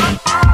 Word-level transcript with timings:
Bye. 0.00 0.49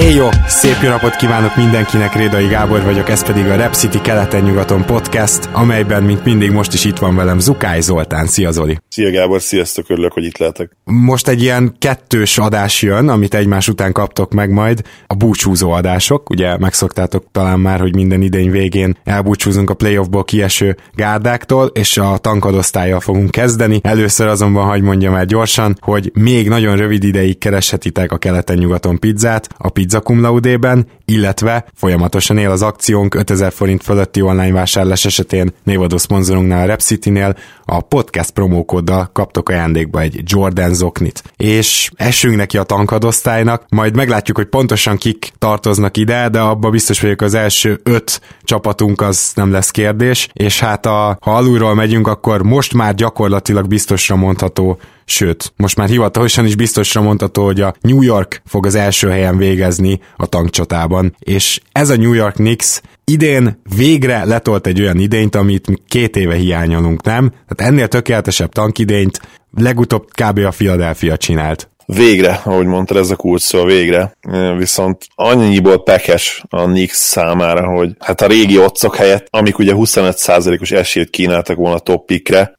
Éjjó! 0.00 0.28
Szép 0.46 0.76
jó 0.82 0.88
napot 0.88 1.16
kívánok 1.16 1.56
mindenkinek, 1.56 2.14
Rédai 2.14 2.46
Gábor 2.46 2.82
vagyok, 2.82 3.08
ez 3.08 3.24
pedig 3.24 3.46
a 3.46 3.56
Rep 3.56 3.74
City 3.74 4.00
keleten-nyugaton 4.00 4.84
podcast, 4.84 5.48
amelyben, 5.52 6.02
mint 6.02 6.24
mindig, 6.24 6.50
most 6.50 6.72
is 6.72 6.84
itt 6.84 6.98
van 6.98 7.16
velem 7.16 7.38
Zukály 7.38 7.80
Zoltán. 7.80 8.26
Szia 8.26 8.50
Zoli! 8.50 8.78
Szia 8.88 9.10
Gábor, 9.10 9.40
sziasztok, 9.40 9.84
örülök, 9.88 10.12
hogy 10.12 10.24
itt 10.24 10.38
lehetek. 10.38 10.76
Most 10.84 11.28
egy 11.28 11.42
ilyen 11.42 11.74
kettős 11.78 12.38
adás 12.38 12.82
jön, 12.82 13.08
amit 13.08 13.34
egymás 13.34 13.68
után 13.68 13.92
kaptok 13.92 14.32
meg 14.32 14.50
majd, 14.50 14.82
a 15.06 15.14
búcsúzó 15.14 15.70
adások. 15.70 16.30
Ugye 16.30 16.58
megszoktátok 16.58 17.24
talán 17.32 17.60
már, 17.60 17.80
hogy 17.80 17.94
minden 17.94 18.22
idény 18.22 18.50
végén 18.50 18.96
elbúcsúzunk 19.04 19.70
a 19.70 19.74
playoffból 19.74 20.24
kieső 20.24 20.76
gárdáktól, 20.94 21.66
és 21.66 21.98
a 21.98 22.18
tankadosztályjal 22.18 23.00
fogunk 23.00 23.30
kezdeni. 23.30 23.80
Először 23.82 24.26
azonban 24.26 24.66
hagy 24.66 24.82
mondjam 24.82 25.14
el 25.14 25.24
gyorsan, 25.24 25.76
hogy 25.80 26.10
még 26.14 26.48
nagyon 26.48 26.76
rövid 26.76 27.04
ideig 27.04 27.38
kereshetitek 27.38 28.12
a 28.12 28.18
keleten-nyugaton 28.18 28.98
pizzát 28.98 29.48
a 29.58 29.68
Pizza 29.90 30.02
Cum 30.02 30.20
Laude-ben, 30.20 30.86
illetve 31.04 31.64
folyamatosan 31.74 32.38
él 32.38 32.50
az 32.50 32.62
akciónk 32.62 33.14
5000 33.14 33.52
forint 33.52 33.82
fölötti 33.82 34.20
online 34.20 34.52
vásárlás 34.52 35.04
esetén 35.04 35.52
névadó 35.64 35.96
szponzorunknál 35.96 36.62
a 36.62 36.66
Rep 36.66 36.80
City-nél 36.80 37.36
a 37.64 37.80
podcast 37.80 38.30
promókóddal 38.30 39.10
kaptok 39.12 39.48
ajándékba 39.48 40.00
egy 40.00 40.20
Jordan 40.24 40.74
zoknit. 40.74 41.22
És 41.36 41.90
essünk 41.96 42.36
neki 42.36 42.58
a 42.58 42.62
tankadosztálynak, 42.62 43.64
majd 43.68 43.96
meglátjuk, 43.96 44.36
hogy 44.36 44.46
pontosan 44.46 44.96
kik 44.96 45.32
tartoznak 45.38 45.96
ide, 45.96 46.28
de 46.28 46.40
abba 46.40 46.70
biztos 46.70 47.00
vagyok 47.00 47.20
az 47.20 47.34
első 47.34 47.80
öt 47.82 48.20
csapatunk 48.42 49.00
az 49.00 49.32
nem 49.34 49.52
lesz 49.52 49.70
kérdés, 49.70 50.28
és 50.32 50.60
hát 50.60 50.86
a, 50.86 51.18
ha 51.20 51.36
alulról 51.36 51.74
megyünk, 51.74 52.06
akkor 52.06 52.42
most 52.42 52.74
már 52.74 52.94
gyakorlatilag 52.94 53.66
biztosra 53.66 54.16
mondható 54.16 54.78
sőt, 55.10 55.52
most 55.56 55.76
már 55.76 55.88
hivatalosan 55.88 56.46
is 56.46 56.56
biztosra 56.56 57.00
mondható, 57.00 57.44
hogy 57.44 57.60
a 57.60 57.74
New 57.80 58.02
York 58.02 58.42
fog 58.46 58.66
az 58.66 58.74
első 58.74 59.08
helyen 59.08 59.36
végezni 59.36 60.00
a 60.16 60.26
tankcsatában, 60.26 61.16
és 61.18 61.60
ez 61.72 61.90
a 61.90 61.96
New 61.96 62.12
York 62.12 62.34
Knicks 62.34 62.80
idén 63.04 63.60
végre 63.76 64.24
letolt 64.24 64.66
egy 64.66 64.80
olyan 64.80 64.98
idényt, 64.98 65.34
amit 65.34 65.66
mi 65.66 65.76
két 65.88 66.16
éve 66.16 66.34
hiányolunk, 66.34 67.02
nem? 67.02 67.28
Tehát 67.28 67.72
ennél 67.72 67.88
tökéletesebb 67.88 68.52
tankidényt 68.52 69.20
legutóbb 69.56 70.04
kb. 70.04 70.38
a 70.38 70.50
Philadelphia 70.50 71.16
csinált. 71.16 71.70
Végre, 71.94 72.40
ahogy 72.44 72.66
mondtad, 72.66 72.96
ez 72.96 73.10
a 73.10 73.16
kulcs 73.16 73.42
szó, 73.42 73.64
végre. 73.64 74.16
Viszont 74.56 75.06
annyiból 75.14 75.82
pekes 75.82 76.42
a 76.48 76.64
Knicks 76.64 76.96
számára, 76.96 77.66
hogy 77.66 77.90
hát 77.98 78.20
a 78.20 78.26
régi 78.26 78.58
otcok 78.58 78.96
helyett, 78.96 79.26
amik 79.30 79.58
ugye 79.58 79.72
25%-os 79.76 80.70
esélyt 80.70 81.10
kínáltak 81.10 81.56
volna 81.56 81.76
a 81.76 81.78
top 81.78 82.10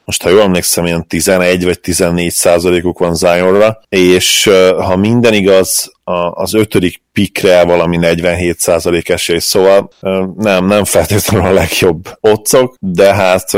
most 0.05 0.23
ha 0.23 0.29
jól 0.29 0.41
emlékszem, 0.41 0.85
ilyen 0.85 1.07
11 1.07 1.63
vagy 1.63 1.79
14 1.79 2.31
százalékuk 2.31 2.99
van 2.99 3.15
Zionra, 3.15 3.79
és 3.89 4.49
ha 4.77 4.95
minden 4.95 5.33
igaz, 5.33 5.91
az 6.33 6.53
ötödik 6.53 7.01
pikre 7.13 7.63
valami 7.63 7.97
47% 8.01 9.09
esély, 9.09 9.39
szóval 9.39 9.89
nem, 10.37 10.65
nem 10.65 10.83
feltétlenül 10.83 11.47
a 11.47 11.53
legjobb 11.53 12.17
otcok, 12.19 12.75
de 12.79 13.13
hát 13.13 13.57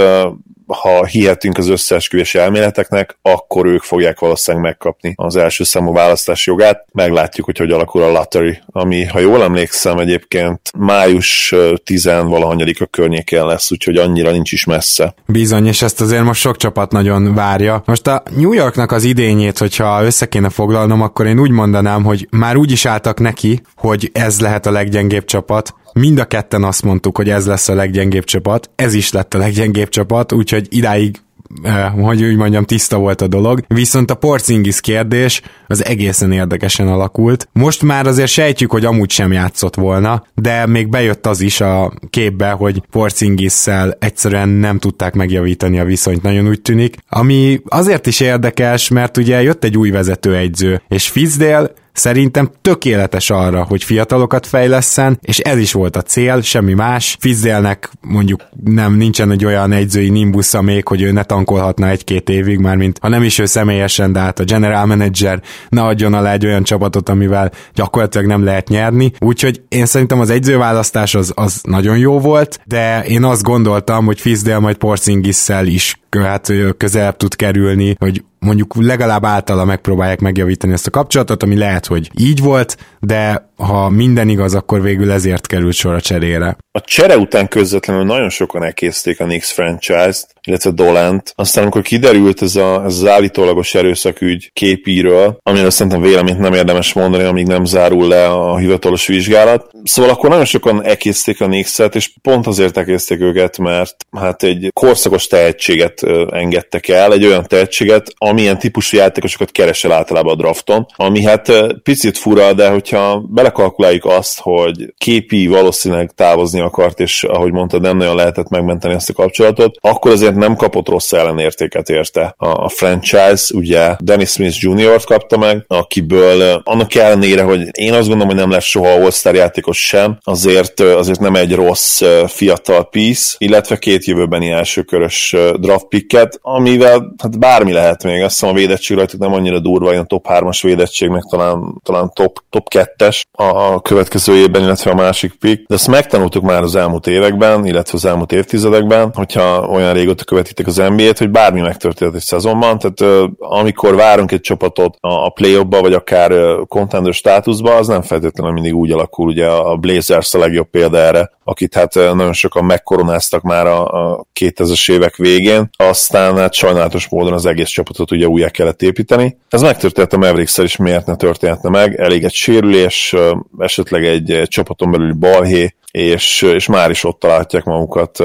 ha 0.82 1.06
hihetünk 1.06 1.58
az 1.58 1.70
összeesküvés 1.70 2.36
elméleteknek, 2.36 3.18
akkor 3.22 3.66
ők 3.66 3.82
fogják 3.82 4.20
valószínűleg 4.20 4.66
megkapni 4.66 5.14
az 5.16 5.36
első 5.36 5.64
számú 5.64 5.94
választási 5.94 6.50
jogát. 6.50 6.86
Meglátjuk, 6.92 7.46
hogy 7.46 7.58
hogy 7.58 7.72
alakul 7.72 8.04
a 8.04 8.12
lottery, 8.12 8.60
ami, 8.68 9.06
ha 9.06 9.20
jól 9.20 9.44
emlékszem, 9.44 9.98
egyébként 9.98 10.60
május 10.78 11.56
10 11.84 12.06
a 12.06 12.86
környékén 12.90 13.46
lesz, 13.46 13.72
úgyhogy 13.72 13.98
annyira 13.98 14.32
nincs 14.32 14.52
is 14.52 14.66
messze. 14.66 15.14
Bizony, 15.26 15.68
és 15.68 15.82
ezt 15.82 16.02
azért 16.02 16.24
most 16.24 16.42
sok 16.42 16.58
csapat 16.58 16.92
nagyon 16.92 17.34
várja. 17.34 17.84
Most 17.86 18.08
a 18.08 18.24
New 18.36 18.54
Yorknak 18.54 18.92
az 18.92 19.04
idényét, 19.04 19.58
hogyha 19.58 20.04
össze 20.04 20.26
kéne 20.26 20.50
foglalnom, 20.50 21.02
akkor 21.02 21.26
én 21.26 21.40
úgy 21.40 21.52
mondanám, 21.52 22.04
hogy 22.04 22.28
már 22.30 22.56
úgy 22.56 22.72
is 22.72 22.86
álltak 22.86 23.20
neki, 23.20 23.62
hogy 23.76 24.10
ez 24.14 24.40
lehet 24.40 24.66
a 24.66 24.72
leggyengébb 24.72 25.26
csapat, 25.26 25.74
Mind 25.94 26.20
a 26.20 26.26
ketten 26.26 26.64
azt 26.64 26.84
mondtuk, 26.84 27.18
hogy 27.18 27.30
ez 27.30 27.46
lesz 27.46 27.70
a 27.70 27.74
leggyengébb 27.74 28.24
csapat, 28.24 28.70
ez 28.76 28.94
is 28.94 29.12
lett 29.12 29.34
a 29.34 29.38
leggyengébb 29.38 29.90
csapat, 29.90 30.32
úgyhogy 30.32 30.68
idáig 30.70 31.22
eh, 31.64 31.92
hogy 31.92 32.24
úgy 32.24 32.36
mondjam, 32.36 32.64
tiszta 32.64 32.98
volt 32.98 33.22
a 33.22 33.28
dolog. 33.28 33.64
Viszont 33.68 34.12
a 34.12 34.16
Porzingis 34.16 34.82
kérdés 34.82 35.42
az 35.68 35.86
egészen 35.86 36.32
érdekesen 36.32 36.88
alakult. 36.88 37.50
Most 37.52 37.82
már 37.82 38.08
azért 38.08 38.30
sejtjük, 38.30 38.72
hogy 38.72 38.86
amúgy 38.86 39.12
sem 39.12 39.32
játszott 39.32 39.76
volna, 39.76 40.24
de 40.36 40.66
még 40.66 40.90
bejött 40.90 41.26
az 41.26 41.42
is 41.42 41.62
a 41.62 41.94
képbe, 42.10 42.52
hogy 42.52 42.84
Porzingisszel 42.92 43.98
egyszerűen 44.00 44.50
nem 44.50 44.80
tudták 44.80 45.14
megjavítani 45.14 45.80
a 45.80 45.86
viszonyt, 45.86 46.22
nagyon 46.22 46.48
úgy 46.48 46.62
tűnik. 46.62 46.98
Ami 47.10 47.62
azért 47.66 48.08
is 48.08 48.20
érdekes, 48.20 48.90
mert 48.90 49.18
ugye 49.18 49.42
jött 49.42 49.64
egy 49.64 49.78
új 49.78 49.90
vezetőegyző, 49.90 50.82
és 50.88 51.08
Fizdale 51.08 51.72
Szerintem 51.94 52.50
tökéletes 52.62 53.30
arra, 53.30 53.64
hogy 53.64 53.84
fiatalokat 53.84 54.48
fejleszen, 54.48 55.20
és 55.22 55.40
ez 55.40 55.58
is 55.58 55.72
volt 55.72 55.96
a 55.96 56.02
cél, 56.02 56.42
semmi 56.42 56.74
más. 56.74 57.18
Fizzélnek 57.20 57.90
mondjuk 58.02 58.42
nem 58.64 58.94
nincsen 58.94 59.32
egy 59.32 59.46
olyan 59.46 59.72
egyzői 59.72 60.10
nimbusza 60.10 60.62
még, 60.62 60.88
hogy 60.88 61.02
ő 61.02 61.12
ne 61.12 61.24
tankolhatna 61.24 61.90
egy-két 61.90 62.30
évig, 62.30 62.60
már 62.60 62.76
mint 62.76 62.98
ha 63.02 63.08
nem 63.08 63.24
is 63.24 63.40
ő 63.40 63.46
személyesen, 63.46 64.12
de 64.12 64.20
hát 64.20 64.40
a 64.40 64.44
general 64.44 64.86
manager 64.86 65.42
ne 65.70 65.82
adjon 65.84 66.14
alá 66.14 66.32
egy 66.32 66.46
olyan 66.46 66.64
csapatot, 66.64 67.10
amivel 67.10 67.52
gyakorlatilag 67.74 68.28
nem 68.28 68.44
lehet 68.44 68.68
nyerni. 68.68 69.12
Úgyhogy 69.20 69.62
én 69.68 69.86
szerintem 69.86 70.20
az 70.20 70.30
egyzőválasztás 70.30 71.16
az, 71.16 71.32
az 71.36 71.62
nagyon 71.64 71.98
jó 71.98 72.20
volt, 72.20 72.60
de 72.66 73.04
én 73.04 73.24
azt 73.24 73.44
gondoltam, 73.44 74.06
hogy 74.06 74.22
Fizdale 74.22 74.60
majd 74.60 74.76
Porzingisszel 74.76 75.68
is 75.68 75.98
hát 76.22 76.54
közelebb 76.78 77.18
tud 77.18 77.36
kerülni, 77.36 77.96
hogy 78.00 78.24
mondjuk 78.44 78.76
legalább 78.80 79.26
általa 79.26 79.66
megpróbálják 79.66 80.20
megjavítani 80.20 80.74
ezt 80.74 80.88
a 80.88 80.92
kapcsolatot, 80.92 81.44
ami 81.44 81.58
lehet, 81.58 81.86
hogy 81.86 82.10
így 82.20 82.42
volt, 82.42 82.78
de 83.00 83.52
ha 83.58 83.90
minden 83.90 84.30
igaz, 84.30 84.56
akkor 84.56 84.82
végül 84.82 85.12
ezért 85.12 85.48
került 85.48 85.74
sor 85.74 85.94
a 85.94 86.02
cserére. 86.02 86.58
A 86.72 86.82
csere 86.82 87.18
után 87.18 87.48
közvetlenül 87.48 88.04
nagyon 88.04 88.30
sokan 88.30 88.64
elkészték 88.64 89.20
a 89.20 89.24
Knicks 89.24 89.52
franchise-t, 89.52 90.28
illetve 90.48 90.72
Dolent. 90.72 91.34
Aztán 91.36 91.64
amikor 91.64 91.82
kiderült 91.82 92.42
ez, 92.42 92.56
a, 92.56 92.84
ez 92.86 92.94
az 92.94 93.08
állítólagos 93.08 93.76
erőszakügy 93.76 94.50
képíről, 94.54 95.38
amiről 95.44 95.70
szerintem 95.70 96.02
véleményt 96.02 96.40
nem 96.40 96.54
érdemes 96.54 96.94
mondani, 96.94 97.24
amíg 97.24 97.48
nem 97.48 97.66
zárul 97.66 98.08
le 98.08 98.28
a 98.28 98.58
hivatalos 98.58 99.08
vizsgálat. 99.08 99.72
Szóval 99.84 100.12
akkor 100.12 100.30
nagyon 100.30 100.46
sokan 100.46 100.86
elkészték 100.86 101.42
a 101.42 101.46
Knicks-et, 101.46 101.96
és 101.96 102.14
pont 102.22 102.48
azért 102.48 102.78
elkészték 102.78 103.20
őket, 103.20 103.58
mert 103.58 103.96
hát 104.12 104.44
egy 104.44 104.70
korszakos 104.74 105.28
tehetséget 105.28 106.03
engedtek 106.32 106.88
el, 106.88 107.14
egy 107.14 107.26
olyan 107.26 107.46
tehetséget, 107.48 108.14
amilyen 108.18 108.60
típusú 108.60 108.98
játékosokat 108.98 109.52
keresel 109.52 109.92
általában 109.92 110.34
a 110.34 110.36
drafton, 110.36 110.86
ami 110.96 111.24
hát 111.24 111.52
picit 111.84 112.18
fura, 112.18 112.54
de 112.54 112.70
hogyha 112.70 113.20
belekalkuláljuk 113.30 114.06
azt, 114.06 114.40
hogy 114.40 114.94
képi 114.98 115.48
valószínűleg 115.48 116.12
távozni 116.16 116.60
akart, 116.60 117.00
és 117.00 117.24
ahogy 117.24 117.52
mondtad, 117.52 117.82
nem 117.82 117.98
nagyon 117.98 118.16
lehetett 118.16 118.50
megmenteni 118.50 118.94
ezt 118.94 119.10
a 119.10 119.14
kapcsolatot, 119.14 119.76
akkor 119.82 120.12
azért 120.12 120.36
nem 120.36 120.56
kapott 120.56 120.90
rossz 120.90 121.12
ellenértéket 121.12 121.90
érte 121.90 122.36
a, 122.38 122.70
franchise, 122.70 123.56
ugye 123.56 123.96
Dennis 124.00 124.30
Smith 124.30 124.58
Jr.-t 124.60 125.06
kapta 125.06 125.38
meg, 125.38 125.66
akiből 125.68 126.62
annak 126.64 126.96
ellenére, 126.96 127.42
hogy 127.42 127.62
én 127.72 127.94
azt 127.94 128.08
gondolom, 128.08 128.28
hogy 128.28 128.38
nem 128.42 128.50
lesz 128.50 128.66
soha 128.66 128.90
all 128.90 129.34
játékos 129.34 129.88
sem, 129.88 130.18
azért, 130.24 130.80
azért 130.80 131.20
nem 131.20 131.36
egy 131.36 131.56
rossz 131.56 132.02
fiatal 132.28 132.90
piece, 132.90 133.36
illetve 133.38 133.78
két 133.78 134.06
jövőbeni 134.06 134.50
elsőkörös 134.50 135.36
draft 135.60 135.88
pikket, 135.94 136.40
amivel 136.42 137.14
hát 137.18 137.40
bármi 137.40 137.72
lehet 137.72 138.04
még, 138.04 138.22
azt 138.22 138.32
hiszem 138.40 138.50
a 138.50 138.58
védettség 138.58 138.98
rajtuk 138.98 139.20
nem 139.20 139.34
annyira 139.34 139.60
durva, 139.60 139.92
ilyen 139.92 140.08
top 140.08 140.26
3-as 140.30 140.60
védettség, 140.62 141.10
meg 141.10 141.22
talán, 141.30 141.80
talán 141.84 142.12
top, 142.14 142.40
top 142.50 142.68
2-es 142.70 143.22
a 143.32 143.82
következő 143.82 144.36
évben, 144.36 144.62
illetve 144.62 144.92
a 144.92 144.96
másik 144.96 145.34
pick, 145.40 145.68
de 145.68 145.76
ezt 145.76 145.88
megtanultuk 145.88 146.44
már 146.44 146.62
az 146.62 146.76
elmúlt 146.76 147.08
években, 147.08 147.66
illetve 147.66 147.98
az 147.98 148.06
elmúlt 148.06 148.32
évtizedekben, 148.32 149.12
hogyha 149.14 149.68
olyan 149.68 149.94
régóta 149.94 150.24
követitek 150.24 150.68
az 150.68 150.76
NBA-t, 150.76 151.18
hogy 151.18 151.30
bármi 151.30 151.62
megtörtént 151.62 152.16
egy 152.16 152.22
szezonban, 152.22 152.80
tehát 152.80 153.28
amikor 153.38 153.96
várunk 153.96 154.32
egy 154.32 154.42
csapatot 154.42 154.98
a 155.00 155.30
play 155.30 155.58
vagy 155.70 155.94
akár 155.94 156.32
contender 156.68 157.14
státuszba, 157.14 157.76
az 157.76 157.88
nem 157.88 158.02
feltétlenül 158.02 158.54
mindig 158.54 158.76
úgy 158.76 158.92
alakul, 158.92 159.28
ugye 159.28 159.48
a 159.48 159.76
Blazers 159.76 160.34
a 160.34 160.38
legjobb 160.38 160.70
példa 160.70 160.98
erre, 160.98 161.32
akit 161.44 161.74
hát 161.74 161.94
nagyon 161.94 162.34
sokan 162.34 162.66
megkoronáztak 162.66 163.42
már 163.42 163.68
a, 163.68 163.86
a 163.88 164.26
2000-es 164.40 164.92
évek 164.92 165.16
végén, 165.16 165.70
aztán 165.88 166.38
hát 166.38 166.54
sajnálatos 166.54 167.08
módon 167.08 167.34
az 167.34 167.46
egész 167.46 167.70
csapatot 167.70 168.12
ugye 168.12 168.28
újra 168.28 168.50
kellett 168.50 168.82
építeni. 168.82 169.38
Ez 169.50 169.62
megtörtént 169.62 170.14
a 170.14 170.18
mavericks 170.18 170.58
is, 170.58 170.76
miért 170.76 171.06
ne 171.06 171.16
történhetne 171.16 171.70
meg? 171.70 172.00
Elég 172.00 172.24
egy 172.24 172.34
sérülés, 172.34 173.16
esetleg 173.58 174.06
egy 174.06 174.42
csapaton 174.48 174.92
belüli 174.92 175.14
balhé, 175.14 175.76
és, 175.94 176.42
és 176.42 176.68
már 176.68 176.90
is 176.90 177.04
ott 177.04 177.20
találják 177.20 177.64
magukat 177.64 178.20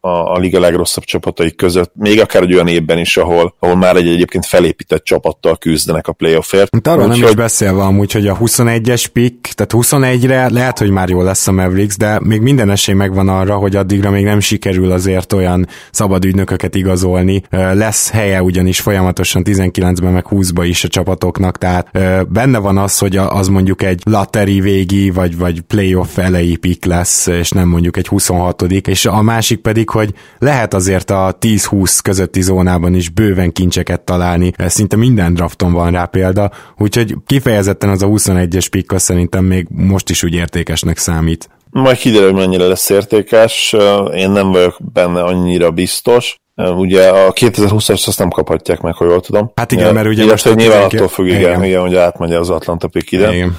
a, 0.00 0.32
a 0.34 0.38
liga 0.38 0.60
legrosszabb 0.60 1.04
csapatai 1.04 1.54
között, 1.54 1.92
még 1.94 2.20
akár 2.20 2.42
egy 2.42 2.54
olyan 2.54 2.68
évben 2.68 2.98
is, 2.98 3.16
ahol, 3.16 3.54
ahol 3.58 3.76
már 3.76 3.96
egy 3.96 4.08
egyébként 4.08 4.46
felépített 4.46 5.04
csapattal 5.04 5.56
küzdenek 5.56 6.08
a 6.08 6.12
playoffért. 6.12 6.68
Hát 6.72 6.86
arról 6.86 7.06
nem 7.06 7.22
is 7.22 7.34
beszélve 7.34 7.82
amúgy, 7.82 8.12
hogy 8.12 8.26
a 8.26 8.36
21-es 8.36 9.06
pick, 9.12 9.54
tehát 9.54 9.72
21-re 9.86 10.48
lehet, 10.50 10.78
hogy 10.78 10.90
már 10.90 11.08
jó 11.08 11.22
lesz 11.22 11.46
a 11.46 11.52
Mavericks, 11.52 11.96
de 11.96 12.20
még 12.22 12.40
minden 12.40 12.70
esély 12.70 12.94
megvan 12.94 13.28
arra, 13.28 13.56
hogy 13.56 13.76
addigra 13.76 14.10
még 14.10 14.24
nem 14.24 14.40
sikerül 14.40 14.92
azért 14.92 15.32
olyan 15.32 15.66
szabad 15.90 16.24
ügynököket 16.24 16.74
igazolni. 16.74 17.42
Lesz 17.50 18.10
helye 18.10 18.42
ugyanis 18.42 18.80
folyamatosan 18.80 19.42
19-ben 19.46 20.12
meg 20.12 20.26
20-ba 20.30 20.64
is 20.66 20.84
a 20.84 20.88
csapatoknak, 20.88 21.58
tehát 21.58 21.90
benne 22.28 22.58
van 22.58 22.78
az, 22.78 22.98
hogy 22.98 23.16
az 23.16 23.48
mondjuk 23.48 23.82
egy 23.82 24.02
lateri 24.04 24.60
végi, 24.60 25.10
vagy, 25.10 25.38
vagy 25.38 25.60
playoff 25.60 26.18
elejé 26.18 26.54
pick 26.54 26.84
lesz, 26.84 27.09
lesz, 27.10 27.26
és 27.26 27.50
nem 27.50 27.68
mondjuk 27.68 27.96
egy 27.96 28.06
26 28.06 28.62
és 28.62 29.06
a 29.06 29.22
másik 29.22 29.60
pedig, 29.60 29.90
hogy 29.90 30.14
lehet 30.38 30.74
azért 30.74 31.10
a 31.10 31.36
10-20 31.40 31.98
közötti 32.02 32.42
zónában 32.42 32.94
is 32.94 33.08
bőven 33.08 33.52
kincseket 33.52 34.00
találni, 34.00 34.52
szinte 34.56 34.96
minden 34.96 35.34
drafton 35.34 35.72
van 35.72 35.90
rá 35.90 36.04
példa, 36.04 36.50
úgyhogy 36.78 37.14
kifejezetten 37.26 37.88
az 37.88 38.02
a 38.02 38.06
21-es 38.06 38.66
pikka 38.70 38.98
szerintem 38.98 39.44
még 39.44 39.66
most 39.68 40.10
is 40.10 40.22
úgy 40.22 40.34
értékesnek 40.34 40.98
számít. 40.98 41.48
Majd 41.70 41.96
kiderül, 41.96 42.32
mennyire 42.32 42.66
lesz 42.66 42.88
értékes, 42.88 43.76
én 44.14 44.30
nem 44.30 44.52
vagyok 44.52 44.76
benne 44.92 45.22
annyira 45.22 45.70
biztos, 45.70 46.38
Ugye 46.76 47.08
a 47.08 47.32
2020-as 47.32 48.06
azt 48.06 48.18
nem 48.18 48.28
kaphatják 48.28 48.80
meg, 48.80 48.94
hogy 48.94 49.08
jól 49.08 49.20
tudom. 49.20 49.52
Hát 49.54 49.72
igen, 49.72 49.94
mert 49.94 50.06
ugye 50.06 50.24
most 50.24 50.54
nyilván 50.54 50.82
attól 50.82 51.08
függ, 51.08 51.26
igen, 51.26 51.40
igen, 51.40 51.64
igen, 51.64 51.80
hogy 51.80 51.94
átmegy 51.94 52.32
az 52.32 52.50
Atlanta 52.50 52.88
pick 52.88 53.12
ide. 53.12 53.34
Igen. 53.34 53.56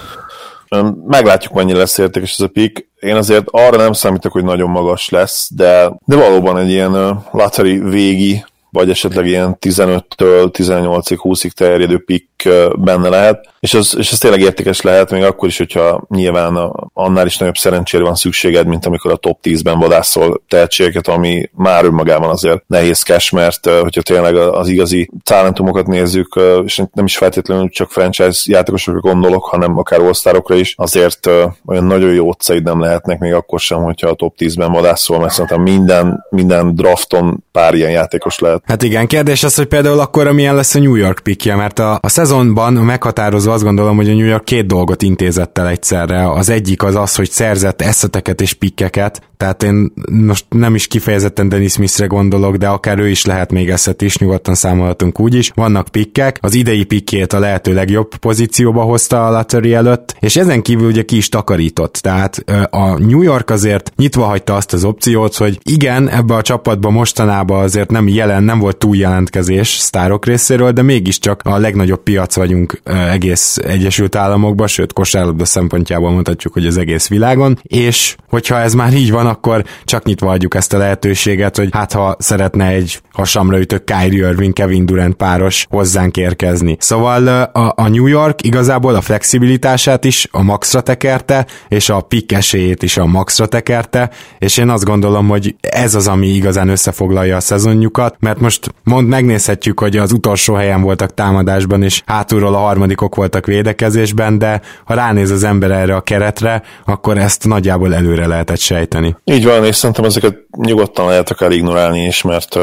Meglátjuk, 1.07 1.53
mennyire 1.53 1.77
lesz 1.77 1.97
értékes 1.97 2.33
ez 2.33 2.45
a 2.45 2.47
pick. 2.47 2.89
Én 2.99 3.15
azért 3.15 3.47
arra 3.51 3.77
nem 3.77 3.93
számítok, 3.93 4.31
hogy 4.31 4.43
nagyon 4.43 4.69
magas 4.69 5.09
lesz, 5.09 5.49
de, 5.53 5.91
de 6.05 6.15
valóban 6.15 6.57
egy 6.57 6.69
ilyen 6.69 7.23
lottery 7.31 7.79
végi 7.79 8.43
vagy 8.71 8.89
esetleg 8.89 9.27
ilyen 9.27 9.57
15-től 9.59 10.49
18-ig, 10.57 11.17
20-ig 11.17 11.49
terjedő 11.49 12.03
pick 12.03 12.27
benne 12.75 13.09
lehet, 13.09 13.49
és 13.61 13.73
az, 13.73 13.95
és 13.97 14.11
az 14.11 14.17
tényleg 14.17 14.39
értékes 14.39 14.81
lehet, 14.81 15.11
még 15.11 15.23
akkor 15.23 15.47
is, 15.47 15.57
hogyha 15.57 16.03
nyilván 16.09 16.55
annál 16.93 17.25
is 17.25 17.37
nagyobb 17.37 17.55
szerencsére 17.55 18.03
van 18.03 18.15
szükséged, 18.15 18.67
mint 18.67 18.85
amikor 18.85 19.11
a 19.11 19.15
top 19.15 19.39
10-ben 19.43 19.79
vadászol 19.79 20.41
tehetségeket, 20.47 21.07
ami 21.07 21.49
már 21.53 21.85
önmagában 21.85 22.29
azért 22.29 22.63
nehézkes, 22.67 23.29
mert 23.29 23.65
hogyha 23.65 24.01
tényleg 24.01 24.35
az 24.35 24.67
igazi 24.67 25.09
talentumokat 25.23 25.87
nézzük, 25.87 26.39
és 26.65 26.81
nem 26.93 27.05
is 27.05 27.17
feltétlenül 27.17 27.69
csak 27.69 27.91
franchise 27.91 28.41
játékosokra 28.45 28.99
gondolok, 28.99 29.45
hanem 29.45 29.77
akár 29.77 30.01
osztárokra 30.01 30.55
is, 30.55 30.73
azért 30.77 31.27
olyan 31.65 31.83
nagyon 31.83 32.13
jó 32.13 32.27
utcaid 32.27 32.63
nem 32.63 32.79
lehetnek 32.79 33.19
még 33.19 33.33
akkor 33.33 33.59
sem, 33.59 33.83
hogyha 33.83 34.09
a 34.09 34.13
top 34.13 34.35
10-ben 34.37 34.71
vadászol, 34.71 35.19
mert 35.19 35.31
szerintem 35.31 35.61
minden, 35.61 36.25
minden 36.29 36.75
drafton 36.75 37.43
pár 37.51 37.73
ilyen 37.73 37.91
játékos 37.91 38.39
lehet. 38.39 38.63
Hát 38.65 38.83
igen, 38.83 39.07
kérdés 39.07 39.43
az, 39.43 39.55
hogy 39.55 39.67
például 39.67 39.99
akkor 39.99 40.31
milyen 40.31 40.55
lesz 40.55 40.75
a 40.75 40.79
New 40.79 40.95
York 40.95 41.19
pickje, 41.23 41.55
mert 41.55 41.79
a, 41.79 41.99
a 42.01 42.09
szezonban 42.31 42.73
meghatározó 42.73 43.51
azt 43.51 43.63
gondolom, 43.63 43.95
hogy 43.95 44.09
a 44.09 44.13
New 44.13 44.25
York 44.25 44.43
két 44.43 44.65
dolgot 44.65 45.01
intézett 45.01 45.57
el 45.57 45.67
egyszerre. 45.67 46.31
Az 46.31 46.49
egyik 46.49 46.83
az 46.83 46.95
az, 46.95 47.15
hogy 47.15 47.29
szerzett 47.29 47.81
eszeteket 47.81 48.41
és 48.41 48.53
pikkeket, 48.53 49.21
tehát 49.41 49.63
én 49.63 49.91
most 50.11 50.45
nem 50.49 50.75
is 50.75 50.87
kifejezetten 50.87 51.49
Dennis 51.49 51.71
Smithre 51.71 52.05
gondolok, 52.05 52.55
de 52.55 52.67
akár 52.67 52.99
ő 52.99 53.09
is 53.09 53.25
lehet 53.25 53.51
még 53.51 53.69
eszet 53.69 54.01
is, 54.01 54.17
nyugodtan 54.17 54.55
számolhatunk 54.55 55.19
úgy 55.19 55.35
is. 55.35 55.51
Vannak 55.55 55.87
pikkek, 55.87 56.37
az 56.41 56.53
idei 56.53 56.83
pikkét 56.83 57.33
a 57.33 57.39
lehető 57.39 57.73
legjobb 57.73 58.15
pozícióba 58.15 58.81
hozta 58.81 59.27
a 59.27 59.31
Lattery 59.31 59.73
előtt, 59.73 60.15
és 60.19 60.35
ezen 60.35 60.61
kívül 60.61 60.87
ugye 60.87 61.03
ki 61.03 61.15
is 61.15 61.29
takarított. 61.29 61.93
Tehát 61.93 62.43
a 62.69 62.99
New 62.99 63.21
York 63.21 63.49
azért 63.49 63.91
nyitva 63.95 64.23
hagyta 64.23 64.55
azt 64.55 64.73
az 64.73 64.83
opciót, 64.83 65.35
hogy 65.35 65.59
igen, 65.63 66.09
ebbe 66.09 66.33
a 66.33 66.41
csapatba 66.41 66.89
mostanában 66.89 67.63
azért 67.63 67.91
nem 67.91 68.07
jelen, 68.07 68.43
nem 68.43 68.59
volt 68.59 68.77
túl 68.77 68.95
jelentkezés 68.95 69.69
sztárok 69.69 70.25
részéről, 70.25 70.71
de 70.71 70.81
mégiscsak 70.81 71.41
a 71.43 71.57
legnagyobb 71.57 72.03
piac 72.03 72.35
vagyunk 72.35 72.81
egész 73.11 73.57
Egyesült 73.57 74.15
Államokban, 74.15 74.67
sőt 74.67 74.93
kosárlabda 74.93 75.45
szempontjából 75.45 76.11
mondhatjuk, 76.11 76.53
hogy 76.53 76.65
az 76.65 76.77
egész 76.77 77.07
világon, 77.07 77.59
és 77.63 78.15
hogyha 78.29 78.59
ez 78.59 78.73
már 78.73 78.93
így 78.93 79.11
van, 79.11 79.29
akkor 79.31 79.63
csak 79.83 80.03
nyitva 80.03 80.31
adjuk 80.31 80.55
ezt 80.55 80.73
a 80.73 80.77
lehetőséget, 80.77 81.57
hogy 81.57 81.69
hát 81.71 81.91
ha 81.93 82.15
szeretne 82.19 82.67
egy 82.67 83.01
hasamra 83.11 83.59
ütő 83.59 83.77
Kyrie 83.77 84.27
Irving, 84.29 84.53
Kevin 84.53 84.85
Durant 84.85 85.15
páros 85.15 85.65
hozzánk 85.69 86.17
érkezni. 86.17 86.77
Szóval 86.79 87.27
a, 87.27 87.73
a 87.75 87.87
New 87.87 88.07
York 88.07 88.43
igazából 88.43 88.95
a 88.95 89.01
flexibilitását 89.01 90.05
is 90.05 90.27
a 90.31 90.41
maxra 90.41 90.81
tekerte, 90.81 91.45
és 91.67 91.89
a 91.89 92.01
pick 92.01 92.31
esélyét 92.31 92.83
is 92.83 92.97
a 92.97 93.05
maxra 93.05 93.45
tekerte, 93.45 94.09
és 94.39 94.57
én 94.57 94.69
azt 94.69 94.83
gondolom, 94.83 95.27
hogy 95.27 95.55
ez 95.61 95.95
az, 95.95 96.07
ami 96.07 96.27
igazán 96.27 96.69
összefoglalja 96.69 97.35
a 97.35 97.39
szezonjukat, 97.39 98.15
mert 98.19 98.39
most 98.39 98.73
mond 98.83 99.07
megnézhetjük, 99.07 99.79
hogy 99.79 99.97
az 99.97 100.11
utolsó 100.11 100.53
helyen 100.53 100.81
voltak 100.81 101.13
támadásban, 101.13 101.83
és 101.83 102.01
hátulról 102.05 102.53
a 102.53 102.57
harmadikok 102.57 103.15
voltak 103.15 103.45
védekezésben, 103.45 104.37
de 104.37 104.61
ha 104.85 104.93
ránéz 104.93 105.31
az 105.31 105.43
ember 105.43 105.71
erre 105.71 105.95
a 105.95 106.01
keretre, 106.01 106.61
akkor 106.85 107.17
ezt 107.17 107.47
nagyjából 107.47 107.95
előre 107.95 108.27
lehetett 108.27 108.59
sejteni. 108.59 109.15
Így 109.23 109.45
van, 109.45 109.65
és 109.65 109.75
szerintem 109.75 110.05
ezeket 110.05 110.37
nyugodtan 110.57 111.07
lehet 111.07 111.29
akár 111.29 111.51
ignorálni 111.51 112.05
is, 112.05 112.21
mert 112.21 112.55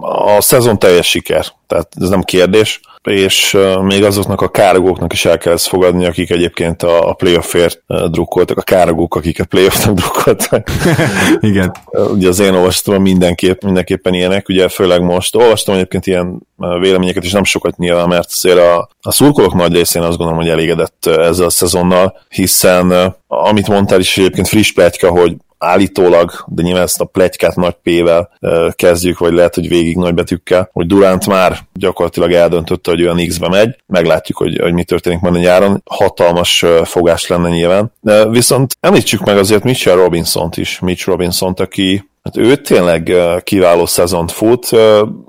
a 0.00 0.40
szezon 0.40 0.78
teljes 0.78 1.08
siker, 1.08 1.46
tehát 1.66 1.88
ez 2.00 2.08
nem 2.08 2.22
kérdés, 2.22 2.80
és 3.02 3.58
még 3.82 4.04
azoknak 4.04 4.40
a 4.40 4.48
károgóknak 4.48 5.12
is 5.12 5.24
el 5.24 5.38
kell 5.38 5.52
ezt 5.52 5.66
fogadni, 5.66 6.06
akik 6.06 6.30
egyébként 6.30 6.82
a, 6.82 7.14
playoffért 7.18 7.82
drukkoltak, 8.10 8.58
a 8.58 8.62
károgók, 8.62 9.14
akik 9.14 9.40
a 9.40 9.44
playoffnak 9.44 9.94
drukkoltak. 9.94 10.70
Igen. 11.40 11.74
Ugye 11.92 12.28
az 12.28 12.38
én 12.38 12.54
olvastam 12.54 13.02
mindenképp, 13.02 13.62
mindenképpen 13.62 14.14
ilyenek, 14.14 14.48
ugye 14.48 14.68
főleg 14.68 15.02
most. 15.02 15.36
Olvastam 15.36 15.74
egyébként 15.74 16.06
ilyen 16.06 16.46
véleményeket, 16.56 17.24
és 17.24 17.32
nem 17.32 17.44
sokat 17.44 17.76
nyilván, 17.76 18.08
mert 18.08 18.28
azért 18.30 18.58
a, 18.58 18.88
a 19.00 19.12
szurkolók 19.12 19.54
nagy 19.54 19.72
részén 19.72 20.02
azt 20.02 20.16
gondolom, 20.16 20.40
hogy 20.42 20.50
elégedett 20.50 21.06
ezzel 21.06 21.46
a 21.46 21.50
szezonnal, 21.50 22.18
hiszen 22.28 23.14
amit 23.26 23.68
mondtál 23.68 24.00
is 24.00 24.16
egyébként 24.18 24.48
friss 24.48 24.72
pletyka, 24.72 25.10
hogy 25.10 25.36
állítólag, 25.58 26.44
de 26.46 26.62
nyilván 26.62 26.82
ezt 26.82 27.00
a 27.00 27.04
plegykát 27.04 27.56
nagy 27.56 27.76
P-vel 27.82 28.30
kezdjük, 28.72 29.18
vagy 29.18 29.32
lehet, 29.32 29.54
hogy 29.54 29.68
végig 29.68 29.96
nagybetűkkel, 29.96 30.70
hogy 30.72 30.86
Durant 30.86 31.26
már 31.26 31.58
gyakorlatilag 31.72 32.32
eldöntötte, 32.32 32.90
hogy 32.90 33.02
olyan 33.02 33.26
X-be 33.26 33.48
megy, 33.48 33.76
meglátjuk, 33.86 34.38
hogy, 34.38 34.58
hogy 34.60 34.72
mi 34.72 34.84
történik 34.84 35.20
majd 35.20 35.34
a 35.34 35.38
nyáron, 35.38 35.82
hatalmas 35.84 36.64
fogás 36.84 37.26
lenne 37.26 37.48
nyilván. 37.48 37.92
De 38.00 38.28
viszont 38.28 38.76
említsük 38.80 39.24
meg 39.24 39.38
azért 39.38 39.64
Mitchell 39.64 39.96
Robinson-t 39.96 40.56
is, 40.56 40.78
Mitch 40.78 41.06
Robinson-t, 41.06 41.60
aki 41.60 42.08
Hát 42.26 42.36
ő 42.36 42.56
tényleg 42.56 43.12
kiváló 43.44 43.86
szezont 43.86 44.32
fut, 44.32 44.68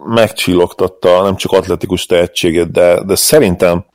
megcsillogtatta 0.06 1.22
nem 1.24 1.36
csak 1.36 1.52
atletikus 1.52 2.06
tehetséget, 2.06 2.72
de, 2.72 3.04
de 3.06 3.16
szerintem 3.16 3.86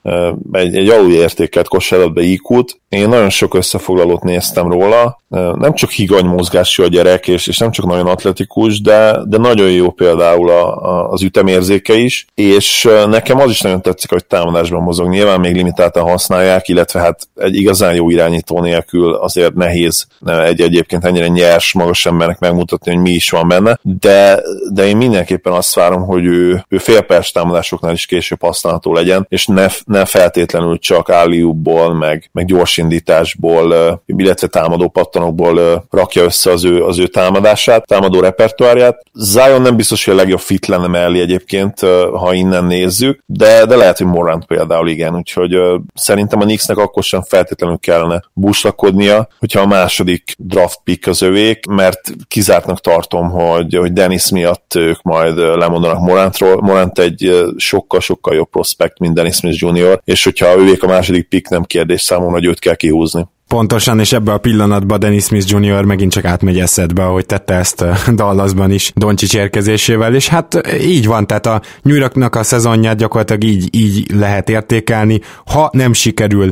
egy, 0.53 0.77
egy 0.77 0.89
alulértékelt 0.89 1.69
kosárlabda 1.69 2.21
iq 2.21 2.65
Én 2.89 3.09
nagyon 3.09 3.31
sok 3.31 3.55
összefoglalót 3.55 4.23
néztem 4.23 4.71
róla, 4.71 5.21
nem 5.55 5.75
csak 5.75 5.91
higany 5.91 6.25
mozgású 6.25 6.83
a 6.83 6.87
gyerek, 6.87 7.29
és, 7.29 7.47
és 7.47 7.59
nem 7.59 7.71
csak 7.71 7.87
nagyon 7.87 8.07
atletikus, 8.07 8.81
de, 8.81 9.19
de 9.25 9.39
nagyon 9.39 9.71
jó 9.71 9.91
például 9.91 10.51
a, 10.51 10.77
a, 10.77 11.11
az 11.11 11.23
ütemérzéke 11.23 11.95
is, 11.95 12.27
és 12.35 12.89
nekem 13.07 13.39
az 13.41 13.51
is 13.51 13.61
nagyon 13.61 13.83
tetszik, 13.83 14.11
hogy 14.11 14.25
támadásban 14.25 14.83
mozog. 14.83 15.09
Nyilván 15.09 15.41
még 15.41 15.55
limitáltan 15.55 16.09
használják, 16.09 16.69
illetve 16.69 17.01
hát 17.01 17.29
egy 17.35 17.57
igazán 17.57 17.95
jó 17.95 18.11
irányító 18.11 18.61
nélkül 18.61 19.15
azért 19.15 19.55
nehéz 19.55 20.07
egy 20.27 20.61
egyébként 20.61 21.05
ennyire 21.05 21.29
nyers, 21.29 21.73
magas 21.73 22.07
embernek 22.07 22.39
megmutatni, 22.39 22.92
hogy 22.93 23.03
mi 23.03 23.11
is 23.11 23.31
van 23.31 23.49
benne, 23.49 23.79
de, 23.83 24.43
de 24.73 24.87
én 24.87 24.97
mindenképpen 24.97 25.53
azt 25.53 25.75
várom, 25.75 26.03
hogy 26.03 26.25
ő, 26.25 26.65
ő 26.69 26.79
félperc 26.79 27.31
támadásoknál 27.33 27.93
is 27.93 28.07
később 28.07 28.41
használható 28.43 28.93
legyen, 28.93 29.27
és 29.29 29.47
ne, 29.47 29.67
ne 29.85 30.05
feltétlenül 30.05 30.79
csak 30.79 31.11
álliubból, 31.11 31.95
meg, 31.95 32.31
meg 32.33 32.47
gyorsindításból, 32.47 34.03
illetve 34.07 34.47
támadó 34.47 34.89
pattanokból 34.89 35.85
rakja 35.91 36.23
össze 36.23 36.51
az 36.51 36.65
ő, 36.65 36.85
az 36.85 36.99
ő 36.99 37.07
támadását, 37.07 37.87
támadó 37.87 38.21
repertoárját. 38.21 39.03
Zion 39.13 39.63
nem 39.63 39.77
biztos, 39.77 40.05
hogy 40.05 40.15
a 40.15 40.17
legjobb 40.17 40.41
fit 40.41 40.67
lenne 40.67 40.87
mellé 40.87 41.21
egyébként, 41.21 41.81
ha 42.13 42.33
innen 42.33 42.65
nézzük, 42.65 43.23
de, 43.27 43.67
de 43.67 43.77
lehet, 43.77 43.99
hogy 43.99 44.07
Morant 44.07 44.47
például 44.47 44.89
igen, 44.89 45.17
úgyhogy 45.17 45.57
szerintem 45.95 46.41
a 46.41 46.45
Knicksnek 46.45 46.77
akkor 46.77 47.03
sem 47.03 47.23
feltétlenül 47.23 47.79
kellene 47.79 48.23
buslakodnia, 48.33 49.29
hogyha 49.39 49.61
a 49.61 49.67
második 49.67 50.35
draft 50.39 50.81
pick 50.85 51.07
az 51.07 51.23
övék, 51.23 51.67
mert 51.67 52.01
kizártnak 52.29 52.81
tartom, 52.83 53.31
hogy, 53.31 53.75
hogy 53.77 53.93
Dennis 53.93 54.31
miatt 54.31 54.75
ők 54.75 55.03
majd 55.03 55.39
lemondanak 55.39 56.01
Morantról. 56.01 56.61
Morant 56.61 56.99
egy 56.99 57.45
sokkal-sokkal 57.57 58.35
jobb 58.35 58.49
prospekt, 58.51 58.99
mint 58.99 59.15
Dennis 59.15 59.37
Smith 59.37 59.63
Jr., 59.63 60.01
és 60.05 60.25
hogyha 60.25 60.59
ővék 60.59 60.83
a 60.83 60.87
második 60.87 61.29
pick, 61.29 61.49
nem 61.49 61.63
kérdés 61.63 62.01
számomra, 62.01 62.33
hogy 62.33 62.45
őt 62.45 62.59
kell 62.59 62.75
kihúzni. 62.75 63.27
Pontosan, 63.53 64.01
és 64.01 64.13
ebbe 64.13 64.33
a 64.33 64.39
pillanatban 64.39 64.99
Dennis 64.99 65.25
Smith 65.25 65.51
Jr. 65.51 65.85
megint 65.85 66.13
csak 66.13 66.25
átmegy 66.25 66.59
eszedbe, 66.59 67.05
ahogy 67.05 67.27
tette 67.27 67.55
ezt 67.55 67.85
Dallasban 68.17 68.71
is 68.71 68.93
Doncsics 68.95 69.35
érkezésével, 69.35 70.15
és 70.15 70.29
hát 70.29 70.61
így 70.81 71.07
van, 71.07 71.27
tehát 71.27 71.47
a 71.47 71.63
New 71.83 71.97
Yorknak 71.97 72.35
a 72.35 72.43
szezonját 72.43 72.97
gyakorlatilag 72.97 73.45
így, 73.45 73.69
így 73.75 74.11
lehet 74.15 74.49
értékelni, 74.49 75.21
ha 75.47 75.71
nem 75.73 75.93
sikerül 75.93 76.51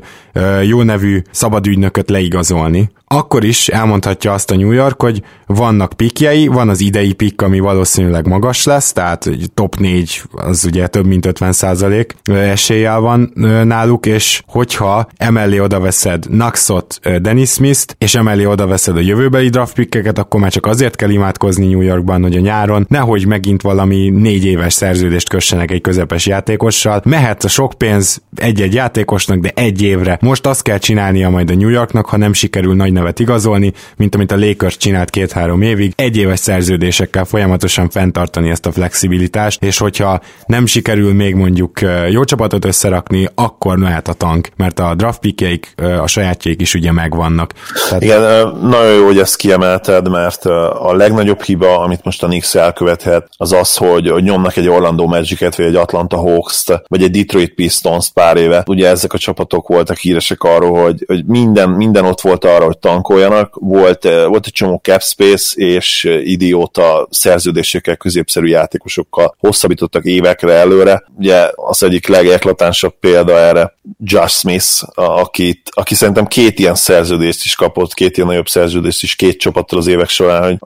jó 0.62 0.82
nevű 0.82 1.22
szabadügynököt 1.30 2.10
leigazolni, 2.10 2.90
akkor 3.14 3.44
is 3.44 3.68
elmondhatja 3.68 4.32
azt 4.32 4.50
a 4.50 4.56
New 4.56 4.70
York, 4.70 5.02
hogy 5.02 5.22
vannak 5.46 5.92
pikjei, 5.92 6.46
van 6.46 6.68
az 6.68 6.80
idei 6.80 7.12
pikk, 7.12 7.42
ami 7.42 7.60
valószínűleg 7.60 8.26
magas 8.26 8.64
lesz, 8.64 8.92
tehát 8.92 9.30
top 9.54 9.76
4 9.76 10.22
az 10.32 10.64
ugye 10.64 10.86
több 10.86 11.06
mint 11.06 11.26
50% 11.38 12.06
eséllyel 12.30 13.00
van 13.00 13.32
náluk, 13.64 14.06
és 14.06 14.42
hogyha 14.46 15.08
emellé 15.16 15.58
oda 15.58 15.80
veszed 15.80 16.24
Naxot, 16.28 17.00
Dennis 17.20 17.50
Smith-t, 17.50 17.94
és 17.98 18.14
emellé 18.14 18.44
oda 18.44 18.66
veszed 18.66 18.96
a 18.96 19.00
jövőbeli 19.00 19.48
draft 19.48 19.74
pickeket, 19.74 20.18
akkor 20.18 20.40
már 20.40 20.50
csak 20.50 20.66
azért 20.66 20.96
kell 20.96 21.10
imádkozni 21.10 21.66
New 21.66 21.80
Yorkban, 21.80 22.22
hogy 22.22 22.36
a 22.36 22.40
nyáron 22.40 22.86
nehogy 22.88 23.26
megint 23.26 23.62
valami 23.62 24.08
négy 24.08 24.44
éves 24.44 24.72
szerződést 24.72 25.28
kössenek 25.28 25.70
egy 25.70 25.80
közepes 25.80 26.26
játékossal. 26.26 27.02
Mehet 27.04 27.44
a 27.44 27.48
sok 27.48 27.72
pénz 27.76 28.22
egy-egy 28.36 28.74
játékosnak, 28.74 29.38
de 29.38 29.50
egy 29.54 29.82
évre. 29.82 30.18
Most 30.20 30.46
azt 30.46 30.62
kell 30.62 30.78
csinálnia 30.78 31.30
majd 31.30 31.50
a 31.50 31.54
New 31.54 31.68
Yorknak, 31.68 32.06
ha 32.06 32.16
nem 32.16 32.32
sikerül 32.32 32.74
nagy 32.74 32.98
nevet 33.00 33.18
igazolni, 33.18 33.72
mint 33.96 34.14
amit 34.14 34.32
a 34.32 34.36
Lakers 34.36 34.76
csinált 34.76 35.10
két-három 35.10 35.62
évig, 35.62 35.92
egy 35.96 36.16
éves 36.16 36.38
szerződésekkel 36.38 37.24
folyamatosan 37.24 37.90
fenntartani 37.90 38.50
ezt 38.50 38.66
a 38.66 38.72
flexibilitást, 38.72 39.62
és 39.62 39.78
hogyha 39.78 40.20
nem 40.46 40.66
sikerül 40.66 41.14
még 41.14 41.34
mondjuk 41.34 41.80
jó 42.10 42.24
csapatot 42.24 42.64
összerakni, 42.64 43.28
akkor 43.34 43.76
mehet 43.76 44.08
a 44.08 44.12
tank, 44.12 44.48
mert 44.56 44.78
a 44.78 44.94
draft 44.94 45.18
pickjeik, 45.20 45.74
a 46.00 46.06
sajátjaik 46.06 46.60
is 46.60 46.74
ugye 46.74 46.92
megvannak. 46.92 47.52
Tehát... 47.88 48.02
Igen, 48.02 48.20
nagyon 48.62 48.92
jó, 48.92 49.04
hogy 49.04 49.18
ezt 49.18 49.36
kiemelted, 49.36 50.10
mert 50.10 50.44
a 50.44 50.94
legnagyobb 50.94 51.42
hiba, 51.42 51.78
amit 51.78 52.04
most 52.04 52.22
a 52.22 52.26
Knicks 52.26 52.54
elkövethet, 52.54 53.28
az 53.36 53.52
az, 53.52 53.76
hogy, 53.76 54.12
nyomnak 54.22 54.56
egy 54.56 54.68
Orlando 54.68 55.06
Magic-et, 55.06 55.56
vagy 55.56 55.66
egy 55.66 55.74
Atlanta 55.74 56.16
Hawks-t, 56.16 56.82
vagy 56.86 57.02
egy 57.02 57.10
Detroit 57.10 57.54
Pistons 57.54 58.10
pár 58.10 58.36
éve. 58.36 58.62
Ugye 58.66 58.88
ezek 58.88 59.12
a 59.12 59.18
csapatok 59.18 59.68
voltak 59.68 59.96
híresek 59.96 60.42
arról, 60.42 60.82
hogy, 60.82 61.04
hogy 61.06 61.24
minden, 61.24 61.70
minden 61.70 62.04
ott 62.04 62.20
volt 62.20 62.44
arra, 62.44 62.64
hogy 62.64 62.78
tankoljanak. 62.90 63.54
Volt, 63.54 64.02
volt 64.26 64.46
egy 64.46 64.52
csomó 64.52 64.80
cap 64.82 65.02
space, 65.02 65.60
és 65.60 66.08
idióta 66.24 67.06
szerződésekkel, 67.10 67.96
középszerű 67.96 68.46
játékosokkal 68.46 69.34
hosszabbítottak 69.38 70.04
évekre 70.04 70.52
előre. 70.52 71.04
Ugye 71.18 71.50
az 71.54 71.82
egyik 71.82 72.06
legeklatánsabb 72.06 72.94
példa 73.00 73.38
erre 73.38 73.78
Josh 74.04 74.34
Smith, 74.34 74.82
akit, 74.94 75.70
aki 75.70 75.94
szerintem 75.94 76.26
két 76.26 76.58
ilyen 76.58 76.74
szerződést 76.74 77.44
is 77.44 77.54
kapott, 77.54 77.94
két 77.94 78.16
ilyen 78.16 78.28
nagyobb 78.28 78.48
szerződést 78.48 79.02
is 79.02 79.14
két 79.14 79.38
csapattal 79.38 79.78
az 79.78 79.86
évek 79.86 80.08
során, 80.08 80.42
hogy 80.42 80.58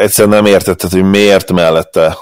egyszerűen 0.00 0.34
nem 0.34 0.52
értetted, 0.52 0.90
hogy 0.90 1.02
miért 1.02 1.52
mellette 1.52 2.16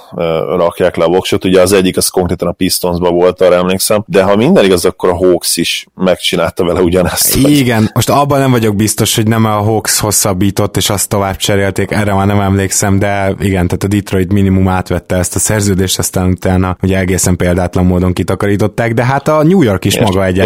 rakják 0.57 0.97
le 0.97 1.05
a 1.05 1.09
voksot. 1.09 1.45
Ugye 1.45 1.61
az 1.61 1.73
egyik 1.73 1.97
az 1.97 2.09
konkrétan 2.09 2.49
a 2.49 2.53
Pistonsba 2.53 3.11
volt, 3.11 3.41
arra 3.41 3.55
emlékszem, 3.55 4.05
de 4.07 4.23
ha 4.23 4.37
minden 4.37 4.65
igaz, 4.65 4.85
akkor 4.85 5.09
a 5.09 5.17
Hawks 5.17 5.57
is 5.57 5.87
megcsinálta 5.95 6.65
vele 6.65 6.81
ugyanezt. 6.81 7.37
Igen, 7.37 7.91
most 7.95 8.11
abban 8.11 8.39
nem 8.39 8.51
vagyok 8.51 8.77
biztos, 8.77 9.15
hogy 9.15 9.27
nem 9.27 9.45
a 9.57 9.63
Hawks 9.63 9.99
hosszabbított, 9.99 10.77
és 10.77 10.91
azt 10.91 11.09
tovább 11.09 11.37
cserélték, 11.37 11.91
erre 11.91 12.15
már 12.15 12.27
nem 12.27 12.41
emlékszem, 12.41 12.99
de 12.99 13.35
igen, 13.39 13.67
tehát 13.67 13.85
a 13.85 13.87
Detroit 13.87 14.33
minimum 14.33 14.69
átvette 14.69 15.17
ezt 15.17 15.35
a 15.35 15.39
szerződést, 15.39 15.99
aztán 15.99 16.29
utána 16.29 16.77
ugye 16.83 16.99
egészen 16.99 17.37
példátlan 17.37 17.85
módon 17.85 18.13
kitakarították, 18.13 18.95
de 18.95 19.05
hát 19.05 19.29
a 19.29 19.43
New 19.43 19.63
York 19.63 19.85
is 19.85 19.95
és, 19.95 20.01
maga 20.01 20.25
egy 20.25 20.39
a, 20.39 20.45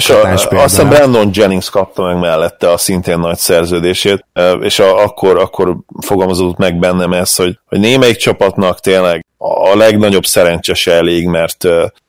példa. 0.48 0.62
Azt 0.62 0.78
a 0.78 0.88
Brandon 0.88 1.30
Jennings 1.32 1.70
kapta 1.70 2.02
meg 2.02 2.18
mellette 2.18 2.70
a 2.70 2.76
szintén 2.76 3.18
nagy 3.18 3.38
szerződését, 3.38 4.26
és 4.60 4.78
a, 4.78 5.02
akkor, 5.02 5.38
akkor 5.38 5.76
fogalmazódott 6.06 6.58
meg 6.58 6.78
bennem 6.78 7.12
ez, 7.12 7.34
hogy, 7.34 7.58
hogy 7.66 7.80
némelyik 7.80 8.16
csapatnak 8.16 8.80
tényleg 8.80 9.24
a 9.38 9.76
legnagyobb 9.76 10.24
szerencsese 10.24 10.92
elég, 10.92 11.26
mert 11.26 11.64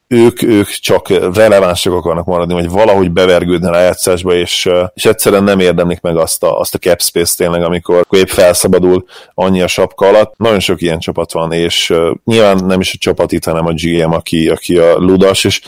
ők, 0.08 0.42
ők 0.42 0.68
csak 0.68 1.08
relevánsak 1.36 1.94
akarnak 1.94 2.26
maradni, 2.26 2.54
vagy 2.54 2.70
valahogy 2.70 3.12
bevergődni 3.12 3.68
a 3.68 3.72
rájátszásba, 3.72 4.34
és, 4.34 4.70
és 4.94 5.06
egyszerűen 5.06 5.44
nem 5.44 5.60
érdemlik 5.60 6.02
meg 6.02 6.18
azt 6.18 6.44
a, 6.44 6.60
azt 6.60 6.76
a 6.76 6.78
cap 6.78 7.02
space 7.02 7.36
tényleg, 7.38 7.64
amikor 7.64 8.06
épp 8.10 8.28
felszabadul 8.28 9.06
annyi 9.34 9.62
a 9.62 9.68
sapka 9.68 10.08
alatt. 10.08 10.34
Nagyon 10.38 10.60
sok 10.60 10.82
ilyen 10.82 11.00
csapat 11.00 11.32
van, 11.32 11.52
és 11.52 11.94
nyilván 12.24 12.66
nem 12.66 12.80
is 12.80 12.94
a 12.94 12.98
csapat 13.00 13.32
itt, 13.32 13.46
hanem 13.46 13.66
a 13.66 13.74
GM, 13.74 14.12
aki, 14.12 14.50
aki 14.50 14.78
a 14.78 14.98
ludas, 14.98 15.44
és 15.44 15.62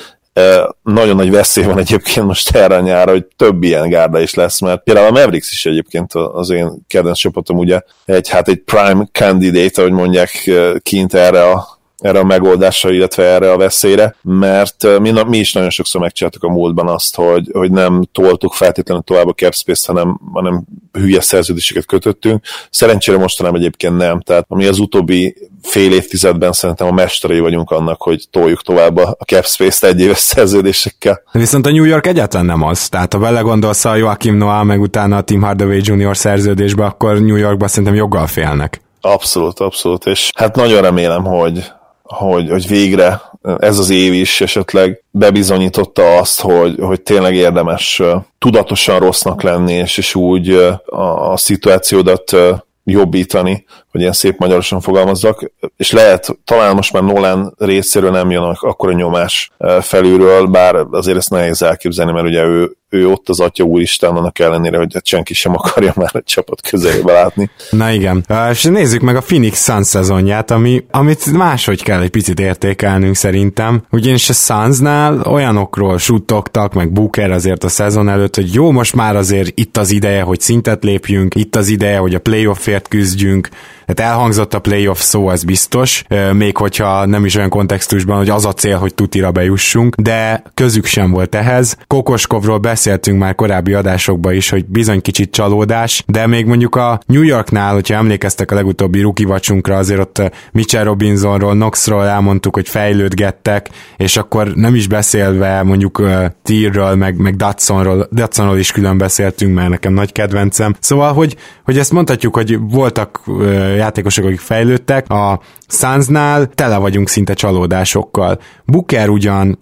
nagyon 0.83 1.15
nagy 1.15 1.31
veszély 1.31 1.63
van 1.63 1.77
egyébként 1.77 2.25
most 2.25 2.55
erre 2.55 2.75
a 2.75 2.81
nyára, 2.81 3.11
hogy 3.11 3.25
több 3.35 3.63
ilyen 3.63 3.89
gárda 3.89 4.19
is 4.19 4.33
lesz, 4.33 4.59
mert 4.59 4.83
például 4.83 5.07
a 5.07 5.11
Mavericks 5.11 5.51
is 5.51 5.65
egyébként 5.65 6.13
az 6.13 6.49
én 6.49 6.71
kedvenc 6.87 7.17
csapatom 7.17 7.57
ugye 7.57 7.79
egy, 8.05 8.29
hát 8.29 8.47
egy 8.47 8.59
prime 8.59 9.07
candidate, 9.11 9.81
ahogy 9.81 9.93
mondják 9.93 10.51
kint 10.81 11.13
erre 11.13 11.49
a 11.49 11.76
erre 11.97 12.19
a 12.19 12.23
megoldásra, 12.23 12.91
illetve 12.91 13.23
erre 13.23 13.51
a 13.51 13.57
veszélyre, 13.57 14.15
mert 14.21 14.99
mi, 14.99 15.11
mi 15.27 15.37
is 15.37 15.53
nagyon 15.53 15.69
sokszor 15.69 16.01
megcsináltuk 16.01 16.43
a 16.43 16.49
múltban 16.49 16.87
azt, 16.87 17.15
hogy, 17.15 17.49
hogy 17.53 17.71
nem 17.71 18.03
toltuk 18.11 18.53
feltétlenül 18.53 19.03
tovább 19.03 19.27
a 19.27 19.33
cap 19.33 19.53
space 19.53 19.91
hanem, 19.91 20.19
hanem 20.33 20.63
hülye 20.91 21.21
szerződéseket 21.21 21.85
kötöttünk. 21.85 22.43
Szerencsére 22.69 23.17
mostanában 23.17 23.59
egyébként 23.59 23.97
nem, 23.97 24.21
tehát 24.21 24.45
ami 24.47 24.65
az 24.65 24.79
utóbbi 24.79 25.35
fél 25.61 25.91
évtizedben 25.91 26.51
szerintem 26.51 26.87
a 26.87 26.91
mesterei 26.91 27.39
vagyunk 27.39 27.71
annak, 27.71 28.01
hogy 28.01 28.27
toljuk 28.31 28.61
tovább 28.61 28.97
a 28.97 29.15
cap 29.25 29.45
space-t 29.45 29.83
egy 29.83 29.99
éves 29.99 30.17
szerződésekkel. 30.17 31.21
Viszont 31.31 31.65
a 31.65 31.71
New 31.71 31.83
York 31.83 32.07
egyáltalán 32.07 32.45
nem 32.45 32.63
az. 32.63 32.89
Tehát 32.89 33.13
ha 33.13 33.19
belegondolsz 33.19 33.85
a 33.85 33.95
Joachim 33.95 34.37
Noah, 34.37 34.63
meg 34.63 34.81
utána 34.81 35.17
a 35.17 35.21
Tim 35.21 35.41
Hardaway 35.41 35.79
Jr. 35.81 36.17
szerződésbe, 36.17 36.85
akkor 36.85 37.19
New 37.19 37.35
Yorkban 37.35 37.67
szerintem 37.67 37.95
joggal 37.95 38.27
félnek. 38.27 38.81
Abszolút, 39.01 39.59
abszolút, 39.59 40.05
és 40.05 40.29
hát 40.35 40.55
nagyon 40.55 40.81
remélem, 40.81 41.23
hogy, 41.23 41.71
hogy, 42.07 42.49
hogy 42.49 42.67
végre 42.67 43.21
ez 43.57 43.77
az 43.77 43.89
év 43.89 44.13
is 44.13 44.41
esetleg 44.41 45.03
bebizonyította 45.11 46.17
azt, 46.17 46.41
hogy, 46.41 46.75
hogy 46.79 47.01
tényleg 47.01 47.35
érdemes 47.35 48.01
tudatosan 48.39 48.99
rossznak 48.99 49.41
lenni, 49.41 49.73
és, 49.73 49.97
és 49.97 50.15
úgy 50.15 50.49
a, 50.85 51.31
a 51.31 51.37
szituációdat 51.37 52.35
jobbítani, 52.83 53.65
hogy 53.91 54.01
ilyen 54.01 54.13
szép 54.13 54.39
magyarosan 54.39 54.81
fogalmazzak, 54.81 55.51
és 55.77 55.91
lehet, 55.91 56.37
talán 56.43 56.75
most 56.75 56.93
már 56.93 57.03
Nolan 57.03 57.53
részéről 57.57 58.11
nem 58.11 58.31
jön 58.31 58.43
akkor 58.43 58.89
a 58.89 58.93
nyomás 58.93 59.51
felülről, 59.81 60.45
bár 60.45 60.75
azért 60.91 61.17
ezt 61.17 61.29
nehéz 61.29 61.61
elképzelni, 61.61 62.11
mert 62.11 62.25
ugye 62.25 62.43
ő, 62.43 62.71
ő 62.89 63.07
ott 63.07 63.29
az 63.29 63.39
atya 63.39 63.63
úristen, 63.63 64.15
annak 64.15 64.39
ellenére, 64.39 64.77
hogy 64.77 64.95
senki 65.03 65.33
sem 65.33 65.53
akarja 65.53 65.93
már 65.95 66.09
egy 66.13 66.23
csapat 66.23 66.61
közelébe 66.69 67.11
látni. 67.11 67.49
Na 67.69 67.91
igen, 67.91 68.25
és 68.51 68.63
nézzük 68.63 69.01
meg 69.01 69.15
a 69.15 69.21
Phoenix 69.21 69.63
Suns 69.63 69.87
szezonját, 69.87 70.51
ami, 70.51 70.85
amit 70.91 71.31
máshogy 71.31 71.83
kell 71.83 72.01
egy 72.01 72.09
picit 72.09 72.39
értékelnünk 72.39 73.15
szerintem, 73.15 73.83
ugyanis 73.91 74.29
a 74.29 74.33
Sunsnál 74.33 75.21
olyanokról 75.21 75.97
suttogtak, 75.97 76.73
meg 76.73 76.91
Booker 76.91 77.31
azért 77.31 77.63
a 77.63 77.69
szezon 77.69 78.09
előtt, 78.09 78.35
hogy 78.35 78.53
jó, 78.53 78.71
most 78.71 78.95
már 78.95 79.15
azért 79.15 79.51
itt 79.59 79.77
az 79.77 79.91
ideje, 79.91 80.21
hogy 80.21 80.39
szintet 80.39 80.83
lépjünk, 80.83 81.35
itt 81.35 81.55
az 81.55 81.67
ideje, 81.67 81.97
hogy 81.97 82.15
a 82.15 82.19
playoffért 82.19 82.87
küzdjünk, 82.87 83.49
tehát 83.93 84.11
elhangzott 84.11 84.53
a 84.53 84.59
playoff 84.59 84.99
szó, 84.99 85.27
az 85.27 85.43
biztos, 85.43 86.03
még 86.33 86.57
hogyha 86.57 87.05
nem 87.05 87.25
is 87.25 87.35
olyan 87.35 87.49
kontextusban, 87.49 88.17
hogy 88.17 88.29
az 88.29 88.45
a 88.45 88.53
cél, 88.53 88.77
hogy 88.77 88.93
tutira 88.93 89.31
bejussunk, 89.31 89.95
de 89.95 90.43
közük 90.53 90.85
sem 90.85 91.11
volt 91.11 91.35
ehhez. 91.35 91.77
Kokoskovról 91.87 92.57
beszéltünk 92.57 93.19
már 93.19 93.35
korábbi 93.35 93.73
adásokban 93.73 94.33
is, 94.33 94.49
hogy 94.49 94.65
bizony 94.65 95.01
kicsit 95.01 95.31
csalódás, 95.31 96.03
de 96.07 96.27
még 96.27 96.45
mondjuk 96.45 96.75
a 96.75 96.99
New 97.05 97.21
Yorknál, 97.21 97.73
hogyha 97.73 97.95
emlékeztek 97.95 98.51
a 98.51 98.55
legutóbbi 98.55 99.01
ruki 99.01 99.23
vacsunkra, 99.23 99.77
azért 99.77 99.99
ott 99.99 100.31
Mitchell 100.51 100.83
Robinsonról, 100.83 101.53
Knoxról 101.53 102.05
elmondtuk, 102.05 102.55
hogy 102.55 102.69
fejlődgettek, 102.69 103.69
és 103.97 104.17
akkor 104.17 104.47
nem 104.55 104.75
is 104.75 104.87
beszélve 104.87 105.63
mondjuk 105.63 105.99
uh, 105.99 106.25
Tírről, 106.43 106.95
meg, 106.95 107.17
meg 107.17 107.35
Datsonról, 107.35 108.07
Datsonról 108.11 108.57
is 108.57 108.71
külön 108.71 108.97
beszéltünk, 108.97 109.55
mert 109.55 109.69
nekem 109.69 109.93
nagy 109.93 110.11
kedvencem. 110.11 110.75
Szóval, 110.79 111.13
hogy, 111.13 111.35
hogy 111.63 111.77
ezt 111.77 111.91
mondhatjuk, 111.91 112.35
hogy 112.35 112.57
voltak 112.59 113.21
uh, 113.25 113.76
játékosok, 113.77 114.25
akik 114.25 114.39
fejlődtek. 114.39 115.09
A 115.09 115.39
Sunsnál 115.67 116.47
tele 116.47 116.77
vagyunk 116.77 117.09
szinte 117.09 117.33
csalódásokkal. 117.33 118.39
Booker 118.65 119.09
ugyan 119.09 119.59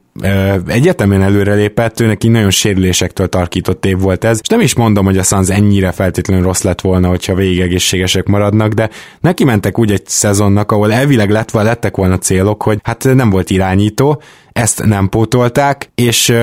egyetemen 0.67 1.21
előrelépett, 1.21 1.99
ő 1.99 2.05
neki 2.05 2.27
nagyon 2.27 2.49
sérülésektől 2.49 3.29
tarkított 3.29 3.85
év 3.85 3.99
volt 3.99 4.23
ez, 4.23 4.39
és 4.41 4.47
nem 4.47 4.59
is 4.59 4.75
mondom, 4.75 5.05
hogy 5.05 5.17
a 5.17 5.23
Suns 5.23 5.49
ennyire 5.49 5.91
feltétlenül 5.91 6.43
rossz 6.43 6.61
lett 6.61 6.81
volna, 6.81 7.07
hogyha 7.07 7.35
végig 7.35 7.59
egészségesek 7.59 8.25
maradnak, 8.25 8.73
de 8.73 8.89
neki 9.19 9.43
mentek 9.43 9.79
úgy 9.79 9.91
egy 9.91 10.05
szezonnak, 10.05 10.71
ahol 10.71 10.93
elvileg 10.93 11.29
lett, 11.29 11.51
lettek 11.51 11.95
volna 11.95 12.17
célok, 12.17 12.63
hogy 12.63 12.79
hát 12.83 13.03
nem 13.03 13.29
volt 13.29 13.49
irányító, 13.49 14.21
ezt 14.55 14.85
nem 14.85 15.09
pótolták, 15.09 15.89
és 15.95 16.33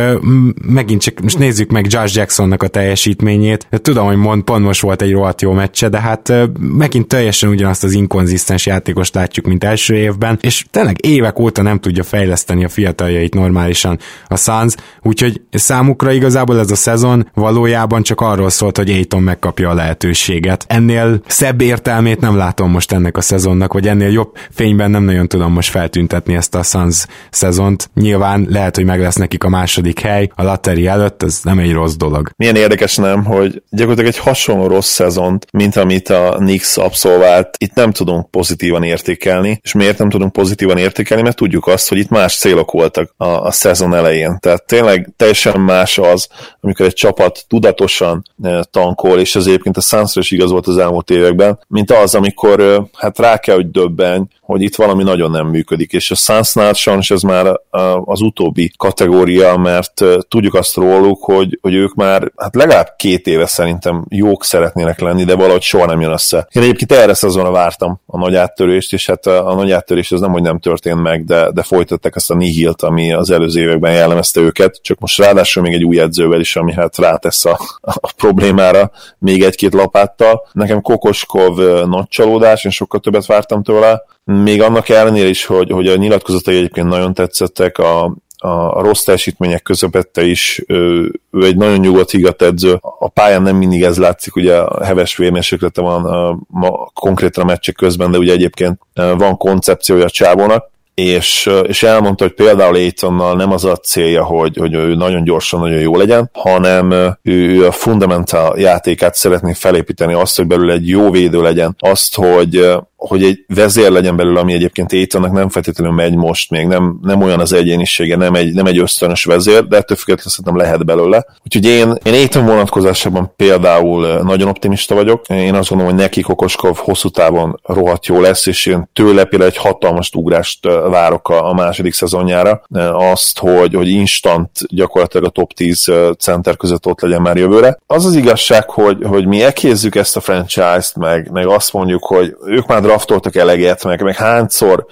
megint 0.66 1.00
csak 1.00 1.20
most 1.20 1.38
nézzük 1.38 1.70
meg 1.70 1.86
Josh 1.88 2.16
Jacksonnak 2.16 2.62
a 2.62 2.68
teljesítményét. 2.68 3.66
Tudom, 3.70 4.06
hogy 4.06 4.16
mond, 4.16 4.42
pont 4.42 4.64
most 4.64 4.80
volt 4.80 5.02
egy 5.02 5.12
rohadt 5.12 5.42
jó 5.42 5.52
meccse, 5.52 5.88
de 5.88 6.00
hát 6.00 6.32
megint 6.58 7.06
teljesen 7.06 7.48
ugyanazt 7.48 7.84
az 7.84 7.92
inkonzisztens 7.92 8.66
játékost 8.66 9.14
látjuk, 9.14 9.46
mint 9.46 9.64
első 9.64 9.94
évben, 9.94 10.38
és 10.40 10.64
tényleg 10.70 11.06
évek 11.06 11.38
óta 11.38 11.62
nem 11.62 11.78
tudja 11.78 12.02
fejleszteni 12.02 12.64
a 12.64 12.68
fiataljait 12.68 13.34
normálisan 13.34 13.98
a 14.26 14.36
Suns, 14.36 14.74
úgyhogy 15.02 15.40
számukra 15.50 16.12
igazából 16.12 16.58
ez 16.58 16.70
a 16.70 16.76
szezon 16.76 17.30
valójában 17.34 18.02
csak 18.02 18.20
arról 18.20 18.50
szólt, 18.50 18.76
hogy 18.76 18.90
Aiton 18.90 19.22
megkapja 19.22 19.70
a 19.70 19.74
lehetőséget. 19.74 20.64
Ennél 20.68 21.22
szebb 21.26 21.60
értelmét 21.60 22.20
nem 22.20 22.36
látom 22.36 22.70
most 22.70 22.92
ennek 22.92 23.16
a 23.16 23.20
szezonnak, 23.20 23.72
vagy 23.72 23.88
ennél 23.88 24.10
jobb 24.10 24.36
fényben 24.50 24.90
nem 24.90 25.02
nagyon 25.02 25.28
tudom 25.28 25.52
most 25.52 25.70
feltüntetni 25.70 26.34
ezt 26.34 26.54
a 26.54 26.62
Suns 26.62 27.06
szezont 27.30 27.90
nyilván 28.02 28.46
lehet, 28.50 28.76
hogy 28.76 28.84
meg 28.84 29.00
lesz 29.00 29.16
nekik 29.16 29.44
a 29.44 29.48
második 29.48 30.00
hely 30.00 30.30
a 30.34 30.42
Lateri 30.42 30.86
előtt, 30.86 31.22
ez 31.22 31.40
nem 31.42 31.58
egy 31.58 31.72
rossz 31.72 31.94
dolog. 31.94 32.30
Milyen 32.36 32.56
érdekes 32.56 32.96
nem, 32.96 33.24
hogy 33.24 33.62
gyakorlatilag 33.70 34.10
egy 34.10 34.18
hasonló 34.18 34.66
rossz 34.66 34.92
szezont, 34.92 35.46
mint 35.52 35.76
amit 35.76 36.08
a 36.08 36.34
Knicks 36.38 36.76
abszolvált, 36.76 37.54
itt 37.58 37.74
nem 37.74 37.92
tudunk 37.92 38.30
pozitívan 38.30 38.82
értékelni, 38.82 39.60
és 39.62 39.72
miért 39.72 39.98
nem 39.98 40.10
tudunk 40.10 40.32
pozitívan 40.32 40.78
értékelni, 40.78 41.22
mert 41.22 41.36
tudjuk 41.36 41.66
azt, 41.66 41.88
hogy 41.88 41.98
itt 41.98 42.08
más 42.08 42.36
célok 42.36 42.70
voltak 42.70 43.14
a, 43.16 43.26
a 43.26 43.50
szezon 43.50 43.94
elején. 43.94 44.38
Tehát 44.40 44.66
tényleg 44.66 45.08
teljesen 45.16 45.60
más 45.60 45.98
az, 45.98 46.28
amikor 46.60 46.86
egy 46.86 46.94
csapat 46.94 47.44
tudatosan 47.48 48.22
e, 48.42 48.62
tankol, 48.70 49.18
és 49.18 49.34
ez 49.34 49.46
egyébként 49.46 49.76
a 49.76 49.80
Sunsra 49.80 50.20
is 50.20 50.30
igaz 50.30 50.50
volt 50.50 50.66
az 50.66 50.78
elmúlt 50.78 51.10
években, 51.10 51.58
mint 51.68 51.90
az, 51.90 52.14
amikor 52.14 52.60
e, 52.60 52.82
hát 52.96 53.18
rá 53.18 53.38
kell, 53.38 53.54
hogy 53.54 53.70
döbbenj, 53.70 54.24
hogy 54.40 54.62
itt 54.62 54.76
valami 54.76 55.02
nagyon 55.02 55.30
nem 55.30 55.46
működik, 55.46 55.92
és 55.92 56.10
a 56.10 56.14
Sunsnál 56.14 56.72
sajnos 56.72 57.10
ez 57.10 57.22
már 57.22 57.60
az 58.04 58.20
utóbbi 58.20 58.72
kategória, 58.76 59.56
mert 59.56 60.04
tudjuk 60.28 60.54
azt 60.54 60.76
róluk, 60.76 61.24
hogy, 61.24 61.58
hogy 61.62 61.74
ők 61.74 61.94
már 61.94 62.32
hát 62.36 62.54
legalább 62.54 62.94
két 62.96 63.26
éve 63.26 63.46
szerintem 63.46 64.04
jók 64.08 64.44
szeretnének 64.44 65.00
lenni, 65.00 65.24
de 65.24 65.34
valahogy 65.34 65.62
soha 65.62 65.86
nem 65.86 66.00
jön 66.00 66.12
össze. 66.12 66.46
Én 66.52 66.62
egyébként 66.62 66.92
erre 66.92 67.14
szezonra 67.14 67.50
vártam 67.50 68.00
a 68.06 68.18
nagy 68.18 68.34
áttörést, 68.34 68.92
és 68.92 69.06
hát 69.06 69.26
a 69.26 69.54
nagy 69.54 69.70
áttörés 69.70 70.12
az 70.12 70.20
nem, 70.20 70.32
hogy 70.32 70.42
nem 70.42 70.58
történt 70.58 71.02
meg, 71.02 71.24
de, 71.24 71.50
de 71.50 71.62
folytatták 71.62 72.16
ezt 72.16 72.30
a 72.30 72.34
nihilt, 72.34 72.82
ami 72.82 73.12
az 73.12 73.30
előző 73.30 73.60
években 73.60 73.92
jellemezte 73.92 74.40
őket, 74.40 74.78
csak 74.82 74.98
most 74.98 75.18
ráadásul 75.18 75.62
még 75.62 75.72
egy 75.72 75.84
új 75.84 76.00
edzővel 76.00 76.40
is, 76.40 76.56
ami 76.56 76.72
hát 76.72 76.98
rátesz 76.98 77.44
a, 77.44 77.58
a 77.80 78.12
problémára 78.16 78.90
még 79.18 79.42
egy-két 79.42 79.74
lapáttal. 79.74 80.46
Nekem 80.52 80.80
Kokoskov 80.80 81.58
nagy 81.86 82.08
csalódás, 82.08 82.64
én 82.64 82.70
sokkal 82.70 83.00
többet 83.00 83.26
vártam 83.26 83.62
tőle, 83.62 84.02
még 84.24 84.62
annak 84.62 84.88
ellenére 84.88 85.28
is, 85.28 85.44
hogy, 85.44 85.70
hogy 85.70 85.86
a 85.88 85.96
nyilatkozatai 85.96 86.56
egyébként 86.56 86.88
nagyon 86.88 87.14
tetszettek, 87.14 87.78
a, 87.78 88.16
a 88.44 88.82
rossz 88.82 89.02
teljesítmények 89.02 89.62
közepette 89.62 90.24
is, 90.24 90.62
ő, 90.66 91.12
ő 91.30 91.44
egy 91.44 91.56
nagyon 91.56 91.78
nyugodt 91.78 92.10
higat 92.10 92.42
edző. 92.42 92.78
A 92.80 93.08
pályán 93.08 93.42
nem 93.42 93.56
mindig 93.56 93.82
ez 93.82 93.98
látszik, 93.98 94.36
ugye 94.36 94.56
a 94.56 94.84
heves 94.84 95.16
vérmérséklete 95.16 95.80
van 95.80 96.04
a, 96.04 96.38
ma, 96.48 96.90
konkrétan 96.94 97.42
a 97.42 97.46
meccsek 97.46 97.74
közben, 97.74 98.10
de 98.10 98.18
ugye 98.18 98.32
egyébként 98.32 98.78
van 98.94 99.36
koncepciója 99.36 100.04
a 100.04 100.10
csávónak, 100.10 100.70
és, 100.94 101.50
és 101.66 101.82
elmondta, 101.82 102.24
hogy 102.24 102.34
például 102.34 102.74
Aitonnal 102.74 103.36
nem 103.36 103.52
az 103.52 103.64
a 103.64 103.76
célja, 103.76 104.24
hogy, 104.24 104.56
hogy 104.56 104.74
ő 104.74 104.94
nagyon 104.94 105.24
gyorsan, 105.24 105.60
nagyon 105.60 105.80
jó 105.80 105.96
legyen, 105.96 106.30
hanem 106.32 106.90
ő, 107.22 107.56
ő 107.56 107.66
a 107.66 107.72
fundamental 107.72 108.58
játékát 108.58 109.14
szeretné 109.14 109.52
felépíteni, 109.52 110.12
azt, 110.12 110.36
hogy 110.36 110.46
belül 110.46 110.70
egy 110.70 110.88
jó 110.88 111.10
védő 111.10 111.42
legyen, 111.42 111.76
azt, 111.78 112.14
hogy, 112.14 112.72
hogy 113.08 113.24
egy 113.24 113.44
vezér 113.46 113.90
legyen 113.90 114.16
belőle, 114.16 114.40
ami 114.40 114.52
egyébként 114.52 114.92
Aitonnak 114.92 115.32
nem 115.32 115.48
feltétlenül 115.48 115.94
megy 115.94 116.14
most 116.14 116.50
még, 116.50 116.66
nem, 116.66 116.98
nem 117.02 117.22
olyan 117.22 117.40
az 117.40 117.52
egyénisége, 117.52 118.16
nem 118.16 118.34
egy, 118.34 118.54
nem 118.54 118.66
egy 118.66 118.78
ösztönös 118.78 119.24
vezér, 119.24 119.66
de 119.66 119.76
ettől 119.76 119.96
függetlenül 119.96 120.30
szerintem 120.30 120.56
lehet 120.56 120.84
belőle. 120.84 121.26
Úgyhogy 121.44 121.66
én, 121.66 121.94
én 122.02 122.12
Aiton 122.12 122.46
vonatkozásában 122.46 123.32
például 123.36 124.22
nagyon 124.22 124.48
optimista 124.48 124.94
vagyok. 124.94 125.28
Én 125.28 125.54
azt 125.54 125.68
gondolom, 125.68 125.92
hogy 125.92 126.02
neki 126.02 126.20
Kokoskov 126.20 126.76
hosszú 126.76 127.08
távon 127.08 127.60
rohadt 127.62 128.06
jó 128.06 128.20
lesz, 128.20 128.46
és 128.46 128.66
én 128.66 128.88
tőle 128.92 129.24
például 129.24 129.50
egy 129.50 129.56
hatalmas 129.56 130.10
ugrást 130.14 130.66
várok 130.66 131.28
a, 131.28 131.48
a 131.48 131.54
második 131.54 131.92
szezonjára. 131.92 132.62
Azt, 132.92 133.38
hogy, 133.38 133.74
hogy 133.74 133.88
instant 133.88 134.50
gyakorlatilag 134.68 135.26
a 135.26 135.30
top 135.30 135.52
10 135.52 135.90
center 136.18 136.56
között 136.56 136.86
ott 136.86 137.00
legyen 137.00 137.22
már 137.22 137.36
jövőre. 137.36 137.78
Az 137.86 138.04
az 138.04 138.14
igazság, 138.14 138.70
hogy, 138.70 138.96
hogy 139.02 139.26
mi 139.26 139.42
ekézzük 139.42 139.94
ezt 139.94 140.16
a 140.16 140.20
franchise-t, 140.20 140.96
meg, 140.96 141.30
meg 141.30 141.46
azt 141.46 141.72
mondjuk, 141.72 142.04
hogy 142.04 142.36
ők 142.46 142.66
már 142.66 142.80
draftoltak 142.92 143.36
eleget, 143.36 143.84
meg, 143.84 144.02
meg 144.02 144.16
hányszor 144.16 144.86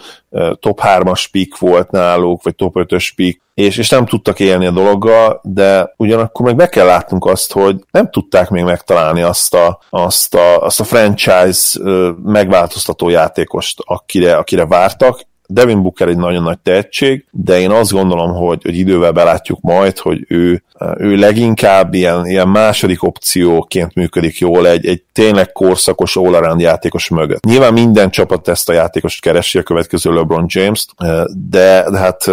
top 0.61 0.81
3-as 0.83 1.25
pick 1.31 1.59
volt 1.59 1.91
náluk, 1.91 2.43
vagy 2.43 2.55
top 2.55 2.75
5-ös 2.79 3.11
pick, 3.15 3.43
és, 3.55 3.77
és 3.77 3.89
nem 3.89 4.07
tudtak 4.07 4.41
élni 4.41 4.67
a 4.67 4.71
dologgal, 4.71 5.41
de 5.43 5.95
ugyanakkor 5.97 6.45
meg 6.47 6.57
be 6.57 6.69
kell 6.69 6.87
látnunk 6.87 7.25
azt, 7.25 7.53
hogy 7.53 7.77
nem 7.91 8.11
tudták 8.11 8.49
még 8.49 8.65
megtalálni 8.65 9.23
azt 9.23 9.55
a, 9.55 9.81
azt 9.91 10.35
a, 10.35 10.63
azt 10.63 10.81
a 10.81 10.85
franchise 10.85 11.81
megváltoztató 12.25 13.09
játékost, 13.09 13.81
akire, 13.85 14.37
akire 14.37 14.67
vártak, 14.67 15.21
Devin 15.51 15.83
Booker 15.83 16.09
egy 16.09 16.17
nagyon 16.17 16.43
nagy 16.43 16.59
tehetség, 16.59 17.25
de 17.31 17.61
én 17.61 17.71
azt 17.71 17.93
gondolom, 17.93 18.33
hogy, 18.33 18.63
hogy 18.63 18.79
idővel 18.79 19.13
belátjuk 19.13 19.61
majd, 19.61 19.99
hogy 19.99 20.25
ő, 20.29 20.63
ő 20.97 21.17
leginkább 21.17 21.95
ilyen, 21.95 22.27
ilyen 22.27 22.49
második 22.49 23.03
opcióként 23.03 23.95
működik 23.95 24.39
jól 24.39 24.69
egy, 24.69 24.87
egy 24.87 25.03
tényleg 25.13 25.53
korszakos 25.53 26.17
all 26.17 26.59
játékos 26.59 27.09
mögött. 27.09 27.45
Nyilván 27.45 27.73
minden 27.73 28.11
csapat 28.11 28.49
ezt 28.49 28.69
a 28.69 28.73
játékost 28.73 29.21
keresi 29.21 29.59
a 29.59 29.63
következő 29.63 30.13
LeBron 30.13 30.45
James-t, 30.49 30.91
de, 31.51 31.91
de 31.91 31.99
hát 31.99 32.31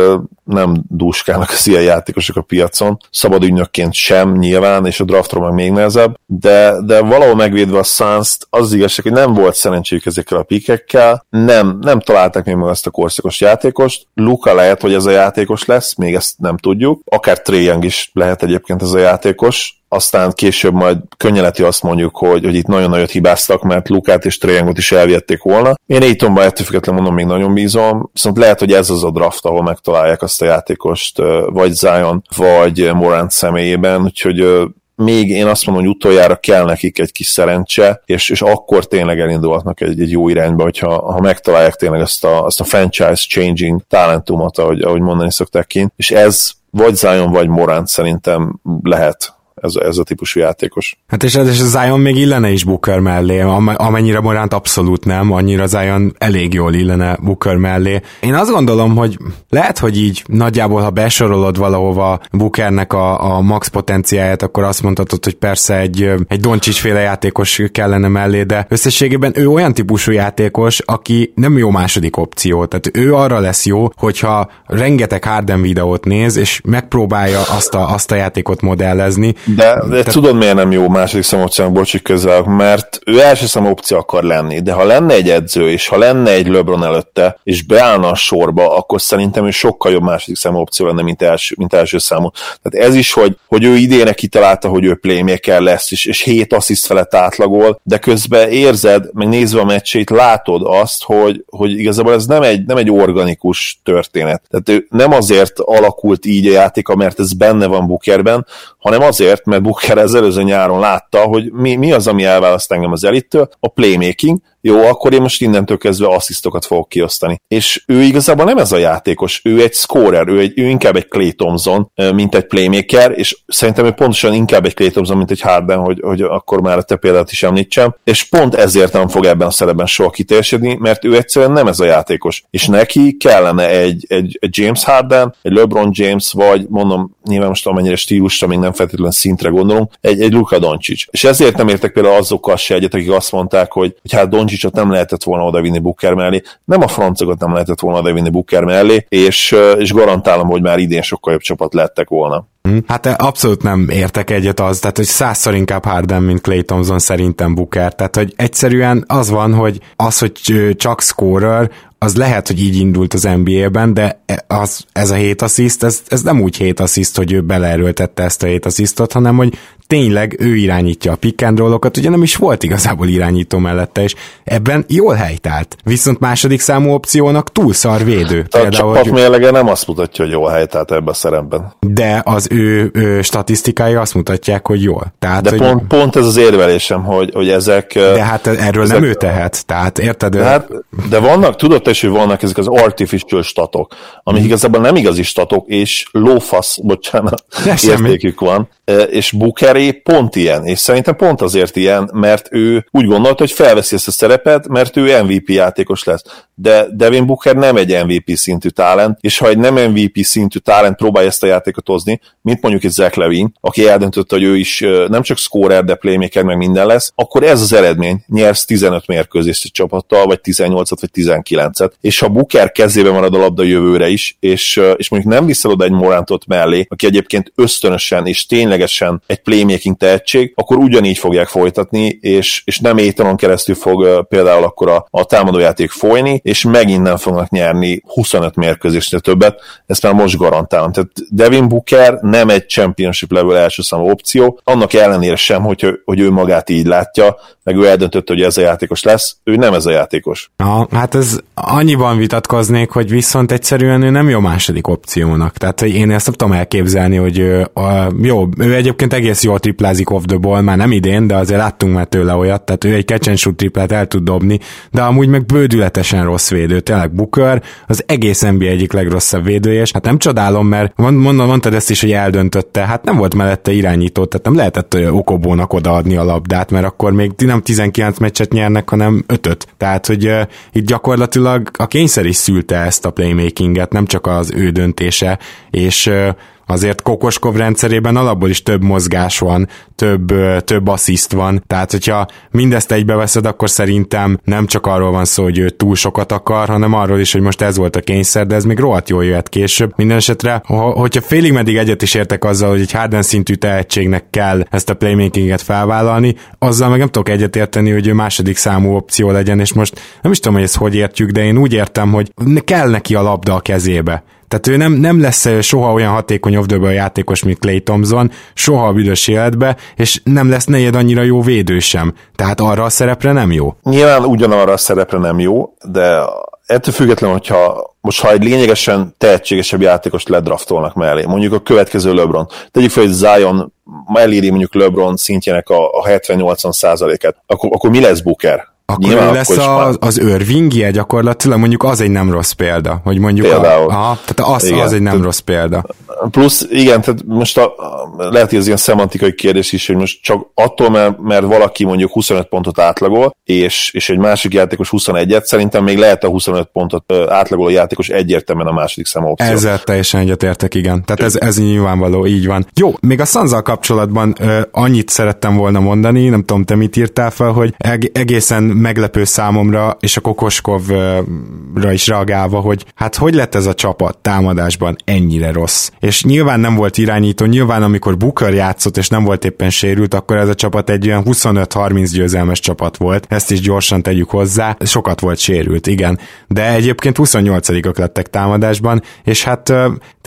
nem 0.47 0.83
dúskálnak 0.89 1.49
az 1.49 1.67
ilyen 1.67 1.81
játékosok 1.81 2.35
a 2.35 2.41
piacon, 2.41 2.97
szabad 3.11 3.43
ügynökként 3.43 3.93
sem 3.93 4.37
nyilván, 4.37 4.85
és 4.85 4.99
a 4.99 5.03
draftról 5.03 5.43
meg 5.43 5.53
még 5.53 5.71
nehezebb, 5.71 6.19
de, 6.25 6.73
de 6.85 7.01
valahol 7.01 7.35
megvédve 7.35 7.77
a 7.77 7.83
suns 7.83 8.37
az 8.49 8.73
igazság, 8.73 9.05
hogy 9.05 9.13
nem 9.13 9.33
volt 9.33 9.55
szerencséjük 9.55 10.05
ezekkel 10.05 10.37
a 10.37 10.43
pikekkel, 10.43 11.25
nem, 11.29 11.77
nem 11.81 11.99
találták 11.99 12.45
még 12.45 12.55
meg 12.55 12.69
azt 12.69 12.87
a 12.87 12.91
korszakos 12.91 13.41
játékost, 13.41 14.07
Luka 14.13 14.53
lehet, 14.53 14.81
hogy 14.81 14.93
ez 14.93 15.05
a 15.05 15.11
játékos 15.11 15.65
lesz, 15.65 15.95
még 15.95 16.15
ezt 16.15 16.37
nem 16.37 16.57
tudjuk, 16.57 17.01
akár 17.05 17.41
Trae 17.41 17.59
Young 17.59 17.83
is 17.83 18.09
lehet 18.13 18.43
egyébként 18.43 18.81
ez 18.81 18.91
a 18.91 18.97
játékos, 18.97 19.76
aztán 19.89 20.31
később 20.31 20.73
majd 20.73 20.97
könnyeleti 21.17 21.63
azt 21.63 21.83
mondjuk, 21.83 22.17
hogy, 22.17 22.43
hogy 22.43 22.55
itt 22.55 22.67
nagyon 22.67 22.89
nagyot 22.89 23.11
hibáztak, 23.11 23.63
mert 23.63 23.89
Lukát 23.89 24.25
és 24.25 24.37
Triangot 24.37 24.77
is 24.77 24.91
elviették 24.91 25.43
volna. 25.43 25.73
Én 25.85 26.01
Aitonban 26.01 26.43
ettől 26.43 26.65
függetlenül 26.65 27.01
mondom, 27.01 27.17
még 27.17 27.25
nagyon 27.25 27.53
bízom, 27.53 28.09
viszont 28.13 28.37
lehet, 28.37 28.59
hogy 28.59 28.73
ez 28.73 28.89
az 28.89 29.03
a 29.03 29.11
draft, 29.11 29.45
ahol 29.45 29.63
megtalálják 29.63 30.21
azt 30.21 30.41
a 30.41 30.45
játékost, 30.45 31.21
vagy 31.45 31.71
Zion, 31.71 32.23
vagy 32.35 32.93
Morant 32.93 33.31
személyében, 33.31 34.03
úgyhogy 34.03 34.67
még 34.95 35.29
én 35.29 35.47
azt 35.47 35.65
mondom, 35.65 35.85
hogy 35.85 35.95
utoljára 35.95 36.35
kell 36.35 36.65
nekik 36.65 36.99
egy 36.99 37.11
kis 37.11 37.27
szerencse, 37.27 38.01
és, 38.05 38.29
és 38.29 38.41
akkor 38.41 38.87
tényleg 38.87 39.19
elindulhatnak 39.19 39.81
egy, 39.81 40.01
egy 40.01 40.11
jó 40.11 40.29
irányba, 40.29 40.63
hogyha 40.63 41.11
ha 41.11 41.21
megtalálják 41.21 41.75
tényleg 41.75 42.01
azt 42.01 42.23
a, 42.23 42.45
azt 42.45 42.59
a 42.59 42.63
franchise 42.63 43.25
changing 43.27 43.81
talentumot, 43.87 44.57
ahogy, 44.57 44.81
ahogy 44.81 45.01
mondani 45.01 45.31
szokták 45.31 45.67
kint, 45.67 45.93
és 45.95 46.11
ez 46.11 46.51
vagy 46.69 46.95
Zion, 46.95 47.31
vagy 47.31 47.47
Morant 47.47 47.87
szerintem 47.87 48.59
lehet 48.83 49.36
ez, 49.61 49.75
ez 49.75 49.97
a 49.97 50.03
típusú 50.03 50.39
játékos. 50.39 50.97
Hát 51.07 51.23
és 51.23 51.35
és 51.35 51.61
Zion 51.61 51.99
még 51.99 52.15
illene 52.15 52.51
is 52.51 52.63
Booker 52.63 52.99
mellé, 52.99 53.39
amennyire 53.75 54.19
Morant 54.19 54.53
abszolút 54.53 55.05
nem, 55.05 55.31
annyira 55.31 55.65
Zion 55.65 56.15
elég 56.17 56.53
jól 56.53 56.73
illene 56.73 57.17
Booker 57.21 57.55
mellé. 57.55 58.01
Én 58.21 58.33
azt 58.33 58.51
gondolom, 58.51 58.95
hogy 58.95 59.17
lehet, 59.49 59.77
hogy 59.77 60.01
így 60.01 60.23
nagyjából, 60.25 60.81
ha 60.81 60.89
besorolod 60.89 61.57
valahova 61.57 62.19
Bookernek 62.31 62.93
a, 62.93 63.35
a 63.35 63.41
max 63.41 63.67
potenciáját, 63.67 64.41
akkor 64.41 64.63
azt 64.63 64.83
mondhatod, 64.83 65.23
hogy 65.23 65.35
persze 65.35 65.79
egy, 65.79 66.11
egy 66.27 66.39
Doncsics 66.39 66.79
féle 66.79 66.99
játékos 66.99 67.61
kellene 67.71 68.07
mellé, 68.07 68.43
de 68.43 68.65
összességében 68.69 69.31
ő 69.35 69.47
olyan 69.47 69.73
típusú 69.73 70.11
játékos, 70.11 70.79
aki 70.79 71.31
nem 71.35 71.57
jó 71.57 71.69
második 71.69 72.17
opció. 72.17 72.65
Tehát 72.65 72.89
ő 72.93 73.13
arra 73.13 73.39
lesz 73.39 73.65
jó, 73.65 73.87
hogyha 73.95 74.49
rengeteg 74.65 75.23
Harden 75.23 75.61
videót 75.61 76.05
néz, 76.05 76.35
és 76.35 76.61
megpróbálja 76.63 77.41
azt 77.41 77.73
a, 77.73 77.93
azt 77.93 78.11
a 78.11 78.15
játékot 78.15 78.61
modellezni, 78.61 79.33
De, 79.55 79.79
de 79.81 79.89
Tehát... 79.89 80.11
tudod, 80.11 80.35
miért 80.35 80.55
nem 80.55 80.71
jó 80.71 80.87
második 80.87 81.23
számú 81.23 81.43
opciónak, 81.43 81.73
bocsi 81.73 82.01
közel, 82.01 82.41
mert 82.41 82.99
ő 83.05 83.21
első 83.21 83.45
számú 83.45 83.69
opció 83.69 83.97
akar 83.97 84.23
lenni, 84.23 84.61
de 84.61 84.71
ha 84.71 84.83
lenne 84.83 85.13
egy 85.13 85.29
edző, 85.29 85.71
és 85.71 85.87
ha 85.87 85.97
lenne 85.97 86.31
egy 86.31 86.47
LeBron 86.47 86.83
előtte, 86.83 87.39
és 87.43 87.63
beállna 87.63 88.09
a 88.09 88.15
sorba, 88.15 88.75
akkor 88.75 89.01
szerintem 89.01 89.45
ő 89.45 89.51
sokkal 89.51 89.91
jobb 89.91 90.03
második 90.03 90.35
számú 90.35 90.59
opció 90.59 90.85
lenne, 90.85 91.01
mint 91.01 91.21
első, 91.21 91.55
mint 91.57 91.73
első 91.73 91.97
számú. 91.97 92.29
Tehát 92.61 92.87
ez 92.87 92.95
is, 92.95 93.13
hogy, 93.13 93.37
hogy 93.47 93.63
ő 93.63 93.75
idének 93.75 94.15
kitalálta, 94.15 94.67
hogy 94.67 94.85
ő 94.85 94.95
playmaker 94.95 95.61
lesz, 95.61 95.91
és, 95.91 96.05
és 96.05 96.21
7 96.21 96.53
assziszt 96.53 96.85
felett 96.85 97.15
átlagol, 97.15 97.79
de 97.83 97.97
közben 97.97 98.49
érzed, 98.49 99.05
meg 99.13 99.27
nézve 99.27 99.59
a 99.59 99.65
meccsét, 99.65 100.09
látod 100.09 100.61
azt, 100.65 101.03
hogy, 101.03 101.43
hogy 101.49 101.79
igazából 101.79 102.13
ez 102.13 102.25
nem 102.25 102.41
egy, 102.41 102.65
nem 102.65 102.77
egy 102.77 102.91
organikus 102.91 103.79
történet. 103.83 104.41
Tehát 104.49 104.69
ő 104.69 104.87
nem 104.89 105.11
azért 105.11 105.59
alakult 105.59 106.25
így 106.25 106.47
a 106.47 106.51
játéka, 106.51 106.95
mert 106.95 107.19
ez 107.19 107.33
benne 107.33 107.65
van 107.65 107.87
Bookerben, 107.87 108.45
hanem 108.77 109.01
azért, 109.01 109.36
mert 109.45 109.61
Booker 109.61 109.97
az 109.97 110.15
előző 110.15 110.43
nyáron 110.43 110.79
látta, 110.79 111.19
hogy 111.19 111.51
mi, 111.51 111.75
mi 111.75 111.91
az, 111.91 112.07
ami 112.07 112.23
elválaszt 112.23 112.71
engem 112.71 112.91
az 112.91 113.03
elittől, 113.03 113.49
a 113.59 113.67
playmaking, 113.67 114.39
jó, 114.67 114.83
akkor 114.83 115.13
én 115.13 115.21
most 115.21 115.41
innentől 115.41 115.77
kezdve 115.77 116.07
asszisztokat 116.07 116.65
fogok 116.65 116.89
kiosztani. 116.89 117.41
És 117.47 117.83
ő 117.85 118.01
igazából 118.01 118.45
nem 118.45 118.57
ez 118.57 118.71
a 118.71 118.77
játékos, 118.77 119.41
ő 119.43 119.61
egy 119.61 119.73
scorer, 119.73 120.27
ő, 120.27 120.39
egy, 120.39 120.59
ő 120.59 120.63
inkább 120.63 120.95
egy 120.95 121.07
Clay 121.07 121.33
Thompson, 121.33 121.91
mint 122.13 122.35
egy 122.35 122.45
playmaker, 122.45 123.11
és 123.15 123.37
szerintem 123.47 123.85
ő 123.85 123.91
pontosan 123.91 124.33
inkább 124.33 124.65
egy 124.65 124.73
Clay 124.73 124.89
Thompson, 124.89 125.17
mint 125.17 125.31
egy 125.31 125.41
Harden, 125.41 125.79
hogy, 125.79 125.99
hogy 126.01 126.21
akkor 126.21 126.61
már 126.61 126.77
a 126.77 126.81
te 126.81 126.95
példát 126.95 127.31
is 127.31 127.43
említsem, 127.43 127.95
és 128.03 128.23
pont 128.23 128.55
ezért 128.55 128.93
nem 128.93 129.07
fog 129.07 129.25
ebben 129.25 129.47
a 129.47 129.51
szerepben 129.51 129.85
soha 129.85 130.09
kiteljesedni, 130.09 130.75
mert 130.79 131.05
ő 131.05 131.15
egyszerűen 131.15 131.51
nem 131.51 131.67
ez 131.67 131.79
a 131.79 131.85
játékos. 131.85 132.43
És 132.49 132.65
neki 132.65 133.17
kellene 133.17 133.69
egy, 133.69 134.05
egy, 134.07 134.37
egy 134.41 134.57
James 134.57 134.83
Harden, 134.83 135.35
egy 135.41 135.51
LeBron 135.51 135.89
James, 135.93 136.31
vagy 136.31 136.65
mondom, 136.69 137.15
nyilván 137.25 137.49
most 137.49 137.67
amennyire 137.67 137.95
stílusra 137.95 138.47
még 138.47 138.57
nem 138.57 138.73
feltétlenül 138.73 139.11
szintre 139.11 139.49
gondolunk, 139.49 139.91
egy, 140.01 140.21
egy 140.21 140.33
Luka 140.33 140.59
Doncic. 140.59 141.03
És 141.11 141.23
ezért 141.23 141.57
nem 141.57 141.67
értek 141.67 141.91
például 141.91 142.15
azokkal 142.15 142.55
se 142.55 142.75
egyet, 142.75 142.93
akik 142.93 143.11
azt 143.11 143.31
mondták, 143.31 143.71
hogy, 143.71 143.95
hogy 144.01 144.13
hát 144.13 144.29
Doncicot 144.61 144.83
nem 144.83 144.91
lehetett 144.91 145.23
volna 145.23 145.43
odavinni 145.43 145.79
Booker 145.79 146.13
mellé, 146.13 146.41
nem 146.65 146.81
a 146.81 146.87
francokat 146.87 147.39
nem 147.39 147.53
lehetett 147.53 147.79
volna 147.79 147.99
odavinni 147.99 148.29
Booker 148.29 148.63
mellé, 148.63 149.05
és, 149.09 149.55
és 149.77 149.93
garantálom, 149.93 150.47
hogy 150.47 150.61
már 150.61 150.79
idén 150.79 151.01
sokkal 151.01 151.31
jobb 151.31 151.41
csapat 151.41 151.73
lettek 151.73 152.09
volna. 152.09 152.47
Hm? 152.67 152.77
Hát 152.87 153.05
abszolút 153.05 153.63
nem 153.63 153.87
értek 153.89 154.29
egyet 154.29 154.59
az, 154.59 154.79
tehát 154.79 154.97
hogy 154.97 155.05
százszor 155.05 155.55
inkább 155.55 155.85
Harden, 155.85 156.23
mint 156.23 156.41
Clay 156.41 156.63
Thompson 156.63 156.99
szerintem 156.99 157.55
Booker, 157.55 157.95
tehát 157.95 158.15
hogy 158.15 158.33
egyszerűen 158.35 159.03
az 159.07 159.29
van, 159.29 159.53
hogy 159.53 159.79
az, 159.95 160.19
hogy 160.19 160.31
csak 160.77 161.01
scorer, 161.01 161.71
az 161.99 162.15
lehet, 162.15 162.47
hogy 162.47 162.61
így 162.61 162.75
indult 162.75 163.13
az 163.13 163.29
NBA-ben, 163.43 163.93
de 163.93 164.23
az, 164.47 164.85
ez 164.91 165.09
a 165.09 165.15
hét 165.15 165.41
assziszt, 165.41 165.83
ez, 165.83 166.01
ez 166.07 166.21
nem 166.21 166.41
úgy 166.41 166.57
hét 166.57 166.79
assziszt, 166.79 167.17
hogy 167.17 167.31
ő 167.31 167.41
beleerőltette 167.41 168.23
ezt 168.23 168.43
a 168.43 168.47
hét 168.47 168.65
asszisztot, 168.65 169.11
hanem 169.11 169.37
hogy 169.37 169.57
tényleg 169.87 170.35
ő 170.39 170.55
irányítja 170.55 171.11
a 171.11 171.15
pick 171.15 171.41
and 171.41 171.57
roll-okat, 171.57 171.97
ugye 171.97 172.09
nem 172.09 172.23
is 172.23 172.35
volt 172.35 172.63
igazából 172.63 173.07
irányító 173.07 173.57
mellette, 173.57 174.03
és 174.03 174.15
ebben 174.43 174.85
jól 174.87 175.13
helytált. 175.13 175.75
Viszont 175.83 176.19
második 176.19 176.59
számú 176.59 176.93
opciónak 176.93 177.51
túl 177.51 177.73
szar 177.73 178.03
védő. 178.03 178.39
A 178.39 178.57
Például, 178.57 178.71
csapat 178.71 178.97
hogy... 178.97 179.11
mérlege 179.11 179.51
nem 179.51 179.67
azt 179.67 179.87
mutatja, 179.87 180.23
hogy 180.25 180.33
jól 180.33 180.49
helytált 180.49 180.91
ebben 180.91 181.07
a 181.07 181.13
szerepben. 181.13 181.73
De 181.79 182.21
az 182.25 182.47
ő, 182.51 182.56
ő 182.57 183.21
statisztikái 183.21 183.93
azt 183.93 184.13
mutatják, 184.13 184.67
hogy 184.67 184.83
jól. 184.83 185.13
Tehát, 185.19 185.43
de 185.43 185.49
hogy... 185.49 185.59
pont, 185.59 185.87
pont 185.87 186.15
ez 186.15 186.25
az 186.25 186.37
érvelésem, 186.37 187.03
hogy, 187.03 187.31
hogy 187.33 187.49
ezek... 187.49 187.93
De 187.93 188.23
hát 188.23 188.47
erről 188.47 188.83
ezek... 188.83 188.99
nem 188.99 189.09
ő 189.09 189.13
tehet, 189.13 189.65
tehát 189.65 189.99
érted? 189.99 190.35
De, 190.35 190.43
hát, 190.43 190.67
de 191.09 191.19
vannak, 191.19 191.55
tudod 191.55 191.87
is, 191.87 192.01
hogy 192.01 192.09
vannak 192.09 192.43
ezek 192.43 192.57
az 192.57 192.67
artificial 192.67 193.41
statok, 193.41 193.95
amik 194.23 194.39
hmm. 194.39 194.49
igazából 194.49 194.81
nem 194.81 194.95
igazi 194.95 195.23
statok, 195.23 195.67
és 195.67 196.05
lófasz, 196.11 196.77
bocsánat, 196.77 197.43
értékük 197.83 198.39
van, 198.39 198.69
és 199.09 199.31
Bukeré 199.31 199.91
pont 199.91 200.35
ilyen, 200.35 200.65
és 200.65 200.79
szerintem 200.79 201.15
pont 201.15 201.41
azért 201.41 201.75
ilyen, 201.75 202.09
mert 202.13 202.47
ő 202.51 202.85
úgy 202.91 203.05
gondolta, 203.05 203.37
hogy 203.37 203.51
felveszi 203.51 203.95
ezt 203.95 204.07
a 204.07 204.11
szerepet, 204.11 204.67
mert 204.67 204.97
ő 204.97 205.23
MVP 205.23 205.49
játékos 205.49 206.03
lesz. 206.03 206.23
De 206.55 206.85
Devin 206.91 207.25
Booker 207.25 207.55
nem 207.55 207.75
egy 207.75 208.03
MVP 208.05 208.37
szintű 208.37 208.69
talent, 208.69 209.17
és 209.21 209.37
ha 209.37 209.47
egy 209.47 209.57
nem 209.57 209.73
MVP 209.73 210.17
szintű 210.17 210.59
talent 210.59 210.95
próbálja 210.95 211.29
ezt 211.29 211.43
a 211.43 211.47
játékot 211.47 211.87
hozni, 211.87 212.19
mint 212.47 212.61
mondjuk 212.61 212.83
egy 212.83 212.91
Zach 212.91 213.17
Levine, 213.17 213.49
aki 213.61 213.87
eldöntötte, 213.87 214.35
hogy 214.35 214.43
ő 214.43 214.57
is 214.57 214.79
nem 215.07 215.21
csak 215.21 215.37
scorer, 215.37 215.83
de 215.83 215.95
playmaker, 215.95 216.43
meg 216.43 216.57
minden 216.57 216.85
lesz, 216.85 217.11
akkor 217.15 217.43
ez 217.43 217.61
az 217.61 217.73
eredmény, 217.73 218.23
nyersz 218.27 218.65
15 218.65 219.07
mérkőzést 219.07 219.65
egy 219.65 219.71
csapattal, 219.71 220.25
vagy 220.25 220.39
18-at, 220.43 220.97
vagy 220.99 221.09
19-et, 221.13 221.91
és 222.01 222.19
ha 222.19 222.27
Booker 222.27 222.71
kezébe 222.71 223.11
marad 223.11 223.33
a 223.33 223.37
labda 223.37 223.63
jövőre 223.63 224.07
is, 224.09 224.37
és, 224.39 224.81
és 224.95 225.09
mondjuk 225.09 225.33
nem 225.33 225.45
viszel 225.45 225.71
oda 225.71 225.83
egy 225.83 225.91
Morantot 225.91 226.45
mellé, 226.45 226.85
aki 226.89 227.05
egyébként 227.05 227.51
ösztönösen 227.55 228.25
és 228.25 228.45
ténylegesen 228.45 229.21
egy 229.25 229.39
playmaking 229.39 229.97
tehetség, 229.97 230.53
akkor 230.55 230.77
ugyanígy 230.77 231.17
fogják 231.17 231.47
folytatni, 231.47 232.17
és, 232.21 232.61
és 232.65 232.79
nem 232.79 232.97
étonon 232.97 233.35
keresztül 233.35 233.75
fog 233.75 234.27
például 234.27 234.63
akkor 234.63 234.89
a, 234.89 235.07
a 235.09 235.23
támadójáték 235.23 235.89
folyni, 235.89 236.39
és 236.43 236.63
megint 236.63 237.03
nem 237.03 237.17
fognak 237.17 237.49
nyerni 237.49 238.01
25 238.05 238.55
mérkőzésnél 238.55 239.19
többet, 239.19 239.61
ezt 239.85 240.03
már 240.03 240.13
most 240.13 240.37
garantálom. 240.37 240.91
Tehát 240.91 241.09
Devin 241.29 241.67
Booker 241.67 242.19
nem 242.37 242.49
egy 242.49 242.67
championship 242.67 243.31
level 243.31 243.57
első 243.57 243.81
számú 243.81 244.09
opció, 244.09 244.59
annak 244.63 244.93
ellenére 244.93 245.35
sem, 245.35 245.63
hogy, 245.63 246.01
hogy 246.05 246.19
ő 246.19 246.31
magát 246.31 246.69
így 246.69 246.85
látja, 246.85 247.37
meg 247.67 247.77
ő 247.77 247.87
eldöntötte, 247.87 248.33
hogy 248.33 248.41
ez 248.41 248.57
a 248.57 248.61
játékos 248.61 249.03
lesz, 249.03 249.37
ő 249.43 249.55
nem 249.55 249.73
ez 249.73 249.85
a 249.85 249.91
játékos. 249.91 250.51
Na, 250.57 250.87
hát 250.91 251.15
ez 251.15 251.39
annyiban 251.53 252.17
vitatkoznék, 252.17 252.89
hogy 252.89 253.09
viszont 253.09 253.51
egyszerűen 253.51 254.01
ő 254.01 254.09
nem 254.09 254.29
jó 254.29 254.39
második 254.39 254.87
opciónak. 254.87 255.57
Tehát, 255.57 255.79
hogy 255.79 255.89
én 255.89 256.11
ezt 256.11 256.25
nem 256.25 256.35
tudom 256.35 256.53
elképzelni, 256.53 257.15
hogy 257.15 257.39
a, 257.73 258.13
jó, 258.21 258.47
ő 258.57 258.75
egyébként 258.75 259.13
egész 259.13 259.43
jól 259.43 259.59
triplázik 259.59 260.09
off 260.09 260.23
the 260.25 260.37
ball, 260.37 260.61
már 260.61 260.77
nem 260.77 260.91
idén, 260.91 261.27
de 261.27 261.35
azért 261.35 261.59
láttunk 261.59 261.93
már 261.93 262.05
tőle 262.05 262.33
olyat, 262.33 262.61
tehát 262.61 262.83
ő 262.83 262.93
egy 262.93 263.07
catch 263.07 263.29
and 263.29 263.55
triplát 263.55 263.91
el 263.91 264.07
tud 264.07 264.23
dobni, 264.23 264.59
de 264.91 265.01
amúgy 265.01 265.27
meg 265.27 265.45
bődületesen 265.45 266.25
rossz 266.25 266.49
védő. 266.49 266.79
Tényleg 266.79 267.11
Booker 267.11 267.63
az 267.87 268.03
egész 268.05 268.41
NBA 268.41 268.65
egyik 268.65 268.93
legrosszabb 268.93 269.43
védője, 269.43 269.81
és 269.81 269.91
hát 269.91 270.03
nem 270.03 270.17
csodálom, 270.17 270.67
mert 270.67 270.97
mondom, 270.97 271.47
mondtad 271.47 271.73
ezt 271.73 271.89
is, 271.89 272.01
hogy 272.01 272.11
eldöntötte, 272.11 272.85
hát 272.85 273.03
nem 273.03 273.17
volt 273.17 273.35
mellette 273.35 273.71
irányító, 273.71 274.25
tehát 274.25 274.45
nem 274.45 274.55
lehetett 274.55 274.97
Okobónak 275.11 275.73
odaadni 275.73 276.15
a 276.15 276.23
labdát, 276.23 276.71
mert 276.71 276.85
akkor 276.85 277.11
még 277.11 277.31
nem 277.37 277.56
19 277.61 278.17
meccset 278.17 278.51
nyernek, 278.51 278.89
hanem 278.89 279.23
5 279.27 279.67
Tehát, 279.77 280.05
hogy 280.05 280.27
uh, 280.27 280.41
itt 280.71 280.85
gyakorlatilag 280.85 281.69
a 281.73 281.87
kényszer 281.87 282.25
is 282.25 282.35
szülte 282.35 282.75
ezt 282.77 283.05
a 283.05 283.11
playmakinget, 283.11 283.91
nem 283.91 284.05
csak 284.05 284.27
az 284.27 284.51
ő 284.55 284.69
döntése, 284.69 285.39
és 285.69 286.05
uh, 286.05 286.29
azért 286.67 287.01
Kokoskov 287.01 287.55
rendszerében 287.55 288.15
alapból 288.15 288.49
is 288.49 288.63
több 288.63 288.83
mozgás 288.83 289.39
van, 289.39 289.67
több, 289.95 290.33
több 290.63 290.87
assziszt 290.87 291.31
van, 291.31 291.63
tehát 291.67 291.91
hogyha 291.91 292.27
mindezt 292.51 292.91
egybeveszed, 292.91 293.45
akkor 293.45 293.69
szerintem 293.69 294.39
nem 294.43 294.65
csak 294.65 294.85
arról 294.85 295.11
van 295.11 295.25
szó, 295.25 295.43
hogy 295.43 295.57
ő 295.57 295.69
túl 295.69 295.95
sokat 295.95 296.31
akar, 296.31 296.67
hanem 296.67 296.93
arról 296.93 297.19
is, 297.19 297.31
hogy 297.31 297.41
most 297.41 297.61
ez 297.61 297.77
volt 297.77 297.95
a 297.95 297.99
kényszer, 297.99 298.47
de 298.47 298.55
ez 298.55 298.63
még 298.63 298.79
rohadt 298.79 299.09
jól 299.09 299.25
jöhet 299.25 299.49
később. 299.49 299.93
Minden 299.95 300.17
esetre, 300.17 300.61
hogyha 300.93 301.21
félig 301.21 301.51
meddig 301.51 301.77
egyet 301.77 302.01
is 302.01 302.13
értek 302.13 302.43
azzal, 302.43 302.69
hogy 302.69 302.81
egy 302.81 302.91
Harden 302.91 303.21
szintű 303.21 303.53
tehetségnek 303.53 304.29
kell 304.29 304.63
ezt 304.69 304.89
a 304.89 304.93
playmakinget 304.95 305.61
felvállalni, 305.61 306.35
azzal 306.59 306.89
meg 306.89 306.99
nem 306.99 307.07
tudok 307.07 307.29
egyet 307.29 307.55
érteni, 307.55 307.91
hogy 307.91 308.07
ő 308.07 308.13
második 308.13 308.57
számú 308.57 308.95
opció 308.95 309.31
legyen, 309.31 309.59
és 309.59 309.73
most 309.73 310.01
nem 310.21 310.31
is 310.31 310.39
tudom, 310.39 310.53
hogy 310.53 310.63
ezt 310.63 310.75
hogy 310.77 310.95
értjük, 310.95 311.29
de 311.29 311.43
én 311.43 311.57
úgy 311.57 311.73
értem, 311.73 312.11
hogy 312.11 312.31
kell 312.63 312.89
neki 312.89 313.15
a 313.15 313.21
labda 313.21 313.55
a 313.55 313.59
kezébe. 313.59 314.23
Tehát 314.47 314.67
ő 314.67 314.77
nem, 314.77 314.91
nem 314.91 315.21
lesz 315.21 315.61
soha 315.61 315.91
olyan 315.91 316.11
hatékony 316.11 316.55
off 316.55 316.65
játékos, 316.81 317.43
mint 317.43 317.59
Clay 317.59 317.81
Thompson, 317.81 318.31
soha 318.53 318.87
a 318.87 318.93
büdös 318.93 319.27
életbe, 319.27 319.75
és 319.95 320.21
nem 320.23 320.49
lesz 320.49 320.65
negyed 320.65 320.95
annyira 320.95 321.21
jó 321.21 321.41
védő 321.41 321.79
sem. 321.79 322.13
Tehát 322.35 322.59
arra 322.59 322.83
a 322.83 322.89
szerepre 322.89 323.31
nem 323.31 323.51
jó. 323.51 323.75
Nyilván 323.83 324.23
ugyanarra 324.23 324.71
a 324.71 324.77
szerepre 324.77 325.17
nem 325.17 325.39
jó, 325.39 325.73
de 325.83 326.19
ettől 326.65 326.93
függetlenül, 326.93 327.35
hogyha 327.35 327.95
most 328.01 328.21
ha 328.21 328.31
egy 328.31 328.43
lényegesen 328.43 329.15
tehetségesebb 329.17 329.81
játékost 329.81 330.29
ledraftolnak 330.29 330.93
mellé, 330.93 331.25
mondjuk 331.25 331.53
a 331.53 331.59
következő 331.59 332.13
LeBron, 332.13 332.47
tegyük 332.71 332.89
fel, 332.89 333.03
hogy 333.03 333.11
Zion 333.11 333.73
eléri 334.13 334.49
mondjuk 334.49 334.75
LeBron 334.75 335.15
szintjének 335.15 335.69
a, 335.69 335.89
a 335.89 336.03
70-80 336.07 336.71
százaléket, 336.71 337.37
akkor, 337.45 337.69
akkor 337.73 337.89
mi 337.89 338.01
lesz 338.01 338.19
Booker? 338.19 338.75
Akkor 338.89 339.09
Nyilván, 339.09 339.29
ő 339.29 339.33
lesz 339.33 339.49
akkor 339.49 339.63
a, 339.63 339.77
már... 339.77 339.93
az 339.99 340.19
Irvingje 340.19 340.91
gyakorlatilag, 340.91 341.59
mondjuk 341.59 341.83
az 341.83 342.01
egy 342.01 342.09
nem 342.09 342.31
rossz 342.31 342.51
példa, 342.51 343.01
hogy 343.03 343.19
mondjuk 343.19 343.47
Például. 343.47 343.89
A, 343.89 343.93
aha, 343.93 344.19
tehát 344.25 344.55
az, 344.55 344.63
igen, 344.63 344.79
az 344.79 344.93
egy 344.93 345.01
nem 345.01 345.11
tehát, 345.11 345.25
rossz 345.25 345.39
példa. 345.39 345.83
Plusz, 346.31 346.65
igen, 346.69 347.01
tehát 347.01 347.25
most 347.25 347.57
a, 347.57 347.73
lehet, 348.17 348.49
hogy 348.49 348.57
ez 348.57 348.65
ilyen 348.65 348.77
szemantikai 348.77 349.33
kérdés 349.33 349.71
is, 349.71 349.87
hogy 349.87 349.95
most 349.95 350.21
csak 350.21 350.49
attól, 350.53 350.89
mert, 350.89 351.19
mert 351.21 351.45
valaki 351.45 351.85
mondjuk 351.85 352.11
25 352.11 352.47
pontot 352.47 352.79
átlagol, 352.79 353.35
és, 353.43 353.91
és 353.93 354.09
egy 354.09 354.17
másik 354.17 354.53
játékos 354.53 354.89
21-et, 354.91 355.43
szerintem 355.43 355.83
még 355.83 355.97
lehet 355.97 356.23
a 356.23 356.27
25 356.27 356.69
pontot 356.73 357.13
átlagoló 357.27 357.69
játékos 357.69 358.09
egyértelműen 358.09 358.67
a 358.67 358.73
második 358.73 359.05
számú 359.05 359.27
opció. 359.27 359.47
Ezzel 359.47 359.79
teljesen 359.79 360.19
egyetértek, 360.19 360.75
igen. 360.75 361.03
Tehát 361.05 361.21
ez, 361.21 361.35
ez 361.35 361.59
nyilvánvaló, 361.59 362.25
így 362.25 362.47
van. 362.47 362.65
Jó, 362.75 362.93
még 362.99 363.21
a 363.21 363.25
Sanzal 363.25 363.61
kapcsolatban 363.61 364.35
ö, 364.39 364.61
annyit 364.71 365.09
szerettem 365.09 365.55
volna 365.55 365.79
mondani, 365.79 366.29
nem 366.29 366.43
tudom, 366.43 366.63
te 366.63 366.75
mit 366.75 366.95
írtál 366.95 367.31
fel, 367.31 367.51
hogy 367.51 367.73
eg- 367.77 368.17
egészen 368.17 368.76
meglepő 368.77 369.23
számomra, 369.23 369.97
és 369.99 370.17
a 370.17 370.21
Kokoskovra 370.21 371.91
is 371.91 372.07
reagálva, 372.07 372.59
hogy 372.59 372.85
hát 372.95 373.15
hogy 373.15 373.33
lett 373.33 373.55
ez 373.55 373.65
a 373.65 373.73
csapat 373.73 374.17
támadásban 374.17 374.95
ennyire 375.05 375.51
rossz. 375.51 375.89
És 375.99 376.23
nyilván 376.23 376.59
nem 376.59 376.75
volt 376.75 376.97
irányító, 376.97 377.45
nyilván 377.45 377.83
amikor 377.83 378.17
Booker 378.17 378.53
játszott, 378.53 378.97
és 378.97 379.09
nem 379.09 379.23
volt 379.23 379.45
éppen 379.45 379.69
sérült, 379.69 380.13
akkor 380.13 380.37
ez 380.37 380.49
a 380.49 380.55
csapat 380.55 380.89
egy 380.89 381.07
olyan 381.07 381.23
25-30 381.25 382.09
győzelmes 382.13 382.59
csapat 382.59 382.97
volt. 382.97 383.25
Ezt 383.29 383.51
is 383.51 383.59
gyorsan 383.59 384.01
tegyük 384.01 384.29
hozzá. 384.29 384.77
Sokat 384.79 385.19
volt 385.19 385.37
sérült, 385.37 385.87
igen. 385.87 386.19
De 386.47 386.73
egyébként 386.73 387.17
28-ak 387.19 387.97
lettek 387.97 388.29
támadásban, 388.29 389.01
és 389.23 389.43
hát 389.43 389.63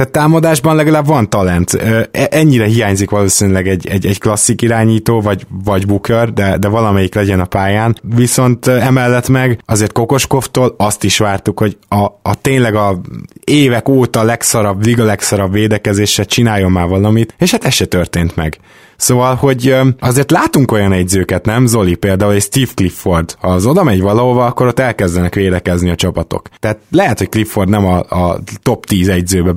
tehát 0.00 0.12
támadásban 0.12 0.76
legalább 0.76 1.06
van 1.06 1.30
talent. 1.30 1.74
E, 1.74 2.08
ennyire 2.30 2.64
hiányzik 2.64 3.10
valószínűleg 3.10 3.68
egy, 3.68 3.86
egy, 3.86 4.06
egy 4.06 4.18
klasszik 4.18 4.62
irányító, 4.62 5.20
vagy, 5.20 5.46
vagy 5.64 5.86
Booker, 5.86 6.32
de, 6.32 6.56
de 6.58 6.68
valamelyik 6.68 7.14
legyen 7.14 7.40
a 7.40 7.44
pályán. 7.44 7.98
Viszont 8.02 8.39
emellett 8.64 9.28
meg 9.28 9.62
azért 9.66 9.92
Kokoskovtól 9.92 10.74
azt 10.78 11.04
is 11.04 11.18
vártuk, 11.18 11.58
hogy 11.58 11.78
a, 11.88 12.04
a 12.22 12.34
tényleg 12.40 12.74
a 12.74 13.00
évek 13.44 13.88
óta 13.88 14.22
legszarabb, 14.22 14.84
liga 14.84 15.04
legszarabb 15.04 15.52
védekezésre 15.52 16.24
csináljon 16.24 16.70
már 16.70 16.88
valamit, 16.88 17.34
és 17.38 17.50
hát 17.50 17.64
ez 17.64 17.72
se 17.72 17.84
történt 17.84 18.36
meg. 18.36 18.58
Szóval, 19.00 19.34
hogy 19.34 19.76
azért 20.00 20.30
látunk 20.30 20.72
olyan 20.72 20.92
egyzőket, 20.92 21.44
nem? 21.44 21.66
Zoli 21.66 21.94
például, 21.94 22.32
egy 22.32 22.42
Steve 22.42 22.70
Clifford. 22.74 23.34
Ha 23.38 23.48
az 23.48 23.66
oda 23.66 23.82
megy 23.82 24.00
valahova, 24.00 24.46
akkor 24.46 24.66
ott 24.66 24.78
elkezdenek 24.78 25.34
védekezni 25.34 25.90
a 25.90 25.94
csapatok. 25.94 26.48
Tehát 26.58 26.78
lehet, 26.90 27.18
hogy 27.18 27.28
Clifford 27.28 27.68
nem 27.68 27.86
a, 27.86 27.98
a 27.98 28.38
top 28.62 28.86
10 28.86 29.08
egyzőbe 29.08 29.52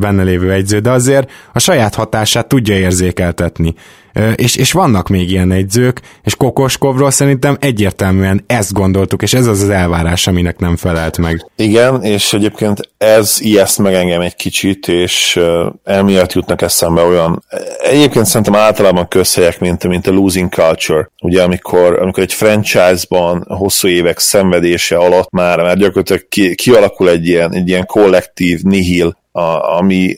benne 0.00 0.22
lévő 0.22 0.52
egyző, 0.52 0.78
de 0.78 0.90
azért 0.90 1.30
a 1.52 1.58
saját 1.58 1.94
hatását 1.94 2.48
tudja 2.48 2.74
érzékeltetni 2.74 3.74
és, 4.34 4.56
és 4.56 4.72
vannak 4.72 5.08
még 5.08 5.30
ilyen 5.30 5.52
egyzők, 5.52 6.00
és 6.22 6.36
Kokoskovról 6.36 7.10
szerintem 7.10 7.56
egyértelműen 7.60 8.44
ezt 8.46 8.72
gondoltuk, 8.72 9.22
és 9.22 9.34
ez 9.34 9.46
az 9.46 9.62
az 9.62 9.68
elvárás, 9.68 10.26
aminek 10.26 10.58
nem 10.58 10.76
felelt 10.76 11.18
meg. 11.18 11.46
Igen, 11.56 12.02
és 12.02 12.32
egyébként 12.32 12.80
ez 12.98 13.36
ijeszt 13.38 13.78
meg 13.78 13.94
engem 13.94 14.20
egy 14.20 14.36
kicsit, 14.36 14.88
és 14.88 15.40
emiatt 15.84 16.32
jutnak 16.32 16.62
eszembe 16.62 17.02
olyan, 17.02 17.44
egyébként 17.82 18.26
szerintem 18.26 18.54
általában 18.80 19.08
közhelyek, 19.08 19.60
mint, 19.60 19.88
mint 19.88 20.06
a 20.06 20.10
losing 20.10 20.52
culture, 20.52 21.10
ugye 21.22 21.42
amikor, 21.42 21.98
amikor 21.98 22.22
egy 22.22 22.32
franchise-ban 22.32 23.44
hosszú 23.48 23.88
évek 23.88 24.18
szenvedése 24.18 24.96
alatt 24.96 25.30
már, 25.30 25.58
már 25.58 25.76
gyakorlatilag 25.76 26.28
ki, 26.28 26.54
kialakul 26.54 27.10
egy 27.10 27.26
ilyen, 27.26 27.54
egy 27.54 27.68
ilyen 27.68 27.86
kollektív 27.86 28.60
nihil, 28.62 29.16
a, 29.32 29.76
ami, 29.76 30.16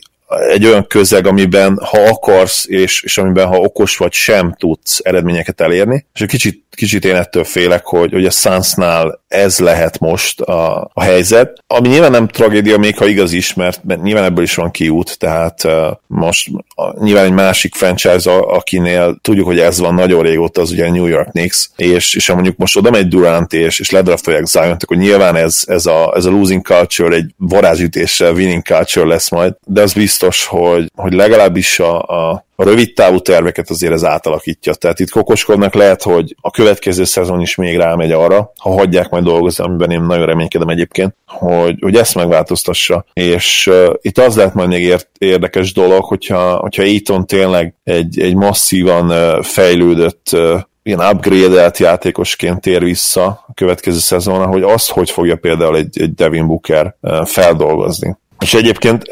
egy 0.49 0.65
olyan 0.65 0.87
közeg, 0.87 1.27
amiben 1.27 1.79
ha 1.83 1.97
akarsz, 1.97 2.65
és, 2.67 3.01
és 3.01 3.17
amiben 3.17 3.47
ha 3.47 3.57
okos 3.57 3.97
vagy, 3.97 4.11
sem 4.11 4.55
tudsz 4.59 4.99
eredményeket 5.03 5.61
elérni. 5.61 6.05
És 6.13 6.21
egy 6.21 6.27
kicsit, 6.27 6.63
kicsit 6.69 7.05
én 7.05 7.15
ettől 7.15 7.43
félek, 7.43 7.85
hogy, 7.85 8.11
hogy 8.11 8.25
a 8.25 8.31
Sunsnál 8.31 9.22
ez 9.33 9.59
lehet 9.59 9.99
most 9.99 10.41
a, 10.41 10.89
a 10.93 11.01
helyzet. 11.01 11.63
Ami 11.67 11.87
nyilván 11.87 12.11
nem 12.11 12.27
tragédia, 12.27 12.77
még 12.77 12.97
ha 12.97 13.05
igaz 13.07 13.31
is, 13.31 13.53
mert, 13.53 13.83
mert 13.83 14.01
nyilván 14.01 14.23
ebből 14.23 14.43
is 14.43 14.55
van 14.55 14.71
kiút, 14.71 15.17
tehát 15.19 15.63
uh, 15.63 15.71
most 16.07 16.49
uh, 16.75 17.03
nyilván 17.03 17.25
egy 17.25 17.31
másik 17.31 17.75
franchise, 17.75 18.31
akinél 18.31 19.17
tudjuk, 19.21 19.45
hogy 19.45 19.59
ez 19.59 19.79
van 19.79 19.93
nagyon 19.93 20.23
régóta, 20.23 20.61
az 20.61 20.71
ugye 20.71 20.85
a 20.85 20.91
New 20.91 21.05
York 21.05 21.29
Knicks, 21.29 21.69
és, 21.75 22.15
és 22.15 22.27
ha 22.27 22.33
mondjuk 22.33 22.57
most 22.57 22.77
oda 22.77 22.89
megy 22.89 23.07
Durant 23.07 23.53
és, 23.53 23.79
és 23.79 23.89
ledraftolják 23.89 24.45
zion 24.45 24.77
akkor 24.79 24.97
nyilván 24.97 25.35
ez, 25.35 25.63
ez, 25.65 25.85
a, 25.85 26.13
ez 26.15 26.25
a 26.25 26.29
losing 26.29 26.61
culture 26.61 27.15
egy 27.15 27.33
varázsütéssel 27.37 28.33
winning 28.33 28.63
culture 28.63 29.05
lesz 29.05 29.29
majd, 29.29 29.53
de 29.65 29.81
az 29.81 29.93
biztos, 29.93 30.45
hogy, 30.45 30.91
hogy 30.95 31.13
legalábbis 31.13 31.79
a, 31.79 32.01
a 32.01 32.45
a 32.55 32.63
rövid 32.63 32.93
távú 32.93 33.19
terveket 33.19 33.69
azért 33.69 33.93
ez 33.93 34.03
átalakítja. 34.03 34.73
Tehát 34.73 34.99
itt 34.99 35.09
kokoskodnak 35.09 35.73
lehet, 35.73 36.03
hogy 36.03 36.35
a 36.41 36.51
következő 36.51 37.03
szezon 37.03 37.41
is 37.41 37.55
még 37.55 37.77
rámegy 37.77 38.11
arra, 38.11 38.51
ha 38.57 38.69
hagyják 38.69 39.09
majd 39.09 39.23
dolgozni, 39.23 39.63
amiben 39.63 39.91
én 39.91 40.01
nagyon 40.01 40.25
reménykedem 40.25 40.67
egyébként, 40.67 41.15
hogy, 41.27 41.77
hogy 41.81 41.95
ezt 41.95 42.15
megváltoztassa. 42.15 43.05
És 43.13 43.67
uh, 43.67 43.93
itt 44.01 44.17
az 44.17 44.35
lehet 44.35 44.53
majd 44.53 44.69
még 44.69 44.95
érdekes 45.17 45.73
dolog, 45.73 46.03
hogyha, 46.03 46.55
hogyha 46.55 46.83
Aiton 46.83 47.25
tényleg 47.25 47.75
egy, 47.83 48.19
egy 48.19 48.35
masszívan 48.35 49.09
uh, 49.09 49.43
fejlődött 49.43 50.29
uh, 50.31 50.59
ilyen 50.83 50.99
upgrade-elt 50.99 51.77
játékosként 51.77 52.61
tér 52.61 52.83
vissza 52.83 53.25
a 53.25 53.53
következő 53.53 53.97
szezonra, 53.97 54.45
hogy 54.45 54.63
azt 54.63 54.89
hogy 54.89 55.11
fogja 55.11 55.35
például 55.35 55.77
egy, 55.77 56.01
egy 56.01 56.13
Devin 56.13 56.47
Booker 56.47 56.95
feldolgozni. 57.25 58.17
És 58.39 58.53
egyébként, 58.53 59.03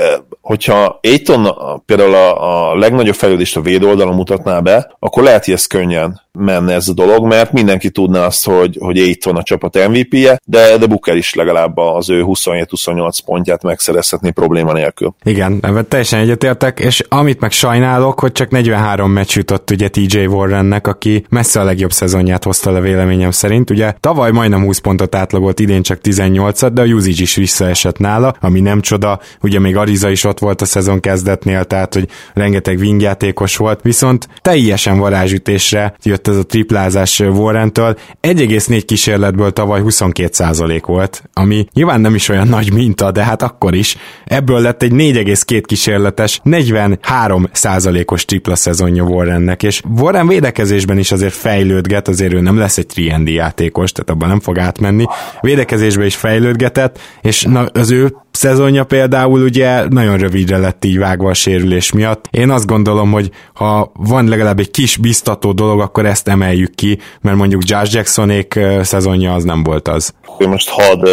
hogyha 0.41 0.99
Aiton 1.04 1.56
például 1.86 2.13
a, 2.13 2.69
a 2.71 2.75
legnagyobb 2.75 3.15
fejlődést 3.15 3.58
a 3.58 3.62
véd 3.62 3.84
oldalon 3.84 4.15
mutatná 4.15 4.60
be, 4.60 4.95
akkor 4.99 5.23
lehet, 5.23 5.45
hogy 5.45 5.54
ez 5.54 5.65
könnyen 5.65 6.21
menne 6.39 6.74
ez 6.74 6.88
a 6.88 6.94
dolog, 6.94 7.26
mert 7.26 7.52
mindenki 7.52 7.89
tudná 7.89 8.26
azt, 8.26 8.46
hogy, 8.46 8.78
hogy 8.80 9.00
Aiton 9.00 9.36
a 9.36 9.44
csapat 9.44 9.88
MVP-je, 9.88 10.39
de, 10.46 10.78
de 10.78 10.86
Booker 10.86 11.15
is 11.15 11.34
legalább 11.34 11.78
az 11.78 12.10
ő 12.10 12.24
27-28 12.26 13.17
pontját 13.26 13.63
megszerezhetné 13.63 14.30
probléma 14.30 14.74
nélkül. 14.74 15.15
Igen, 15.24 15.60
ebben 15.62 15.88
teljesen 15.88 16.20
egyetértek, 16.20 16.80
és 16.80 17.04
amit 17.10 17.39
meg 17.39 17.52
sajnálok, 17.52 18.20
hogy 18.20 18.32
csak 18.32 18.50
43 18.50 19.12
meccs 19.12 19.36
jutott 19.36 19.70
ugye 19.70 19.89
TJ 19.89 20.26
Warrennek, 20.26 20.88
aki 20.88 21.26
messze 21.30 21.60
a 21.60 21.63
legjobb 21.63 21.91
szezonját 21.91 22.44
hozta 22.44 22.72
le 22.72 22.80
véleményem 22.80 23.32
szerint. 23.32 23.70
Ugye 23.70 23.94
tavaly 24.00 24.32
majdnem 24.32 24.63
20 24.63 24.78
pontot 24.78 25.15
átlagolt, 25.15 25.60
idén 25.60 25.82
csak 25.82 26.00
18-at, 26.04 26.70
de 26.74 26.82
a 26.82 26.86
usage 26.86 27.22
is 27.22 27.36
visszaesett 27.36 27.98
nála, 27.98 28.36
ami 28.39 28.60
nem 28.60 28.82
csoda, 28.82 29.20
ugye 29.41 29.60
még 29.60 29.76
Ariza 29.76 30.10
is 30.10 30.24
ott 30.24 30.39
volt 30.39 30.62
a 30.62 30.65
szezon 30.65 31.00
kezdetnél, 31.00 31.63
tehát 31.63 31.94
hogy 31.94 32.08
rengeteg 32.34 32.78
wingjátékos 32.78 33.58
volt, 33.58 33.82
viszont 33.82 34.28
teljesen 34.41 35.00
varázsütésre 35.00 35.94
jött 36.04 36.20
ez 36.27 36.38
a 36.38 36.43
triplázás 36.43 37.19
Warrentől. 37.19 37.97
1,4 38.21 38.84
kísérletből 38.86 39.51
tavaly 39.51 39.81
22% 39.86 40.81
volt, 40.86 41.23
ami 41.34 41.65
nyilván 41.73 42.01
nem 42.01 42.15
is 42.15 42.29
olyan 42.29 42.47
nagy 42.47 42.73
minta, 42.73 43.12
de 43.12 43.23
hát 43.23 43.41
akkor 43.41 43.75
is. 43.75 43.97
Ebből 44.25 44.60
lett 44.60 44.84
egy 44.84 44.91
4,2 44.91 45.63
kísérletes, 45.65 46.41
43%-os 46.45 48.25
tripla 48.25 48.55
szezonja 48.55 49.03
Warrennek, 49.03 49.63
és 49.63 49.81
Warren 49.97 50.27
védekezésben 50.27 50.97
is 50.97 51.12
azért 51.12 51.34
fejlődget, 51.34 52.07
azért 52.07 52.34
ő 52.34 52.41
nem 52.41 52.57
lesz 52.57 52.77
egy 52.77 53.07
3 53.10 53.27
játékos, 53.27 53.91
tehát 53.91 54.10
abban 54.10 54.27
nem 54.29 54.39
fog 54.39 54.60
átmenni. 54.60 55.05
Védekezésben 55.41 56.05
is 56.05 56.15
fejlődgetett, 56.15 56.99
és 57.21 57.43
na, 57.43 57.65
az 57.65 57.91
ő 57.91 58.15
szezonja 58.32 58.84
például 58.84 59.41
ugye 59.41 59.88
nagyon 59.88 60.17
rövidre 60.17 60.58
lett 60.58 60.86
így 60.86 60.98
vágva 60.98 61.30
a 61.30 61.34
sérülés 61.34 61.91
miatt. 61.91 62.28
Én 62.32 62.50
azt 62.50 62.65
gondolom, 62.65 63.12
hogy 63.12 63.30
ha 63.54 63.91
van 63.94 64.28
legalább 64.28 64.60
egy 64.60 64.72
kis 64.72 64.98
biztató 64.98 65.52
dolog, 65.52 65.80
akkor 65.80 66.06
ezt 66.06 66.28
emeljük 66.28 66.76
ki, 66.76 67.00
mert 67.22 67.38
mondjuk 67.38 67.62
Josh 67.65 67.94
Jacksonék 67.94 68.60
szezonja 68.82 69.34
az 69.34 69.44
nem 69.44 69.63
volt 69.63 69.88
az. 69.88 70.13
Én 70.38 70.50
most 70.50 70.70
hadd 70.70 71.08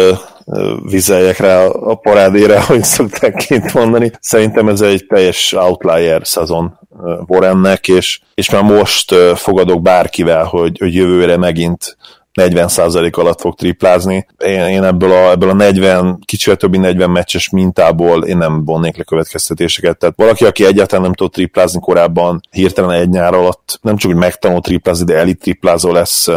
vizeljek 0.89 1.37
rá 1.37 1.65
a 1.65 1.95
parádére, 1.95 2.61
hogy 2.67 2.83
szokták 2.83 3.33
kint 3.47 3.73
mondani. 3.73 4.11
Szerintem 4.19 4.67
ez 4.67 4.81
egy 4.81 5.05
teljes 5.05 5.53
outlier 5.53 6.21
szezon 6.23 6.79
Warrennek, 7.27 7.87
és, 7.87 8.19
és 8.33 8.49
már 8.49 8.63
most 8.63 9.15
fogadok 9.35 9.81
bárkivel, 9.81 10.43
hogy, 10.43 10.77
hogy 10.79 10.93
jövőre 10.93 11.37
megint 11.37 11.97
40% 12.39 13.13
alatt 13.13 13.41
fog 13.41 13.55
triplázni. 13.55 14.25
Én, 14.37 14.61
én 14.61 14.83
ebből, 14.83 15.11
a, 15.11 15.31
ebből 15.31 15.49
a 15.49 15.53
40, 15.53 16.19
kicsit 16.25 16.57
többi 16.57 16.77
40 16.77 17.09
meccses 17.09 17.49
mintából 17.49 18.23
én 18.23 18.37
nem 18.37 18.65
vonnék 18.65 18.97
le 18.97 19.03
következtetéseket. 19.03 19.97
Tehát 19.97 20.15
valaki, 20.17 20.45
aki 20.45 20.65
egyáltalán 20.65 21.03
nem 21.03 21.13
tud 21.13 21.31
triplázni 21.31 21.79
korábban, 21.79 22.41
hirtelen 22.51 22.91
egy 22.91 23.09
nyár 23.09 23.33
alatt 23.33 23.79
nem 23.81 23.97
csak, 23.97 24.11
hogy 24.11 24.19
megtanul 24.19 24.61
triplázni, 24.61 25.05
de 25.05 25.17
elit 25.17 25.39
triplázó 25.39 25.91
lesz, 25.91 26.27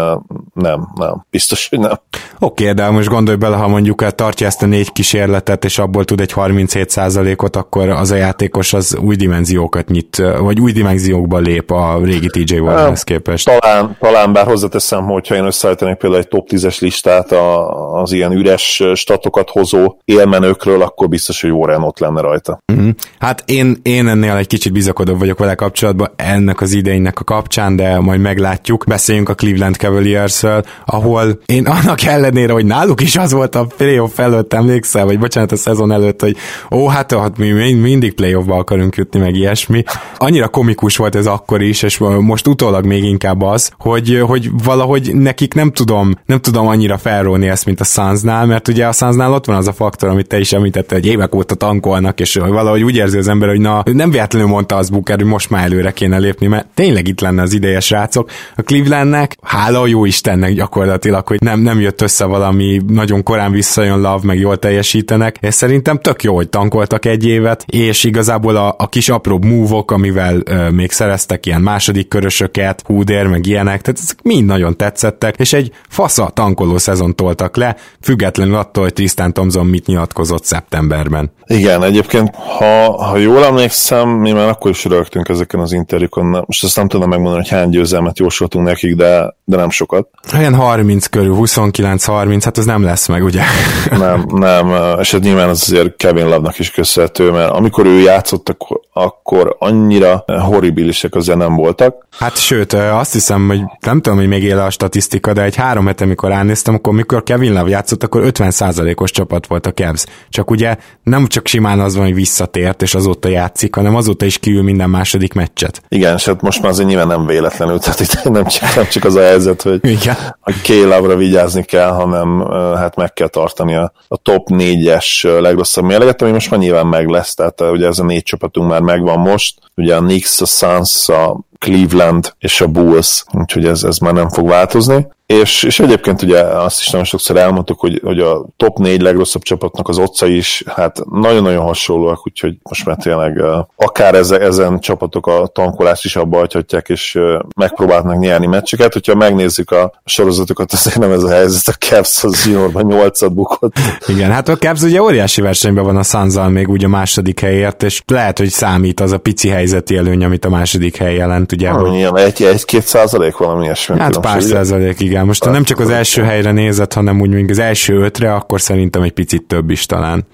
nem, 0.55 0.89
nem. 0.95 1.27
Biztos, 1.31 1.69
hogy 1.69 1.79
nem. 1.79 2.01
Oké, 2.39 2.63
okay, 2.63 2.75
de 2.75 2.91
most 2.91 3.09
gondolj 3.09 3.37
bele, 3.37 3.57
ha 3.57 3.69
mondjuk 3.69 4.15
tartja 4.15 4.47
ezt 4.47 4.63
a 4.63 4.67
négy 4.67 4.93
kísérletet, 4.93 5.65
és 5.65 5.79
abból 5.79 6.05
tud 6.05 6.21
egy 6.21 6.33
37%-ot, 6.35 7.57
akkor 7.57 7.89
az 7.89 8.11
a 8.11 8.17
játékos 8.17 8.73
az 8.73 8.97
új 8.97 9.17
dimenziókat 9.17 9.89
nyit, 9.89 10.23
vagy 10.39 10.61
új 10.61 10.73
dimenziókba 10.73 11.39
lép 11.39 11.71
a 11.71 12.01
régi 12.05 12.27
TJ 12.27 12.59
Warrenhez 12.59 13.03
képest. 13.03 13.45
Talán, 13.59 13.97
talán 14.01 14.33
bár 14.33 14.47
hozzáteszem, 14.47 15.05
hogyha 15.05 15.35
én 15.35 15.45
összeállítanék 15.45 15.92
csinálni 15.93 15.97
például 15.97 16.23
egy 16.23 16.29
top 16.29 16.49
10-es 16.51 16.81
listát 16.81 17.33
a, 17.33 18.01
az 18.01 18.13
ilyen 18.13 18.33
üres 18.33 18.83
statokat 18.95 19.51
hozó 19.51 19.97
élmenőkről, 20.05 20.83
akkor 20.83 21.09
biztos, 21.09 21.41
hogy 21.41 21.51
Warren 21.51 21.83
ott 21.83 21.99
lenne 21.99 22.21
rajta. 22.21 22.59
Mm-hmm. 22.73 22.91
Hát 23.19 23.43
én, 23.47 23.77
én 23.83 24.09
ennél 24.09 24.37
egy 24.37 24.47
kicsit 24.47 24.73
bizakodóbb 24.73 25.19
vagyok 25.19 25.39
vele 25.39 25.55
kapcsolatban 25.55 26.11
ennek 26.17 26.61
az 26.61 26.73
idénynek 26.73 27.21
a 27.21 27.25
kapcsán, 27.25 27.77
de 27.77 28.01
majd 28.01 28.21
meglátjuk. 28.21 28.85
Beszéljünk 28.87 29.29
a 29.29 29.35
Cleveland 29.35 29.77
cavaliers 29.77 30.45
ahol 30.85 31.41
én 31.47 31.67
annak 31.67 32.03
ellenére, 32.03 32.53
hogy 32.53 32.65
náluk 32.65 33.01
is 33.01 33.17
az 33.17 33.33
volt 33.33 33.55
a 33.55 33.67
playoff 33.77 34.19
előtt, 34.19 34.53
emlékszel, 34.53 35.05
vagy 35.05 35.19
bocsánat, 35.19 35.53
a 35.53 35.57
szezon 35.57 35.93
előtt, 35.93 36.21
hogy 36.21 36.37
ó, 36.71 36.87
hát, 36.87 37.13
hát 37.13 37.39
mi 37.39 37.73
mindig 37.73 38.15
playoffba 38.15 38.57
akarunk 38.57 38.97
jutni, 38.97 39.21
meg 39.21 39.35
ilyesmi. 39.35 39.83
Annyira 40.17 40.49
komikus 40.49 40.97
volt 40.97 41.15
ez 41.15 41.27
akkor 41.27 41.63
is, 41.63 41.83
és 41.83 41.99
most 41.99 42.47
utólag 42.47 42.87
még 42.87 43.05
inkább 43.05 43.43
az, 43.43 43.71
hogy, 43.79 44.23
hogy 44.27 44.51
valahogy 44.65 45.15
nekik 45.15 45.55
nem 45.55 45.72
tudom, 45.73 46.15
nem 46.27 46.41
tudom 46.41 46.67
annyira 46.67 46.99
felróni 46.99 47.49
ezt, 47.49 47.65
mint 47.65 47.81
a 47.81 47.85
Sunsnál, 47.85 48.47
mert 48.47 48.69
ugye 48.69 48.87
a 48.87 48.93
Sunsnál 48.93 49.33
ott 49.33 49.47
van 49.47 49.57
az 49.57 49.69
a 49.69 49.73
faktor, 49.73 50.09
amit 50.09 50.29
te 50.29 50.39
is 50.39 50.53
említetted, 50.53 50.99
hogy 50.99 51.07
évek 51.07 51.35
óta 51.35 51.55
tankolnak, 51.55 52.21
és 52.21 52.35
valahogy 52.35 52.83
úgy 52.83 52.97
érzi 52.97 53.19
az 53.19 53.29
ember, 53.29 53.49
hogy 53.49 53.61
na, 53.61 53.83
nem 53.93 54.11
véletlenül 54.11 54.49
mondta 54.49 54.77
az 54.77 54.91
Booker, 54.91 55.17
hogy 55.17 55.27
most 55.27 55.51
már 55.51 55.65
előre 55.65 55.93
kéne 55.93 56.19
lépni, 56.19 56.47
mert 56.47 56.67
tényleg 56.75 57.09
itt 57.09 57.21
lenne 57.21 57.43
az 57.43 57.53
ideje 57.53 57.81
srácok. 57.81 58.31
A 58.57 58.63
Clevelandnek, 58.63 59.37
hála 59.43 59.81
a 59.81 59.87
jó 59.87 60.05
Istennek 60.05 60.53
gyakorlatilag, 60.53 61.27
hogy 61.29 61.41
nem, 61.41 61.61
nem 61.61 61.81
jött 61.81 62.01
össze 62.01 62.25
valami, 62.25 62.81
nagyon 62.87 63.23
korán 63.23 63.53
visszajön 63.53 64.01
Love, 64.01 64.21
meg 64.23 64.39
jól 64.39 64.57
teljesítenek, 64.57 65.37
és 65.41 65.55
szerintem 65.55 65.99
tök 65.99 66.23
jó, 66.23 66.35
hogy 66.35 66.49
tankoltak 66.49 67.05
egy 67.05 67.27
évet, 67.27 67.65
és 67.67 68.05
igazából 68.05 68.57
a, 68.57 68.75
a 68.79 68.89
kis 68.89 69.09
apró 69.09 69.39
move 69.39 69.83
amivel 69.87 70.41
ö, 70.45 70.71
még 70.71 70.91
szereztek 70.91 71.47
ilyen 71.47 71.61
második 71.61 72.09
körösöket, 72.09 72.83
húdér, 72.87 73.27
meg 73.27 73.47
ilyenek, 73.47 73.81
tehát 73.81 74.01
ezek 74.03 74.23
mind 74.23 74.47
nagyon 74.47 74.77
tetszettek, 74.77 75.35
és 75.39 75.53
egy 75.53 75.62
fasza 75.89 76.31
tankoló 76.35 76.79
szezon 76.79 77.15
toltak 77.15 77.57
le, 77.57 77.77
függetlenül 78.01 78.55
attól, 78.55 78.83
hogy 78.83 78.93
Tristan 78.93 79.33
Thompson 79.33 79.67
mit 79.67 79.87
nyilatkozott 79.87 80.45
szeptemberben. 80.45 81.33
Igen, 81.47 81.83
egyébként, 81.83 82.35
ha, 82.35 83.03
ha 83.03 83.17
jól 83.17 83.45
emlékszem, 83.45 84.09
mi 84.09 84.33
már 84.33 84.49
akkor 84.49 84.71
is 84.71 84.85
rögtünk 84.85 85.29
ezeken 85.29 85.61
az 85.61 85.73
interjúkon, 85.73 86.45
most 86.47 86.65
ezt 86.65 86.77
nem 86.77 86.89
tudom 86.89 87.09
megmondani, 87.09 87.43
hogy 87.43 87.59
hány 87.59 87.69
győzelmet 87.69 88.19
jósoltunk 88.19 88.67
nekik, 88.67 88.97
de, 88.97 89.37
de 89.45 89.57
nem 89.57 89.71
sokat. 89.71 90.09
Olyan 90.37 90.55
30 90.55 91.07
körül, 91.07 91.37
29-30, 91.41 92.41
hát 92.45 92.59
ez 92.59 92.65
nem 92.65 92.83
lesz 92.83 93.09
meg, 93.09 93.25
ugye? 93.25 93.43
nem, 93.91 94.27
nem, 94.35 94.73
és 95.01 95.13
ez 95.13 95.21
nyilván 95.21 95.49
az 95.49 95.63
azért 95.63 95.97
Kevin 95.97 96.25
Love-nak 96.25 96.59
is 96.59 96.71
köszönhető, 96.71 97.31
mert 97.31 97.51
amikor 97.51 97.87
ő 97.87 98.01
játszott, 98.01 98.49
akkor, 98.49 98.81
akkor 98.93 99.57
annyira 99.59 100.25
horribilisek 100.27 101.15
azért 101.15 101.39
nem 101.39 101.55
voltak. 101.55 102.07
Hát 102.19 102.37
sőt, 102.37 102.73
azt 102.73 103.13
hiszem, 103.13 103.49
hogy 103.49 103.61
nem 103.81 104.01
tudom, 104.01 104.19
hogy 104.19 104.29
még 104.29 104.43
él 104.43 104.59
a 104.59 104.71
statisztika, 104.71 105.33
de 105.33 105.43
egy 105.43 105.52
három 105.55 105.87
hete, 105.87 106.05
amikor 106.05 106.29
ránéztem, 106.29 106.75
akkor 106.75 106.93
mikor 106.93 107.23
Kevin 107.23 107.53
Love 107.53 107.71
játszott, 107.71 108.03
akkor 108.03 108.23
50%-os 108.27 109.11
csapat 109.11 109.47
volt 109.47 109.67
a 109.67 109.73
Cavs. 109.73 110.05
Csak 110.29 110.51
ugye 110.51 110.77
nem 111.03 111.27
csak 111.27 111.47
simán 111.47 111.81
az 111.81 111.95
van, 111.95 112.05
hogy 112.05 112.15
visszatért, 112.15 112.83
és 112.83 112.95
azóta 112.95 113.29
játszik, 113.29 113.75
hanem 113.75 113.97
azóta 113.97 114.25
is 114.25 114.39
kiül 114.39 114.63
minden 114.63 114.91
második 114.91 115.33
meccset. 115.33 115.83
Igen, 115.89 116.15
és 116.15 116.25
hát 116.25 116.41
most 116.41 116.63
már 116.63 116.71
azért 116.71 116.89
nyilván 116.89 117.07
nem 117.07 117.27
véletlenül, 117.27 117.79
tehát 117.79 118.01
itt 118.01 118.23
nem 118.31 118.45
csak, 118.45 118.75
nem 118.75 118.87
csak 118.89 119.05
az 119.05 119.15
a 119.15 119.21
helyzet, 119.21 119.63
hogy 119.63 119.79
Igen. 119.83 120.17
a 120.41 120.53
Kélabra 120.63 121.17
vigyázni 121.17 121.63
kell, 121.63 121.91
hanem 121.91 122.47
hát 122.77 122.97
meg 122.97 123.13
kell 123.13 123.29
tartani 123.29 123.75
a, 123.75 123.93
a 124.09 124.17
top 124.17 124.49
négyes 124.49 125.27
legrosszabb 125.41 125.85
mérleget, 125.85 126.23
ami 126.23 126.31
most 126.31 126.51
már 126.51 126.61
nyilván 126.61 126.87
meg 126.87 127.09
lesz, 127.09 127.35
tehát 127.35 127.61
ugye 127.61 127.87
ez 127.87 127.99
a 127.99 128.05
négy 128.05 128.23
csapatunk 128.23 128.69
már 128.69 128.81
megvan 128.81 129.19
most, 129.19 129.59
ugye 129.77 129.97
a 129.97 130.01
Knicks, 130.01 130.41
a 130.41 130.47
Suns, 130.47 131.09
a 131.09 131.41
Cleveland 131.59 132.35
és 132.39 132.61
a 132.61 132.67
Bulls, 132.67 133.25
úgyhogy 133.33 133.67
ez, 133.67 133.83
ez 133.83 133.99
már 133.99 134.13
nem 134.13 134.29
fog 134.29 134.49
változni. 134.49 135.07
És, 135.41 135.63
és 135.63 135.81
egyébként 135.81 136.23
ugye 136.23 136.41
azt 136.41 136.81
is 136.81 136.91
nagyon 136.91 137.07
sokszor 137.07 137.37
elmondtuk, 137.37 137.81
hogy, 137.81 138.01
hogy 138.05 138.21
a 138.21 138.47
top 138.57 138.79
négy 138.79 139.01
legrosszabb 139.01 139.43
csapatnak 139.43 139.89
az 139.89 139.99
otca 139.99 140.27
is 140.27 140.63
hát 140.67 141.01
nagyon-nagyon 141.11 141.65
hasonlóak, 141.65 142.27
úgyhogy 142.27 142.57
most 142.63 142.85
már 142.87 142.97
tényleg 142.97 143.43
akár 143.77 144.15
ezen, 144.15 144.41
ezen 144.41 144.81
csapatok 144.81 145.27
a 145.27 145.47
tankolást 145.47 146.05
is 146.05 146.17
abba 146.17 146.39
hagyhatják, 146.39 146.89
és 146.89 147.19
megpróbálnak 147.57 148.19
nyerni 148.19 148.47
meccseket. 148.47 148.93
Hogyha 148.93 149.15
megnézzük 149.15 149.71
a 149.71 149.93
sorozatokat, 150.05 150.73
azért 150.73 150.99
nem 150.99 151.13
ez 151.13 151.23
a 151.23 151.31
helyzet, 151.31 151.75
a 151.75 151.87
Cavs 151.87 152.25
az 152.25 152.47
juniorban 152.47 152.87
nyolcad 152.87 153.33
bukott. 153.33 153.75
Igen, 154.07 154.31
hát 154.31 154.49
a 154.49 154.57
Cavs 154.57 154.83
ugye 154.83 155.03
óriási 155.03 155.41
versenyben 155.41 155.85
van 155.85 155.97
a 155.97 156.03
suns 156.03 156.35
még 156.49 156.69
úgy 156.69 156.85
a 156.85 156.89
második 156.89 157.41
helyért, 157.41 157.83
és 157.83 158.03
lehet, 158.07 158.39
hogy 158.39 158.49
számít 158.49 159.01
az 159.01 159.13
a 159.13 159.19
pici 159.19 159.49
helyzeti 159.49 159.97
előny, 159.97 160.25
amit 160.25 160.45
a 160.45 160.49
második 160.49 160.97
hely 160.97 161.15
jelent, 161.15 161.53
ugye. 161.53 161.71
hogy... 161.71 161.95
Ilyen 161.95 162.17
egy, 162.17 162.43
egy-két 162.43 162.87
százalék 162.87 163.37
valami 163.37 163.65
ilyesmi. 163.65 163.99
Hát 163.99 164.19
pár 164.19 164.43
százalék, 164.43 165.01
igen 165.01 165.22
igen, 165.23 165.35
most 165.35 165.45
ha 165.45 165.51
nem 165.51 165.65
csak 165.65 165.81
az 165.81 165.91
első 165.91 166.23
helyre 166.23 166.53
nézett, 166.53 166.93
hanem 166.93 167.21
úgy 167.21 167.31
még 167.31 167.51
az 167.51 167.59
első 167.59 168.01
ötre, 168.01 168.35
akkor 168.35 168.61
szerintem 168.61 169.03
egy 169.03 169.13
picit 169.13 169.43
több 169.43 169.71
is 169.71 169.87
talán. 169.87 170.27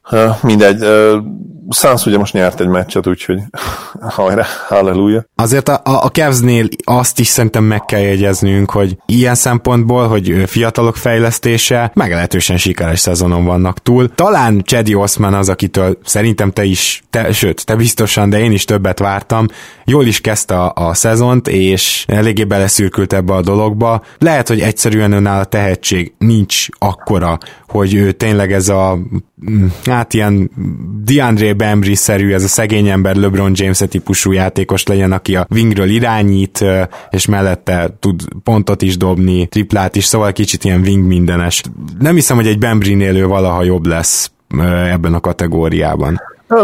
Mindegy, 0.43 0.83
Suns 1.71 2.07
ugye 2.07 2.19
most 2.19 2.33
nyert 2.33 2.61
egy 2.61 2.69
meccset, 2.69 3.07
úgyhogy 3.07 3.39
hajrá, 4.17 4.47
halleluja. 4.69 5.25
Azért 5.35 5.69
a, 5.69 5.81
a 5.85 6.09
Cavs-nél 6.09 6.69
azt 6.85 7.19
is 7.19 7.27
szerintem 7.27 7.65
meg 7.65 7.85
kell 7.85 8.01
jegyeznünk, 8.01 8.71
hogy 8.71 8.97
ilyen 9.07 9.35
szempontból, 9.35 10.09
hogy 10.09 10.43
fiatalok 10.47 10.97
fejlesztése, 10.97 11.91
meglehetősen 11.95 12.57
sikeres 12.57 13.01
szezonon 13.01 13.45
vannak 13.45 13.79
túl. 13.83 14.15
Talán 14.15 14.63
Chedi 14.65 14.95
Osman 14.95 15.35
az, 15.35 15.49
akitől 15.49 15.99
szerintem 16.05 16.51
te 16.51 16.65
is, 16.65 17.03
te, 17.11 17.33
sőt, 17.33 17.65
te 17.65 17.77
biztosan, 17.77 18.31
de 18.31 18.39
én 18.39 18.53
is 18.53 18.65
többet 18.65 18.99
vártam. 18.99 19.47
Jól 19.85 20.07
is 20.07 20.21
kezdte 20.21 20.61
a, 20.61 20.73
a 20.75 20.95
szezont, 20.95 21.49
és 21.49 22.05
eléggé 22.09 22.45
beleszürkült 22.45 23.13
ebbe 23.13 23.35
a 23.35 23.43
dologba. 23.43 24.03
Lehet, 24.19 24.49
hogy 24.49 24.61
egyszerűen 24.61 25.13
önáll 25.13 25.41
a 25.41 25.45
tehetség 25.45 26.13
nincs 26.19 26.67
akkora, 26.79 27.39
hogy 27.69 27.95
ő 27.95 28.13
tényleg 28.13 28.53
ez 28.53 28.69
a 28.69 28.99
hát 29.85 30.15
ilyen 30.15 30.51
DeAndre 31.05 31.55
Bembry-szerű, 31.55 32.33
ez 32.33 32.45
a 32.45 32.49
szegény 32.49 32.89
ember 32.89 33.17
LeBron 33.17 33.53
james 33.55 33.79
típusú 33.89 34.33
játékos 34.33 34.87
legyen, 34.87 35.13
aki 35.13 35.37
a 35.37 35.47
wingről 35.51 35.89
irányít, 35.89 36.65
és 37.11 37.27
mellette 37.27 37.97
tud 38.01 38.23
pontot 38.45 38.83
is 38.83 38.97
dobni, 38.97 39.47
triplát 39.47 39.97
is, 39.97 40.05
szóval 40.05 40.33
kicsit 40.33 40.65
ilyen 40.65 40.81
wing 40.81 41.07
mindenes. 41.07 41.63
Nem 41.99 42.15
hiszem, 42.15 42.37
hogy 42.37 42.47
egy 42.47 42.59
Bembry-nél 42.59 43.17
ő 43.17 43.27
valaha 43.27 43.63
jobb 43.63 43.87
lesz 43.87 44.31
ebben 44.91 45.15
a 45.15 45.21
kategóriában. 45.21 46.21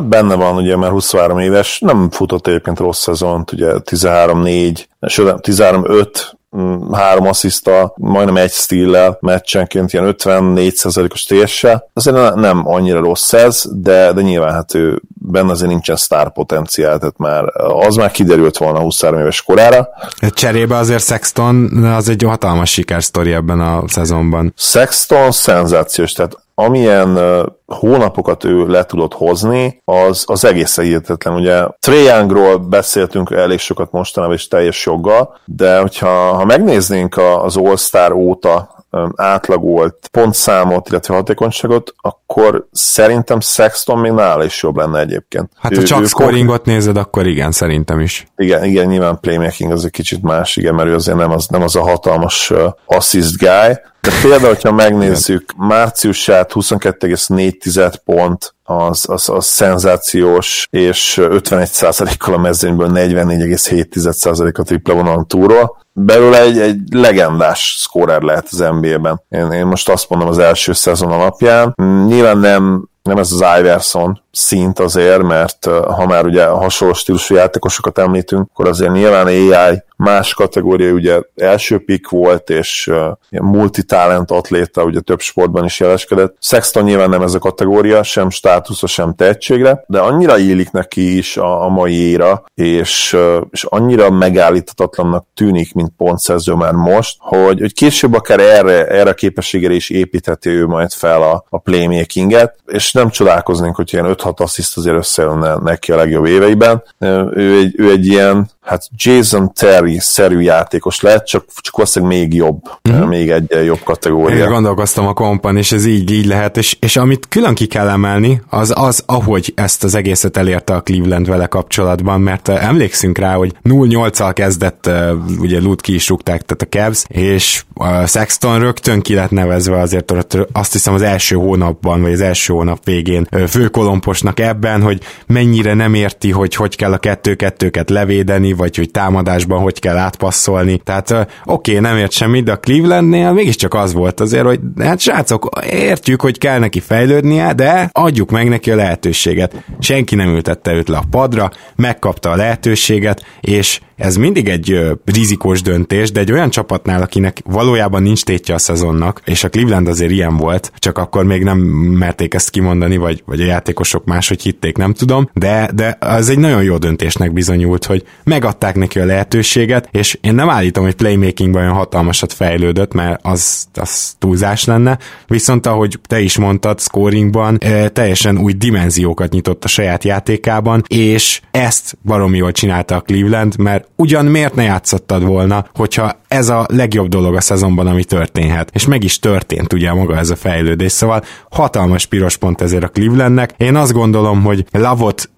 Benne 0.09 0.35
van, 0.35 0.57
ugye, 0.57 0.77
mert 0.77 0.93
23 0.93 1.39
éves, 1.39 1.79
nem 1.81 2.11
futott 2.11 2.47
egyébként 2.47 2.79
rossz 2.79 3.01
szezont, 3.01 3.53
ugye 3.53 3.73
13-4, 3.85 4.85
13-5, 5.01 6.09
Mm, 6.09 6.44
három 6.93 7.27
assziszta, 7.27 7.95
majdnem 7.97 8.37
egy 8.37 8.51
stíllel 8.51 9.19
meccsenként, 9.21 9.93
ilyen 9.93 10.15
54%-os 10.19 11.25
TS-sel. 11.25 11.91
Azért 11.93 12.35
nem 12.35 12.69
annyira 12.69 13.01
rossz 13.01 13.33
ez, 13.33 13.65
de, 13.71 14.13
de 14.13 14.23
nyilván 14.23 14.53
hát 14.53 14.75
ő 14.75 15.03
benne 15.31 15.51
azért 15.51 15.71
nincsen 15.71 15.97
sztár 15.97 16.33
potenciál, 16.33 16.99
tehát 16.99 17.19
már 17.19 17.45
az 17.57 17.97
már 17.97 18.11
kiderült 18.11 18.57
volna 18.57 18.79
23 18.79 19.21
éves 19.21 19.43
korára. 19.43 19.89
Cserébe 20.31 20.77
azért 20.77 21.05
Sexton 21.05 21.85
az 21.85 22.09
egy 22.09 22.23
hatalmas 22.23 22.71
sikersztori 22.71 23.33
ebben 23.33 23.61
a 23.61 23.83
szezonban. 23.87 24.53
Sexton 24.57 25.33
szenzációs, 25.33 26.13
tehát 26.13 26.44
amilyen 26.55 27.19
hónapokat 27.67 28.45
ő 28.45 28.67
le 28.67 28.85
tudott 28.85 29.15
hozni, 29.15 29.83
az, 29.85 30.25
az 30.27 30.45
egészen 30.45 30.85
hihetetlen. 30.85 31.35
Ugye 31.35 31.67
Trae 31.79 32.57
beszéltünk 32.57 33.31
elég 33.31 33.59
sokat 33.59 33.91
mostanában, 33.91 34.37
és 34.37 34.49
teljes 34.49 34.87
joggal, 34.87 35.39
de 35.45 35.81
hogyha 35.81 36.09
ha 36.09 36.45
megnéznénk 36.45 37.17
az 37.17 37.57
All-Star 37.57 38.13
óta 38.13 38.74
átlagolt 39.17 40.09
pontszámot, 40.11 40.89
illetve 40.89 41.15
hatékonyságot, 41.15 41.95
akkor 42.01 42.67
szerintem 42.73 43.41
Sexton 43.41 43.99
még 43.99 44.13
nála 44.13 44.45
is 44.45 44.63
jobb 44.63 44.77
lenne 44.77 44.99
egyébként. 44.99 45.51
Hát 45.57 45.73
ő, 45.73 45.77
ha 45.77 45.83
csak 45.83 46.01
ő 46.01 46.05
scoringot 46.05 46.65
nézed, 46.65 46.97
akkor 46.97 47.27
igen, 47.27 47.53
szerintem 47.53 48.01
is. 48.01 48.27
Igen, 48.37 48.65
igen, 48.65 48.87
nyilván 48.87 49.21
playmaking 49.21 49.73
az 49.73 49.85
egy 49.85 49.91
kicsit 49.91 50.23
más, 50.23 50.57
igen, 50.57 50.75
mert 50.75 50.89
ő 50.89 50.95
azért 50.95 51.17
nem 51.17 51.31
az, 51.31 51.47
nem 51.47 51.63
az 51.63 51.77
a 51.77 51.83
hatalmas 51.83 52.53
assist 52.87 53.39
guy, 53.39 53.79
de 54.01 54.11
például, 54.23 54.49
hogyha 54.49 54.73
megnézzük 54.85 55.53
márciusát 55.57 56.53
22,4 56.55 57.95
pont, 58.05 58.55
az, 58.63 59.05
az, 59.09 59.29
az 59.29 59.47
szenzációs, 59.47 60.69
és 60.71 61.19
51%-kal 61.21 62.35
a 62.35 62.39
mezőnyből 62.39 62.91
44,7% 62.95 64.55
a 64.59 64.63
tripla 64.63 64.95
vonalon 64.95 65.27
túról. 65.27 65.83
Belőle 65.97 66.41
egy, 66.41 66.59
egy 66.59 66.81
legendás 66.91 67.77
scorer 67.79 68.23
lehet 68.23 68.49
az 68.51 68.59
NBA-ben. 68.59 69.23
Én, 69.29 69.51
én 69.53 69.67
most 69.67 69.89
azt 69.89 70.09
mondom 70.09 70.29
az 70.29 70.39
első 70.39 70.73
szezon 70.73 71.13
alapján. 71.13 71.75
Nyilván 72.07 72.39
nem 72.39 72.89
nem 73.05 73.17
ez 73.17 73.33
az 73.33 73.59
Iverson 73.59 74.23
szint 74.35 74.79
azért, 74.79 75.23
mert 75.23 75.65
ha 75.67 76.07
már 76.07 76.25
ugye 76.25 76.47
hasonló 76.47 76.95
stílusú 76.95 77.35
játékosokat 77.35 77.99
említünk, 77.99 78.49
akkor 78.53 78.69
azért 78.69 78.93
nyilván 78.93 79.27
AI 79.27 79.83
más 79.97 80.35
kategória, 80.35 80.93
ugye 80.93 81.21
első 81.37 81.85
pick 81.85 82.09
volt, 82.09 82.51
és 82.51 82.91
uh, 83.31 83.41
multitalent 83.43 84.31
atléta, 84.31 84.85
ugye 84.85 85.01
több 85.01 85.21
sportban 85.21 85.65
is 85.65 85.81
jeleskedett. 85.81 86.37
Sexton 86.41 86.85
nyilván 86.85 87.09
nem 87.09 87.23
ez 87.23 87.35
a 87.35 87.39
kategória, 87.39 88.03
sem 88.03 88.31
státuszra, 88.31 88.87
sem 88.87 89.15
tehetségre, 89.15 89.85
de 89.87 89.99
annyira 89.99 90.39
illik 90.39 90.71
neki 90.71 91.17
is 91.17 91.37
a, 91.37 91.65
a 91.65 91.69
mai 91.69 91.95
éra, 91.95 92.45
és, 92.55 93.13
uh, 93.13 93.43
és 93.51 93.65
annyira 93.65 94.11
megállíthatatlannak 94.11 95.27
tűnik, 95.35 95.75
mint 95.75 95.93
pontszerző 95.97 96.53
már 96.53 96.73
most, 96.73 97.17
hogy, 97.19 97.61
hogy 97.61 97.73
később 97.73 98.15
akár 98.15 98.41
erre, 98.41 98.87
erre 98.87 99.11
a 99.11 99.15
képességére 99.15 99.75
is 99.75 99.91
építheti 99.91 100.49
ő 100.49 100.67
majd 100.67 100.93
fel 100.93 101.23
a, 101.23 101.45
a 101.49 101.59
playmakinget, 101.59 102.57
és 102.67 102.93
nem 102.93 103.11
csodálkoznénk, 103.11 103.77
hogy 103.77 103.93
ilyen 103.93 104.07
5-6 104.25 104.37
assziszt 104.37 104.77
azért 104.77 104.97
összejönne 104.97 105.55
neki 105.55 105.93
a 105.93 105.97
legjobb 105.97 106.27
éveiben. 106.27 106.83
Ő 107.31 107.57
egy, 107.57 107.75
ő 107.77 107.91
egy 107.91 108.07
ilyen 108.07 108.51
hát 108.65 108.89
Jason 108.97 109.53
Terry-szerű 109.53 110.41
játékos 110.41 111.01
lehet, 111.01 111.27
csak, 111.27 111.45
csak 111.57 111.77
valószínűleg 111.77 112.19
még 112.19 112.35
jobb, 112.35 112.61
uh-huh. 112.89 113.09
még 113.09 113.31
egy 113.31 113.65
jobb 113.65 113.83
kategória. 113.85 114.45
Én 114.45 114.51
gondolkoztam 114.51 115.07
a 115.07 115.13
kompan, 115.13 115.57
és 115.57 115.73
ez 115.73 115.87
így, 115.87 116.11
így 116.11 116.27
lehet, 116.27 116.57
és, 116.57 116.77
és 116.81 116.97
amit 116.97 117.29
külön 117.29 117.55
ki 117.55 117.67
kell 117.67 117.89
emelni, 117.89 118.43
az 118.51 118.73
az, 118.77 119.03
ahogy 119.07 119.53
ezt 119.57 119.85
az 119.85 119.95
egészet 119.95 120.37
elérte 120.37 120.75
a 120.75 120.81
Cleveland 120.81 121.29
vele 121.29 121.47
kapcsolatban, 121.47 122.21
mert 122.21 122.49
emlékszünk 122.49 123.19
rá, 123.19 123.35
hogy 123.35 123.53
0-8-al 123.65 124.31
kezdett, 124.35 124.91
ugye 125.39 125.61
Lut 125.61 125.81
ki 125.81 125.95
is 125.95 126.09
rúgták, 126.09 126.43
tehát 126.43 126.63
a 126.63 126.79
Cavs, 126.79 127.05
és 127.09 127.65
a 127.75 128.07
Sexton 128.07 128.59
rögtön 128.59 129.01
ki 129.01 129.15
lett 129.15 129.31
nevezve 129.31 129.81
azért 129.81 130.13
azt 130.53 130.73
hiszem 130.73 130.95
az 130.95 131.03
első 131.03 131.37
hónapban, 131.37 132.03
vagy 132.03 132.13
az 132.13 132.21
első 132.21 132.53
hónap 132.53 132.85
végén 132.85 133.29
főkolomposnak 133.49 134.41
ebben, 134.41 134.83
hogy 134.83 135.01
mennyire 135.27 135.75
nem 135.75 135.95
érti, 135.95 136.31
hogy 136.31 136.55
hogy 136.55 136.77
kell 136.77 136.93
a 136.93 136.99
kettő-kettőket 136.99 137.91
levédeni, 137.91 138.54
vagy 138.57 138.77
hogy 138.77 138.91
támadásban 138.91 139.61
hogy 139.61 139.79
kell 139.79 139.97
átpasszolni. 139.97 140.77
Tehát 140.77 141.11
oké, 141.11 141.29
okay, 141.45 141.79
nem 141.79 141.97
ért 141.97 142.13
semmit, 142.13 142.45
de 142.45 142.53
a 142.53 142.59
Clevelandnél 142.59 143.33
mégiscsak 143.33 143.75
az 143.75 143.93
volt 143.93 144.21
azért, 144.21 144.45
hogy 144.45 144.61
hát 144.79 145.01
srácok, 145.01 145.49
értjük, 145.71 146.21
hogy 146.21 146.39
kell 146.39 146.59
neki 146.59 146.81
fejlődnie, 146.81 147.53
de 147.53 147.89
adjuk 147.93 148.31
meg 148.31 148.49
neki 148.49 148.71
a 148.71 148.77
lehetőséget. 148.77 149.65
Senki 149.79 150.15
nem 150.15 150.29
ültette 150.29 150.73
őt 150.73 150.89
le 150.89 150.97
a 150.97 151.05
padra, 151.11 151.51
megkapta 151.77 152.31
a 152.31 152.37
lehetőséget, 152.37 153.25
és 153.41 153.81
ez 153.97 154.17
mindig 154.17 154.49
egy 154.49 154.81
rizikós 155.05 155.63
döntés, 155.63 156.13
de 156.13 156.21
egy 156.21 156.33
olyan 156.33 156.51
csapatnál, 156.51 157.03
akinek 157.03 157.41
valójában 157.45 158.03
nincs 158.03 158.25
tétje 158.25 158.55
a 158.55 158.59
szezonnak, 158.59 159.21
és 159.25 159.45
a 159.45 159.49
Cleveland 159.49 159.89
azért 159.89 160.11
ilyen 160.11 160.37
volt, 160.37 160.73
csak 160.77 160.99
akkor 160.99 161.25
még 161.25 161.43
nem 161.43 161.59
merték 161.59 162.35
ezt 162.35 162.51
kimondani, 162.51 162.97
vagy, 162.97 163.23
vagy 163.27 163.41
a 163.41 163.45
játékosok 163.45 164.05
máshogy 164.05 164.43
hitték, 164.43 164.77
nem 164.77 164.93
tudom, 164.93 165.29
de, 165.33 165.71
de 165.75 165.97
az 166.01 166.29
egy 166.29 166.39
nagyon 166.39 166.63
jó 166.63 166.77
döntésnek 166.77 167.33
bizonyult, 167.33 167.85
hogy 167.85 168.05
megadták 168.25 168.75
neki 168.75 168.99
a 168.99 169.05
lehetőséget, 169.05 169.89
és 169.91 170.19
én 170.21 170.35
nem 170.35 170.51
állítom, 170.51 170.85
hogy 170.85 170.95
playmakingban 170.95 171.63
olyan 171.63 171.75
hatalmasat 171.75 172.33
fejlődött, 172.33 172.95
mert 172.95 173.21
az, 173.23 173.67
az 173.75 174.15
túlzás 174.19 174.65
lenne, 174.65 174.99
viszont 175.27 175.67
ahogy 175.67 175.99
te 176.07 176.21
is 176.21 176.39
mondtad, 176.39 176.81
scoringban 176.81 177.59
teljesen 177.93 178.39
új 178.39 178.53
dimenziókat 178.53 179.33
nyitott 179.33 179.65
a 179.65 179.69
saját 179.69 180.05
játékában, 180.05 180.83
és 180.89 181.41
ezt 181.51 181.97
baromi 182.05 182.37
jól 182.37 182.53
csinálta 182.53 182.97
a 182.97 183.01
Cleveland, 183.01 183.59
mert 183.59 183.84
ugyan 183.97 184.25
miért 184.25 184.55
ne 184.55 184.63
játszottad 184.63 185.25
volna, 185.25 185.65
hogyha 185.75 186.13
ez 186.35 186.49
a 186.49 186.67
legjobb 186.69 187.09
dolog 187.09 187.35
a 187.35 187.41
szezonban, 187.41 187.87
ami 187.87 188.05
történhet. 188.05 188.71
És 188.73 188.87
meg 188.87 189.05
is 189.05 189.19
történt 189.19 189.73
ugye 189.73 189.93
maga 189.93 190.17
ez 190.17 190.31
a 190.31 190.37
fejlődés, 190.37 190.93
szóval 190.93 191.23
hatalmas 191.51 192.07
piros 192.07 192.37
pont 192.37 192.61
ezért 192.61 192.85
a 192.85 192.89
Clevelandnek. 192.89 193.55
Én 193.57 193.77
azt 193.77 193.93
gondolom, 193.93 194.43
hogy 194.43 194.65
Lavot 194.71 195.29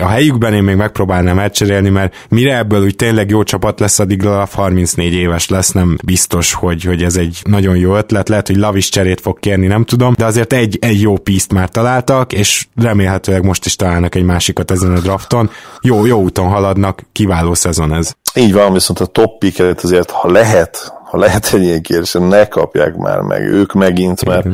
a 0.00 0.06
helyükben 0.06 0.54
én 0.54 0.62
még 0.62 0.76
megpróbálnám 0.76 1.38
elcserélni, 1.38 1.88
mert 1.88 2.26
mire 2.28 2.56
ebből 2.56 2.84
úgy 2.84 2.96
tényleg 2.96 3.30
jó 3.30 3.42
csapat 3.42 3.80
lesz, 3.80 3.98
addig 3.98 4.22
Lav 4.22 4.52
34 4.52 5.12
éves 5.12 5.48
lesz, 5.48 5.70
nem 5.70 5.96
biztos, 6.04 6.52
hogy, 6.52 6.84
hogy 6.84 7.02
ez 7.02 7.16
egy 7.16 7.40
nagyon 7.44 7.76
jó 7.76 7.96
ötlet, 7.96 8.28
lehet, 8.28 8.46
hogy 8.46 8.56
Lav 8.56 8.76
is 8.76 8.88
cserét 8.88 9.20
fog 9.20 9.40
kérni, 9.40 9.66
nem 9.66 9.84
tudom, 9.84 10.14
de 10.16 10.24
azért 10.24 10.52
egy, 10.52 10.78
egy 10.80 11.00
jó 11.00 11.16
piszt 11.16 11.52
már 11.52 11.68
találtak, 11.68 12.32
és 12.32 12.66
remélhetőleg 12.74 13.44
most 13.44 13.64
is 13.64 13.76
találnak 13.76 14.14
egy 14.14 14.24
másikat 14.24 14.70
ezen 14.70 14.96
a 14.96 15.00
drafton. 15.00 15.50
Jó, 15.80 16.06
jó 16.06 16.20
úton 16.20 16.48
haladnak, 16.48 17.02
kiváló 17.12 17.54
szezon 17.54 17.92
ez. 17.92 18.16
Így 18.34 18.52
van, 18.52 18.72
viszont 18.72 19.00
a 19.00 19.06
top 19.06 19.38
picket 19.38 19.80
azért, 19.80 20.10
ha 20.10 20.30
lehet, 20.30 20.92
ha 21.04 21.18
lehet 21.18 21.50
egy 21.54 21.62
ilyen 21.62 21.82
kérdés, 21.82 22.12
ne 22.12 22.48
kapják 22.48 22.96
már 22.96 23.20
meg, 23.20 23.42
ők 23.42 23.72
megint, 23.72 24.24
mert 24.24 24.46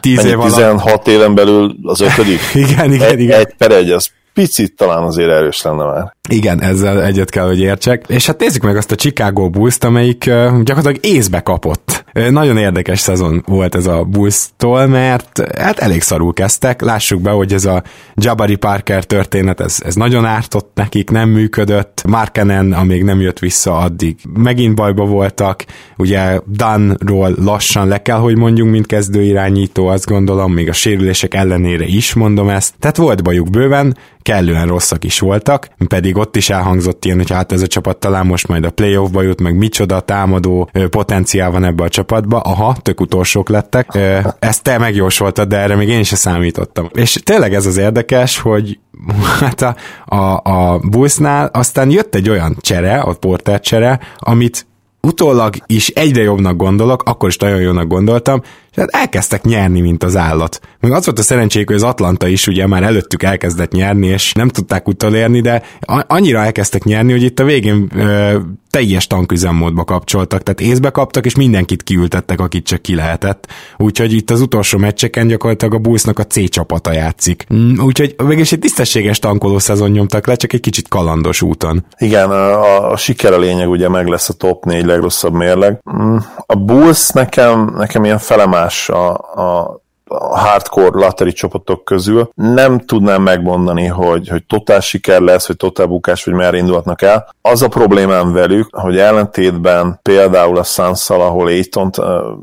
Tíz 0.00 0.24
év 0.24 0.38
16 0.38 1.08
éven 1.08 1.34
belül 1.34 1.76
az 1.82 2.00
ötödik. 2.00 2.40
igen, 2.54 2.92
igen, 2.92 3.08
egy, 3.08 3.20
igen. 3.20 3.38
Egy 3.38 3.54
per 3.58 3.70
egy, 3.70 3.90
az 3.90 4.08
picit 4.34 4.76
talán 4.76 5.02
azért 5.02 5.30
erős 5.30 5.62
lenne 5.62 5.84
már. 5.84 6.15
Igen, 6.28 6.62
ezzel 6.62 7.04
egyet 7.04 7.30
kell, 7.30 7.46
hogy 7.46 7.60
értsek. 7.60 8.04
És 8.08 8.26
hát 8.26 8.40
nézzük 8.40 8.62
meg 8.62 8.76
azt 8.76 8.92
a 8.92 8.94
Chicago 8.94 9.50
Bulls-t, 9.50 9.84
amelyik 9.84 10.24
gyakorlatilag 10.24 10.98
észbe 11.00 11.40
kapott. 11.40 12.04
Nagyon 12.30 12.56
érdekes 12.56 12.98
szezon 12.98 13.42
volt 13.46 13.74
ez 13.74 13.86
a 13.86 14.04
Bulls-tól, 14.04 14.86
mert 14.86 15.56
hát 15.58 15.78
elég 15.78 16.02
szarul 16.02 16.32
kezdtek. 16.32 16.80
Lássuk 16.82 17.20
be, 17.20 17.30
hogy 17.30 17.52
ez 17.52 17.64
a 17.64 17.82
Jabari 18.14 18.56
Parker 18.56 19.04
történet, 19.04 19.60
ez, 19.60 19.78
ez 19.84 19.94
nagyon 19.94 20.24
ártott 20.24 20.70
nekik, 20.74 21.10
nem 21.10 21.28
működött. 21.28 22.02
Markenen, 22.06 22.72
amíg 22.72 23.04
nem 23.04 23.20
jött 23.20 23.38
vissza, 23.38 23.76
addig 23.76 24.16
megint 24.34 24.74
bajba 24.74 25.04
voltak. 25.04 25.64
Ugye 25.96 26.40
Danról 26.52 27.34
lassan 27.38 27.88
le 27.88 28.02
kell, 28.02 28.18
hogy 28.18 28.36
mondjunk, 28.36 28.70
mint 28.70 28.86
kezdőirányító, 28.86 29.86
azt 29.86 30.06
gondolom, 30.06 30.52
még 30.52 30.68
a 30.68 30.72
sérülések 30.72 31.34
ellenére 31.34 31.84
is 31.84 32.14
mondom 32.14 32.48
ezt. 32.48 32.74
Tehát 32.78 32.96
volt 32.96 33.22
bajuk 33.22 33.50
bőven, 33.50 33.96
kellően 34.22 34.66
rosszak 34.66 35.04
is 35.04 35.18
voltak, 35.18 35.68
pedig 35.88 36.15
ott 36.16 36.36
is 36.36 36.50
elhangzott 36.50 37.04
ilyen, 37.04 37.16
hogy 37.16 37.30
hát 37.30 37.52
ez 37.52 37.62
a 37.62 37.66
csapat 37.66 37.96
talán 37.96 38.26
most 38.26 38.48
majd 38.48 38.64
a 38.64 38.70
playoffba 38.70 39.22
jut, 39.22 39.40
meg 39.40 39.56
micsoda 39.56 40.00
támadó 40.00 40.70
potenciál 40.90 41.50
van 41.50 41.64
ebbe 41.64 41.84
a 41.84 41.88
csapatba. 41.88 42.40
Aha, 42.40 42.76
tök 42.82 43.00
utolsók 43.00 43.48
lettek. 43.48 43.98
Ezt 44.38 44.62
te 44.62 44.78
megjósoltad, 44.78 45.48
de 45.48 45.56
erre 45.56 45.76
még 45.76 45.88
én 45.88 46.02
sem 46.02 46.18
számítottam. 46.18 46.88
És 46.92 47.20
tényleg 47.24 47.54
ez 47.54 47.66
az 47.66 47.76
érdekes, 47.76 48.38
hogy 48.38 48.78
hát 49.40 49.62
a, 49.62 49.76
a, 50.16 50.40
a 50.42 50.78
Bullsnál 50.78 51.50
aztán 51.52 51.90
jött 51.90 52.14
egy 52.14 52.28
olyan 52.28 52.56
csere, 52.60 52.98
a 52.98 53.12
Porter 53.12 53.60
csere, 53.60 54.00
amit 54.18 54.66
utólag 55.06 55.54
is 55.66 55.88
egyre 55.88 56.22
jobbnak 56.22 56.56
gondolok, 56.56 57.02
akkor 57.02 57.28
is 57.28 57.36
nagyon 57.36 57.60
jónak 57.60 57.86
gondoltam, 57.86 58.42
és 58.76 58.82
hát 58.82 59.02
elkezdtek 59.02 59.42
nyerni, 59.42 59.80
mint 59.80 60.02
az 60.02 60.16
állat. 60.16 60.60
Még 60.80 60.92
az 60.92 61.04
volt 61.04 61.18
a 61.18 61.22
szerencséjük, 61.22 61.68
hogy 61.68 61.76
az 61.76 61.82
Atlanta 61.82 62.26
is 62.26 62.46
ugye 62.46 62.66
már 62.66 62.82
előttük 62.82 63.22
elkezdett 63.22 63.72
nyerni, 63.72 64.06
és 64.06 64.32
nem 64.32 64.48
tudták 64.48 64.88
utolérni, 64.88 65.40
de 65.40 65.62
annyira 66.06 66.44
elkezdtek 66.44 66.84
nyerni, 66.84 67.12
hogy 67.12 67.22
itt 67.22 67.40
a 67.40 67.44
végén 67.44 67.90
ö, 67.94 68.38
teljes 68.70 69.06
tanküzemmódba 69.06 69.84
kapcsoltak, 69.84 70.42
tehát 70.42 70.60
észbe 70.60 70.90
kaptak, 70.90 71.24
és 71.26 71.36
mindenkit 71.36 71.82
kiültettek, 71.82 72.40
akit 72.40 72.66
csak 72.66 72.82
ki 72.82 72.94
lehetett. 72.94 73.46
Úgyhogy 73.76 74.12
itt 74.12 74.30
az 74.30 74.40
utolsó 74.40 74.78
meccseken 74.78 75.26
gyakorlatilag 75.26 75.74
a 75.74 75.78
Bullsnak 75.78 76.18
a 76.18 76.26
C 76.26 76.50
csapata 76.50 76.92
játszik. 76.92 77.46
Mm, 77.54 77.78
úgyhogy 77.78 78.14
mégis 78.18 78.52
egy 78.52 78.58
tisztességes 78.58 79.18
tankoló 79.18 79.58
szezon 79.58 79.90
nyomtak 79.90 80.26
le, 80.26 80.34
csak 80.34 80.52
egy 80.52 80.60
kicsit 80.60 80.88
kalandos 80.88 81.42
úton. 81.42 81.84
Igen, 81.98 82.30
a, 82.30 82.90
a 82.90 82.96
siker 82.96 83.32
a 83.32 83.38
lényeg, 83.38 83.68
ugye 83.68 83.88
meg 83.88 84.06
lesz 84.06 84.28
a 84.28 84.32
top 84.32 84.64
4 84.64 84.84
legrosszabb 84.84 85.32
mérleg. 85.32 85.80
Mm, 85.96 86.16
a 86.46 86.54
Bulls 86.54 87.10
nekem, 87.10 87.74
nekem 87.76 88.04
ilyen 88.04 88.18
felemás 88.18 88.65
a, 88.90 89.14
a 89.36 89.76
a 90.08 90.38
hardcore 90.38 90.98
lottery 90.98 91.32
csapatok 91.32 91.84
közül. 91.84 92.30
Nem 92.34 92.78
tudnám 92.78 93.22
megmondani, 93.22 93.86
hogy, 93.86 94.28
hogy 94.28 94.44
totál 94.44 94.80
siker 94.80 95.20
lesz, 95.20 95.46
vagy 95.46 95.56
totál 95.56 95.86
bukás, 95.86 96.24
vagy 96.24 96.34
merre 96.34 96.56
indulhatnak 96.56 97.02
el. 97.02 97.34
Az 97.40 97.62
a 97.62 97.68
problémám 97.68 98.32
velük, 98.32 98.76
hogy 98.76 98.98
ellentétben 98.98 99.98
például 100.02 100.58
a 100.58 100.62
suns 100.62 101.10
ahol 101.10 101.46
Aiton 101.46 101.90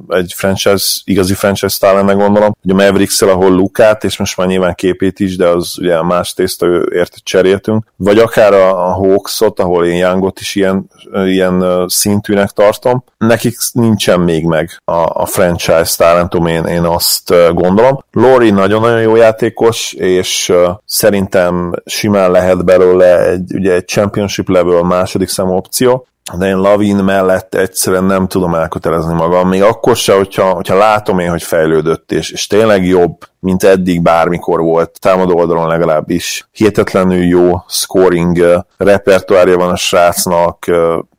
egy 0.08 0.34
franchise, 0.36 1.02
igazi 1.04 1.34
franchise 1.34 1.78
talán 1.80 2.18
gondolom, 2.18 2.56
hogy 2.62 2.72
a 2.72 2.74
mavericks 2.74 3.22
ahol 3.22 3.52
Lukát, 3.52 4.04
és 4.04 4.18
most 4.18 4.38
már 4.38 4.48
nyilván 4.48 4.74
képét 4.76 5.20
is, 5.20 5.36
de 5.36 5.48
az 5.48 5.76
ugye 5.80 6.02
más 6.02 6.34
tészta, 6.34 6.68
érte 6.92 7.18
cseréltünk, 7.24 7.84
vagy 7.96 8.18
akár 8.18 8.54
a, 8.54 8.88
a 8.88 8.92
Hawksot, 8.92 9.60
ahol 9.60 9.86
én 9.86 9.98
Youngot 9.98 10.40
is 10.40 10.56
ilyen, 10.56 10.90
ilyen 11.26 11.86
szintűnek 11.88 12.50
tartom, 12.50 13.04
nekik 13.18 13.58
nincsen 13.72 14.20
még 14.20 14.46
meg 14.46 14.82
a, 14.86 15.22
a 15.22 15.26
franchise 15.26 15.96
talentum, 15.98 16.46
én, 16.48 16.64
én 16.64 16.84
azt 16.84 17.34
gondolom. 17.54 18.04
Lori 18.12 18.50
nagyon-nagyon 18.50 19.02
jó 19.02 19.16
játékos, 19.16 19.94
és 19.94 20.54
szerintem 20.86 21.74
simán 21.86 22.32
lehet 22.32 22.66
belőle 22.66 23.28
egy, 23.28 23.54
ugye 23.56 23.74
egy 23.74 23.86
championship 23.86 24.50
level 24.50 24.82
második 24.82 25.30
számú 25.30 25.56
opció, 25.56 26.08
de 26.38 26.48
én 26.48 26.58
Lavin 26.58 26.96
mellett 26.96 27.56
egyszerűen 27.56 28.04
nem 28.04 28.28
tudom 28.28 28.54
elkötelezni 28.54 29.14
magam, 29.14 29.48
még 29.48 29.62
akkor 29.62 29.96
se, 29.96 30.16
hogyha, 30.16 30.54
hogyha 30.54 30.78
látom 30.78 31.20
én, 31.20 31.30
hogy 31.30 31.44
fejlődött, 31.44 32.12
és, 32.12 32.32
és 32.32 32.48
tényleg 32.48 32.86
jobb, 32.86 33.18
mint 33.40 33.64
eddig 33.64 34.02
bármikor 34.02 34.62
volt, 34.62 35.00
támadó 35.00 35.38
oldalon 35.38 35.68
legalábbis. 35.68 36.48
Hihetetlenül 36.52 37.24
jó 37.24 37.64
scoring 37.68 38.64
repertoárja 38.78 39.58
van 39.58 39.70
a 39.70 39.76
srácnak, 39.76 40.66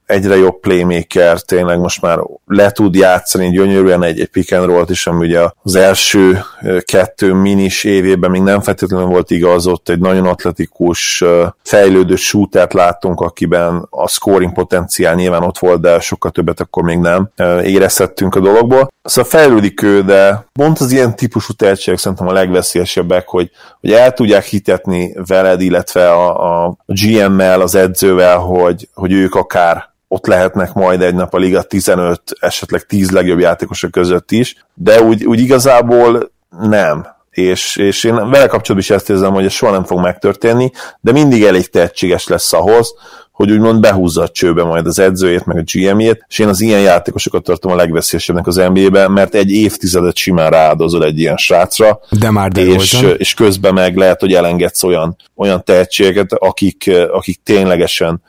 egyre 0.06 0.36
jobb 0.36 0.60
playmaker, 0.60 1.40
tényleg 1.40 1.78
most 1.78 2.02
már 2.02 2.18
le 2.46 2.70
tud 2.70 2.94
játszani 2.94 3.50
gyönyörűen 3.50 4.02
egy, 4.02 4.20
egy 4.20 4.28
pick 4.28 4.52
and 4.52 4.64
roll 4.64 4.84
is, 4.88 5.06
ami 5.06 5.26
ugye 5.26 5.40
az 5.62 5.74
első 5.74 6.44
kettő 6.84 7.32
minis 7.32 7.84
évében 7.84 8.30
még 8.30 8.42
nem 8.42 8.60
feltétlenül 8.60 9.06
volt 9.06 9.30
igaz, 9.30 9.66
ott 9.66 9.88
egy 9.88 9.98
nagyon 9.98 10.26
atletikus, 10.26 11.24
fejlődő 11.62 12.16
shootert 12.16 12.72
láttunk, 12.72 13.20
akiben 13.20 13.86
a 13.90 14.08
scoring 14.08 14.52
potenciál 14.52 15.14
nyilván 15.14 15.42
ott 15.42 15.58
volt, 15.58 15.80
de 15.80 16.00
sokkal 16.00 16.30
többet 16.30 16.60
akkor 16.60 16.82
még 16.82 16.98
nem 16.98 17.28
érezhettünk 17.62 18.34
a 18.34 18.40
dologból. 18.40 18.92
Szóval 19.02 19.30
fejlődik 19.30 19.82
ő, 19.82 20.02
de 20.02 20.46
pont 20.52 20.78
az 20.78 20.92
ilyen 20.92 21.16
típusú 21.16 21.52
tehetségek 21.52 21.98
szerintem 21.98 22.28
a 22.28 22.32
legveszélyesebbek, 22.32 23.28
hogy, 23.28 23.50
hogy 23.80 23.92
el 23.92 24.12
tudják 24.12 24.44
hitetni 24.44 25.14
veled, 25.26 25.60
illetve 25.60 26.10
a, 26.10 26.64
a 26.64 26.76
GM-mel, 26.86 27.60
az 27.60 27.74
edzővel, 27.74 28.38
hogy, 28.38 28.88
hogy 28.94 29.12
ők 29.12 29.34
akár 29.34 29.92
ott 30.14 30.26
lehetnek 30.26 30.72
majd 30.72 31.02
egy 31.02 31.14
nap 31.14 31.34
a 31.34 31.38
Liga 31.38 31.62
15, 31.62 32.22
esetleg 32.40 32.82
10 32.82 33.10
legjobb 33.10 33.38
játékosok 33.38 33.90
között 33.90 34.30
is, 34.30 34.56
de 34.74 35.00
úgy, 35.00 35.24
úgy 35.24 35.40
igazából 35.40 36.32
nem. 36.60 37.06
És, 37.30 37.76
és 37.76 38.04
én 38.04 38.14
vele 38.14 38.46
kapcsolatban 38.46 38.78
is 38.78 38.90
ezt 38.90 39.10
érzem, 39.10 39.32
hogy 39.32 39.44
ez 39.44 39.52
soha 39.52 39.72
nem 39.72 39.84
fog 39.84 40.00
megtörténni, 40.00 40.72
de 41.00 41.12
mindig 41.12 41.44
elég 41.44 41.70
tehetséges 41.70 42.28
lesz 42.28 42.52
ahhoz, 42.52 42.94
hogy 43.34 43.50
úgymond 43.50 43.80
behúzza 43.80 44.22
a 44.22 44.28
csőbe 44.28 44.64
majd 44.64 44.86
az 44.86 44.98
edzőjét, 44.98 45.44
meg 45.44 45.56
a 45.56 45.62
GM-jét, 45.72 46.24
és 46.28 46.38
én 46.38 46.48
az 46.48 46.60
ilyen 46.60 46.80
játékosokat 46.80 47.42
tartom 47.42 47.72
a 47.72 47.76
legveszélyesebbnek 47.76 48.46
az 48.46 48.56
NBA-ben, 48.56 49.10
mert 49.10 49.34
egy 49.34 49.50
évtizedet 49.50 50.16
simán 50.16 50.50
rááldozol 50.50 51.04
egy 51.04 51.18
ilyen 51.18 51.36
srácra, 51.36 52.00
De 52.10 52.30
már 52.30 52.58
és, 52.58 53.06
és 53.16 53.34
közben 53.34 53.74
meg 53.74 53.96
lehet, 53.96 54.20
hogy 54.20 54.32
elengedsz 54.32 54.82
olyan, 54.82 55.16
olyan 55.36 55.64
tehetségeket, 55.64 56.32
akik, 56.32 56.90
akik 57.12 57.40
ténylegesen 57.42 58.22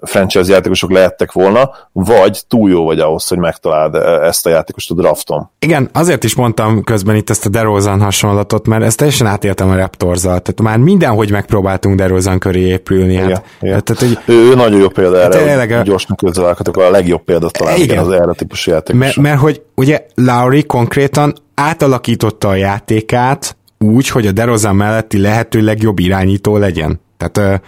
franchise 0.00 0.52
játékosok 0.52 0.90
lehettek 0.92 1.32
volna, 1.32 1.70
vagy 1.92 2.42
túl 2.48 2.70
jó 2.70 2.84
vagy 2.84 2.98
ahhoz, 2.98 3.28
hogy 3.28 3.38
megtaláld 3.38 3.94
ezt 4.22 4.46
a 4.46 4.50
játékost 4.50 4.90
a 4.90 4.94
drafton. 4.94 5.50
Igen, 5.58 5.88
azért 5.92 6.24
is 6.24 6.34
mondtam 6.34 6.84
közben 6.84 7.16
itt 7.16 7.30
ezt 7.30 7.46
a 7.46 7.48
DeRozan 7.48 8.00
hasonlatot, 8.00 8.66
mert 8.66 8.82
ezt 8.82 8.96
teljesen 8.96 9.26
átéltem 9.26 9.70
a 9.70 9.76
raptors 9.76 10.20
Tehát 10.20 10.60
már 10.60 10.78
mindenhogy 10.78 11.30
megpróbáltunk 11.30 11.96
DeRozan 11.96 12.38
köré 12.38 12.60
épülni. 12.60 13.14
Hát, 13.14 13.28
igen, 13.28 13.42
igen. 13.60 13.84
Tehát, 13.84 14.02
hogy, 14.02 14.34
ő, 14.34 14.51
ő 14.52 14.54
nagyon 14.54 14.80
jó 14.80 14.88
példa 14.88 15.20
erre, 15.20 15.44
tényleg, 15.44 15.72
hogy 15.72 15.82
gyorsan 15.82 16.16
közelálhatok, 16.16 16.76
a 16.76 16.90
legjobb 16.90 17.24
példa 17.24 17.50
talán 17.50 17.76
igen. 17.76 17.98
az 17.98 18.12
erre 18.12 18.32
típusú 18.32 18.70
játékos. 18.70 19.00
Mert, 19.00 19.16
mert 19.16 19.38
hogy 19.38 19.62
ugye 19.74 20.06
Lauri 20.14 20.62
konkrétan 20.62 21.34
átalakította 21.54 22.48
a 22.48 22.54
játékát 22.54 23.56
úgy, 23.78 24.08
hogy 24.08 24.26
a 24.26 24.32
DeRozan 24.32 24.76
melletti 24.76 25.18
lehető 25.18 25.60
legjobb 25.60 25.98
irányító 25.98 26.56
legyen. 26.56 27.00
Tehát 27.16 27.62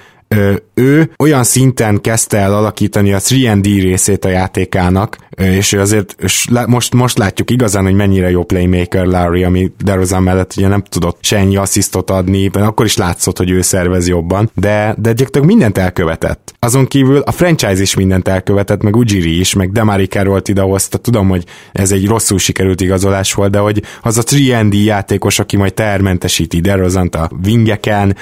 ő 0.75 1.11
olyan 1.19 1.45
szinten 1.45 2.01
kezdte 2.01 2.39
el 2.39 2.55
alakítani 2.55 3.13
a 3.13 3.19
3D 3.19 3.79
részét 3.81 4.25
a 4.25 4.29
játékának, 4.29 5.17
és 5.37 5.73
azért 5.73 6.15
és 6.19 6.49
most, 6.67 6.95
most 6.95 7.19
látjuk 7.19 7.51
igazán, 7.51 7.85
hogy 7.85 7.95
mennyire 7.95 8.31
jó 8.31 8.45
playmaker 8.45 9.07
Larry, 9.07 9.45
ami 9.45 9.73
DeRozan 9.85 10.23
mellett 10.23 10.53
ugye 10.57 10.69
nem 10.69 10.83
tudott 10.83 11.19
se 11.21 11.37
ennyi 11.37 11.57
asszisztot 11.57 12.11
adni, 12.11 12.51
akkor 12.53 12.85
is 12.85 12.97
látszott, 12.97 13.39
hogy 13.39 13.51
ő 13.51 13.61
szervez 13.61 14.09
jobban, 14.09 14.51
de, 14.55 14.95
de 14.99 15.09
gyakorlatilag 15.09 15.47
mindent 15.47 15.79
elkövetett. 15.79 16.55
Azon 16.59 16.87
kívül 16.87 17.19
a 17.19 17.31
franchise 17.31 17.83
is 17.83 17.95
mindent 17.95 18.29
elkövetett, 18.29 18.83
meg 18.83 18.97
Ujiri 18.97 19.39
is, 19.39 19.55
meg 19.55 19.73
Demari 19.73 20.07
Carroll-t 20.07 20.49
idehozta, 20.49 20.99
tudom, 20.99 21.29
hogy 21.29 21.45
ez 21.73 21.93
egy 21.93 22.07
rosszul 22.07 22.39
sikerült 22.39 22.81
igazolás 22.81 23.33
volt, 23.35 23.51
de 23.51 23.59
hogy 23.59 23.83
az 24.03 24.19
a 24.19 24.23
3D 24.23 24.85
játékos, 24.85 25.39
aki 25.39 25.57
majd 25.57 25.75
termentesíti 25.75 26.61
DeRozant 26.61 27.15
a 27.15 27.31
wingeken, 27.45 28.17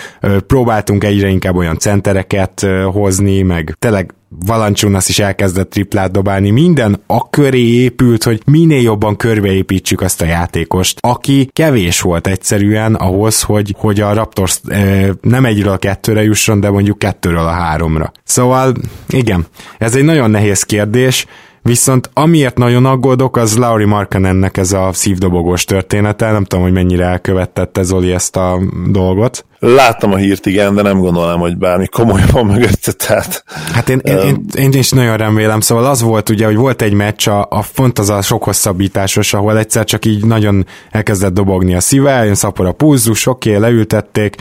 próbáltunk 0.46 1.04
egyre 1.04 1.28
inkább 1.28 1.56
olyan 1.56 1.78
centereket 1.92 2.66
hozni, 2.92 3.42
meg 3.42 3.76
tényleg 3.78 4.14
Valancsunas 4.46 5.08
is 5.08 5.18
elkezdett 5.18 5.70
triplát 5.70 6.10
dobálni, 6.10 6.50
minden 6.50 7.02
a 7.06 7.30
köré 7.30 7.66
épült, 7.66 8.22
hogy 8.22 8.42
minél 8.46 8.82
jobban 8.82 9.16
körbeépítsük 9.16 10.00
azt 10.00 10.22
a 10.22 10.24
játékost, 10.24 10.98
aki 11.00 11.50
kevés 11.52 12.00
volt 12.00 12.26
egyszerűen 12.26 12.94
ahhoz, 12.94 13.42
hogy, 13.42 13.74
hogy 13.78 14.00
a 14.00 14.12
Raptors 14.12 14.60
nem 15.20 15.44
egyről 15.44 15.72
a 15.72 15.76
kettőre 15.76 16.22
jusson, 16.22 16.60
de 16.60 16.70
mondjuk 16.70 16.98
kettőről 16.98 17.46
a 17.46 17.50
háromra. 17.50 18.12
Szóval 18.24 18.74
igen, 19.08 19.46
ez 19.78 19.96
egy 19.96 20.04
nagyon 20.04 20.30
nehéz 20.30 20.62
kérdés, 20.62 21.26
Viszont 21.64 22.10
amiért 22.12 22.58
nagyon 22.58 22.86
aggódok, 22.86 23.36
az 23.36 23.56
Lauri 23.56 23.84
Markanennek 23.84 24.56
ez 24.56 24.72
a 24.72 24.90
szívdobogós 24.92 25.64
története. 25.64 26.30
Nem 26.30 26.44
tudom, 26.44 26.64
hogy 26.64 26.72
mennyire 26.72 27.04
elkövettette 27.04 27.82
Zoli 27.82 28.12
ezt 28.12 28.36
a 28.36 28.58
dolgot. 28.88 29.44
Láttam 29.64 30.12
a 30.12 30.16
hírt, 30.16 30.46
igen, 30.46 30.74
de 30.74 30.82
nem 30.82 30.98
gondolom, 30.98 31.40
hogy 31.40 31.56
bármi 31.56 31.86
komoly 31.86 32.22
van 32.30 32.46
mögötte, 32.46 32.92
tehát... 32.92 33.44
Hát 33.72 33.88
én, 33.88 33.98
én, 33.98 34.18
én, 34.18 34.44
én, 34.56 34.72
is 34.72 34.90
nagyon 34.90 35.16
remélem, 35.16 35.60
szóval 35.60 35.84
az 35.84 36.02
volt 36.02 36.28
ugye, 36.28 36.46
hogy 36.46 36.56
volt 36.56 36.82
egy 36.82 36.92
meccs, 36.92 37.28
a, 37.28 37.46
a 37.50 37.62
font 37.62 37.98
az 37.98 38.10
a 38.10 38.22
sok 38.22 38.44
hosszabbításos, 38.44 39.34
ahol 39.34 39.58
egyszer 39.58 39.84
csak 39.84 40.04
így 40.04 40.24
nagyon 40.24 40.66
elkezdett 40.90 41.32
dobogni 41.32 41.74
a 41.74 41.80
szíve, 41.80 42.24
jön 42.24 42.34
szapor 42.34 42.66
a 42.66 42.72
pulzus, 42.72 43.26
oké, 43.26 43.48
okay, 43.48 43.60
leültették. 43.60 44.36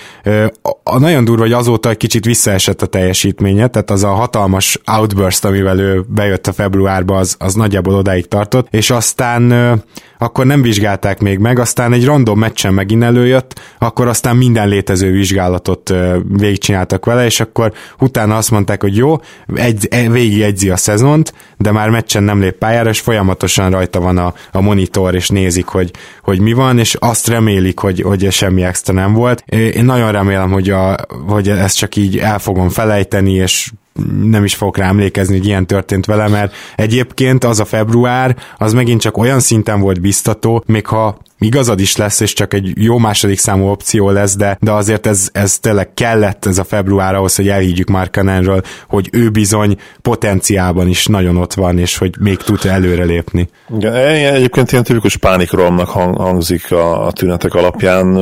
A, 0.61 0.72
a 0.84 0.99
nagyon 0.99 1.26
durva, 1.26 1.41
hogy 1.41 1.53
azóta 1.53 1.89
egy 1.89 1.97
kicsit 1.97 2.26
visszaesett 2.26 2.82
a 2.82 2.86
teljesítménye, 2.86 3.67
tehát 3.67 3.91
az 3.91 4.03
a 4.03 4.13
hatalmas 4.13 4.80
outburst, 4.97 5.45
amivel 5.45 5.80
ő 5.80 6.05
bejött 6.07 6.47
a 6.47 6.53
februárba, 6.53 7.17
az, 7.17 7.36
az 7.39 7.53
nagyjából 7.53 7.93
odáig 7.93 8.28
tartott, 8.28 8.67
és 8.69 8.89
aztán 8.89 9.51
akkor 10.22 10.45
nem 10.45 10.61
vizsgálták 10.61 11.19
még 11.19 11.39
meg, 11.39 11.59
aztán 11.59 11.93
egy 11.93 12.05
random 12.05 12.39
meccsen 12.39 12.74
megint 12.74 13.03
előjött, 13.03 13.61
akkor 13.78 14.07
aztán 14.07 14.36
minden 14.36 14.67
létező 14.67 15.11
vizsgálatot 15.11 15.93
végigcsináltak 16.38 17.05
vele, 17.05 17.26
és 17.26 17.39
akkor 17.39 17.74
utána 17.99 18.38
azt 18.38 18.51
mondták, 18.51 18.82
hogy 18.82 18.95
jó, 18.95 19.15
egy, 19.55 19.88
e, 19.89 20.09
végig 20.09 20.41
egyzi 20.41 20.69
a 20.69 20.78
szezont, 20.78 21.34
de 21.57 21.72
már 21.72 21.89
meccsen 21.89 22.24
nem 22.24 22.39
lép 22.39 22.57
pályára, 22.57 22.89
és 22.89 22.99
folyamatosan 22.99 23.72
rajta 23.72 23.99
van 23.99 24.17
a, 24.17 24.34
a 24.51 24.61
monitor, 24.61 25.15
és 25.15 25.30
nézik, 25.30 25.65
hogy, 25.65 25.91
hogy 26.22 26.39
mi 26.39 26.53
van, 26.53 26.80
és 26.80 26.95
azt 26.99 27.28
remélik, 27.28 27.80
hogy, 27.80 28.01
hogy 28.01 28.32
semmi 28.32 28.63
extra 28.63 28.93
nem 28.93 29.13
volt. 29.13 29.43
Én 29.49 29.86
nagyon 29.86 30.11
remélem, 30.11 30.51
hogy, 30.51 30.69
a, 30.69 30.95
hogy 31.28 31.49
ezt 31.49 31.78
csak 31.78 31.95
így 31.95 32.17
el 32.17 32.39
fogom 32.39 32.69
felejteni, 32.69 33.34
és 33.34 33.72
nem 34.23 34.43
is 34.43 34.55
fogok 34.55 34.77
rá 34.77 34.87
emlékezni, 34.87 35.37
hogy 35.37 35.45
ilyen 35.45 35.67
történt 35.67 36.05
vele, 36.05 36.27
mert 36.27 36.53
egyébként 36.75 37.43
az 37.43 37.59
a 37.59 37.65
február, 37.65 38.37
az 38.57 38.73
megint 38.73 39.01
csak 39.01 39.17
olyan 39.17 39.39
szinten 39.39 39.79
volt 39.79 40.01
biztató, 40.01 40.63
még 40.65 40.85
ha 40.85 41.17
igazad 41.41 41.79
is 41.79 41.95
lesz, 41.95 42.19
és 42.19 42.33
csak 42.33 42.53
egy 42.53 42.71
jó 42.75 42.97
második 42.97 43.39
számú 43.39 43.67
opció 43.67 44.09
lesz, 44.09 44.35
de, 44.35 44.57
de 44.59 44.71
azért 44.71 45.07
ez, 45.07 45.29
ez 45.31 45.59
tényleg 45.59 45.93
kellett 45.93 46.45
ez 46.45 46.57
a 46.57 46.63
február 46.63 47.15
ahhoz, 47.15 47.35
hogy 47.35 47.47
elhiggyük 47.49 47.87
Markanenről, 47.87 48.61
hogy 48.87 49.09
ő 49.11 49.29
bizony 49.29 49.77
potenciálban 50.01 50.87
is 50.87 51.05
nagyon 51.05 51.37
ott 51.37 51.53
van, 51.53 51.77
és 51.77 51.97
hogy 51.97 52.15
még 52.19 52.37
tud 52.37 52.65
előrelépni. 52.65 53.49
Igen, 53.75 53.93
egyébként 54.33 54.71
ilyen 54.71 54.83
tipikus 54.83 55.17
pánikromnak 55.17 55.89
hangzik 55.89 56.71
a, 56.71 57.05
a 57.07 57.11
tünetek 57.11 57.53
alapján, 57.53 58.17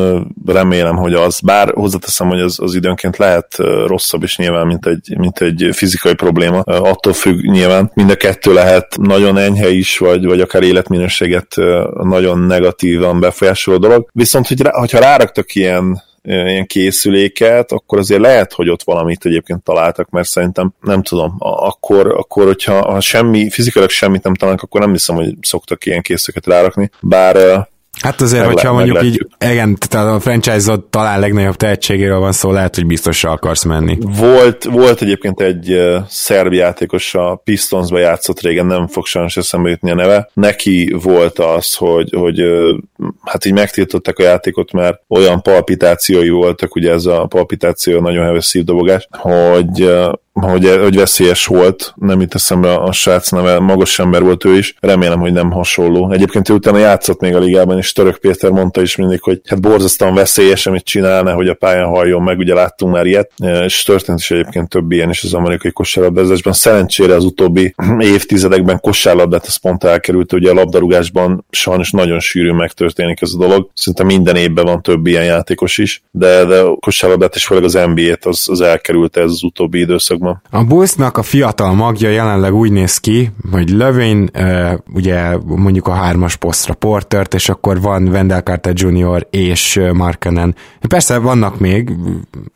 remélem, 0.45 0.95
hogy 0.95 1.13
az, 1.13 1.39
bár 1.39 1.71
hozzáteszem, 1.73 2.27
hogy 2.27 2.39
az, 2.39 2.59
az 2.61 2.75
időnként 2.75 3.17
lehet 3.17 3.55
rosszabb 3.85 4.23
is 4.23 4.37
nyilván, 4.37 4.67
mint 4.67 4.85
egy, 4.85 5.17
mint 5.17 5.39
egy 5.39 5.69
fizikai 5.71 6.13
probléma, 6.13 6.59
attól 6.59 7.13
függ 7.13 7.41
nyilván, 7.41 7.91
mind 7.93 8.09
a 8.09 8.15
kettő 8.15 8.53
lehet 8.53 8.95
nagyon 9.01 9.37
enyhe 9.37 9.69
is, 9.69 9.97
vagy, 9.97 10.25
vagy 10.25 10.41
akár 10.41 10.63
életminőséget 10.63 11.55
nagyon 12.03 12.39
negatív 12.39 13.03
pozitívan 13.09 13.19
befolyásoló 13.19 13.77
dolog. 13.77 14.09
Viszont, 14.13 14.47
hogy 14.47 14.61
rá, 14.61 14.71
hogyha 14.71 14.99
ráraktak 14.99 15.55
ilyen 15.55 16.07
ilyen 16.21 16.65
készüléket, 16.65 17.71
akkor 17.71 17.97
azért 17.97 18.21
lehet, 18.21 18.53
hogy 18.53 18.69
ott 18.69 18.83
valamit 18.83 19.25
egyébként 19.25 19.63
találtak, 19.63 20.09
mert 20.09 20.27
szerintem 20.27 20.73
nem 20.81 21.03
tudom, 21.03 21.35
akkor, 21.39 22.07
akkor 22.07 22.45
hogyha 22.45 22.91
ha 22.91 22.99
semmi, 22.99 23.49
fizikailag 23.49 23.91
semmit 23.91 24.23
nem 24.23 24.33
találnak, 24.33 24.63
akkor 24.63 24.81
nem 24.81 24.91
hiszem, 24.91 25.15
hogy 25.15 25.33
szoktak 25.41 25.85
ilyen 25.85 26.01
készüléket 26.01 26.45
rárakni, 26.45 26.89
bár 27.01 27.67
Hát 28.01 28.21
azért, 28.21 28.45
meg 28.45 28.53
hogyha 28.53 28.73
mondjuk 28.73 29.03
így, 29.03 29.27
igen, 29.39 29.77
tehát 29.87 30.15
a 30.15 30.19
franchise 30.19 30.77
talán 30.89 31.19
legnagyobb 31.19 31.55
tehetségéről 31.55 32.19
van 32.19 32.31
szó, 32.31 32.51
lehet, 32.51 32.75
hogy 32.75 32.85
biztosra 32.85 33.31
akarsz 33.31 33.63
menni. 33.63 33.97
Volt, 34.01 34.63
volt 34.63 35.01
egyébként 35.01 35.41
egy 35.41 35.73
uh, 35.73 35.95
szerb 36.07 36.53
játékos, 36.53 37.15
a 37.15 37.41
Pistonsba 37.43 37.99
játszott 37.99 38.41
régen, 38.41 38.65
nem 38.65 38.87
fog 38.87 39.05
sajnos 39.05 39.37
eszembe 39.37 39.69
jutni 39.69 39.91
a 39.91 39.95
neve. 39.95 40.29
Neki 40.33 40.95
volt 41.03 41.39
az, 41.39 41.75
hogy, 41.75 42.09
hogy 42.15 42.41
uh, 42.41 42.77
hát 43.23 43.45
így 43.45 43.53
megtiltották 43.53 44.19
a 44.19 44.23
játékot, 44.23 44.71
mert 44.71 45.01
olyan 45.07 45.41
palpitációi 45.41 46.29
voltak, 46.29 46.75
ugye 46.75 46.91
ez 46.91 47.05
a 47.05 47.25
palpitáció 47.25 48.01
nagyon 48.01 48.25
heves 48.25 48.45
szívdobogás, 48.45 49.07
hogy 49.11 49.81
uh, 49.81 50.13
hogy, 50.47 50.77
hogy 50.81 50.95
veszélyes 50.95 51.45
volt, 51.45 51.93
nem 51.95 52.21
itt 52.21 52.33
eszembe 52.33 52.73
a 52.73 52.91
srác 52.91 53.31
neve, 53.31 53.59
magas 53.59 53.99
ember 53.99 54.21
volt 54.21 54.45
ő 54.45 54.57
is, 54.57 54.75
remélem, 54.79 55.19
hogy 55.19 55.33
nem 55.33 55.51
hasonló. 55.51 56.11
Egyébként 56.11 56.49
ő 56.49 56.53
utána 56.53 56.77
játszott 56.77 57.19
még 57.19 57.35
a 57.35 57.39
ligában, 57.39 57.77
és 57.77 57.91
Török 57.91 58.17
Péter 58.17 58.51
mondta 58.51 58.81
is 58.81 58.95
mindig, 58.95 59.21
hogy 59.21 59.41
hát 59.45 59.61
borzasztóan 59.61 60.13
veszélyes, 60.13 60.67
amit 60.67 60.83
csinálna, 60.83 61.33
hogy 61.33 61.47
a 61.47 61.53
pályán 61.53 61.87
halljon 61.87 62.21
meg, 62.21 62.37
ugye 62.37 62.53
láttunk 62.53 62.93
már 62.93 63.05
ilyet, 63.05 63.31
és 63.65 63.83
történt 63.83 64.19
is 64.19 64.31
egyébként 64.31 64.69
több 64.69 64.91
ilyen 64.91 65.09
is 65.09 65.23
az 65.23 65.33
amerikai 65.33 65.71
kosárlabdázásban. 65.71 66.53
Szerencsére 66.53 67.13
az 67.13 67.23
utóbbi 67.23 67.75
évtizedekben 67.99 68.79
kosárlabdát 68.79 69.45
ez 69.45 69.55
pont 69.55 69.83
elkerült, 69.83 70.33
ugye 70.33 70.49
a 70.49 70.53
labdarúgásban 70.53 71.45
sajnos 71.49 71.91
nagyon 71.91 72.19
sűrű 72.19 72.51
megtörténik 72.51 73.21
ez 73.21 73.31
a 73.33 73.37
dolog. 73.37 73.69
Szerintem 73.73 74.05
minden 74.05 74.35
évben 74.35 74.65
van 74.65 74.81
több 74.81 75.07
ilyen 75.07 75.23
játékos 75.23 75.77
is, 75.77 76.03
de, 76.11 76.45
de 76.45 76.59
a 76.59 76.75
kosárlabdát 76.75 77.35
és 77.35 77.45
főleg 77.45 77.63
az 77.63 77.73
NBA-t 77.73 78.25
az, 78.25 78.47
az 78.49 78.61
elkerült 78.61 79.17
ez 79.17 79.31
az 79.31 79.43
utóbbi 79.43 79.79
időszakban 79.79 80.28
van. 80.29 80.61
A 80.61 80.63
Bullsnak 80.63 81.17
a 81.17 81.21
fiatal 81.21 81.73
magja 81.73 82.09
jelenleg 82.09 82.53
úgy 82.53 82.71
néz 82.71 82.97
ki, 82.97 83.31
hogy 83.51 83.69
Lövén 83.69 84.29
ugye 84.93 85.37
mondjuk 85.45 85.87
a 85.87 85.93
hármas 85.93 86.35
posztra 86.35 86.73
Portert, 86.73 87.33
és 87.33 87.49
akkor 87.49 87.81
van 87.81 88.07
Wendell 88.07 88.41
Carter 88.41 88.73
Jr. 88.75 89.27
és 89.29 89.79
Markenen. 89.93 90.55
Persze 90.87 91.17
vannak 91.17 91.59
még, 91.59 91.91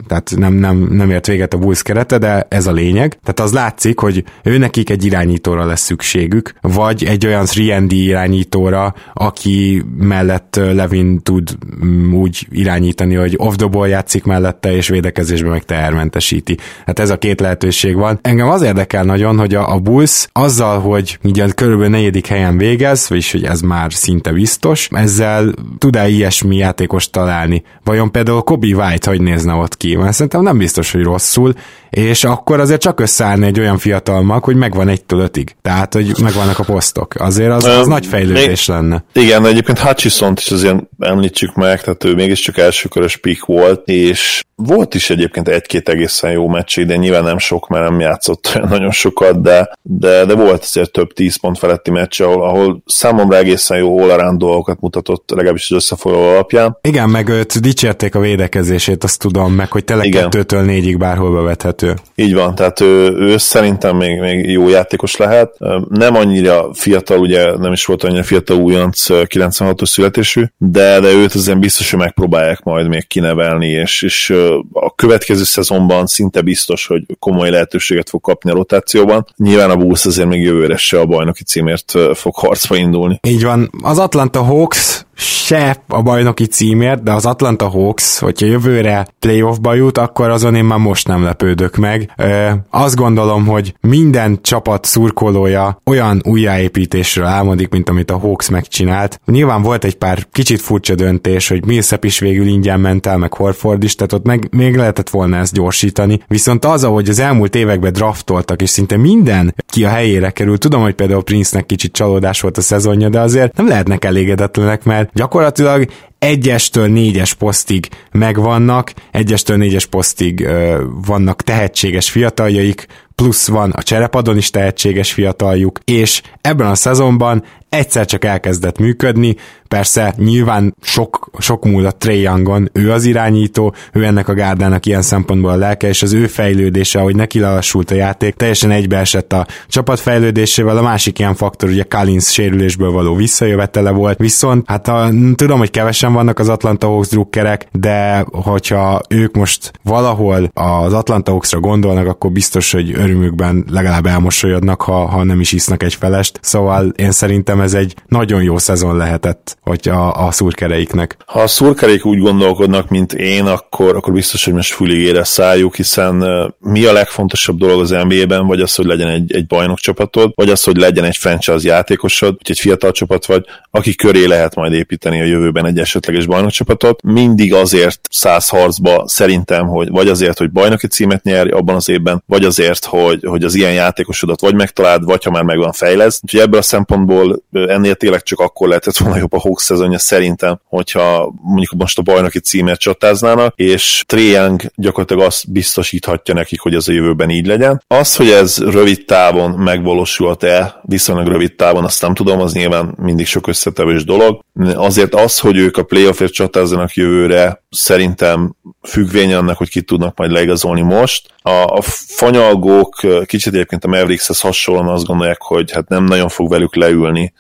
tehát 0.08 0.32
nem, 0.36 0.54
nem, 0.54 0.78
nem 0.78 1.10
ért 1.10 1.28
véget 1.28 1.54
a 1.54 1.58
Bulls 1.58 1.82
kerete, 1.82 2.18
de 2.18 2.46
ez 2.50 2.68
a 2.68 2.72
lényeg. 2.72 3.18
Tehát 3.24 3.40
az 3.40 3.54
látszik, 3.54 4.00
hogy 4.00 4.24
ő 4.44 4.58
nekik 4.58 4.90
egy 4.90 5.06
irányítóra 5.06 5.66
lesz 5.66 5.82
szükségük, 5.82 6.54
vagy 6.62 7.04
egy 7.04 7.26
olyan 7.26 7.46
3 7.46 7.88
irányítóra, 7.90 8.94
aki 9.14 9.84
mellett 9.98 10.56
Levin 10.56 11.22
tud 11.22 11.58
mm, 11.86 12.14
úgy 12.14 12.48
irányítani, 12.52 13.16
hogy 13.16 13.34
off 13.38 13.56
the 13.56 13.68
ball 13.68 13.88
játszik 13.88 14.24
mellette, 14.24 14.76
és 14.76 14.88
védekezésben 14.88 15.52
meg 15.52 15.64
tehermentesíti. 15.64 16.58
Hát 16.86 17.00
ez 17.00 17.10
a 17.10 17.18
két 17.18 17.42
lehetőség 17.64 17.96
van. 17.96 18.20
Engem 18.22 18.50
az 18.50 18.62
érdekel 18.62 19.04
nagyon, 19.04 19.38
hogy 19.38 19.56
a, 19.56 19.74
a 19.74 19.80
Bulls 19.80 20.28
azzal, 20.32 20.80
hogy 20.80 21.20
ugye 21.24 21.48
körülbelül 21.56 21.92
negyedik 21.92 22.28
helyen 22.28 22.58
végez, 22.58 23.10
vagyis 23.10 23.32
hogy 23.32 23.44
ez 23.44 23.62
már 23.62 23.94
szinte 23.94 24.32
biztos, 24.32 24.88
ezzel 24.92 25.54
tud-e 25.78 26.08
ilyesmi 26.08 26.56
játékos 26.56 27.10
találni? 27.10 27.64
Vajon 27.84 28.12
például 28.12 28.42
Kobe 28.42 28.68
White 28.68 29.10
hogy 29.10 29.22
nézne 29.22 29.54
ott 29.54 29.78
ki? 29.78 29.96
Mert 29.96 30.14
szerintem 30.14 30.42
nem 30.42 30.58
biztos, 30.58 30.92
hogy 30.92 31.04
rosszul, 31.04 31.54
és 31.94 32.24
akkor 32.24 32.60
azért 32.60 32.82
csak 32.82 33.00
összeállni 33.00 33.46
egy 33.46 33.60
olyan 33.60 33.78
fiatal 33.78 34.22
mag, 34.22 34.44
hogy 34.44 34.56
megvan 34.56 34.88
egytől 34.88 35.20
ötig. 35.20 35.56
Tehát, 35.62 35.94
hogy 35.94 36.14
megvannak 36.22 36.60
a 36.60 36.64
posztok. 36.64 37.14
Azért 37.18 37.52
az, 37.52 37.64
az 37.64 37.84
um, 37.86 37.90
nagy 37.90 38.06
fejlődés 38.06 38.68
még, 38.68 38.78
lenne. 38.78 39.04
Igen, 39.14 39.46
egyébként 39.46 39.80
hutchison 39.80 40.34
is 40.36 40.52
azért 40.52 40.78
említsük 41.00 41.56
meg, 41.56 41.82
tehát 41.82 42.04
ő 42.04 42.14
mégiscsak 42.14 42.58
elsőkörös 42.58 43.18
pick 43.18 43.46
volt, 43.46 43.88
és 43.88 44.42
volt 44.56 44.96
is 44.96 45.10
egyébként 45.10 45.48
egy-két 45.48 45.90
egészen 45.90 46.32
jó 46.32 46.48
meccs, 46.48 46.80
de 46.80 46.96
nyilván 46.96 47.24
nem 47.24 47.38
sok, 47.38 47.68
mert 47.68 47.90
nem 47.90 48.00
játszott 48.00 48.60
nagyon 48.70 48.92
sokat, 48.92 49.42
de, 49.42 49.72
de, 49.82 50.26
de 50.26 50.36
volt 50.36 50.64
azért 50.64 50.92
több 50.92 51.14
10 51.14 51.36
pont 51.36 51.58
feletti 51.58 51.92
meccs, 51.92 52.22
ahol, 52.22 52.44
ahol 52.44 52.84
számomra 52.86 53.38
egészen 53.38 53.78
jó 53.78 54.00
all 54.00 54.38
dolgokat 54.38 54.80
mutatott, 54.80 55.30
legalábbis 55.36 55.72
az 55.72 55.78
összefoglaló 55.78 56.26
alapján. 56.26 56.78
Igen, 56.82 57.10
meg 57.10 57.30
őt 57.30 57.60
dicsérték 57.60 58.16
a 58.16 58.20
védekezését, 58.20 59.04
azt 59.04 59.20
tudom, 59.20 59.54
meg 59.54 59.72
hogy 59.72 59.84
tele 59.84 60.04
Igen. 60.04 60.22
kettőtől 60.22 60.62
négyig 60.62 60.98
bárhol 60.98 61.34
bevethető. 61.34 61.83
Így 62.16 62.34
van, 62.34 62.56
tehát 62.56 62.80
ő, 62.80 63.16
ő 63.18 63.38
szerintem 63.38 63.96
még, 63.96 64.20
még 64.20 64.50
jó 64.50 64.70
játékos 64.70 65.16
lehet. 65.16 65.56
Nem 65.90 66.16
annyira 66.16 66.74
fiatal, 66.74 67.20
ugye 67.20 67.58
nem 67.58 67.72
is 67.72 67.86
volt 67.86 68.04
annyira 68.04 68.24
fiatal 68.24 68.58
újonc 68.58 69.06
96-os 69.10 69.86
születésű, 69.86 70.44
de, 70.58 71.00
de 71.00 71.12
őt 71.12 71.34
azért 71.34 71.60
biztos, 71.60 71.90
hogy 71.92 72.00
megpróbálják 72.00 72.64
majd 72.64 72.88
még 72.88 73.08
kinevelni, 73.08 73.68
és, 73.68 74.02
és 74.02 74.30
a 74.72 74.96
következő 74.96 75.44
szezonban 75.44 76.06
szinte 76.06 76.42
biztos, 76.42 76.88
hogy 76.88 77.04
komoly 77.20 77.50
lehetőséget 77.50 78.10
fog 78.10 78.22
kapni 78.22 78.52
a 78.52 78.54
rotációban. 78.54 79.26
Nyilván 79.38 79.70
a 79.70 79.76
Bulls 79.76 80.06
azért 80.06 80.28
még 80.28 80.42
jövőre 80.42 80.78
se 80.78 81.00
a 81.00 81.06
bajnoki 81.06 81.44
címért 81.44 81.94
fog 82.14 82.36
harcba 82.36 82.76
indulni. 82.76 83.20
Így 83.28 83.44
van. 83.44 83.70
Az 83.82 84.00
Atlanta 84.00 84.44
Hawks 84.44 85.06
se 85.16 85.84
a 85.88 86.02
bajnoki 86.02 86.46
címért, 86.46 87.04
de 87.04 87.12
az 87.12 87.26
Atlanta 87.26 87.68
Hawks, 87.68 88.20
hogyha 88.20 88.46
jövőre 88.46 89.08
playoffba 89.20 89.74
jut, 89.74 89.98
akkor 89.98 90.30
azon 90.30 90.56
én 90.56 90.64
már 90.64 90.80
most 90.80 91.08
nem 91.08 91.24
lepődök 91.24 91.76
meg. 91.76 92.12
Ö, 92.18 92.50
azt 92.70 92.96
gondolom, 92.96 93.46
hogy 93.46 93.76
minden 93.82 94.40
csapat 94.42 94.86
szurkolója 94.86 95.82
olyan 95.86 96.22
újjáépítésről 96.26 97.26
álmodik, 97.26 97.70
mint 97.70 97.90
amit 97.90 98.12
a 98.12 98.18
Hawks 98.18 98.50
megcsinált. 98.50 99.20
Nyilván 99.26 99.62
volt 99.62 99.84
egy 99.84 99.96
pár 99.96 100.28
kicsit 100.32 100.62
furcsa 100.62 100.96
döntés, 100.96 101.48
hogy 101.48 101.66
Millsap 101.66 102.04
is 102.04 102.20
végül 102.20 102.48
ingyen 102.48 102.80
ment 102.80 103.06
el, 103.06 103.18
meg 103.18 103.34
Horford 103.34 103.84
is, 103.84 103.96
tehát 103.96 104.14
ott 104.14 104.26
meg 104.26 104.48
még 104.52 104.76
lehetett 104.76 105.10
volna 105.10 105.38
ezt 105.38 105.54
gyorsítani. 105.54 106.20
Viszont 106.28 106.66
az, 106.66 106.84
ahogy 106.84 107.10
az 107.10 107.20
elmúlt 107.20 107.56
években 107.56 107.94
draftoltak, 107.94 108.62
és 108.62 108.70
szinte 108.70 108.98
minden 108.98 109.56
ki 109.68 109.86
a 109.86 109.90
helyére 109.90 110.30
került, 110.30 110.60
tudom, 110.60 110.82
hogy 110.82 110.94
például 110.94 111.24
Prince-nek 111.24 111.66
kicsit 111.66 111.94
csalódás 111.94 112.42
volt 112.42 112.58
a 112.58 112.62
szezonja, 112.62 113.10
de 113.10 113.20
azért 113.20 113.58
nem 113.58 113.68
lehetnek 113.68 114.06
elégedetlenek, 114.06 114.84
mert 114.84 115.03
gyakorlatilag 115.14 115.86
egyestől 116.20 116.88
négyes 116.88 117.34
posztig 117.34 117.90
megvannak, 118.12 118.94
egyestől 119.12 119.58
négyes 119.58 119.86
posztig 119.86 120.46
ö, 120.46 120.84
vannak 121.06 121.42
tehetséges 121.42 122.10
fiataljaik, 122.10 122.88
plusz 123.16 123.48
van 123.48 123.72
a 123.72 123.84
cserepadon 123.84 124.38
is 124.38 124.50
tehetséges 124.50 125.14
fiataljuk, 125.14 125.80
és 125.86 126.22
ebben 126.42 126.68
a 126.68 126.76
szezonban 126.76 127.44
egyszer 127.74 128.06
csak 128.06 128.26
elkezdett 128.26 128.80
működni, 128.80 129.36
persze 129.68 130.14
nyilván 130.18 130.76
sok, 130.82 131.30
sok 131.38 131.66
múl 131.66 131.86
a 131.86 131.92
Trey 131.92 132.22
Youngon, 132.22 132.70
ő 132.74 132.92
az 132.92 133.06
irányító, 133.06 133.74
ő 133.94 134.04
ennek 134.04 134.28
a 134.28 134.34
gárdának 134.34 134.86
ilyen 134.86 135.02
szempontból 135.02 135.52
a 135.52 135.56
lelke, 135.56 135.88
és 135.88 136.02
az 136.02 136.14
ő 136.14 136.28
fejlődése, 136.28 137.00
ahogy 137.00 137.16
neki 137.16 137.40
lelassult 137.40 137.92
a 137.92 137.96
játék, 137.96 138.36
teljesen 138.36 138.72
egybeesett 138.72 139.34
a 139.34 139.48
csapat 139.68 140.00
fejlődésével, 140.00 140.78
a 140.78 140.82
másik 140.82 141.20
ilyen 141.20 141.36
faktor 141.36 141.70
ugye 141.70 141.84
Collins 141.84 142.32
sérülésből 142.32 142.92
való 142.92 143.16
visszajövetele 143.16 143.92
volt, 143.92 144.18
viszont 144.18 144.70
hát 144.70 144.88
a, 144.88 145.10
tudom, 145.36 145.60
hogy 145.60 145.72
kevesen 145.72 146.14
vannak 146.14 146.40
az 146.40 146.50
Atlanta 146.50 146.88
Hawks 146.88 147.08
drukkerek, 147.08 147.68
de 147.72 148.26
hogyha 148.32 149.02
ők 149.10 149.36
most 149.36 149.72
valahol 149.84 150.50
az 150.54 150.94
Atlanta 150.94 151.32
Hawksra 151.32 151.60
gondolnak, 151.60 152.08
akkor 152.08 152.32
biztos, 152.32 152.72
hogy 152.72 152.94
örömükben 152.94 153.66
legalább 153.70 154.06
elmosolyodnak, 154.06 154.82
ha, 154.82 155.06
ha 155.06 155.24
nem 155.24 155.40
is 155.40 155.52
isznak 155.52 155.84
egy 155.84 155.94
felest, 155.94 156.40
szóval 156.42 156.94
én 156.96 157.12
szerintem 157.12 157.62
ez 157.64 157.74
egy 157.74 157.96
nagyon 158.08 158.44
jó 158.44 158.58
szezon 158.58 158.98
lehetett, 158.98 159.58
hogy 159.62 159.90
a, 159.90 160.26
a 160.26 160.32
szurkereiknek. 160.32 161.18
Ha 161.26 161.40
a 161.40 161.48
szurkereik 161.48 162.06
úgy 162.06 162.20
gondolkodnak, 162.20 162.90
mint 162.90 163.14
én, 163.14 163.46
akkor, 163.46 163.96
akkor 163.96 164.14
biztos, 164.14 164.46
hogy 164.46 164.54
most 164.54 164.74
füligére 164.74 165.24
szálljuk, 165.24 165.76
hiszen 165.76 166.26
mi 166.60 166.86
a 166.86 166.94
legfontosabb 166.94 167.58
dolog 167.58 167.80
az 167.80 167.90
NBA-ben, 167.90 168.48
vagy 168.48 168.62
az, 168.62 168.76
hogy 168.76 168.86
legyen 168.86 169.08
egy, 169.08 169.34
egy 169.36 169.48
bajnok 169.48 169.78
csapatod, 169.78 170.32
vagy 170.36 170.50
az, 170.50 170.64
hogy 170.64 170.78
legyen 170.78 171.04
egy 171.04 171.18
franchise 171.18 171.70
játékosod, 171.70 172.30
vagy 172.30 172.50
egy 172.50 172.60
fiatal 172.60 172.92
csapat 172.92 173.26
vagy, 173.26 173.46
aki 173.72 173.96
köré 173.96 174.26
lehet 174.26 174.56
majd 174.56 174.74
építeni 174.74 175.22
a 175.22 175.26
jövőben 175.26 175.66
egy 175.66 175.80
esetleges 175.80 176.26
bajnok 176.26 176.52
csapatot. 176.52 177.02
Mindig 177.02 177.54
azért 177.54 178.00
száz 178.10 178.50
harcba 178.50 179.04
szerintem, 179.08 179.68
hogy 179.68 179.90
vagy 179.90 180.08
azért, 180.08 180.38
hogy 180.38 180.52
bajnoki 180.52 180.88
címet 180.88 181.24
nyerj 181.24 181.50
abban 181.50 181.76
az 181.76 181.90
évben, 181.90 182.24
vagy 182.26 182.46
azért, 182.46 182.86
hogy, 182.86 183.24
hogy 183.24 183.44
az 183.44 183.56
ilyen 183.56 183.74
játékosodat 183.74 184.42
vagy 184.42 184.56
megtaláld, 184.56 185.04
vagy 185.04 185.24
ha 185.24 185.32
már 185.32 185.44
megvan 185.44 185.72
fejlesz. 185.72 186.20
Úgyhogy 186.24 186.40
ebből 186.40 186.60
a 186.60 186.64
szempontból 186.64 187.42
ennél 187.54 187.96
tényleg 187.96 188.24
csak 188.24 188.40
akkor 188.40 188.68
lehetett 188.68 188.98
volna 188.98 189.18
jobb 189.18 189.34
a 189.34 189.40
Hawks 189.40 189.64
szezonja 189.64 190.00
szerintem, 190.00 190.60
hogyha 190.70 191.34
mondjuk 191.42 191.74
most 191.78 191.98
a 191.98 192.02
bajnoki 192.02 192.40
címért 192.40 192.80
csatáznának, 192.80 193.54
és 193.56 194.04
Triang 194.08 194.62
gyakorlatilag 194.76 195.24
azt 195.24 195.52
biztosíthatja 195.52 196.34
nekik, 196.34 196.60
hogy 196.60 196.76
ez 196.76 196.88
a 196.88 196.92
jövőben 196.92 197.30
így 197.30 197.48
legyen. 197.48 197.84
Az, 197.88 198.16
hogy 198.16 198.30
ez 198.30 198.58
rövid 198.58 199.06
távon 199.06 199.52
megvalósulhat-e, 199.52 200.82
viszonylag 200.82 201.28
rövid 201.28 201.56
távon, 201.56 201.84
azt 201.84 202.02
nem 202.02 202.14
tudom, 202.14 202.40
az 202.40 202.54
nyilván 202.54 202.96
mindig 202.98 203.26
sok 203.26 203.48
összetevős 203.48 204.04
dolog. 204.04 204.42
Azért 204.76 205.16
az, 205.16 205.40
hogy 205.40 205.58
ők 205.58 205.78
a 205.78 205.84
playoffért 205.84 206.34
csatázzanak 206.34 206.94
jövőre, 206.94 207.64
szerintem 207.70 208.56
függvény 208.82 209.34
annak, 209.34 209.58
hogy 209.58 209.70
ki 209.70 209.82
tudnak 209.82 210.18
majd 210.18 210.32
leigazolni 210.32 210.82
most. 210.82 211.28
A, 211.42 211.50
a 211.50 211.82
fanyalgók 212.08 212.96
kicsit 213.26 213.54
egyébként 213.54 213.84
a 213.84 213.88
Maverickshez 213.88 214.42
hasonlóan 214.42 214.88
azt 214.88 215.06
gondolják, 215.06 215.42
hogy 215.42 215.72
hát 215.72 215.88
nem 215.88 216.04
nagyon 216.04 216.30
fog 216.30 216.50
velük 216.50 216.76
leülni 216.76 217.34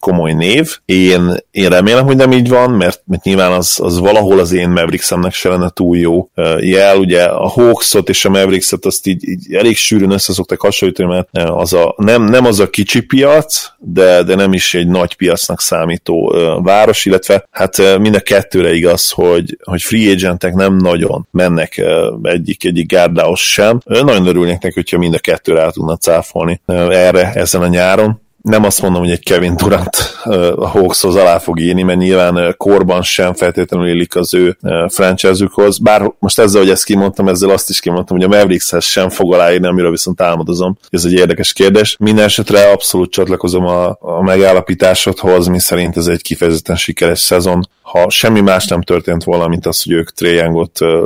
komoly 0.00 0.32
név. 0.32 0.78
Én, 0.84 1.36
én 1.50 1.68
remélem, 1.68 2.04
hogy 2.04 2.16
nem 2.16 2.32
így 2.32 2.48
van, 2.48 2.70
mert, 2.70 3.02
mert 3.06 3.24
nyilván 3.24 3.52
az, 3.52 3.78
az 3.82 3.98
valahol 3.98 4.38
az 4.38 4.52
én 4.52 4.68
Mavericksemnek 4.68 5.32
se 5.32 5.48
lenne 5.48 5.70
túl 5.70 5.96
jó 5.96 6.30
jel. 6.58 6.96
Ugye 6.96 7.22
a 7.22 7.48
Hawksot 7.48 8.08
és 8.08 8.24
a 8.24 8.30
Maverickset 8.30 8.84
azt 8.84 9.06
így, 9.06 9.28
így 9.28 9.54
elég 9.54 9.76
sűrűn 9.76 10.10
össze 10.10 10.32
szoktak 10.32 10.60
hasonlítani, 10.60 11.08
mert 11.08 11.50
az 11.50 11.72
a, 11.72 11.94
nem, 11.96 12.24
nem 12.24 12.44
az 12.44 12.60
a 12.60 12.70
kicsi 12.70 13.00
piac, 13.00 13.70
de, 13.78 14.22
de 14.22 14.34
nem 14.34 14.52
is 14.52 14.74
egy 14.74 14.88
nagy 14.88 15.14
piacnak 15.14 15.60
számító 15.60 16.34
város, 16.62 17.04
illetve 17.04 17.46
hát 17.50 17.98
mind 17.98 18.14
a 18.14 18.20
kettőre 18.20 18.72
igaz, 18.72 19.10
hogy, 19.10 19.58
hogy 19.62 19.82
free 19.82 20.10
agentek 20.10 20.54
nem 20.54 20.76
nagyon 20.76 21.28
mennek 21.30 21.82
egyik, 22.22 22.64
egyik 22.64 22.86
gárdához 22.86 23.40
sem. 23.40 23.80
Nagyon 23.84 24.26
örülnék 24.26 24.58
neki, 24.60 24.74
hogyha 24.74 24.98
mind 24.98 25.14
a 25.14 25.18
kettőre 25.18 25.60
el 25.60 25.72
tudna 25.72 25.96
cáfolni 25.96 26.60
erre 26.66 27.32
ezen 27.34 27.62
a 27.62 27.66
nyáron 27.66 28.21
nem 28.42 28.64
azt 28.64 28.82
mondom, 28.82 29.02
hogy 29.02 29.10
egy 29.10 29.22
Kevin 29.22 29.56
Durant 29.56 30.20
a 30.56 30.66
Hawkshoz 30.66 31.16
alá 31.16 31.38
fog 31.38 31.60
írni, 31.60 31.82
mert 31.82 31.98
nyilván 31.98 32.54
korban 32.56 33.02
sem 33.02 33.34
feltétlenül 33.34 33.88
illik 33.88 34.16
az 34.16 34.34
ő 34.34 34.58
franchise-ükhoz. 34.88 35.78
Bár 35.78 36.12
most 36.18 36.38
ezzel, 36.38 36.60
hogy 36.60 36.70
ezt 36.70 36.84
kimondtam, 36.84 37.28
ezzel 37.28 37.50
azt 37.50 37.70
is 37.70 37.80
kimondtam, 37.80 38.16
hogy 38.16 38.26
a 38.26 38.28
Maverickshez 38.28 38.84
sem 38.84 39.08
fog 39.08 39.34
aláírni, 39.34 39.66
amiről 39.66 39.90
viszont 39.90 40.20
álmodozom. 40.20 40.78
Ez 40.90 41.04
egy 41.04 41.12
érdekes 41.12 41.52
kérdés. 41.52 41.96
Minden 41.98 42.24
esetre 42.24 42.70
abszolút 42.70 43.10
csatlakozom 43.10 43.66
a, 43.66 43.96
a 44.00 44.22
megállapításodhoz, 44.22 45.46
mi 45.46 45.58
szerint 45.58 45.96
ez 45.96 46.06
egy 46.06 46.22
kifejezetten 46.22 46.76
sikeres 46.76 47.20
szezon 47.20 47.68
ha 47.92 48.10
semmi 48.10 48.40
más 48.40 48.66
nem 48.66 48.82
történt 48.82 49.24
volna, 49.24 49.48
mint 49.48 49.66
az, 49.66 49.82
hogy 49.82 49.92
ők 49.92 50.12
Trae 50.12 50.50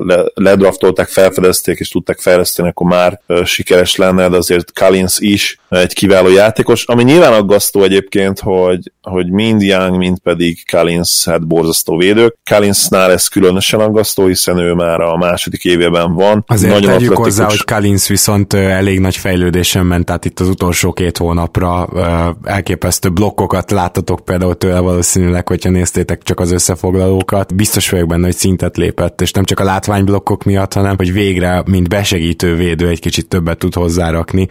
le, 0.05 0.24
ledraftolták, 0.34 1.09
felfedezték 1.09 1.78
és 1.78 1.89
tudták 1.89 2.18
fejleszteni, 2.18 2.68
akkor 2.68 2.87
már 2.87 3.20
sikeres 3.45 3.97
lenne, 3.97 4.28
de 4.28 4.37
azért 4.37 4.78
Collins 4.78 5.18
is 5.18 5.61
egy 5.68 5.95
kiváló 5.95 6.28
játékos, 6.28 6.84
ami 6.84 7.03
nyilván 7.03 7.26
aggasztó 7.33 7.83
egyébként, 7.83 8.41
hogy, 8.41 8.93
hogy 9.03 9.31
mind 9.31 9.62
Young, 9.62 9.97
mind 9.97 10.18
pedig 10.18 10.59
Collins 10.70 11.24
hát 11.24 11.47
borzasztó 11.47 11.97
védők. 11.97 12.37
Collinsnál 12.51 13.12
ez 13.12 13.29
különösen 13.29 13.81
aggasztó, 13.81 14.27
hiszen 14.27 14.59
ő 14.59 14.72
már 14.72 15.01
a 15.01 15.16
második 15.16 15.64
évében 15.64 16.14
van. 16.14 16.45
Azért 16.47 16.72
Nagyon 16.72 16.91
tegyük 16.91 17.11
atletikus. 17.11 17.24
hozzá, 17.24 17.45
hogy 17.45 17.64
Collins 17.64 18.09
viszont 18.09 18.53
elég 18.55 19.01
nagy 19.01 19.16
fejlődésen 19.16 19.87
ment, 19.87 20.05
tehát 20.05 20.24
itt 20.24 20.41
az 20.41 20.49
utolsó 20.49 20.93
két 20.93 21.18
hónapra 21.18 21.89
elképesztő 22.45 23.09
blokkokat 23.09 23.70
láttatok 23.70 24.24
például 24.24 24.57
tőle 24.57 24.79
valószínűleg, 24.79 25.49
hogyha 25.49 25.70
néztétek 25.70 26.22
csak 26.22 26.41
az 26.41 26.53
össze 26.53 26.74
összefoglalókat. 26.77 27.55
Biztos 27.55 27.91
vagyok 27.91 28.09
benne, 28.09 28.24
hogy 28.24 28.35
szintet 28.35 28.77
lépett, 28.77 29.20
és 29.20 29.33
nem 29.33 29.45
csak 29.45 29.61
a 29.61 29.64
látványblokkok 29.64 30.45
miatt, 30.45 30.72
hanem 30.72 30.97
hogy 30.97 31.12
végre, 31.12 31.62
mint 31.66 31.89
besegítő 31.89 32.55
védő 32.55 32.89
egy 32.89 33.01
kicsit 33.01 33.29
többet 33.29 33.59
tud 33.59 33.74
hozzárakni. 33.74 34.49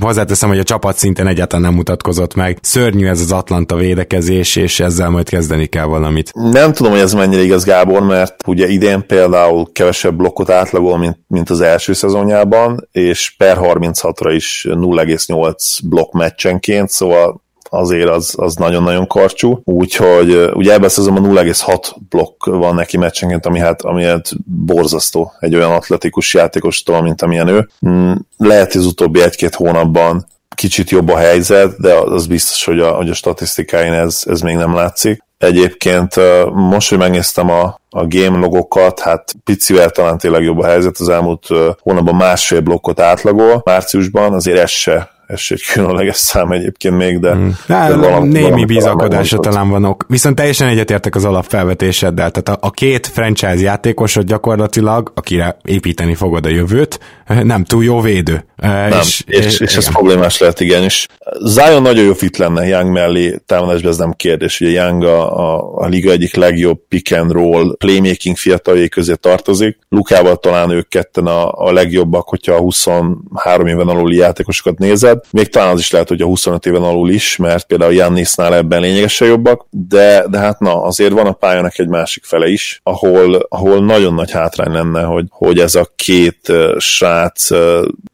Hozzáteszem, 0.00 0.48
hogy 0.48 0.58
a 0.58 0.62
csapat 0.62 0.96
szinten 0.96 1.26
egyáltalán 1.26 1.64
nem 1.64 1.74
mutatkozott 1.86 2.34
meg. 2.34 2.58
Szörnyű 2.62 3.06
ez 3.06 3.20
az 3.20 3.32
Atlanta 3.32 3.76
védekezés, 3.76 4.56
és 4.56 4.80
ezzel 4.80 5.10
majd 5.10 5.28
kezdeni 5.28 5.66
kell 5.66 5.84
valamit. 5.84 6.32
Nem 6.34 6.72
tudom, 6.72 6.92
hogy 6.92 7.00
ez 7.00 7.12
mennyire 7.12 7.42
igaz, 7.42 7.64
Gábor, 7.64 8.02
mert 8.02 8.34
ugye 8.46 8.66
idén 8.66 9.06
például 9.06 9.72
kevesebb 9.72 10.16
blokkot 10.16 10.50
átlagol, 10.50 10.98
mint, 10.98 11.18
mint 11.26 11.50
az 11.50 11.60
első 11.60 11.92
szezonjában, 11.92 12.88
és 12.92 13.34
per 13.38 13.58
36-ra 13.60 14.32
is 14.34 14.66
0,8 14.70 15.54
blokk 15.84 16.12
meccsenként, 16.12 16.90
szóval 16.90 17.44
azért 17.70 18.08
az, 18.08 18.34
az 18.36 18.54
nagyon-nagyon 18.54 19.06
karcsú, 19.06 19.60
úgyhogy 19.64 20.50
ugye 20.54 20.72
ebben 20.72 20.84
a 20.84 20.88
szezonban 20.88 21.46
0,6 21.46 21.94
blokk 22.08 22.44
van 22.44 22.74
neki 22.74 22.96
meccsenként, 22.96 23.46
ami 23.46 23.58
hát, 23.58 23.82
ami 23.82 24.04
hát 24.04 24.30
borzasztó 24.44 25.32
egy 25.40 25.54
olyan 25.54 25.72
atletikus 25.72 26.34
játékostól, 26.34 27.02
mint 27.02 27.22
amilyen 27.22 27.48
ő. 27.48 27.68
Mm, 27.88 28.12
lehet, 28.36 28.72
hogy 28.72 28.80
az 28.80 28.86
utóbbi 28.86 29.22
egy-két 29.22 29.54
hónapban 29.54 30.26
kicsit 30.56 30.90
jobb 30.90 31.08
a 31.08 31.16
helyzet, 31.16 31.80
de 31.80 31.94
az 31.94 32.26
biztos, 32.26 32.64
hogy 32.64 32.80
a, 32.80 32.90
hogy 32.90 33.10
a 33.10 33.14
statisztikáin 33.14 33.92
ez, 33.92 34.22
ez 34.26 34.40
még 34.40 34.56
nem 34.56 34.74
látszik. 34.74 35.24
Egyébként 35.38 36.14
most, 36.52 36.88
hogy 36.88 36.98
megnéztem 36.98 37.50
a, 37.50 37.80
a 37.90 38.06
game 38.06 38.38
logokat, 38.38 39.00
hát 39.00 39.32
picivel 39.44 39.90
talán 39.90 40.18
tényleg 40.18 40.42
jobb 40.42 40.58
a 40.58 40.66
helyzet, 40.66 40.96
az 40.98 41.08
elmúlt 41.08 41.46
hónapban 41.80 42.14
másfél 42.14 42.60
blokkot 42.60 43.00
átlagol, 43.00 43.60
márciusban 43.64 44.32
azért 44.32 44.58
ez 44.58 44.70
se 44.70 45.15
ez 45.26 45.40
egy 45.48 45.62
különleges 45.72 46.16
szám 46.16 46.52
egyébként 46.52 46.96
még, 46.96 47.18
de... 47.18 47.32
Hmm. 47.32 47.56
de 47.66 47.96
valami, 47.96 48.28
némi 48.28 48.42
valami 48.42 48.64
bizakodása 48.64 49.38
talán 49.38 49.68
vanok. 49.68 50.04
Viszont 50.08 50.36
teljesen 50.36 50.68
egyetértek 50.68 51.14
az 51.14 51.24
alapfelvetéseddel, 51.24 52.30
tehát 52.30 52.60
a, 52.62 52.66
a 52.66 52.70
két 52.70 53.06
franchise 53.06 53.60
játékosod 53.60 54.24
gyakorlatilag, 54.24 55.12
akire 55.14 55.56
építeni 55.64 56.14
fogod 56.14 56.46
a 56.46 56.48
jövőt, 56.48 57.00
nem 57.42 57.64
túl 57.64 57.84
jó 57.84 58.00
védő. 58.00 58.44
Nem, 58.56 58.98
és, 59.00 59.24
és, 59.26 59.60
és 59.60 59.76
ez 59.76 59.88
problémás 59.88 60.38
lehet, 60.38 60.60
igen. 60.60 60.82
És 60.82 61.06
Zion 61.44 61.82
nagyon 61.82 62.04
jó 62.04 62.12
fit 62.12 62.36
lenne 62.36 62.66
Young 62.66 62.92
mellé 62.92 63.40
támadásban, 63.46 63.90
ez 63.90 63.96
nem 63.96 64.12
kérdés. 64.12 64.60
Ugye 64.60 64.70
Young 64.70 65.04
a, 65.04 65.38
a, 65.38 65.74
a 65.74 65.86
liga 65.86 66.10
egyik 66.10 66.34
legjobb 66.34 66.78
pick 66.88 67.12
and 67.12 67.32
roll 67.32 67.76
playmaking 67.76 68.36
fiataljai 68.36 68.88
közé 68.88 69.14
tartozik. 69.14 69.78
Lukával 69.88 70.36
talán 70.36 70.70
ők 70.70 70.88
ketten 70.88 71.26
a, 71.26 71.52
a 71.52 71.72
legjobbak, 71.72 72.28
hogyha 72.28 72.54
a 72.54 72.58
23 72.58 73.66
éven 73.66 73.88
aluli 73.88 74.16
játékosokat 74.16 74.78
nézed. 74.78 75.15
Még 75.30 75.48
talán 75.48 75.72
az 75.72 75.78
is 75.78 75.90
lehet, 75.90 76.08
hogy 76.08 76.20
a 76.20 76.26
25 76.26 76.66
éven 76.66 76.82
alul 76.82 77.10
is, 77.10 77.36
mert 77.36 77.66
például 77.66 77.92
Jannisnál 77.92 78.54
ebben 78.54 78.80
lényegesen 78.80 79.28
jobbak, 79.28 79.66
de, 79.70 80.24
de 80.30 80.38
hát 80.38 80.60
na, 80.60 80.82
azért 80.82 81.12
van 81.12 81.26
a 81.26 81.32
pályának 81.32 81.78
egy 81.78 81.88
másik 81.88 82.24
fele 82.24 82.48
is, 82.48 82.80
ahol, 82.82 83.46
ahol 83.48 83.84
nagyon 83.84 84.14
nagy 84.14 84.30
hátrány 84.30 84.72
lenne, 84.72 85.02
hogy, 85.02 85.24
hogy 85.30 85.58
ez 85.58 85.74
a 85.74 85.92
két 85.96 86.52
srác 86.78 87.48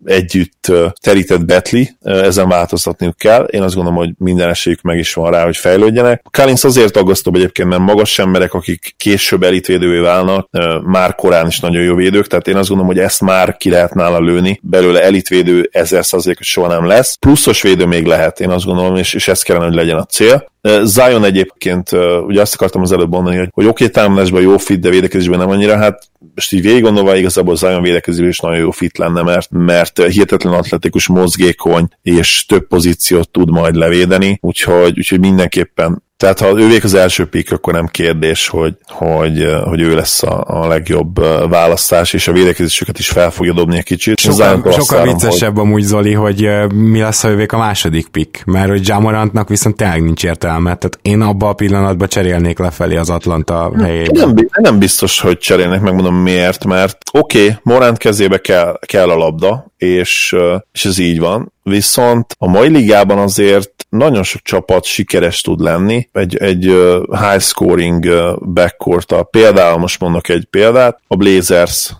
együtt 0.05 0.72
terített 1.00 1.44
betli, 1.44 1.90
ezen 2.03 2.48
változtatniuk 2.48 3.16
kell. 3.16 3.44
Én 3.44 3.62
azt 3.62 3.74
gondolom, 3.74 3.98
hogy 3.98 4.11
minden 4.18 4.48
esélyük 4.48 4.80
meg 4.82 4.98
is 4.98 5.14
van 5.14 5.30
rá, 5.30 5.44
hogy 5.44 5.57
fejlődjenek. 5.57 6.24
Kalinsz 6.30 6.64
azért 6.64 6.96
aggasztóbb 6.96 7.34
egyébként, 7.34 7.68
mert 7.68 7.80
magas 7.80 8.18
emberek, 8.18 8.55
akik 8.55 8.94
később 8.96 9.42
elitvédővé 9.42 9.98
válnak, 9.98 10.48
már 10.84 11.14
korán 11.14 11.46
is 11.46 11.61
nagyon 11.61 11.82
jó 11.82 11.94
védők, 11.94 12.26
tehát 12.26 12.48
én 12.48 12.57
azt 12.57 12.68
gondolom, 12.68 12.92
hogy 12.94 13.03
ezt 13.03 13.20
már 13.20 13.57
ki 13.57 13.70
lehet 13.70 13.94
nála 13.94 14.20
lőni. 14.20 14.61
Belőle 14.62 15.03
elitvédő 15.03 15.68
ezer 15.72 16.05
százalék, 16.05 16.36
hogy 16.36 16.46
soha 16.46 16.68
nem 16.68 16.86
lesz. 16.93 17.14
Pluszos 17.14 17.62
védő 17.62 17.86
még 17.86 18.07
lehet, 18.07 18.40
én 18.40 18.51
azt 18.51 18.64
gondolom, 18.64 18.97
és, 18.97 19.14
és 19.14 19.28
ez 19.28 19.43
kellene, 19.43 19.64
hogy 19.64 19.74
legyen 19.74 19.99
a 19.99 20.05
cél. 20.05 20.51
Zion 20.82 21.24
egyébként, 21.24 21.90
ugye 22.26 22.40
azt 22.40 22.55
akartam 22.55 22.82
az 22.82 22.93
előbb 22.93 23.11
mondani, 23.11 23.36
hogy, 23.36 23.49
hogy 23.53 23.66
oké, 23.66 23.84
okay, 23.84 24.03
támadásban 24.03 24.43
jó 24.43 24.59
fit, 24.59 24.80
de 24.80 24.90
védekezésben 24.90 25.38
nem 25.38 25.51
annyira, 25.51 25.76
hát 25.76 26.09
most 26.34 26.53
így 26.53 26.62
végig 26.62 26.82
gondolva 26.82 27.16
igazából 27.16 27.57
Zion 27.57 27.82
védekezésben 27.82 28.28
is 28.28 28.38
nagyon 28.38 28.59
jó 28.59 28.70
fit 28.70 28.99
lenne, 28.99 29.22
mert, 29.22 29.49
mert 29.51 30.07
hihetetlen 30.07 30.53
atletikus, 30.53 31.07
mozgékony, 31.07 31.88
és 32.03 32.47
több 32.47 32.66
pozíciót 32.66 33.30
tud 33.30 33.51
majd 33.51 33.74
levédeni, 33.74 34.38
úgyhogy, 34.40 34.99
úgyhogy 34.99 35.20
mindenképpen 35.20 36.03
tehát 36.23 36.41
ha 36.41 36.61
ővék 36.61 36.85
az 36.85 36.95
első 36.95 37.27
pick, 37.27 37.53
akkor 37.53 37.73
nem 37.73 37.87
kérdés, 37.87 38.49
hogy, 38.49 38.75
hogy, 38.87 39.47
hogy 39.64 39.81
ő 39.81 39.95
lesz 39.95 40.23
a, 40.23 40.45
a 40.47 40.66
legjobb 40.66 41.18
választás, 41.49 42.12
és 42.12 42.29
a 42.29 42.33
védekezésüket 42.33 42.99
is 42.99 43.09
fel 43.09 43.31
fogja 43.31 43.53
dobni 43.53 43.77
egy 43.77 43.85
kicsit. 43.85 44.18
Sokkal, 44.18 44.73
sokkal 44.73 45.03
viccesebb 45.03 45.55
hogy... 45.55 45.66
amúgy 45.66 45.83
Zoli, 45.83 46.12
hogy 46.12 46.49
mi 46.75 47.01
lesz, 47.01 47.23
ha 47.23 47.29
ővék 47.29 47.53
a 47.53 47.59
második 47.59 48.09
pick, 48.09 48.45
mert 48.45 48.68
hogy 48.68 48.89
Jamorantnak 48.89 49.49
viszont 49.49 49.77
tényleg 49.77 50.03
nincs 50.03 50.25
értelme. 50.25 50.75
Tehát 50.75 50.99
én 51.03 51.20
abban 51.20 51.49
a 51.49 51.53
pillanatban 51.53 52.09
cserélnék 52.09 52.59
lefelé 52.59 52.97
az 52.97 53.11
Atlanta 53.11 53.73
helyében. 53.79 54.29
Nem, 54.35 54.49
nem 54.53 54.79
biztos, 54.79 55.20
hogy 55.20 55.39
cserélnek, 55.39 55.81
megmondom 55.81 56.14
miért, 56.14 56.64
mert 56.64 56.99
oké, 57.12 57.43
okay, 57.43 57.57
Morant 57.62 57.99
kezébe 57.99 58.39
kell, 58.39 58.79
kell 58.87 59.09
a 59.09 59.16
labda, 59.16 59.73
és, 59.77 60.37
és 60.73 60.85
ez 60.85 60.99
így 60.99 61.18
van, 61.18 61.51
viszont 61.63 62.35
a 62.39 62.49
mai 62.49 62.69
ligában 62.69 63.19
azért 63.19 63.87
nagyon 63.89 64.23
sok 64.23 64.43
csapat 64.43 64.85
sikeres 64.85 65.41
tud 65.41 65.61
lenni 65.61 66.09
egy, 66.13 66.37
egy 66.37 66.63
high 67.11 67.41
scoring 67.41 68.07
backcourt 68.53 69.15
Például 69.31 69.79
most 69.79 70.01
mondok 70.01 70.29
egy 70.29 70.45
példát, 70.45 71.01
a 71.07 71.17
Blazers 71.17 71.93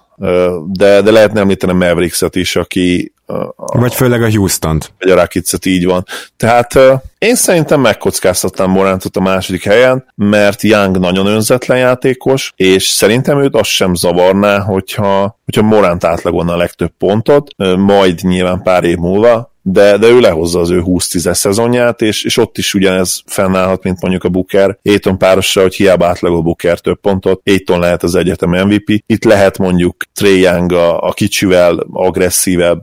de, 0.67 1.01
de 1.03 1.11
lehetne 1.11 1.41
említeni 1.41 1.73
Mavericks-et 1.73 2.37
is, 2.37 2.57
aki 2.57 3.13
a, 3.57 3.79
Vagy 3.79 3.95
főleg 3.95 4.23
a 4.23 4.31
Houston-t. 4.31 4.93
Vagy 4.99 5.11
a 5.11 5.15
Rakicet, 5.15 5.67
így 5.67 5.85
van. 5.85 6.05
Tehát 6.37 6.79
én 7.19 7.35
szerintem 7.35 7.81
megkockáztatnám 7.81 8.71
Morantot 8.71 9.17
a 9.17 9.21
második 9.21 9.65
helyen, 9.65 10.05
mert 10.15 10.63
Young 10.63 10.99
nagyon 10.99 11.27
önzetlen 11.27 11.79
játékos, 11.79 12.53
és 12.57 12.87
szerintem 12.87 13.43
őt 13.43 13.57
az 13.57 13.67
sem 13.67 13.95
zavarná, 13.95 14.59
hogyha, 14.59 15.39
hogyha 15.45 15.63
Morant 15.63 16.05
átlagolna 16.05 16.53
a 16.53 16.57
legtöbb 16.57 16.93
pontot, 16.99 17.51
majd 17.77 18.21
nyilván 18.23 18.63
pár 18.63 18.85
év 18.85 18.97
múlva, 18.97 19.52
de, 19.63 19.97
de 19.97 20.07
ő 20.07 20.21
lehozza 20.21 20.61
az 20.61 20.71
ő 20.71 20.83
20-10 20.87 21.33
szezonját, 21.33 22.03
és, 22.03 22.25
és 22.25 22.37
ott 22.37 22.59
is 22.59 22.75
ugyanez 22.75 23.23
fennállhat, 23.27 23.83
mint 23.83 24.01
mondjuk 24.01 24.25
a 24.25 24.29
Booker. 24.29 24.79
Aiton 24.85 25.19
párosra, 25.19 25.63
hogy 25.63 25.75
hiába 25.75 26.07
átlagol 26.07 26.43
Booker 26.43 26.79
több 26.79 27.01
pontot, 27.01 27.41
Aiton 27.45 27.81
lehet 27.81 28.03
az 28.03 28.15
egyetem 28.15 28.51
MVP. 28.51 29.03
Itt 29.07 29.25
lehet 29.25 29.59
mondjuk 29.59 29.97
Trey 30.15 30.41
Young 30.41 30.73
a, 30.73 31.01
a 31.01 31.13
kicsivel 31.13 31.87
agresszívebb, 31.93 32.83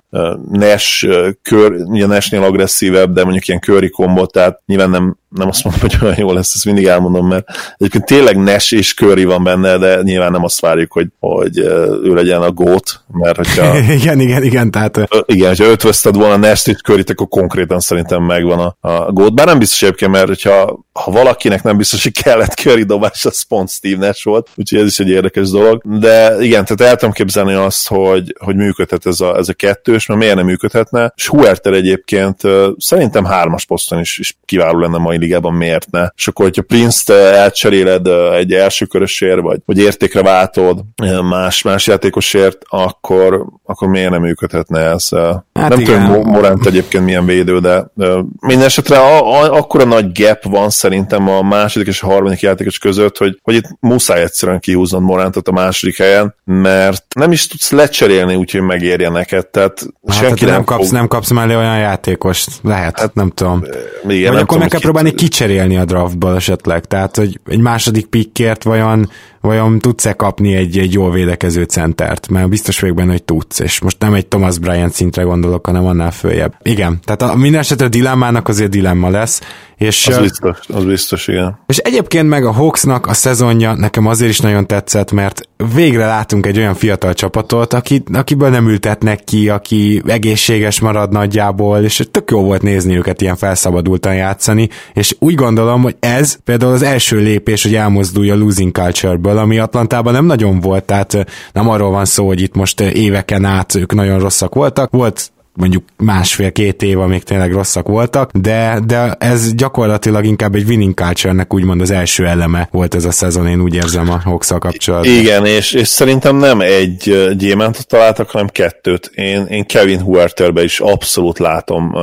Nash, 0.51 1.07
kör, 1.41 1.71
ugye 1.71 2.05
Nashnél 2.05 2.43
agresszívebb, 2.43 3.13
de 3.13 3.23
mondjuk 3.23 3.47
ilyen 3.47 3.59
köri 3.59 3.89
kombot, 3.89 4.31
tehát 4.31 4.61
nyilván 4.65 4.89
nem 4.89 5.17
nem 5.29 5.47
azt 5.47 5.63
mondom, 5.63 5.81
hogy 5.81 5.97
olyan 6.01 6.15
jó 6.17 6.33
lesz, 6.33 6.55
ezt 6.55 6.65
mindig 6.65 6.85
elmondom, 6.85 7.27
mert 7.27 7.47
egyébként 7.77 8.05
tényleg 8.05 8.37
Nash 8.37 8.73
és 8.73 8.93
Curry 8.93 9.23
van 9.23 9.43
benne, 9.43 9.77
de 9.77 10.01
nyilván 10.01 10.31
nem 10.31 10.43
azt 10.43 10.59
várjuk, 10.59 10.91
hogy, 10.91 11.07
hogy 11.19 11.57
ő 12.03 12.13
legyen 12.13 12.41
a 12.41 12.51
gót, 12.51 13.03
mert 13.11 13.35
hogyha... 13.35 13.77
igen, 13.99 14.19
igen, 14.19 14.43
igen, 14.43 14.71
tehát... 14.71 15.07
Igen, 15.25 15.47
hogyha 15.47 15.65
ötvözted 15.65 16.15
volna 16.15 16.37
Nash 16.37 16.69
és 16.69 16.81
curry 16.81 17.03
akkor 17.07 17.27
konkrétan 17.27 17.79
szerintem 17.79 18.23
megvan 18.23 18.59
a, 18.59 18.89
a 18.89 19.11
gót, 19.11 19.33
bár 19.33 19.45
nem 19.45 19.59
biztos 19.59 19.81
egyébként, 19.81 20.11
mert 20.11 20.27
hogyha 20.27 20.87
ha 20.93 21.11
valakinek 21.11 21.63
nem 21.63 21.77
biztos, 21.77 22.03
hogy 22.03 22.23
kellett 22.23 22.53
Curry 22.53 22.83
dobás, 22.83 23.25
az 23.25 23.41
pont 23.41 23.69
Steve 23.69 24.05
Nash 24.05 24.25
volt, 24.25 24.49
úgyhogy 24.55 24.79
ez 24.79 24.85
is 24.85 24.99
egy 24.99 25.09
érdekes 25.09 25.49
dolog, 25.49 25.81
de 25.99 26.35
igen, 26.39 26.65
tehát 26.65 26.91
el 26.91 26.95
tudom 26.95 27.13
képzelni 27.13 27.53
azt, 27.53 27.87
hogy, 27.87 28.35
hogy 28.39 28.55
működhet 28.55 29.05
ez 29.05 29.19
a, 29.19 29.37
ez 29.37 29.49
a 29.49 29.53
kettős, 29.53 30.05
mert 30.05 30.19
miért 30.19 30.35
nem 30.35 30.45
működhetne, 30.45 31.13
és 31.15 31.27
Huerter 31.27 31.73
egyébként 31.73 32.41
szerintem 32.77 33.25
hármas 33.25 33.65
poszton 33.65 33.99
is, 33.99 34.17
is 34.17 34.37
kiváló 34.45 34.79
lenne 34.79 34.97
mai 34.97 35.17
ligában 35.19 35.53
miért 35.53 35.91
ne. 35.91 36.07
És 36.15 36.27
akkor, 36.27 36.45
hogyha 36.45 36.61
Prince-t 36.61 37.09
eh, 37.09 37.41
elcseréled 37.41 38.07
eh, 38.07 38.35
egy 38.35 38.53
első 38.53 38.85
körösért, 38.85 39.41
vagy, 39.41 39.59
vagy 39.65 39.77
értékre 39.77 40.21
váltod 40.21 40.79
eh, 40.95 41.21
más, 41.21 41.61
más 41.61 41.87
játékosért, 41.87 42.57
akkor, 42.69 43.45
akkor 43.65 43.87
miért 43.87 44.09
nem 44.09 44.21
működhetne 44.21 44.79
ez? 44.79 45.09
Hát 45.53 45.69
nem 45.69 45.79
igen. 45.79 46.05
tudom, 46.05 46.29
Morant 46.29 46.65
egyébként 46.65 47.03
milyen 47.03 47.25
védő, 47.25 47.59
de 47.59 47.91
minden 48.39 48.65
esetre 48.65 48.99
a, 48.99 49.41
a, 49.41 49.53
akkora 49.57 49.83
nagy 49.83 50.11
gap 50.21 50.43
van 50.43 50.69
szerintem 50.69 51.29
a 51.29 51.41
második 51.41 51.87
és 51.87 52.01
a 52.01 52.05
harmadik 52.05 52.39
játékos 52.39 52.77
között, 52.77 53.17
hogy, 53.17 53.39
hogy 53.41 53.55
itt 53.55 53.77
muszáj 53.79 54.21
egyszerűen 54.21 54.59
kihúznod 54.59 55.01
Morantot 55.01 55.47
a 55.47 55.51
második 55.51 55.97
helyen, 55.97 56.35
mert 56.43 57.03
nem 57.15 57.31
is 57.31 57.47
tudsz 57.47 57.71
lecserélni, 57.71 58.35
úgyhogy 58.35 58.61
megérje 58.61 59.09
neked. 59.09 59.47
Tehát 59.47 59.85
hát, 60.07 60.17
senki 60.17 60.45
nem, 60.45 60.53
nem, 60.53 60.63
kapsz, 60.63 60.83
fog... 60.83 60.93
nem 60.93 61.07
kapsz 61.07 61.31
mellé 61.31 61.55
olyan 61.55 61.77
játékost. 61.77 62.49
Lehet, 62.63 62.99
hát, 62.99 63.13
nem 63.13 63.29
tudom. 63.29 63.63
Igen, 63.63 63.83
Vagy 64.03 64.21
nem 64.21 64.33
akkor 64.33 64.45
tudom, 64.45 64.59
meg 64.59 64.69
kell 64.69 64.79
próbálni 64.79 65.08
kicserélni 65.15 65.77
a 65.77 65.85
draftból 65.85 66.35
esetleg, 66.35 66.85
tehát 66.85 67.15
hogy 67.15 67.39
egy 67.45 67.59
második 67.59 68.05
pickért 68.05 68.63
vajon, 68.63 69.09
vajon 69.41 69.79
tudsz-e 69.79 70.13
kapni 70.13 70.55
egy, 70.55 70.77
egy 70.77 70.93
jól 70.93 71.11
védekező 71.11 71.63
centert, 71.63 72.27
mert 72.27 72.49
biztos 72.49 72.79
vagyok 72.79 72.95
benne, 72.95 73.11
hogy 73.11 73.23
tudsz, 73.23 73.59
és 73.59 73.79
most 73.79 73.99
nem 73.99 74.13
egy 74.13 74.27
Thomas 74.27 74.57
Bryant 74.57 74.93
szintre 74.93 75.23
gondolok, 75.23 75.65
hanem 75.65 75.85
annál 75.85 76.11
följebb. 76.11 76.55
Igen, 76.63 76.99
tehát 77.03 77.21
a, 77.21 77.35
minden 77.35 77.59
esetre 77.59 77.85
a 77.85 77.89
dilemmának 77.89 78.47
azért 78.47 78.69
dilemma 78.69 79.09
lesz, 79.09 79.41
és, 79.79 80.07
az 80.07 80.19
biztos, 80.19 80.57
az 80.67 80.85
biztos, 80.85 81.27
igen. 81.27 81.59
És 81.65 81.77
egyébként 81.77 82.29
meg 82.29 82.45
a 82.45 82.51
Hawksnak 82.51 83.07
a 83.07 83.13
szezonja 83.13 83.73
nekem 83.73 84.05
azért 84.05 84.31
is 84.31 84.39
nagyon 84.39 84.67
tetszett, 84.67 85.11
mert 85.11 85.41
végre 85.73 86.05
látunk 86.05 86.45
egy 86.45 86.57
olyan 86.57 86.73
fiatal 86.73 87.13
csapatot, 87.13 87.73
aki, 87.73 88.03
akiből 88.13 88.49
nem 88.49 88.67
ültetnek 88.67 89.23
ki, 89.23 89.49
aki 89.49 90.01
egészséges 90.07 90.79
marad 90.79 91.11
nagyjából, 91.11 91.79
és 91.79 92.07
tök 92.11 92.31
jó 92.31 92.41
volt 92.41 92.61
nézni 92.61 92.97
őket 92.97 93.21
ilyen 93.21 93.35
felszabadultan 93.35 94.15
játszani, 94.15 94.69
és 94.99 95.15
úgy 95.19 95.35
gondolom, 95.35 95.81
hogy 95.81 95.95
ez 95.99 96.37
például 96.43 96.73
az 96.73 96.81
első 96.81 97.17
lépés, 97.17 97.63
hogy 97.63 97.75
elmozdulja 97.75 98.33
a 98.33 98.37
losing 98.37 98.71
culture-ből, 98.71 99.37
ami 99.37 99.57
Atlantában 99.57 100.13
nem 100.13 100.25
nagyon 100.25 100.59
volt, 100.59 100.83
tehát 100.83 101.25
nem 101.53 101.69
arról 101.69 101.91
van 101.91 102.05
szó, 102.05 102.27
hogy 102.27 102.41
itt 102.41 102.55
most 102.55 102.81
éveken 102.81 103.45
át 103.45 103.75
ők 103.75 103.93
nagyon 103.93 104.19
rosszak 104.19 104.55
voltak, 104.55 104.91
volt 104.91 105.31
mondjuk 105.59 105.83
másfél-két 105.97 106.81
év, 106.81 106.99
amik 106.99 107.23
tényleg 107.23 107.51
rosszak 107.53 107.87
voltak, 107.87 108.31
de, 108.31 108.79
de 108.85 109.15
ez 109.19 109.53
gyakorlatilag 109.53 110.25
inkább 110.25 110.55
egy 110.55 110.67
winning 110.67 110.93
culture-nek 110.93 111.53
úgymond 111.53 111.81
az 111.81 111.91
első 111.91 112.27
eleme 112.27 112.67
volt 112.71 112.95
ez 112.95 113.05
a 113.05 113.11
szezon, 113.11 113.47
én 113.47 113.61
úgy 113.61 113.75
érzem 113.75 114.09
a 114.09 114.19
hawks 114.23 114.47
kapcsolatban. 114.59 115.13
Igen, 115.13 115.45
és, 115.45 115.73
és 115.73 115.87
szerintem 115.87 116.35
nem 116.35 116.61
egy 116.61 117.33
gyémántot 117.37 117.87
találtak, 117.87 118.29
hanem 118.29 118.47
kettőt. 118.47 119.11
Én, 119.13 119.45
én 119.45 119.65
Kevin 119.65 120.01
Huerterbe 120.01 120.63
is 120.63 120.79
abszolút 120.79 121.39
látom, 121.39 121.93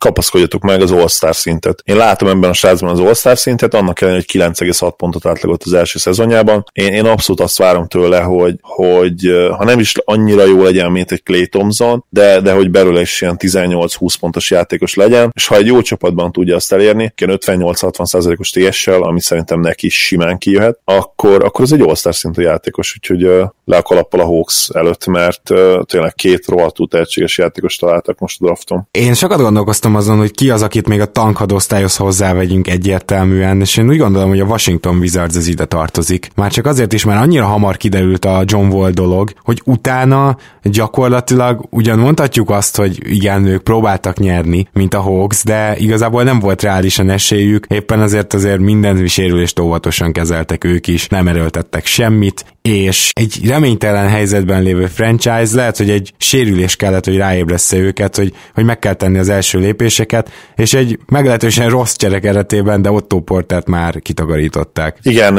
kapaszkodjatok 0.00 0.62
meg 0.62 0.80
az 0.80 0.92
All-Star 0.92 1.34
szintet. 1.34 1.82
Én 1.84 1.96
látom 1.96 2.28
ebben 2.28 2.50
a 2.50 2.52
srácban 2.52 2.90
az 2.90 3.00
All-Star 3.00 3.38
szintet, 3.38 3.74
annak 3.74 4.00
ellenére, 4.00 4.24
hogy 4.32 4.42
9,6 4.42 4.92
pontot 4.96 5.26
átlagolt 5.26 5.62
az 5.64 5.72
első 5.72 5.98
szezonjában. 5.98 6.64
Én, 6.72 6.92
én 6.92 7.04
abszolút 7.04 7.40
azt 7.40 7.58
várom 7.58 7.86
tőle, 7.86 8.20
hogy, 8.20 8.54
hogy 8.60 9.48
ha 9.56 9.64
nem 9.64 9.78
is 9.78 9.94
annyira 10.04 10.44
jó 10.44 10.62
legyen, 10.62 10.90
mint 10.90 11.12
egy 11.12 11.22
Clay 11.22 11.46
Thompson, 11.46 12.04
de, 12.08 12.40
de 12.40 12.52
hogy 12.52 12.70
belőle 12.70 12.97
is 13.00 13.20
ilyen 13.20 13.36
18-20 13.38 14.14
pontos 14.20 14.50
játékos 14.50 14.94
legyen, 14.94 15.30
és 15.34 15.46
ha 15.46 15.56
egy 15.56 15.66
jó 15.66 15.80
csapatban 15.80 16.32
tudja 16.32 16.56
azt 16.56 16.72
elérni, 16.72 17.12
ilyen 17.14 17.38
58-60%-os 17.40 18.50
TS-sel, 18.50 19.02
ami 19.02 19.20
szerintem 19.20 19.60
neki 19.60 19.88
simán 19.88 20.38
kijöhet, 20.38 20.78
akkor, 20.84 21.44
akkor 21.44 21.64
ez 21.64 21.72
egy 21.72 21.80
all 21.80 22.12
szintű 22.12 22.42
játékos, 22.42 22.94
úgyhogy 22.96 23.24
uh, 23.24 23.48
le 23.68 23.76
a 23.76 23.82
kalappal 23.82 24.20
a 24.20 24.24
Hawks 24.24 24.68
előtt, 24.68 25.06
mert 25.06 25.50
uh, 25.50 25.82
tényleg 25.82 26.14
két 26.14 26.46
rohadtú 26.46 26.86
tehetséges 26.86 27.38
játékos 27.38 27.76
találtak 27.76 28.18
most 28.18 28.40
a 28.40 28.44
drafton. 28.44 28.88
Én 28.90 29.14
sokat 29.14 29.38
gondolkoztam 29.38 29.94
azon, 29.94 30.18
hogy 30.18 30.30
ki 30.30 30.50
az, 30.50 30.62
akit 30.62 30.88
még 30.88 31.00
a 31.00 31.06
tankhadosztályhoz 31.06 31.96
hozzávegyünk 31.96 32.68
egyértelműen, 32.68 33.60
és 33.60 33.76
én 33.76 33.88
úgy 33.88 33.98
gondolom, 33.98 34.28
hogy 34.28 34.40
a 34.40 34.44
Washington 34.44 34.96
Wizards 34.96 35.36
az 35.36 35.46
ide 35.46 35.64
tartozik. 35.64 36.28
Már 36.34 36.50
csak 36.50 36.66
azért 36.66 36.92
is, 36.92 37.04
mert 37.04 37.22
annyira 37.22 37.44
hamar 37.44 37.76
kiderült 37.76 38.24
a 38.24 38.42
John 38.44 38.72
Wall 38.72 38.90
dolog, 38.90 39.32
hogy 39.42 39.62
utána 39.64 40.36
gyakorlatilag 40.62 41.66
ugyan 41.70 41.98
mondhatjuk 41.98 42.50
azt, 42.50 42.76
hogy 42.76 42.98
igen, 43.02 43.46
ők 43.46 43.62
próbáltak 43.62 44.18
nyerni, 44.18 44.68
mint 44.72 44.94
a 44.94 45.00
Hawks, 45.00 45.44
de 45.44 45.76
igazából 45.76 46.22
nem 46.22 46.38
volt 46.38 46.62
reálisan 46.62 47.10
esélyük, 47.10 47.66
éppen 47.66 48.00
azért 48.00 48.34
azért 48.34 48.58
minden 48.58 49.06
sérülést 49.06 49.58
óvatosan 49.58 50.12
kezeltek 50.12 50.64
ők 50.64 50.86
is, 50.86 51.08
nem 51.08 51.28
erőltettek 51.28 51.86
semmit, 51.86 52.44
és 52.76 53.10
egy 53.12 53.40
reménytelen 53.46 54.08
helyzetben 54.08 54.62
lévő 54.62 54.86
franchise 54.86 55.56
lehet, 55.56 55.76
hogy 55.76 55.90
egy 55.90 56.12
sérülés 56.18 56.76
kellett, 56.76 57.04
hogy 57.04 57.16
ráébressze 57.16 57.76
őket, 57.76 58.16
hogy, 58.16 58.32
hogy 58.54 58.64
meg 58.64 58.78
kell 58.78 58.94
tenni 58.94 59.18
az 59.18 59.28
első 59.28 59.58
lépéseket, 59.58 60.30
és 60.56 60.74
egy 60.74 60.98
meglehetősen 61.06 61.68
rossz 61.68 61.96
cserek 61.96 62.24
eretében, 62.24 62.82
de 62.82 62.90
Otto 62.90 63.20
Portert 63.20 63.66
már 63.66 64.00
kitagarították. 64.02 64.98
Igen, 65.02 65.34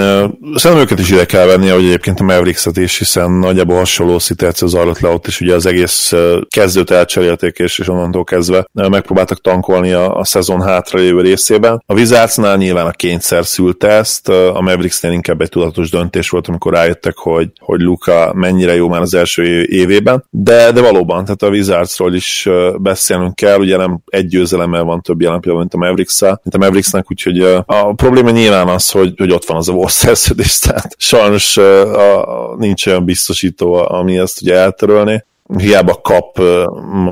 szerintem 0.56 0.78
őket 0.78 1.00
is 1.00 1.10
ide 1.10 1.26
kell 1.26 1.46
venni, 1.46 1.68
hogy 1.68 1.84
egyébként 1.84 2.20
a 2.20 2.24
mavericks 2.24 2.68
is, 2.74 2.98
hiszen 2.98 3.32
nagyjából 3.32 3.78
hasonló 3.78 4.20
szituáció 4.20 4.68
zajlott 4.68 5.00
le 5.00 5.10
ott, 5.10 5.28
és 5.28 5.42
ugye 5.42 5.56
az 5.56 5.66
egész 5.66 6.14
kezdőt 6.50 6.92
elcserélték, 6.92 7.58
és, 7.58 7.80
és 7.80 7.88
onnantól 7.88 8.24
kezdve 8.24 8.68
megpróbáltak 8.74 9.42
tankolni 9.42 9.92
a, 9.92 10.16
a 10.16 10.26
szezon 10.26 10.62
hátralévő 10.62 11.22
részében. 11.22 11.84
A 11.86 11.94
Wizardsnál 11.94 12.58
nyilván 12.58 12.86
a 12.86 12.92
kényszer 12.92 13.46
szült 13.46 13.84
ezt, 13.84 14.30
a 14.30 14.62
Mavericksnél 14.62 15.12
inkább 15.12 15.42
egy 15.42 15.50
tudatos 15.50 15.90
döntés 15.90 16.30
volt, 16.30 16.48
amikor 16.48 16.74
rájöttek, 16.74 17.18
hogy, 17.20 17.52
hogy 17.60 17.82
Luka 17.82 18.32
mennyire 18.36 18.76
jó 18.76 18.88
már 18.88 19.02
az 19.02 19.14
első 19.14 19.64
évében, 19.64 20.24
de, 20.30 20.72
de 20.72 20.82
valóban, 20.82 21.24
tehát 21.24 21.42
a 21.42 21.50
Wizardsról 21.50 22.14
is 22.14 22.50
beszélnünk 22.78 23.36
kell, 23.36 23.60
ugye 23.60 23.78
nem 23.78 24.00
egy 24.06 24.28
győzelemmel 24.28 24.84
van 24.84 25.02
több 25.02 25.22
jelen 25.22 25.40
pillanatban, 25.40 25.58
mint 25.60 25.74
a 25.74 25.88
mavericks 25.88 26.22
mint 26.22 26.56
a 26.56 26.58
Mavericksnek, 26.58 27.12
úgyhogy 27.12 27.42
a 27.66 27.94
probléma 27.94 28.30
nyilván 28.30 28.68
az, 28.68 28.90
hogy, 28.90 29.14
hogy 29.18 29.32
ott 29.32 29.46
van 29.46 29.58
az 29.58 29.70
a 29.70 29.74
volt 29.74 29.92
szerződés, 29.92 30.60
tehát 30.60 30.96
sajnos 30.98 31.58
a, 31.58 32.52
a, 32.52 32.56
nincs 32.58 32.88
olyan 32.88 33.06
biztosító, 33.06 33.74
ami 33.74 34.18
ezt 34.18 34.42
ugye 34.42 34.56
eltörölni 34.56 35.28
hiába 35.58 35.94
kap 35.94 36.42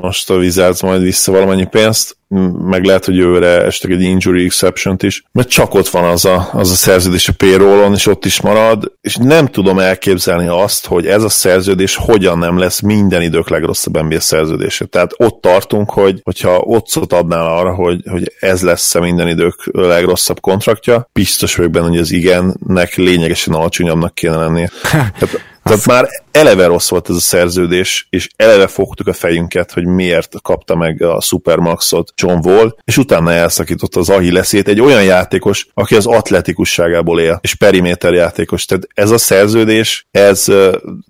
most 0.02 0.30
a 0.30 0.34
Wizards 0.34 0.82
majd 0.82 1.02
vissza 1.02 1.32
valamennyi 1.32 1.66
pénzt, 1.66 2.16
meg 2.64 2.84
lehet, 2.84 3.04
hogy 3.04 3.16
jövőre 3.16 3.64
esetleg 3.64 3.98
egy 3.98 4.04
injury 4.04 4.44
exception 4.44 4.96
is, 4.98 5.24
mert 5.32 5.48
csak 5.48 5.74
ott 5.74 5.88
van 5.88 6.04
az 6.04 6.24
a, 6.24 6.48
az 6.52 6.70
a 6.70 6.74
szerződés 6.74 7.28
a 7.28 7.32
payrollon, 7.36 7.92
és 7.94 8.06
ott 8.06 8.24
is 8.24 8.40
marad, 8.40 8.92
és 9.00 9.16
nem 9.16 9.46
tudom 9.46 9.78
elképzelni 9.78 10.46
azt, 10.46 10.86
hogy 10.86 11.06
ez 11.06 11.22
a 11.22 11.28
szerződés 11.28 11.96
hogyan 11.96 12.38
nem 12.38 12.58
lesz 12.58 12.80
minden 12.80 13.22
idők 13.22 13.48
legrosszabb 13.48 14.02
NBA 14.02 14.20
szerződése. 14.20 14.84
Tehát 14.84 15.14
ott 15.16 15.40
tartunk, 15.40 15.90
hogy 15.90 16.20
hogyha 16.24 16.58
ott 16.58 17.12
adnál 17.12 17.46
arra, 17.46 17.74
hogy, 17.74 18.00
hogy 18.10 18.32
ez 18.40 18.62
lesz 18.62 18.94
a 18.94 19.00
minden 19.00 19.28
idők 19.28 19.70
legrosszabb 19.72 20.40
kontraktja, 20.40 21.08
biztos 21.12 21.56
vagyok 21.56 21.72
benne, 21.72 21.88
hogy 21.88 21.98
az 21.98 22.10
igennek 22.10 22.94
lényegesen 22.94 23.54
alacsonyabbnak 23.54 24.14
kéne 24.14 24.36
lennie. 24.36 24.70
Tehát 25.18 25.40
tehát 25.68 25.86
már 25.86 26.08
eleve 26.30 26.66
rossz 26.66 26.88
volt 26.88 27.10
ez 27.10 27.16
a 27.16 27.20
szerződés, 27.20 28.06
és 28.10 28.28
eleve 28.36 28.66
fogtuk 28.66 29.06
a 29.06 29.12
fejünket, 29.12 29.72
hogy 29.72 29.84
miért 29.84 30.34
kapta 30.42 30.76
meg 30.76 31.02
a 31.02 31.20
Supermaxot 31.20 32.12
John 32.16 32.48
Wall, 32.48 32.74
és 32.84 32.96
utána 32.96 33.32
elszakította 33.32 34.00
az 34.00 34.08
Achilleszét 34.08 34.68
egy 34.68 34.80
olyan 34.80 35.02
játékos, 35.02 35.66
aki 35.74 35.94
az 35.94 36.06
atletikusságából 36.06 37.20
él, 37.20 37.38
és 37.40 37.54
periméter 37.54 38.12
játékos. 38.12 38.64
Tehát 38.64 38.88
ez 38.94 39.10
a 39.10 39.18
szerződés, 39.18 40.06
ez 40.10 40.44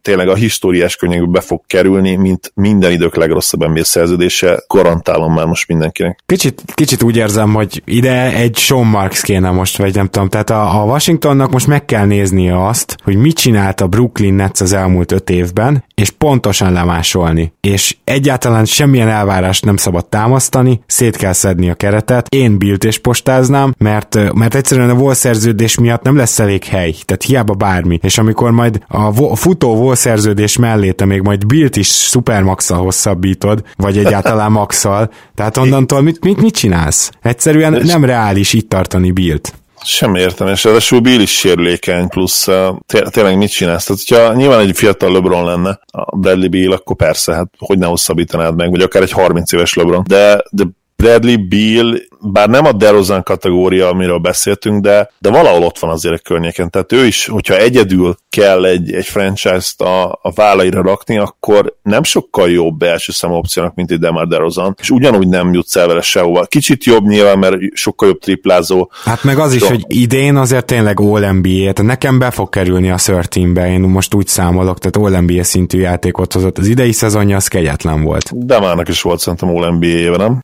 tényleg 0.02 0.28
a 0.28 0.34
históriás 0.34 0.96
könyvekbe 0.96 1.26
be 1.26 1.40
fog 1.40 1.60
kerülni, 1.66 2.14
mint 2.14 2.52
minden 2.54 2.92
idők 2.92 3.16
legrosszabb 3.16 3.68
NBA 3.68 3.84
szerződése, 3.84 4.62
garantálom 4.66 5.34
már 5.34 5.46
most 5.46 5.68
mindenkinek. 5.68 6.18
Kicsit, 6.26 6.62
kicsit 6.74 7.02
úgy 7.02 7.16
érzem, 7.16 7.54
hogy 7.54 7.82
ide 7.84 8.32
egy 8.34 8.56
Sean 8.56 8.86
Marks 8.86 9.22
kéne 9.22 9.50
most, 9.50 9.76
vagy 9.76 9.94
nem 9.94 10.08
tudom, 10.08 10.28
tehát 10.28 10.50
a, 10.50 10.80
a 10.80 10.84
Washingtonnak 10.84 11.50
most 11.50 11.66
meg 11.66 11.84
kell 11.84 12.06
néznie 12.06 12.66
azt, 12.66 12.96
hogy 13.04 13.16
mit 13.16 13.36
csinált 13.36 13.80
a 13.80 13.86
Brooklyn 13.86 14.47
Nets 14.48 14.60
az 14.60 14.72
elmúlt 14.72 15.12
öt 15.12 15.30
évben, 15.30 15.84
és 15.94 16.10
pontosan 16.10 16.72
lemásolni. 16.72 17.52
És 17.60 17.96
egyáltalán 18.04 18.64
semmilyen 18.64 19.08
elvárást 19.08 19.64
nem 19.64 19.76
szabad 19.76 20.06
támasztani, 20.06 20.80
szét 20.86 21.16
kell 21.16 21.32
szedni 21.32 21.70
a 21.70 21.74
keretet. 21.74 22.26
Én 22.28 22.58
Bilt 22.58 22.84
és 22.84 22.98
postáznám, 22.98 23.74
mert, 23.78 24.32
mert 24.34 24.54
egyszerűen 24.54 24.90
a 24.90 24.94
volt 24.94 25.16
szerződés 25.16 25.78
miatt 25.78 26.02
nem 26.02 26.16
lesz 26.16 26.38
elég 26.38 26.64
hely, 26.64 26.94
tehát 27.04 27.22
hiába 27.22 27.54
bármi. 27.54 27.98
És 28.02 28.18
amikor 28.18 28.50
majd 28.50 28.82
a 28.88 29.36
futó 29.36 29.76
volt 29.76 29.98
szerződés 29.98 30.56
mellé 30.56 30.90
te 30.90 31.04
még 31.04 31.20
majd 31.20 31.46
Bilt 31.46 31.76
is 31.76 31.88
supermax 31.88 32.70
hosszabbítod, 32.70 33.62
vagy 33.76 33.98
egyáltalán 33.98 34.52
maxal, 34.52 35.10
tehát 35.34 35.56
onnantól 35.56 36.00
mit, 36.02 36.24
mit, 36.24 36.40
mit 36.40 36.54
csinálsz? 36.54 37.10
Egyszerűen 37.22 37.82
nem 37.84 38.04
reális 38.04 38.52
itt 38.52 38.68
tartani 38.68 39.10
Bilt. 39.10 39.52
Sem 39.84 40.14
értem, 40.14 40.46
és 40.46 40.64
ráadásul 40.64 41.00
Bill 41.00 41.20
is 41.20 41.38
sérülékeny, 41.38 42.08
plusz 42.08 42.46
uh, 42.46 42.76
tényleg 43.10 43.36
mit 43.36 43.50
csinálsz? 43.50 43.84
Tehát, 43.84 44.02
hogyha 44.06 44.34
nyilván 44.34 44.60
egy 44.60 44.76
fiatal 44.76 45.12
LeBron 45.12 45.44
lenne 45.44 45.80
a 45.86 46.16
Bradley 46.16 46.48
Bill, 46.48 46.72
akkor 46.72 46.96
persze, 46.96 47.34
hát 47.34 47.48
hogy 47.58 47.78
ne 47.78 47.86
hosszabbítanád 47.86 48.56
meg, 48.56 48.70
vagy 48.70 48.82
akár 48.82 49.02
egy 49.02 49.12
30 49.12 49.52
éves 49.52 49.74
LeBron. 49.74 50.04
De, 50.06 50.42
de 50.50 50.64
Bradley 51.02 51.48
Bill, 51.48 51.94
bár 52.20 52.48
nem 52.48 52.64
a 52.64 52.72
DeRozan 52.72 53.22
kategória, 53.22 53.88
amiről 53.88 54.18
beszéltünk, 54.18 54.82
de, 54.82 55.10
de 55.18 55.30
valahol 55.30 55.62
ott 55.62 55.78
van 55.78 55.90
azért 55.90 56.14
a 56.14 56.22
környéken. 56.22 56.70
Tehát 56.70 56.92
ő 56.92 57.06
is, 57.06 57.26
hogyha 57.26 57.56
egyedül 57.56 58.16
kell 58.28 58.64
egy, 58.64 58.92
egy 58.92 59.06
franchise-t 59.06 59.80
a, 59.80 60.18
a 60.22 60.32
vállaira 60.34 60.82
rakni, 60.82 61.18
akkor 61.18 61.76
nem 61.82 62.02
sokkal 62.02 62.50
jobb 62.50 62.82
első 62.82 63.12
számú 63.12 63.34
opciónak, 63.34 63.74
mint 63.74 63.90
egy 63.90 63.98
Demar 63.98 64.28
DeRozan, 64.28 64.76
és 64.80 64.90
ugyanúgy 64.90 65.28
nem 65.28 65.52
jutsz 65.52 65.76
el 65.76 65.86
vele 65.86 66.00
sehova. 66.00 66.44
Kicsit 66.44 66.84
jobb 66.84 67.06
nyilván, 67.06 67.38
mert 67.38 67.56
sokkal 67.72 68.08
jobb 68.08 68.18
triplázó. 68.18 68.90
Hát 69.04 69.24
meg 69.24 69.38
az 69.38 69.54
is, 69.54 69.62
hogy 69.62 69.84
idén 69.86 70.36
azért 70.36 70.64
tényleg 70.64 71.00
All-NBA, 71.00 71.58
tehát 71.58 71.82
nekem 71.82 72.18
be 72.18 72.30
fog 72.30 72.48
kerülni 72.48 72.90
a 72.90 72.96
13-be, 72.96 73.70
én 73.70 73.80
most 73.80 74.14
úgy 74.14 74.26
számolok, 74.26 74.78
tehát 74.78 74.96
All-NBA 74.96 75.44
szintű 75.44 75.78
játékot 75.78 76.32
hozott. 76.32 76.58
Az 76.58 76.66
idei 76.66 76.92
szezonja 76.92 77.36
az 77.36 77.48
kegyetlen 77.48 78.02
volt. 78.02 78.46
De 78.46 78.60
márnak 78.60 78.88
is 78.88 79.02
volt 79.02 79.20
szerintem 79.20 79.48
All-NBA-éve, 79.48 80.16
nem? 80.16 80.40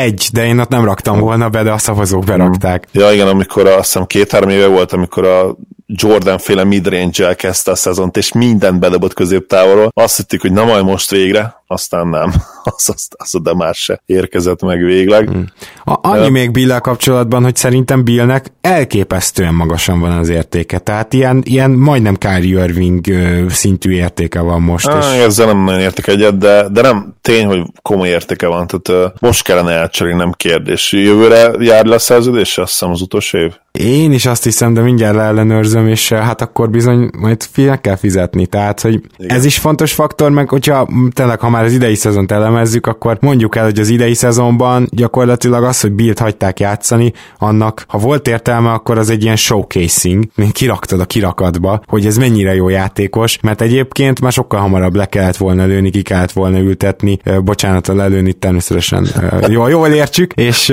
Egy, 0.00 0.28
de 0.32 0.46
én 0.46 0.58
ott 0.58 0.68
nem 0.68 0.84
raktam 0.84 1.20
volna 1.20 1.48
be, 1.48 1.62
de 1.62 1.72
a 1.72 1.78
szavazók 1.78 2.24
berakták. 2.24 2.88
Ja 2.92 3.12
igen, 3.12 3.28
amikor 3.28 3.66
azt 3.66 3.84
hiszem 3.84 4.06
két-három 4.06 4.48
éve 4.48 4.66
volt, 4.66 4.92
amikor 4.92 5.24
a 5.24 5.56
Jordan 5.86 6.38
féle 6.38 6.64
midrange-el 6.64 7.36
kezdte 7.36 7.70
a 7.70 7.74
szezont, 7.74 8.16
és 8.16 8.32
mindent 8.32 8.80
bedobott 8.80 9.14
középtávolról. 9.14 9.90
Azt 9.94 10.16
hittük, 10.16 10.40
hogy 10.40 10.52
na 10.52 10.64
majd 10.64 10.84
most 10.84 11.10
végre, 11.10 11.62
aztán 11.66 12.08
nem. 12.08 12.34
Az, 12.76 12.88
az, 12.94 13.08
az 13.16 13.42
de 13.42 13.54
már 13.54 13.74
se 13.74 14.00
érkezett 14.06 14.62
meg 14.62 14.84
végleg. 14.84 15.28
Hmm. 15.28 15.46
A, 15.84 16.08
annyi 16.08 16.26
uh, 16.26 16.30
még 16.30 16.50
bill 16.50 16.78
kapcsolatban, 16.78 17.42
hogy 17.42 17.56
szerintem 17.56 18.04
Billnek 18.04 18.52
elképesztően 18.60 19.54
magasan 19.54 20.00
van 20.00 20.10
az 20.10 20.28
értéke. 20.28 20.78
Tehát 20.78 21.12
ilyen, 21.12 21.42
ilyen 21.44 21.70
majdnem 21.70 22.16
Kyrie 22.16 22.64
Irving 22.64 23.06
szintű 23.48 23.90
értéke 23.92 24.40
van 24.40 24.62
most. 24.62 24.88
Uh, 24.88 24.96
és... 24.96 25.04
Ezzel 25.04 25.46
nem 25.46 25.64
nagyon 25.64 25.80
értek 25.80 26.06
egyet, 26.06 26.38
de, 26.38 26.68
de 26.68 26.80
nem 26.80 27.14
tény, 27.20 27.46
hogy 27.46 27.62
komoly 27.82 28.08
értéke 28.08 28.46
van. 28.46 28.66
Tehát 28.66 29.04
uh, 29.04 29.12
most 29.20 29.42
kellene 29.42 29.70
elcserélni, 29.70 30.18
nem 30.18 30.32
kérdés. 30.32 30.92
Jövőre 30.92 31.50
jár 31.58 31.84
le 31.84 31.94
a 31.94 31.98
szerződés, 31.98 32.58
azt 32.58 32.70
hiszem 32.70 32.90
az 32.90 33.00
utolsó 33.00 33.38
év. 33.38 33.52
Én 33.78 34.12
is 34.12 34.26
azt 34.26 34.44
hiszem, 34.44 34.74
de 34.74 34.80
mindjárt 34.80 35.14
leellenőrzöm, 35.14 35.88
és 35.88 36.08
hát 36.08 36.40
akkor 36.40 36.70
bizony 36.70 37.10
majd 37.18 37.42
fel 37.52 37.80
kell 37.80 37.96
fizetni. 37.96 38.46
Tehát, 38.46 38.80
hogy 38.80 39.00
Igen. 39.16 39.36
ez 39.36 39.44
is 39.44 39.58
fontos 39.58 39.92
faktor, 39.92 40.30
meg 40.30 40.48
hogyha 40.48 40.88
tényleg, 41.12 41.40
ha 41.40 41.50
már 41.50 41.64
az 41.64 41.72
idei 41.72 41.94
szezont 41.94 42.32
elemezzük, 42.32 42.86
akkor 42.86 43.18
mondjuk 43.20 43.56
el, 43.56 43.64
hogy 43.64 43.78
az 43.78 43.88
idei 43.88 44.14
szezonban 44.14 44.88
gyakorlatilag 44.90 45.64
az, 45.64 45.80
hogy 45.80 45.92
Bilt 45.92 46.18
hagyták 46.18 46.60
játszani, 46.60 47.12
annak, 47.38 47.84
ha 47.88 47.98
volt 47.98 48.28
értelme, 48.28 48.70
akkor 48.70 48.98
az 48.98 49.10
egy 49.10 49.22
ilyen 49.22 49.36
showcasing, 49.36 50.24
még 50.34 50.52
kiraktad 50.52 51.00
a 51.00 51.04
kirakatba, 51.04 51.80
hogy 51.86 52.06
ez 52.06 52.16
mennyire 52.16 52.54
jó 52.54 52.68
játékos, 52.68 53.38
mert 53.42 53.60
egyébként 53.60 54.20
már 54.20 54.32
sokkal 54.32 54.60
hamarabb 54.60 54.94
le 54.94 55.06
kellett 55.06 55.36
volna 55.36 55.64
lőni, 55.64 55.90
ki 55.90 56.02
kellett 56.02 56.32
volna 56.32 56.58
ültetni, 56.58 57.18
bocsánat, 57.44 57.88
a 57.88 57.94
lelőni 57.94 58.32
természetesen 58.32 59.06
jól, 59.48 59.70
jól 59.70 59.88
értsük, 59.88 60.32
és, 60.32 60.72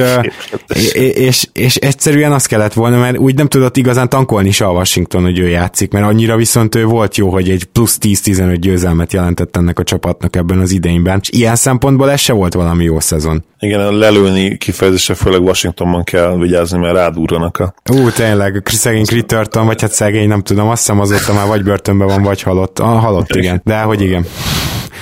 és, 0.68 0.94
és, 1.28 1.48
és 1.54 1.76
egyszerűen 1.76 2.32
azt 2.32 2.48
kellett 2.48 2.74
volna, 2.74 2.93
mert 2.98 3.18
úgy 3.18 3.36
nem 3.36 3.48
tudott 3.48 3.78
igazán 3.78 4.10
tankolni 4.10 4.52
se 4.52 4.66
a 4.66 4.72
Washington, 4.72 5.24
hogy 5.24 5.40
ő 5.40 5.48
játszik, 5.48 5.92
mert 5.92 6.06
annyira 6.06 6.36
viszont 6.36 6.76
ő 6.76 6.86
volt 6.86 7.18
jó, 7.18 7.30
hogy 7.30 7.50
egy 7.50 7.64
plusz 7.64 7.98
10-15 8.02 8.58
győzelmet 8.60 9.14
jelentett 9.14 9.58
ennek 9.58 9.80
a 9.80 9.84
csapatnak 9.84 10.36
ebben 10.36 10.60
az 10.60 10.72
idényben, 10.72 11.20
és 11.22 11.30
ilyen 11.30 11.56
szempontból 11.56 12.12
ez 12.12 12.20
se 12.20 12.34
volt 12.34 12.54
valami 12.54 12.84
jó 12.84 13.00
szezon. 13.00 13.44
Igen, 13.60 13.94
lelőni 13.94 14.58
kifejezése 14.58 15.14
főleg 15.14 15.42
Washingtonban 15.42 16.04
kell 16.04 16.38
vigyázni, 16.38 16.80
mert 16.80 16.94
rádúranak 16.94 17.58
a... 17.58 17.74
Ú, 17.92 18.10
tényleg, 18.10 18.62
szegény 18.66 19.06
Critterton, 19.06 19.66
vagy 19.66 19.82
hát 19.82 19.92
szegény, 19.92 20.28
nem 20.28 20.42
tudom, 20.42 20.70
azt 20.70 20.80
hiszem 20.80 21.00
azóta 21.00 21.34
már 21.34 21.48
vagy 21.48 21.64
börtönben 21.64 22.08
van, 22.08 22.24
vagy 22.24 22.42
halott. 22.42 22.80
Ah, 22.80 23.02
halott, 23.02 23.36
igen. 23.36 23.62
De 23.64 23.82
hogy 23.82 24.02
igen. 24.02 24.26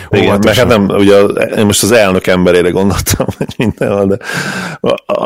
Igen, 0.09 0.39
mert 0.43 0.57
hát 0.57 0.67
nem, 0.67 0.85
ugye 0.85 1.19
én 1.55 1.65
most 1.65 1.83
az 1.83 1.91
elnök 1.91 2.27
emberére 2.27 2.69
gondoltam, 2.69 3.25
hogy 3.37 3.53
mindenhol, 3.57 4.05
de 4.05 4.17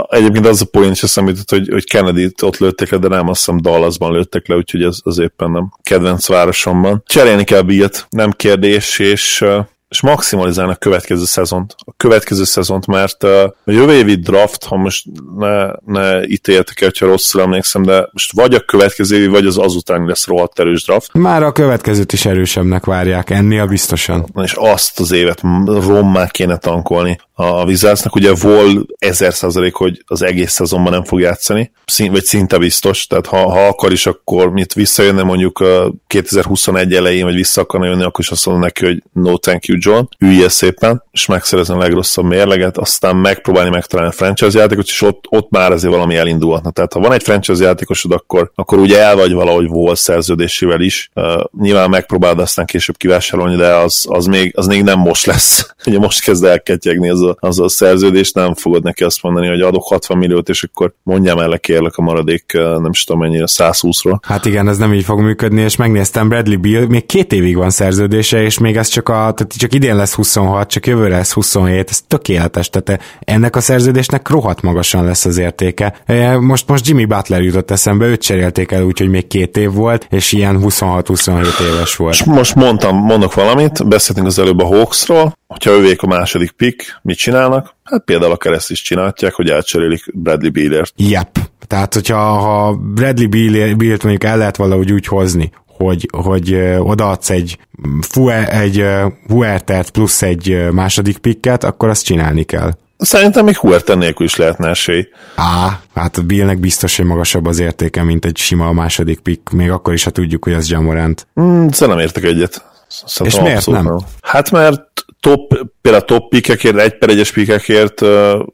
egyébként 0.10 0.48
az 0.48 0.62
a 0.62 0.66
poén 0.66 0.92
is 0.92 1.04
eszembe 1.04 1.32
hogy, 1.48 1.68
hogy 1.72 1.90
kennedy 1.90 2.32
ott 2.42 2.58
lőttek 2.58 2.90
le, 2.90 2.98
de 2.98 3.08
nem 3.08 3.30
azt 3.30 3.46
hiszem 3.46 3.62
Dallasban 3.62 4.12
lőttek 4.12 4.48
le, 4.48 4.56
úgyhogy 4.56 4.84
ez 4.84 4.98
az 5.04 5.20
éppen 5.20 5.52
nem 5.52 5.72
kedvenc 5.84 6.28
városomban. 6.28 7.04
Cserélni 7.06 7.44
kell 7.44 7.62
Bilt, 7.62 8.08
nem 8.10 8.32
kérdés, 8.32 9.00
és 9.00 9.46
és 9.90 10.02
maximalizálni 10.02 10.72
a 10.72 10.76
következő 10.76 11.26
szezont. 11.26 11.76
A 11.78 11.94
következő 11.98 12.44
szezont, 12.44 12.88
mert 12.88 13.24
a 13.24 13.56
jövő 13.66 13.94
évi 13.94 14.16
draft, 14.16 14.64
ha 14.64 14.76
most 14.76 15.06
ne, 15.38 15.68
ne 15.86 16.26
ítéltek 16.28 16.82
el, 16.82 16.88
hogyha 16.88 17.06
rosszul 17.06 17.42
emlékszem, 17.42 17.84
de 17.84 18.10
most 18.12 18.34
vagy 18.34 18.54
a 18.54 18.60
következő 18.60 19.16
évi, 19.16 19.28
vagy 19.28 19.46
az 19.46 19.58
azután 19.58 20.06
lesz 20.06 20.28
rohadt 20.28 20.60
erős 20.60 20.84
draft. 20.84 21.14
Már 21.14 21.44
a 21.44 21.52
következőt 21.52 22.14
is 22.14 22.26
erősebbnek 22.26 22.86
várják, 22.86 23.30
ennél 23.30 23.66
biztosan. 23.66 24.26
És 24.44 24.54
azt 24.54 25.00
az 25.00 25.12
évet 25.12 25.42
rommá 25.66 26.28
kéne 26.28 26.58
tankolni 26.58 27.20
a 27.36 27.64
Wizardsnak. 27.64 28.16
Ugye 28.16 28.34
vol 28.34 28.86
ezer 28.98 29.34
százalék, 29.34 29.74
hogy 29.74 30.04
az 30.08 30.22
egész 30.22 30.52
szezonban 30.52 30.94
nem 30.94 31.04
fog 31.04 31.20
játszani, 31.20 31.72
szín, 31.86 32.12
vagy 32.12 32.24
szinte 32.24 32.58
biztos, 32.58 33.08
tehát 33.08 33.26
ha, 33.26 33.50
ha 33.50 33.68
akar 33.68 33.92
is, 33.92 34.06
akkor 34.06 34.52
mit 34.52 34.74
visszajönne 34.74 35.24
mondjuk 35.24 35.64
2021 36.08 36.94
elején, 36.94 37.26
vagy 37.26 37.36
vissza 37.36 37.62
akarna 37.62 37.86
jönni, 37.86 38.04
akkor 38.04 38.20
is 38.20 38.30
azt 38.30 38.46
mondom 38.46 38.64
neki, 38.64 38.86
hogy 38.86 39.04
no 39.14 39.38
thank 39.38 39.66
you 39.66 39.78
John, 39.82 40.06
ülje 40.20 40.50
szépen, 40.50 41.04
és 41.12 41.26
megszerezni 41.26 41.74
a 41.74 41.78
legrosszabb 41.78 42.26
mérleget, 42.26 42.78
aztán 42.78 43.16
megpróbálni 43.16 43.70
megtalálni 43.70 44.12
a 44.12 44.16
franchise 44.16 44.60
játékot, 44.60 44.86
és 44.86 45.02
ott, 45.02 45.26
ott 45.30 45.50
már 45.50 45.72
azért 45.72 45.94
valami 45.94 46.16
elindulhatna. 46.16 46.72
Tehát 46.72 46.94
ha 46.94 47.00
van 47.00 47.14
egy 47.14 47.24
franchise 47.24 47.64
játékosod, 47.64 48.12
akkor, 48.12 48.52
akkor 48.56 48.78
ugye 48.78 49.00
el 49.00 49.16
vagy 49.16 49.34
valahogy 49.34 49.68
volt 49.68 49.98
szerződésével 49.98 50.82
is. 50.82 51.10
Uh, 51.14 51.44
nyilván 51.60 51.90
megpróbálod 51.90 52.40
aztán 52.40 52.66
később 52.66 52.98
kivásárolni, 52.98 53.56
de 53.56 53.76
az, 53.76 54.06
az, 54.10 54.26
még, 54.26 54.54
az 54.56 54.68
még 54.68 54.84
nem 54.84 55.00
most 55.00 55.26
lesz. 55.26 55.70
ugye 55.88 56.00
most 56.00 56.22
kezd 56.22 56.44
elketyegni 56.44 57.10
az 57.10 57.25
a, 57.26 57.36
az 57.40 57.60
a 57.60 57.70
szerződés, 57.70 58.32
nem 58.32 58.54
fogod 58.54 58.84
neki 58.84 59.04
azt 59.04 59.22
mondani, 59.22 59.48
hogy 59.48 59.62
adok 59.62 59.84
60 59.84 60.18
milliót, 60.18 60.50
és 60.50 60.64
akkor 60.64 60.94
mondjam 61.04 61.40
el 61.40 61.60
kérlek 61.60 61.96
a 61.96 62.02
maradék, 62.02 62.52
nem 62.54 62.90
is 62.92 63.04
tudom 63.04 63.22
mennyire, 63.22 63.46
120-ról. 63.48 64.18
Hát 64.22 64.46
igen, 64.46 64.68
ez 64.68 64.78
nem 64.78 64.94
így 64.94 65.04
fog 65.04 65.20
működni, 65.20 65.62
és 65.62 65.76
megnéztem 65.76 66.30
Bradley 66.30 66.60
Bill, 66.60 66.88
még 66.88 67.06
két 67.06 67.34
évig 67.34 67.56
van 67.56 67.70
szerződése, 67.70 68.42
és 68.42 68.60
még 68.60 68.78
ez 68.78 68.88
csak 68.88 69.10
a, 69.10 69.14
tehát 69.14 69.54
csak 69.58 69.74
idén 69.74 69.96
lesz 69.96 70.14
26, 70.14 70.70
csak 70.70 70.88
jövőre 70.88 71.16
lesz 71.16 71.34
27, 71.34 71.90
ez 71.90 72.02
tökéletes, 72.08 72.70
tehát 72.70 73.02
ennek 73.20 73.56
a 73.56 73.60
szerződésnek 73.60 74.30
rohadt 74.30 74.62
magasan 74.62 75.06
lesz 75.06 75.26
az 75.26 75.38
értéke. 75.38 75.96
Most, 76.40 76.68
most 76.68 76.88
Jimmy 76.88 77.06
Butler 77.06 77.42
jutott 77.42 77.72
eszembe, 77.72 78.06
őt 78.06 78.22
cserélték 78.22 78.72
el 78.72 78.84
úgy, 78.84 79.00
hogy 79.00 79.10
még 79.10 79.28
két 79.28 79.58
év 79.58 79.72
volt, 79.74 80.08
és 80.10 80.32
ilyen 80.32 80.60
26-27 80.62 81.46
éves 81.74 81.96
volt. 81.96 82.14
És 82.14 82.24
most 82.24 82.56
mondtam, 82.56 82.98
mondok 82.98 83.34
valamit, 83.34 83.88
beszéltünk 83.88 84.28
az 84.28 84.40
előbb 84.40 84.60
a 84.60 84.66
Hawksról, 84.66 85.34
hogyha 85.48 85.72
övék 85.72 86.02
a 86.02 86.08
második 86.08 86.52
pick, 86.52 87.00
mit 87.16 87.24
csinálnak? 87.24 87.76
Hát 87.84 88.04
például 88.06 88.32
a 88.32 88.38
kereszt 88.38 88.72
is 88.72 88.82
csinálják, 88.82 89.34
hogy 89.34 89.50
elcserélik 89.50 90.04
Bradley 90.14 90.52
Bealert. 90.52 90.94
Yep. 90.96 91.38
Tehát, 91.68 91.94
hogyha 91.94 92.18
ha 92.18 92.74
Bradley 92.74 93.30
Beal-t 93.76 94.04
mondjuk 94.04 94.24
el 94.24 94.38
lehet 94.38 94.56
valahogy 94.56 94.92
úgy 94.92 95.08
hozni, 95.08 95.52
hogy, 95.68 96.10
hogy 96.12 96.54
odaadsz 96.80 97.30
egy, 97.30 97.58
fue, 98.02 98.50
egy 98.50 98.86
Huertert 99.28 99.90
plusz 99.90 100.22
egy 100.22 100.72
második 100.72 101.18
pikket, 101.18 101.64
akkor 101.64 101.90
azt 101.90 102.06
csinálni 102.06 102.44
kell. 102.44 102.72
Szerintem 102.98 103.46
még 103.46 103.58
Huerter 103.58 103.98
nélkül 103.98 104.26
is 104.26 104.36
lehetne 104.36 104.70
esély. 104.70 105.08
Á, 105.36 105.80
hát 105.96 106.18
a 106.18 106.22
Billnek 106.22 106.60
biztos, 106.60 106.98
hogy 106.98 107.06
magasabb 107.06 107.46
az 107.46 107.60
értéke, 107.60 108.04
mint 108.04 108.26
egy 108.26 108.38
sima 108.38 108.72
második 108.72 109.20
pick, 109.20 109.50
még 109.50 109.72
akkor 109.72 109.94
is, 109.94 110.04
ha 110.04 110.10
tudjuk, 110.10 110.44
hogy 110.44 110.54
az 110.54 110.70
Jamorant. 110.70 111.28
Mm, 111.42 111.68
szerintem 111.68 112.04
értek 112.04 112.24
egyet. 112.24 112.66
Szerintem 112.88 113.42
És 113.42 113.48
miért 113.50 113.68
nem? 113.68 113.84
nem? 113.84 113.98
Hát 114.22 114.52
mert 114.52 114.95
top, 115.26 115.68
például 115.82 116.04
top 116.06 116.30
pikekért, 116.30 116.78
egy 116.78 116.98
per 116.98 117.10
egyes 117.10 117.32
pikekért 117.32 118.02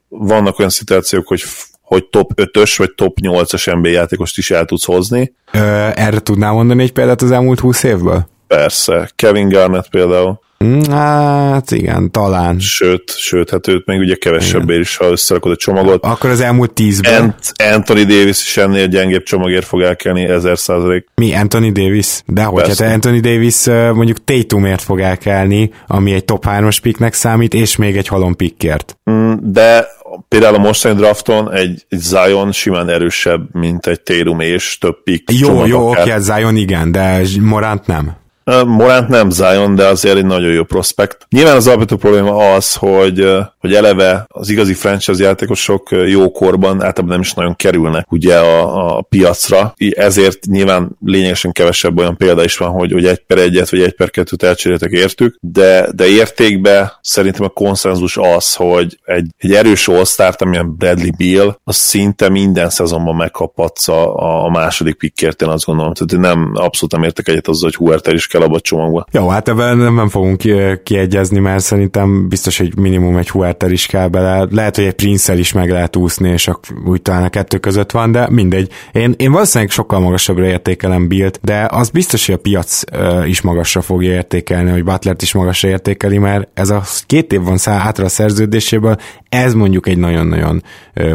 vannak 0.07 0.59
olyan 0.59 0.69
szituációk, 0.69 1.27
hogy 1.27 1.43
hogy 1.81 2.05
top 2.05 2.31
5-ös 2.35 2.73
vagy 2.77 2.93
top 2.93 3.17
8-as 3.21 3.75
NBA 3.75 3.89
játékost 3.89 4.37
is 4.37 4.51
el 4.51 4.65
tudsz 4.65 4.85
hozni. 4.85 5.33
Ö, 5.53 5.59
erre 5.93 6.19
tudnál 6.19 6.53
mondani 6.53 6.83
egy 6.83 6.91
példát 6.91 7.21
az 7.21 7.31
elmúlt 7.31 7.59
20 7.59 7.83
évből? 7.83 8.27
Persze. 8.47 9.11
Kevin 9.15 9.49
Garnett 9.49 9.89
például. 9.89 10.39
Hát 10.89 11.71
igen, 11.71 12.11
talán. 12.11 12.59
Sőt, 12.59 13.17
sőt, 13.17 13.49
hát 13.49 13.67
őt 13.67 13.85
még 13.85 13.99
ugye 13.99 14.15
kevesebbért 14.15 14.79
is, 14.79 14.97
ha 14.97 15.05
összerakod 15.05 15.51
a 15.51 15.55
csomagot. 15.55 16.03
Akkor 16.03 16.29
az 16.29 16.41
elmúlt 16.41 16.73
tízben. 16.73 17.21
Ant- 17.21 17.51
Anthony 17.73 18.05
Davis 18.05 18.43
is 18.43 18.57
ennél 18.57 18.87
gyengébb 18.87 19.23
csomagért 19.23 19.65
fog 19.65 19.81
elkelni, 19.81 20.23
ezer 20.23 20.57
százalék. 20.57 21.05
Mi, 21.15 21.33
Anthony 21.33 21.71
Davis? 21.71 22.21
De 22.25 22.43
hogy 22.43 22.67
hát 22.67 22.93
Anthony 22.93 23.21
Davis 23.21 23.65
mondjuk 23.93 24.23
Tatumért 24.23 24.81
fog 24.81 24.99
elkelni, 24.99 25.71
ami 25.87 26.13
egy 26.13 26.25
top 26.25 26.45
3-as 26.47 26.77
picknek 26.81 27.13
számít, 27.13 27.53
és 27.53 27.75
még 27.75 27.97
egy 27.97 28.07
halom 28.07 28.35
pickért. 28.35 28.97
Mm, 29.11 29.33
de 29.41 29.87
például 30.27 30.55
a 30.55 30.59
mostani 30.59 30.95
drafton 30.95 31.53
egy, 31.53 31.85
egy 31.89 31.99
Zion 31.99 32.51
simán 32.51 32.89
erősebb, 32.89 33.55
mint 33.55 33.87
egy 33.87 34.01
Tatum 34.01 34.39
és 34.39 34.77
több 34.77 35.03
pick. 35.03 35.31
Jó, 35.39 35.65
jó, 35.65 35.89
oké, 35.89 36.01
okay, 36.01 36.21
Zion 36.21 36.55
igen, 36.55 36.91
de 36.91 37.21
Morant 37.39 37.87
nem. 37.87 38.19
Morant 38.65 39.07
nem 39.07 39.29
Zion, 39.29 39.75
de 39.75 39.85
azért 39.85 40.17
egy 40.17 40.25
nagyon 40.25 40.51
jó 40.51 40.63
prospekt. 40.63 41.25
Nyilván 41.29 41.55
az 41.55 41.67
alapvető 41.67 41.95
probléma 41.95 42.53
az, 42.53 42.73
hogy, 42.73 43.27
hogy 43.59 43.73
eleve 43.73 44.25
az 44.27 44.49
igazi 44.49 44.73
franchise 44.73 45.23
játékosok 45.23 45.89
jókorban 46.05 46.71
általában 46.71 47.07
nem 47.07 47.19
is 47.19 47.33
nagyon 47.33 47.55
kerülnek 47.55 48.11
ugye 48.11 48.37
a, 48.37 48.97
a 48.97 49.01
piacra, 49.01 49.73
ezért 49.95 50.45
nyilván 50.45 50.97
lényegesen 51.05 51.51
kevesebb 51.51 51.97
olyan 51.97 52.17
példa 52.17 52.43
is 52.43 52.57
van, 52.57 52.69
hogy, 52.69 52.91
hogy 52.91 53.05
egy 53.05 53.19
per 53.19 53.37
egyet 53.37 53.69
vagy 53.69 53.81
egy 53.81 53.95
per 53.95 54.09
kettőt 54.09 54.43
elcseréltek 54.43 54.91
értük, 54.91 55.37
de, 55.39 55.87
de 55.95 56.07
értékbe 56.07 56.99
szerintem 57.01 57.45
a 57.45 57.49
konszenzus 57.49 58.17
az, 58.17 58.55
hogy 58.55 58.99
egy, 59.03 59.27
egy 59.37 59.53
erős 59.53 59.87
all 59.87 60.03
amilyen 60.37 60.75
Bradley 60.75 61.11
Beal, 61.17 61.59
az 61.63 61.75
szinte 61.75 62.29
minden 62.29 62.69
szezonban 62.69 63.15
megkaphatsz 63.15 63.87
a, 63.87 64.43
a 64.45 64.49
második 64.49 64.95
pickért, 64.95 65.41
én 65.41 65.47
azt 65.47 65.65
gondolom. 65.65 65.93
Tehát 65.93 66.33
nem, 66.33 66.51
abszolút 66.53 66.91
nem 66.91 67.03
értek 67.03 67.27
egyet 67.27 67.47
azzal, 67.47 67.69
hogy 67.69 67.87
Huerta 67.87 68.13
is 68.13 68.27
kell 68.27 68.40
a 68.49 68.59
csomagba. 68.59 69.05
Jó, 69.11 69.27
hát 69.27 69.49
ebben 69.49 69.77
nem, 69.77 70.09
fogunk 70.09 70.41
kiegyezni, 70.83 71.39
mert 71.39 71.63
szerintem 71.63 72.27
biztos, 72.27 72.57
hogy 72.57 72.77
minimum 72.77 73.17
egy 73.17 73.29
Huerter 73.29 73.71
is 73.71 73.85
kell 73.85 74.07
bele. 74.07 74.47
Lehet, 74.49 74.75
hogy 74.75 74.85
egy 74.85 74.93
prince 74.93 75.37
is 75.37 75.53
meg 75.53 75.69
lehet 75.69 75.95
úszni, 75.95 76.29
és 76.29 76.49
úgy 76.85 77.01
talán 77.01 77.23
a 77.23 77.29
kettő 77.29 77.57
között 77.57 77.91
van, 77.91 78.11
de 78.11 78.27
mindegy. 78.29 78.71
Én, 78.91 79.13
én 79.17 79.31
valószínűleg 79.31 79.71
sokkal 79.71 79.99
magasabbra 79.99 80.45
értékelem 80.45 81.07
Bilt, 81.07 81.39
de 81.43 81.67
az 81.71 81.89
biztos, 81.89 82.25
hogy 82.25 82.35
a 82.35 82.37
piac 82.37 82.81
is 83.25 83.41
magasra 83.41 83.81
fogja 83.81 84.11
értékelni, 84.11 84.71
hogy 84.71 84.83
Butlert 84.83 85.21
is 85.21 85.33
magasra 85.33 85.67
értékeli, 85.69 86.17
mert 86.17 86.49
ez 86.53 86.69
a 86.69 86.83
két 87.05 87.33
év 87.33 87.41
van 87.41 87.57
szá 87.57 87.77
hátra 87.77 88.05
a 88.05 88.09
szerződéséből, 88.09 88.95
ez 89.29 89.53
mondjuk 89.53 89.87
egy 89.87 89.97
nagyon-nagyon 89.97 90.63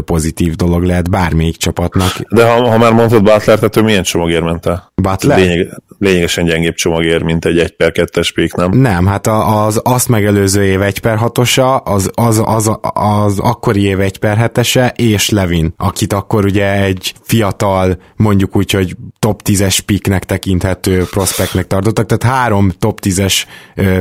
pozitív 0.05 0.55
dolog 0.55 0.83
lehet 0.83 1.11
bármelyik 1.11 1.57
csapatnak. 1.57 2.13
De 2.31 2.51
ha, 2.51 2.69
ha 2.69 2.79
már 2.79 2.93
mondtad 2.93 3.23
Butler, 3.23 3.57
tehát 3.57 3.77
ő 3.77 3.83
milyen 3.83 4.03
csomagért 4.03 4.43
ment 4.43 4.67
el? 4.67 4.93
Butler? 4.95 5.39
Lényeg, 5.39 5.83
lényegesen 5.99 6.45
gyengébb 6.45 6.75
csomagért, 6.75 7.25
mint 7.25 7.45
egy 7.45 7.59
1 7.59 7.77
per 7.77 7.93
2-es 7.95 8.31
pék, 8.35 8.55
nem? 8.55 8.71
Nem, 8.71 9.07
hát 9.07 9.27
az 9.27 9.81
azt 9.85 10.09
megelőző 10.09 10.65
év 10.65 10.83
1 10.83 10.99
per 10.99 11.19
6-osa, 11.23 11.83
az, 11.83 12.11
az, 12.15 12.43
az, 12.45 12.71
az, 12.93 13.39
akkori 13.39 13.83
év 13.83 14.01
1 14.01 14.19
per 14.19 14.51
7-ese, 14.55 14.93
és 14.97 15.31
Levin, 15.31 15.75
akit 15.77 16.13
akkor 16.13 16.45
ugye 16.45 16.83
egy 16.83 17.15
fiatal, 17.23 17.99
mondjuk 18.17 18.57
úgy, 18.57 18.71
hogy 18.71 18.97
top 19.19 19.41
10-es 19.45 19.79
piknek 19.87 20.25
tekinthető 20.25 21.05
prospektnek 21.11 21.67
tartottak, 21.67 22.07
tehát 22.07 22.37
három 22.37 22.73
top 22.79 23.01
10-es 23.03 23.43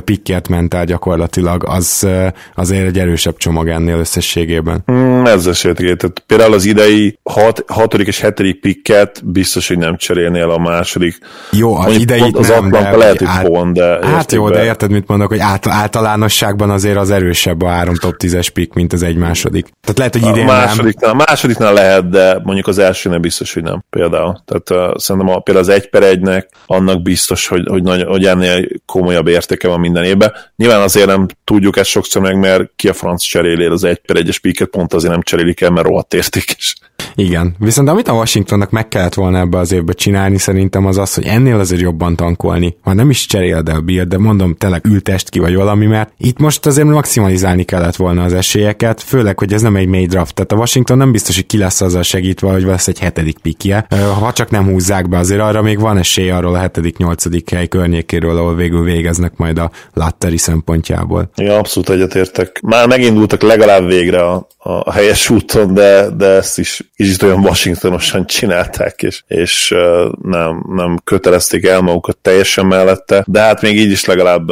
pikket 0.03 0.47
ment 0.47 0.73
el 0.73 0.85
gyakorlatilag, 0.85 1.63
az 1.67 2.07
azért 2.55 2.85
egy 2.85 2.99
erősebb 2.99 3.37
csomag 3.37 3.67
ennél 3.67 3.97
összességében. 3.97 4.83
Mm, 4.91 5.25
ez 5.25 5.45
esetleg, 5.45 5.95
tehát 5.95 6.23
például 6.27 6.53
az 6.53 6.65
idei 6.65 7.19
6. 7.23 7.63
Hat, 7.67 7.93
és 7.93 8.21
7. 8.21 8.59
pikket 8.59 9.21
biztos, 9.25 9.67
hogy 9.67 9.77
nem 9.77 9.97
cserélnél 9.97 10.49
a 10.49 10.57
második. 10.57 11.17
Jó, 11.51 11.75
az 11.85 11.97
idei 11.97 12.31
az 12.33 12.47
nem, 12.47 12.71
tényleg. 12.71 12.97
Lehet, 12.97 13.17
hogy 13.17 13.27
át, 13.27 13.47
pont, 13.47 13.73
de... 13.73 14.07
Hát 14.07 14.31
jó, 14.31 14.43
be. 14.43 14.51
de 14.51 14.63
érted, 14.63 14.91
mit 14.91 15.07
mondok, 15.07 15.27
hogy 15.27 15.39
át, 15.39 15.67
általánosságban 15.67 16.69
azért 16.69 16.97
az 16.97 17.11
erősebb 17.11 17.61
a 17.61 17.67
három 17.67 17.95
top 17.95 18.15
10-es 18.17 18.47
pick, 18.53 18.73
mint 18.73 18.93
az 18.93 19.03
egy 19.03 19.15
második. 19.15 19.67
Tehát 19.81 19.97
lehet, 19.97 20.13
hogy 20.13 20.37
idén 20.37 20.49
a 20.49 20.51
másodiknál, 20.51 21.13
nem. 21.13 21.25
Másodiknál 21.27 21.73
lehet, 21.73 22.09
de 22.09 22.39
mondjuk 22.43 22.67
az 22.67 22.77
elsőnél 22.77 23.19
biztos, 23.19 23.53
hogy 23.53 23.63
nem. 23.63 23.83
Például. 23.89 24.41
Tehát 24.45 24.91
uh, 24.91 24.97
szerintem 24.97 25.35
a, 25.35 25.39
például 25.39 25.65
az 25.65 25.73
egy 25.73 25.89
per 25.89 26.03
egynek 26.03 26.49
annak 26.65 27.01
biztos, 27.01 27.47
hogy, 27.47 27.67
hogy, 27.69 27.83
nagy, 27.83 28.03
hogy 28.03 28.25
ennél 28.25 28.67
komolyabb 28.85 29.27
értéke 29.27 29.67
van 29.67 29.79
minden 29.79 30.03
évben. 30.03 30.33
Nyilván 30.55 30.81
azért 30.81 31.07
nem 31.07 31.25
tudjuk 31.43 31.77
ezt 31.77 31.89
sokszor 31.89 32.21
meg, 32.21 32.39
mert 32.39 32.69
ki 32.75 32.87
a 32.87 32.93
franc 32.93 33.23
cserélél 33.23 33.71
az 33.71 33.83
egy 33.83 33.97
per 33.97 34.15
egyes 34.15 34.39
picket, 34.39 34.69
pont 34.69 34.93
azért 34.93 35.11
nem 35.11 35.21
cserélik 35.21 35.61
el, 35.61 35.69
mert 35.69 35.87
rohadt 35.87 36.13
értékes. 36.13 36.75
Igen, 37.15 37.55
viszont 37.59 37.89
amit 37.89 38.07
a 38.07 38.13
Washingtonnak 38.13 38.69
meg 38.69 38.87
kellett 38.87 39.13
volna 39.13 39.39
ebbe 39.39 39.57
az 39.57 39.71
évbe 39.71 39.93
csinálni, 39.93 40.37
szerintem 40.37 40.85
az 40.85 40.97
az, 40.97 41.13
hogy 41.13 41.25
ennél 41.25 41.59
azért 41.75 41.91
jobban 41.91 42.15
tankolni. 42.15 42.77
Ha 42.81 42.93
nem 42.93 43.09
is 43.09 43.25
cseréled 43.25 43.69
el 43.69 43.79
Bill, 43.79 44.03
de 44.03 44.17
mondom, 44.17 44.55
tényleg 44.55 44.85
ültest 44.85 45.29
ki 45.29 45.39
vagy 45.39 45.55
valami, 45.55 45.85
mert 45.85 46.11
itt 46.17 46.39
most 46.39 46.65
azért 46.65 46.87
maximalizálni 46.87 47.63
kellett 47.63 47.95
volna 47.95 48.23
az 48.23 48.33
esélyeket, 48.33 49.01
főleg, 49.01 49.39
hogy 49.39 49.53
ez 49.53 49.61
nem 49.61 49.75
egy 49.75 49.87
mély 49.87 50.05
draft. 50.05 50.33
Tehát 50.33 50.51
a 50.51 50.55
Washington 50.55 50.97
nem 50.97 51.11
biztos, 51.11 51.35
hogy 51.35 51.45
ki 51.45 51.57
lesz 51.57 51.81
azzal 51.81 52.03
segítve, 52.03 52.51
hogy 52.51 52.63
lesz 52.63 52.87
egy 52.87 52.99
hetedik 52.99 53.37
pikje. 53.37 53.87
Ha 54.19 54.33
csak 54.33 54.49
nem 54.49 54.65
húzzák 54.65 55.09
be, 55.09 55.17
azért 55.17 55.41
arra 55.41 55.61
még 55.61 55.79
van 55.79 55.97
esély 55.97 56.29
arról 56.29 56.55
a 56.55 56.59
hetedik, 56.59 56.97
nyolcadik 56.97 57.49
hely 57.49 57.67
környékéről, 57.67 58.37
ahol 58.37 58.55
végül 58.55 58.83
végeznek 58.83 59.37
majd 59.37 59.57
a 59.57 59.71
latteri 59.93 60.37
szempontjából. 60.37 61.29
Ja, 61.35 61.57
abszolút 61.57 61.89
egyetértek. 61.89 62.59
Már 62.61 62.87
megindultak 62.87 63.41
legalább 63.41 63.87
végre 63.87 64.23
a, 64.23 64.47
a 64.57 64.91
helyes 64.91 65.29
úton, 65.29 65.73
de, 65.73 66.09
de 66.17 66.25
ezt 66.25 66.59
is 66.59 66.91
kicsit 66.95 67.21
olyan 67.23 67.39
Washingtonosan 67.39 68.25
csinálták, 68.25 69.01
és, 69.01 69.23
és 69.27 69.73
nem, 70.21 70.65
nem 70.75 70.97
kötelezték 71.03 71.64
el 71.67 71.81
magukat 71.81 72.17
teljesen 72.17 72.65
mellette, 72.65 73.23
de 73.27 73.39
hát 73.39 73.61
még 73.61 73.77
így 73.77 73.91
is 73.91 74.05
legalább 74.05 74.47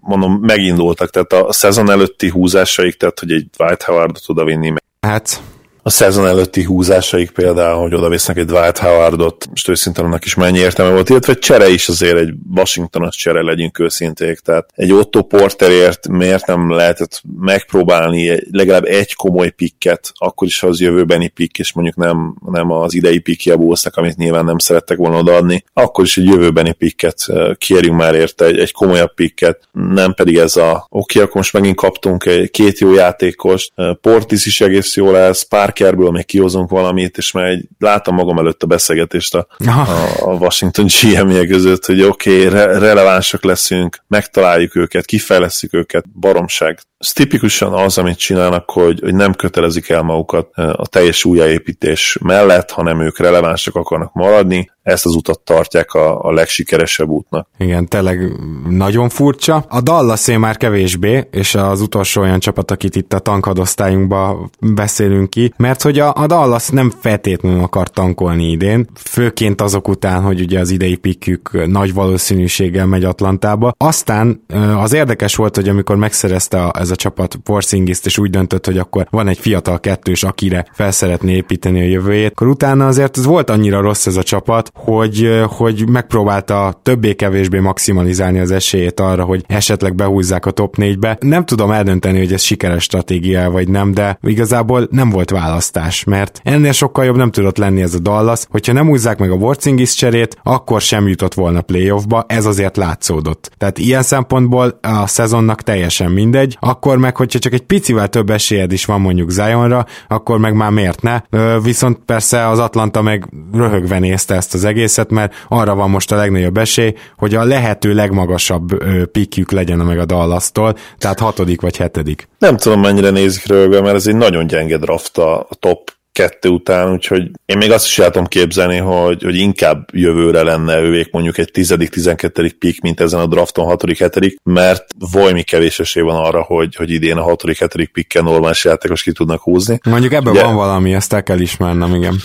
mondom, 0.00 0.38
megindultak, 0.40 1.10
tehát 1.10 1.46
a 1.46 1.52
szezon 1.52 1.90
előtti 1.90 2.28
húzásaik, 2.28 2.96
tehát 2.96 3.18
hogy 3.18 3.32
egy 3.32 3.46
Dwight 3.56 3.82
Howardot 3.82 4.22
oda 4.26 4.44
vinni. 4.44 4.74
Hát 5.00 5.42
a 5.86 5.90
szezon 5.90 6.26
előtti 6.26 6.62
húzásaik 6.62 7.30
például, 7.30 7.80
hogy 7.80 7.94
oda 7.94 8.08
visznek 8.08 8.36
egy 8.36 8.44
Dwight 8.44 8.78
Howardot, 8.78 9.46
most 9.50 9.68
őszintén 9.68 10.04
annak 10.04 10.24
is 10.24 10.34
mennyi 10.34 10.58
értelme 10.58 10.92
volt, 10.92 11.08
illetve 11.08 11.34
csere 11.34 11.68
is 11.68 11.88
azért 11.88 12.18
egy 12.18 12.34
Washingtonos 12.54 13.16
csere 13.16 13.42
legyünk 13.42 13.78
őszinték, 13.78 14.38
tehát 14.38 14.68
egy 14.74 14.92
Otto 14.92 15.22
Porterért 15.22 16.08
miért 16.08 16.46
nem 16.46 16.70
lehetett 16.70 17.22
megpróbálni 17.40 18.40
legalább 18.50 18.84
egy 18.84 19.14
komoly 19.14 19.50
pikket, 19.50 20.12
akkor 20.14 20.46
is 20.46 20.62
az 20.62 20.80
jövőbeni 20.80 21.28
pikk, 21.28 21.58
és 21.58 21.72
mondjuk 21.72 21.96
nem, 21.96 22.36
nem 22.50 22.70
az 22.70 22.94
idei 22.94 23.18
pikki 23.18 23.50
a 23.50 23.56
Bullsnak, 23.56 23.96
amit 23.96 24.16
nyilván 24.16 24.44
nem 24.44 24.58
szerettek 24.58 24.96
volna 24.96 25.18
odaadni, 25.18 25.64
akkor 25.72 26.04
is 26.04 26.16
egy 26.16 26.26
jövőbeni 26.26 26.72
pikket 26.72 27.26
kérjünk 27.58 27.98
már 27.98 28.14
érte, 28.14 28.44
egy, 28.44 28.58
egy 28.58 28.72
komolyabb 28.72 29.14
pikket, 29.14 29.68
nem 29.72 30.14
pedig 30.14 30.36
ez 30.36 30.56
a 30.56 30.86
oké, 30.88 30.88
okay, 30.88 31.22
akkor 31.22 31.36
most 31.36 31.52
megint 31.52 31.76
kaptunk 31.76 32.48
két 32.50 32.78
jó 32.78 32.94
játékost, 32.94 33.72
Portis 34.00 34.46
is 34.46 34.60
egész 34.60 34.96
jó 34.96 35.10
lesz, 35.10 35.42
pár 35.42 35.72
Parkerből 35.74 36.10
még 36.10 36.24
kihozunk 36.24 36.70
valamit, 36.70 37.16
és 37.16 37.32
már 37.32 37.44
egy, 37.44 37.68
látom 37.78 38.14
magam 38.14 38.38
előtt 38.38 38.62
a 38.62 38.66
beszélgetést 38.66 39.34
a, 39.34 39.46
a, 39.58 39.80
a 40.18 40.34
Washington 40.34 40.86
gm 41.02 41.46
között, 41.48 41.84
hogy 41.84 42.02
oké, 42.02 42.46
okay, 42.46 42.48
re, 42.48 42.78
relevánsak 42.78 43.44
leszünk, 43.44 44.04
megtaláljuk 44.06 44.76
őket, 44.76 45.04
kifejlesztjük 45.04 45.72
őket, 45.72 46.04
baromság. 46.20 46.78
Ez 47.04 47.12
tipikusan 47.12 47.72
az, 47.72 47.98
amit 47.98 48.18
csinálnak, 48.18 48.70
hogy, 48.70 49.00
hogy 49.00 49.14
nem 49.14 49.34
kötelezik 49.34 49.88
el 49.88 50.02
magukat 50.02 50.48
a 50.56 50.86
teljes 50.86 51.24
újjáépítés 51.24 52.18
mellett, 52.20 52.70
hanem 52.70 53.00
ők 53.00 53.18
relevánsak 53.18 53.74
akarnak 53.74 54.12
maradni, 54.12 54.72
ezt 54.84 55.06
az 55.06 55.14
utat 55.14 55.40
tartják 55.40 55.94
a, 55.94 56.24
a 56.24 56.32
legsikeresebb 56.32 57.08
útnak. 57.08 57.48
Igen, 57.58 57.88
tényleg 57.88 58.32
nagyon 58.68 59.08
furcsa. 59.08 59.64
A 59.68 59.80
dallas 59.80 60.26
már 60.26 60.56
kevésbé, 60.56 61.28
és 61.30 61.54
az 61.54 61.80
utolsó 61.80 62.22
olyan 62.22 62.38
csapat, 62.38 62.70
akit 62.70 62.96
itt 62.96 63.12
a 63.12 63.18
tankadosztályunkba 63.18 64.50
beszélünk 64.60 65.30
ki, 65.30 65.52
mert 65.56 65.82
hogy 65.82 65.98
a, 65.98 66.12
a 66.14 66.26
Dallas 66.26 66.68
nem 66.68 66.92
feltétlenül 67.00 67.62
akar 67.62 67.88
tankolni 67.88 68.50
idén, 68.50 68.88
főként 68.94 69.60
azok 69.60 69.88
után, 69.88 70.22
hogy 70.22 70.40
ugye 70.40 70.60
az 70.60 70.70
idei 70.70 70.96
pikük 70.96 71.66
nagy 71.66 71.94
valószínűséggel 71.94 72.86
megy 72.86 73.04
Atlantába. 73.04 73.74
Aztán 73.76 74.44
az 74.76 74.92
érdekes 74.92 75.36
volt, 75.36 75.56
hogy 75.56 75.68
amikor 75.68 75.96
megszerezte 75.96 76.62
a, 76.64 76.72
ez 76.78 76.90
a 76.94 76.96
csapat 76.96 77.36
Porzingis-t, 77.36 78.06
és 78.06 78.18
úgy 78.18 78.30
döntött, 78.30 78.66
hogy 78.66 78.78
akkor 78.78 79.06
van 79.10 79.28
egy 79.28 79.38
fiatal 79.38 79.80
kettős, 79.80 80.22
akire 80.22 80.66
fel 80.72 80.90
szeretné 80.90 81.34
építeni 81.34 81.80
a 81.80 81.88
jövőjét, 81.88 82.30
akkor 82.30 82.46
utána 82.46 82.86
azért 82.86 83.18
ez 83.18 83.24
volt 83.24 83.50
annyira 83.50 83.80
rossz 83.80 84.06
ez 84.06 84.16
a 84.16 84.22
csapat, 84.22 84.70
hogy, 84.74 85.42
hogy 85.46 85.88
megpróbálta 85.88 86.80
többé-kevésbé 86.82 87.58
maximalizálni 87.58 88.38
az 88.38 88.50
esélyét 88.50 89.00
arra, 89.00 89.24
hogy 89.24 89.44
esetleg 89.46 89.94
behúzzák 89.94 90.46
a 90.46 90.50
top 90.50 90.74
4-be. 90.78 91.18
Nem 91.20 91.44
tudom 91.44 91.70
eldönteni, 91.70 92.18
hogy 92.18 92.32
ez 92.32 92.42
sikeres 92.42 92.82
stratégia 92.82 93.50
vagy 93.50 93.68
nem, 93.68 93.92
de 93.92 94.18
igazából 94.22 94.88
nem 94.90 95.10
volt 95.10 95.30
választás, 95.30 96.04
mert 96.04 96.40
ennél 96.42 96.72
sokkal 96.72 97.04
jobb 97.04 97.16
nem 97.16 97.30
tudott 97.30 97.56
lenni 97.56 97.82
ez 97.82 97.94
a 97.94 97.98
Dallas, 97.98 98.42
hogyha 98.50 98.72
nem 98.72 98.86
húzzák 98.86 99.18
meg 99.18 99.30
a 99.30 99.34
Warzingis 99.34 99.94
cserét, 99.94 100.36
akkor 100.42 100.80
sem 100.80 101.08
jutott 101.08 101.34
volna 101.34 101.60
playoffba, 101.60 102.24
ez 102.28 102.46
azért 102.46 102.76
látszódott. 102.76 103.50
Tehát 103.58 103.78
ilyen 103.78 104.02
szempontból 104.02 104.78
a 104.82 105.06
szezonnak 105.06 105.62
teljesen 105.62 106.10
mindegy, 106.10 106.56
akkor 106.60 106.83
meg, 106.98 107.16
hogyha 107.16 107.38
csak 107.38 107.52
egy 107.52 107.62
picivel 107.62 108.08
több 108.08 108.30
esélyed 108.30 108.72
is 108.72 108.84
van 108.84 109.00
mondjuk 109.00 109.30
Zionra, 109.30 109.86
akkor 110.08 110.38
meg 110.38 110.54
már 110.54 110.70
miért 110.70 111.02
ne? 111.02 111.20
Viszont 111.62 111.98
persze 112.06 112.48
az 112.48 112.58
Atlanta 112.58 113.02
meg 113.02 113.28
röhögve 113.52 113.98
nézte 113.98 114.34
ezt 114.34 114.54
az 114.54 114.64
egészet, 114.64 115.10
mert 115.10 115.34
arra 115.48 115.74
van 115.74 115.90
most 115.90 116.12
a 116.12 116.16
legnagyobb 116.16 116.56
esély, 116.56 116.94
hogy 117.16 117.34
a 117.34 117.44
lehető 117.44 117.94
legmagasabb 117.94 118.84
pikjük 119.12 119.50
legyen 119.50 119.78
meg 119.78 119.98
a 119.98 120.04
Dallas-tól, 120.04 120.76
tehát 120.98 121.18
hatodik 121.18 121.60
vagy 121.60 121.76
hetedik. 121.76 122.28
Nem 122.38 122.56
tudom, 122.56 122.80
mennyire 122.80 123.10
nézik 123.10 123.46
rögve, 123.46 123.80
mert 123.80 123.94
ez 123.94 124.06
egy 124.06 124.16
nagyon 124.16 124.46
gyenge 124.46 124.76
draft 124.76 125.18
a 125.18 125.46
top 125.58 125.92
kettő 126.14 126.48
után, 126.48 126.92
úgyhogy 126.92 127.30
én 127.46 127.56
még 127.56 127.70
azt 127.70 127.86
is 127.86 127.98
el 127.98 128.10
tudom 128.10 128.26
képzelni, 128.26 128.76
hogy, 128.76 129.22
hogy 129.22 129.36
inkább 129.36 129.88
jövőre 129.92 130.42
lenne 130.42 130.80
ővék 130.80 131.10
mondjuk 131.10 131.38
egy 131.38 131.50
tizedik, 131.50 131.88
tizenkettedik 131.88 132.58
pick, 132.58 132.80
mint 132.80 133.00
ezen 133.00 133.20
a 133.20 133.26
drafton 133.26 133.64
hatodik, 133.64 133.98
hetedik, 133.98 134.38
mert 134.42 134.84
mi 135.32 135.42
kevés 135.42 135.80
esély 135.80 136.02
van 136.02 136.24
arra, 136.24 136.42
hogy, 136.42 136.74
hogy 136.74 136.90
idén 136.90 137.16
a 137.16 137.22
hatodik, 137.22 137.58
hetedik 137.58 137.92
picken 137.92 138.24
normális 138.24 138.64
játékos 138.64 139.02
ki 139.02 139.12
tudnak 139.12 139.40
húzni. 139.40 139.78
Mondjuk 139.84 140.12
ebben 140.12 140.32
Ugye, 140.32 140.44
van 140.44 140.54
valami, 140.54 140.94
ezt 140.94 141.12
el 141.12 141.22
kell 141.22 141.40
ismernem, 141.40 141.94
igen 141.94 142.20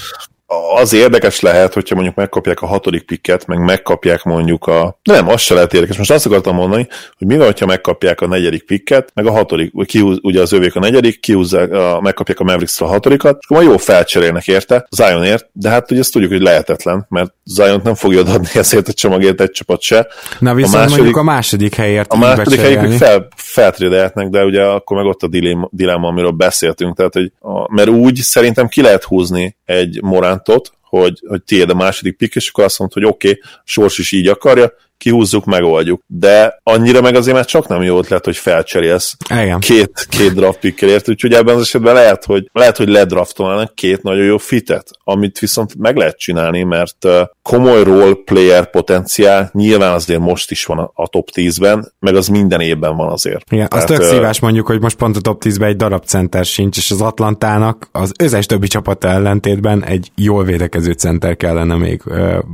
az 0.76 0.94
érdekes 0.94 1.40
lehet, 1.40 1.74
hogyha 1.74 1.96
mondjuk 1.96 2.16
megkapják 2.16 2.62
a 2.62 2.66
hatodik 2.66 3.06
pikket, 3.06 3.46
meg 3.46 3.60
megkapják 3.60 4.24
mondjuk 4.24 4.68
a... 4.68 5.00
Nem, 5.04 5.30
az 5.30 5.42
se 5.42 5.54
lehet 5.54 5.74
érdekes. 5.74 5.98
Most 5.98 6.12
azt 6.12 6.26
akartam 6.26 6.56
mondani, 6.56 6.88
hogy 7.18 7.28
mi 7.28 7.38
van, 7.38 7.46
hogyha 7.46 7.66
megkapják 7.66 8.22
a 8.22 8.28
negyedik 8.28 8.66
pikket, 8.66 9.12
meg 9.14 9.26
a 9.26 9.32
hatodik, 9.32 9.72
kihúz, 9.86 10.18
ugye 10.22 10.42
az 10.42 10.52
övék 10.52 10.76
a 10.76 10.80
negyedik, 10.80 11.20
kihúzzák, 11.20 11.72
a, 11.72 12.02
megkapják 12.02 12.40
a 12.40 12.44
mavericks 12.44 12.82
a 12.82 12.86
hatodikat, 12.86 13.38
és 13.40 13.46
akkor 13.46 13.58
majd 13.58 13.70
jó 13.70 13.78
felcserélnek 13.78 14.48
érte, 14.48 14.88
Zionért, 14.90 15.50
de 15.54 15.70
hát 15.70 15.92
ugye 15.92 16.00
ezt 16.00 16.12
tudjuk, 16.12 16.32
hogy 16.32 16.42
lehetetlen, 16.42 17.06
mert 17.10 17.34
Zion 17.50 17.82
nem 17.84 17.96
fogja 17.96 18.20
adni 18.20 18.48
ezért 18.60 18.88
a 18.88 18.94
csomagért 18.94 19.42
egy 19.42 19.52
csapat 19.52 19.82
se. 19.82 20.08
Na 20.40 20.54
viszont 20.54 20.76
a 20.76 20.78
második, 20.78 20.96
mondjuk 20.96 21.18
a 21.18 21.24
második 21.24 21.76
helyért 21.76 22.12
A 22.12 22.18
második 22.18 22.60
helyük 22.60 22.92
fel, 22.92 23.28
feltrédelhetnek, 23.36 24.30
de 24.30 24.46
ugye 24.46 24.64
akkor 24.64 24.98
meg 24.98 25.06
ott 25.06 25.24
a 25.24 25.28
dilemma, 25.72 26.08
amiről 26.08 26.32
beszéltünk, 26.32 26.96
tehát 26.96 27.14
hogy 27.14 27.32
a, 27.40 27.74
mert 27.74 27.90
úgy 27.90 28.16
szerintem 28.16 28.68
ki 28.68 28.82
lehet 28.82 29.04
húzni 29.04 29.58
egy 29.66 30.00
Morántot, 30.02 30.72
hogy, 30.82 31.24
hogy 31.28 31.44
tiéd 31.44 31.70
a 31.70 31.76
második 31.76 32.18
pick, 32.18 32.36
és 32.36 32.50
akkor 32.50 32.64
azt 32.64 32.80
mondod, 32.80 32.98
hogy 33.04 33.12
oké, 33.12 33.30
okay, 33.30 33.42
Sors 33.64 33.98
is 33.98 34.12
így 34.12 34.28
akarja, 34.28 34.74
kihúzzuk, 35.00 35.46
megoldjuk. 35.46 36.02
De 36.08 36.60
annyira 36.64 37.02
meg 37.02 37.16
azért 37.16 37.36
már 37.36 37.46
csak 37.46 37.68
nem 37.68 37.82
jó 37.82 37.98
ötlet, 37.98 38.26
hogy 38.26 38.38
felcserélsz 38.38 39.18
Igen. 39.30 39.60
két, 39.60 40.08
két 40.10 40.34
draft 40.34 40.60
pickért, 40.60 41.10
úgyhogy 41.10 41.34
ebben 41.34 41.56
az 41.56 41.62
esetben 41.62 41.94
lehet, 41.94 42.26
hogy, 42.26 42.50
lehet, 42.52 42.78
hogy 42.78 42.90
ledraftolnának 42.90 43.76
két 43.76 44.04
nagyon 44.04 44.26
jó 44.26 44.38
fitet, 44.38 44.90
amit 45.04 45.40
viszont 45.40 45.76
meg 45.78 45.96
lehet 45.96 46.18
csinálni, 46.18 46.64
mert 46.64 47.08
komoly 47.42 47.84
role 47.84 48.14
player 48.26 48.70
potenciál 48.70 49.50
nyilván 49.54 49.94
azért 49.94 50.20
most 50.20 50.52
is 50.52 50.66
van 50.66 50.92
a, 50.94 51.08
top 51.08 51.30
10-ben, 51.36 51.94
meg 52.00 52.16
az 52.16 52.28
minden 52.28 52.60
évben 52.60 52.96
van 52.96 53.10
azért. 53.12 53.52
Igen, 53.52 53.68
az 53.70 53.84
tök 53.84 54.02
szívás 54.02 54.40
mondjuk, 54.40 54.68
hogy 54.68 54.82
most 54.82 54.96
pont 54.96 55.18
a 55.18 55.22
top 55.22 55.42
10-ben 55.46 55.70
egy 55.70 55.76
darab 55.76 56.06
center 56.06 56.46
sincs, 56.46 56.78
és 56.78 56.92
az 56.92 57.02
Atlantának 57.02 57.90
az 57.92 58.12
összes 58.20 58.46
többi 58.46 58.68
csapat 58.68 59.04
ellentétben 59.04 59.84
egy 59.84 60.12
jól 60.16 60.44
védekező 60.44 60.92
center 60.92 61.36
kellene 61.36 61.76
még, 61.76 62.02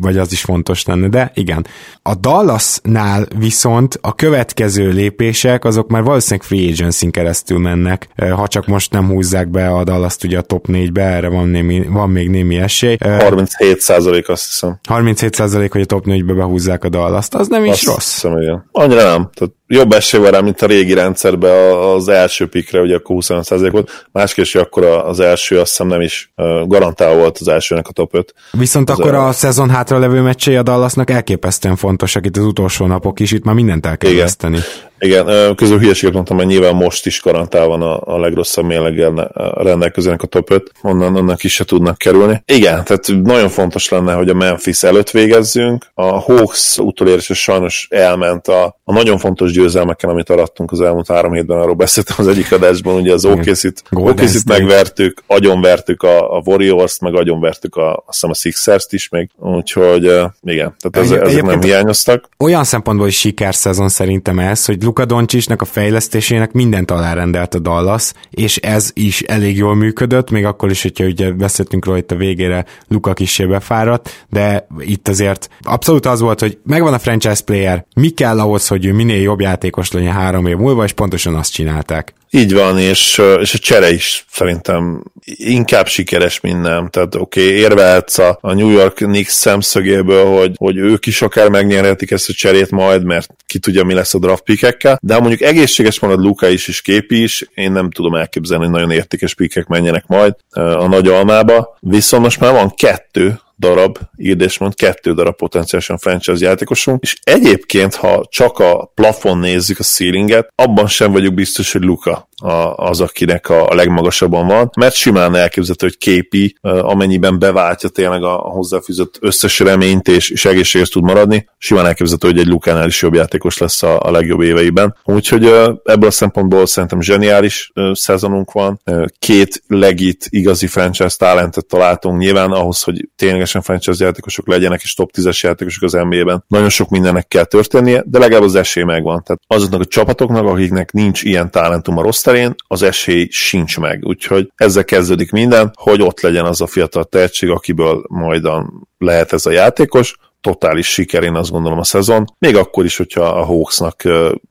vagy 0.01 0.17
az 0.17 0.31
is 0.31 0.41
fontos 0.41 0.85
lenne, 0.85 1.07
de 1.07 1.31
igen. 1.33 1.65
A 2.01 2.15
Dallasnál 2.35 3.25
viszont 3.37 3.99
a 4.01 4.15
következő 4.15 4.89
lépések 4.89 5.65
azok 5.65 5.87
már 5.87 6.03
valószínűleg 6.03 6.47
free 6.47 6.71
agency 6.71 7.11
keresztül 7.11 7.59
mennek, 7.59 8.07
ha 8.35 8.47
csak 8.47 8.67
most 8.67 8.91
nem 8.91 9.07
húzzák 9.07 9.49
be 9.49 9.67
a 9.67 9.83
Dallas 9.83 10.15
ugye 10.23 10.37
a 10.37 10.41
top 10.41 10.65
4-be, 10.67 11.01
erre 11.01 11.29
van, 11.29 11.47
némi, 11.47 11.83
van 11.87 12.09
még 12.09 12.29
némi 12.29 12.57
esély. 12.57 12.97
37 12.99 13.79
százalék 13.79 14.29
azt 14.29 14.45
hiszem. 14.45 14.79
37 14.87 15.33
százalék, 15.33 15.71
hogy 15.71 15.81
a 15.81 15.85
top 15.85 16.05
4-be 16.07 16.33
behúzzák 16.33 16.83
a 16.83 16.89
Dallas-t, 16.89 17.35
az 17.35 17.47
nem 17.47 17.65
is 17.65 17.71
azt 17.71 17.85
rossz. 17.85 18.13
Hiszem, 18.13 18.37
igen. 18.37 18.69
Annyira 18.71 19.03
nem. 19.03 19.29
Tehát 19.33 19.53
jobb 19.67 19.93
esély 19.93 20.21
van 20.21 20.31
rá, 20.31 20.39
mint 20.39 20.61
a 20.61 20.65
régi 20.65 20.93
rendszerben 20.93 21.77
az 21.77 22.07
első 22.07 22.47
pikre, 22.47 22.81
ugye 22.81 22.95
akkor 22.95 23.15
25% 23.19 23.69
volt, 23.71 24.07
másképp 24.11 24.45
akkor 24.53 24.83
az 24.83 25.19
első 25.19 25.59
azt 25.59 25.69
hiszem 25.69 25.87
nem 25.87 26.01
is 26.01 26.33
garantálva 26.65 27.19
volt 27.19 27.37
az 27.37 27.47
elsőnek 27.47 27.87
a 27.87 27.91
top 27.91 28.15
5. 28.15 28.33
Viszont 28.51 28.89
az 28.89 28.99
akkor 28.99 29.13
a, 29.13 29.27
a 29.27 29.31
szezon 29.31 29.69
hátra 29.69 29.99
levő 29.99 30.21
meccsei 30.21 30.55
a 30.55 30.63
Dallasnak 30.63 31.09
elképesztően 31.09 31.75
fontosak 31.75 32.25
itt 32.25 32.37
az 32.37 32.45
utolsó 32.45 32.85
napok 32.85 33.19
is, 33.19 33.31
itt 33.31 33.43
már 33.43 33.55
mindent 33.55 33.85
el 33.85 33.97
kell 33.97 34.11
Igen. 34.11 34.23
veszteni. 34.23 34.59
Igen, 34.99 35.55
közül 35.55 35.79
hülyeséget 35.79 36.13
mondtam, 36.13 36.37
hogy 36.37 36.45
nyilván 36.45 36.75
most 36.75 37.05
is 37.05 37.21
garantál 37.21 37.67
van 37.67 37.81
a, 37.81 38.01
a 38.01 38.19
legrosszabb 38.19 38.65
mérleggel 38.65 39.31
rendelkezőnek 39.55 40.21
a 40.21 40.27
top 40.27 40.51
5, 40.51 40.71
onnan 40.81 41.15
annak 41.15 41.43
is 41.43 41.53
se 41.53 41.63
tudnak 41.63 41.97
kerülni. 41.97 42.43
Igen, 42.45 42.83
tehát 42.83 43.07
nagyon 43.23 43.49
fontos 43.49 43.89
lenne, 43.89 44.13
hogy 44.13 44.29
a 44.29 44.33
Memphis 44.33 44.83
előtt 44.83 45.09
végezzünk. 45.11 45.85
A 45.93 46.05
Hawks 46.05 46.77
utolérése 46.77 47.33
sajnos 47.33 47.87
elment 47.89 48.47
a, 48.47 48.79
a 48.83 48.93
nagyon 48.93 49.17
fontos 49.17 49.51
győzelmeken, 49.51 50.09
amit 50.09 50.29
arattunk 50.29 50.71
az 50.71 50.81
elmúlt 50.81 51.07
három 51.07 51.33
hétben, 51.33 51.59
arról 51.59 51.75
beszéltem 51.75 52.15
az 52.19 52.27
egyik 52.27 52.51
adásban, 52.51 52.95
ugye 52.95 53.13
az 53.13 53.25
OKC-t, 53.25 53.83
OKC-t 53.89 54.47
megvertük, 54.47 55.23
agyonvertük 55.27 56.03
a, 56.03 56.37
a 56.37 56.41
Warriors-t, 56.45 57.01
meg 57.01 57.15
agyonvertük 57.15 57.75
a, 57.75 57.93
azt 57.93 58.03
hiszem 58.07 58.29
a 58.29 58.33
Sixers-t 58.33 58.93
is 58.93 59.09
még, 59.09 59.29
úgyhogy 59.37 60.03
igen, 60.41 60.75
tehát 60.79 60.97
ez, 60.97 61.11
ezek 61.11 61.43
nem 61.43 61.61
hiányoztak. 61.61 62.29
Olyan 62.39 62.63
szempontból 62.63 63.07
is 63.07 63.17
sikerszezon 63.17 63.89
szerintem 63.89 64.39
ez, 64.39 64.65
hogy 64.65 64.77
Luka 64.85 65.05
Doncsicsnak 65.05 65.61
a 65.61 65.65
fejlesztésének 65.65 66.51
mindent 66.51 66.91
alárendelt 66.91 67.53
a 67.53 67.59
Dallas, 67.59 68.13
és 68.29 68.57
ez 68.57 68.91
is 68.93 69.21
elég 69.21 69.57
jól 69.57 69.75
működött, 69.75 70.29
még 70.29 70.45
akkor 70.45 70.69
is, 70.69 70.81
hogyha 70.81 71.05
ugye 71.05 71.31
beszéltünk 71.31 71.85
róla 71.85 71.97
itt 71.97 72.11
a 72.11 72.15
végére 72.15 72.65
Luka 72.87 73.13
kisé 73.13 73.45
befáradt, 73.45 74.25
de 74.29 74.67
itt 74.79 75.07
azért 75.07 75.49
abszolút 75.61 76.05
az 76.05 76.19
volt, 76.19 76.39
hogy 76.39 76.57
megvan 76.63 76.93
a 76.93 76.99
franchise 76.99 77.43
player, 77.45 77.85
mi 77.95 78.09
kell 78.09 78.39
ahhoz, 78.39 78.67
hogy 78.67 78.85
ő 78.85 78.93
minél 78.93 79.21
jobb 79.21 79.41
játékos 79.41 79.91
legyen 79.91 80.13
három 80.13 80.45
év 80.45 80.57
múlva, 80.57 80.83
és 80.83 80.91
pontosan 80.91 81.35
azt 81.35 81.51
csinálták. 81.51 82.13
Így 82.35 82.53
van, 82.53 82.79
és, 82.79 83.21
és 83.39 83.53
a 83.53 83.57
csere 83.57 83.91
is 83.91 84.25
szerintem 84.31 85.03
inkább 85.35 85.87
sikeres, 85.87 86.39
mint 86.39 86.61
nem. 86.61 86.89
Tehát 86.89 87.15
oké, 87.15 87.41
okay, 87.41 87.53
érvehetsz 87.53 88.17
a, 88.17 88.37
a 88.41 88.53
New 88.53 88.69
York 88.69 88.93
Knicks 88.93 89.31
szemszögéből, 89.31 90.25
hogy, 90.25 90.51
hogy 90.57 90.77
ők 90.77 91.05
is 91.05 91.21
akár 91.21 91.49
megnyerhetik 91.49 92.11
ezt 92.11 92.29
a 92.29 92.33
cserét 92.33 92.71
majd, 92.71 93.03
mert 93.03 93.29
ki 93.45 93.59
tudja, 93.59 93.83
mi 93.83 93.93
lesz 93.93 94.13
a 94.13 94.19
draft 94.19 94.43
pikekkel, 94.43 94.99
de 95.01 95.13
ha 95.13 95.19
mondjuk 95.19 95.41
egészséges 95.41 95.99
marad 95.99 96.19
Luka 96.19 96.47
is 96.47 96.67
és 96.67 96.81
képi 96.81 97.21
is, 97.21 97.49
én 97.53 97.71
nem 97.71 97.91
tudom 97.91 98.15
elképzelni, 98.15 98.63
hogy 98.63 98.73
nagyon 98.73 98.91
értékes 98.91 99.33
pikek 99.33 99.67
menjenek 99.67 100.07
majd 100.07 100.35
a 100.51 100.87
nagy 100.87 101.07
almába. 101.07 101.77
Viszont 101.79 102.23
most 102.23 102.39
már 102.39 102.51
van 102.51 102.73
kettő 102.75 103.39
darab, 103.57 103.97
írd 104.17 104.41
és 104.41 104.57
mond, 104.57 104.75
kettő 104.75 105.13
darab 105.13 105.35
potenciálisan 105.35 105.97
franchise 105.97 106.45
játékosunk, 106.45 107.01
és 107.01 107.15
egyébként, 107.23 107.95
ha 107.95 108.25
csak 108.29 108.59
a 108.59 108.91
plafon 108.93 109.37
nézzük 109.37 109.79
a 109.79 109.83
ceilinget, 109.83 110.47
abban 110.55 110.87
sem 110.87 111.11
vagyok 111.11 111.33
biztos, 111.33 111.71
hogy 111.71 111.83
Luka 111.83 112.27
az, 112.75 113.01
akinek 113.01 113.49
a 113.49 113.73
legmagasabban 113.73 114.47
van, 114.47 114.71
mert 114.77 114.95
simán 114.95 115.35
elképzelhető, 115.35 115.85
hogy 115.85 115.97
képi, 115.97 116.57
amennyiben 116.61 117.39
beváltja 117.39 117.89
tényleg 117.89 118.23
a 118.23 118.33
hozzáfűzött 118.33 119.17
összes 119.19 119.59
reményt 119.59 120.07
és, 120.07 120.29
és 120.29 120.45
egészséges 120.45 120.89
tud 120.89 121.03
maradni, 121.03 121.49
simán 121.57 121.85
elképzelhető, 121.85 122.27
hogy 122.27 122.39
egy 122.39 122.47
Lukánál 122.47 122.87
is 122.87 123.01
jobb 123.01 123.13
játékos 123.13 123.57
lesz 123.57 123.83
a, 123.83 123.99
a 123.99 124.11
legjobb 124.11 124.41
éveiben. 124.41 124.95
Úgyhogy 125.03 125.45
ebből 125.83 126.07
a 126.07 126.11
szempontból 126.11 126.65
szerintem 126.65 127.01
zseniális 127.01 127.71
szezonunk 127.93 128.51
van, 128.51 128.81
két 129.19 129.63
legit 129.67 130.25
igazi 130.29 130.67
franchise 130.67 131.15
talentet 131.17 131.65
találtunk 131.65 132.19
nyilván 132.19 132.51
ahhoz, 132.51 132.81
hogy 132.81 133.09
ténylegesen 133.15 133.61
franchise 133.61 134.05
játékosok 134.05 134.47
legyenek 134.47 134.81
és 134.81 134.93
top 134.93 135.11
10-es 135.17 135.39
játékosok 135.39 135.83
az 135.83 135.91
NBA-ben. 135.91 136.43
Nagyon 136.47 136.69
sok 136.69 136.89
mindennek 136.89 137.27
kell 137.27 137.43
történnie, 137.43 138.03
de 138.05 138.19
legalább 138.19 138.43
az 138.43 138.55
esély 138.55 138.83
megvan. 138.83 139.23
Tehát 139.23 139.41
azoknak 139.47 139.81
a 139.81 139.85
csapatoknak, 139.85 140.47
akiknek 140.47 140.91
nincs 140.91 141.23
ilyen 141.23 141.51
talentum 141.51 141.97
a 141.97 142.01
rossz 142.01 142.24
terén, 142.25 142.55
az 142.67 142.81
esély 142.81 143.27
sincs 143.31 143.79
meg. 143.79 144.05
Úgyhogy 144.05 144.51
ezzel 144.55 144.83
kezdődik 144.83 145.31
minden, 145.31 145.71
hogy 145.73 146.01
ott 146.01 146.21
legyen 146.21 146.45
az 146.45 146.61
a 146.61 146.67
fiatal 146.67 147.03
tehetség, 147.03 147.49
akiből 147.49 148.03
majdan 148.07 148.87
lehet 148.97 149.33
ez 149.33 149.45
a 149.45 149.51
játékos, 149.51 150.15
totális 150.45 150.87
siker, 150.87 151.23
én 151.23 151.35
azt 151.35 151.51
gondolom 151.51 151.79
a 151.79 151.83
szezon, 151.83 152.25
még 152.39 152.55
akkor 152.55 152.85
is, 152.85 152.97
hogyha 152.97 153.23
a 153.23 153.45
Hawksnak 153.45 154.01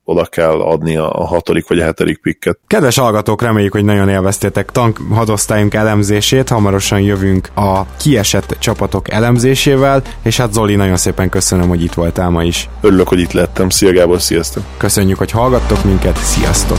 oda 0.04 0.24
kell 0.24 0.60
adni 0.60 0.96
a 0.96 1.24
hatodik 1.26 1.68
vagy 1.68 1.80
a 1.80 1.84
hetedik 1.84 2.20
pikket. 2.20 2.58
Kedves 2.66 2.98
hallgatók, 2.98 3.42
reméljük, 3.42 3.72
hogy 3.72 3.84
nagyon 3.84 4.08
élveztétek 4.08 4.70
tank 4.70 4.98
hadosztályunk 5.10 5.74
elemzését, 5.74 6.48
hamarosan 6.48 7.00
jövünk 7.00 7.48
a 7.54 7.96
kiesett 7.96 8.56
csapatok 8.58 9.10
elemzésével, 9.10 10.02
és 10.22 10.36
hát 10.36 10.52
Zoli, 10.52 10.74
nagyon 10.74 10.96
szépen 10.96 11.28
köszönöm, 11.28 11.68
hogy 11.68 11.82
itt 11.82 11.94
voltál 11.94 12.30
ma 12.30 12.44
is. 12.44 12.68
Örülök, 12.80 13.08
hogy 13.08 13.20
itt 13.20 13.32
lettem. 13.32 13.68
Szia 13.68 13.92
Gábor, 13.92 14.20
sziasztok! 14.20 14.62
Köszönjük, 14.76 15.18
hogy 15.18 15.30
hallgattok 15.30 15.84
minket, 15.84 16.16
sziasztok! 16.16 16.78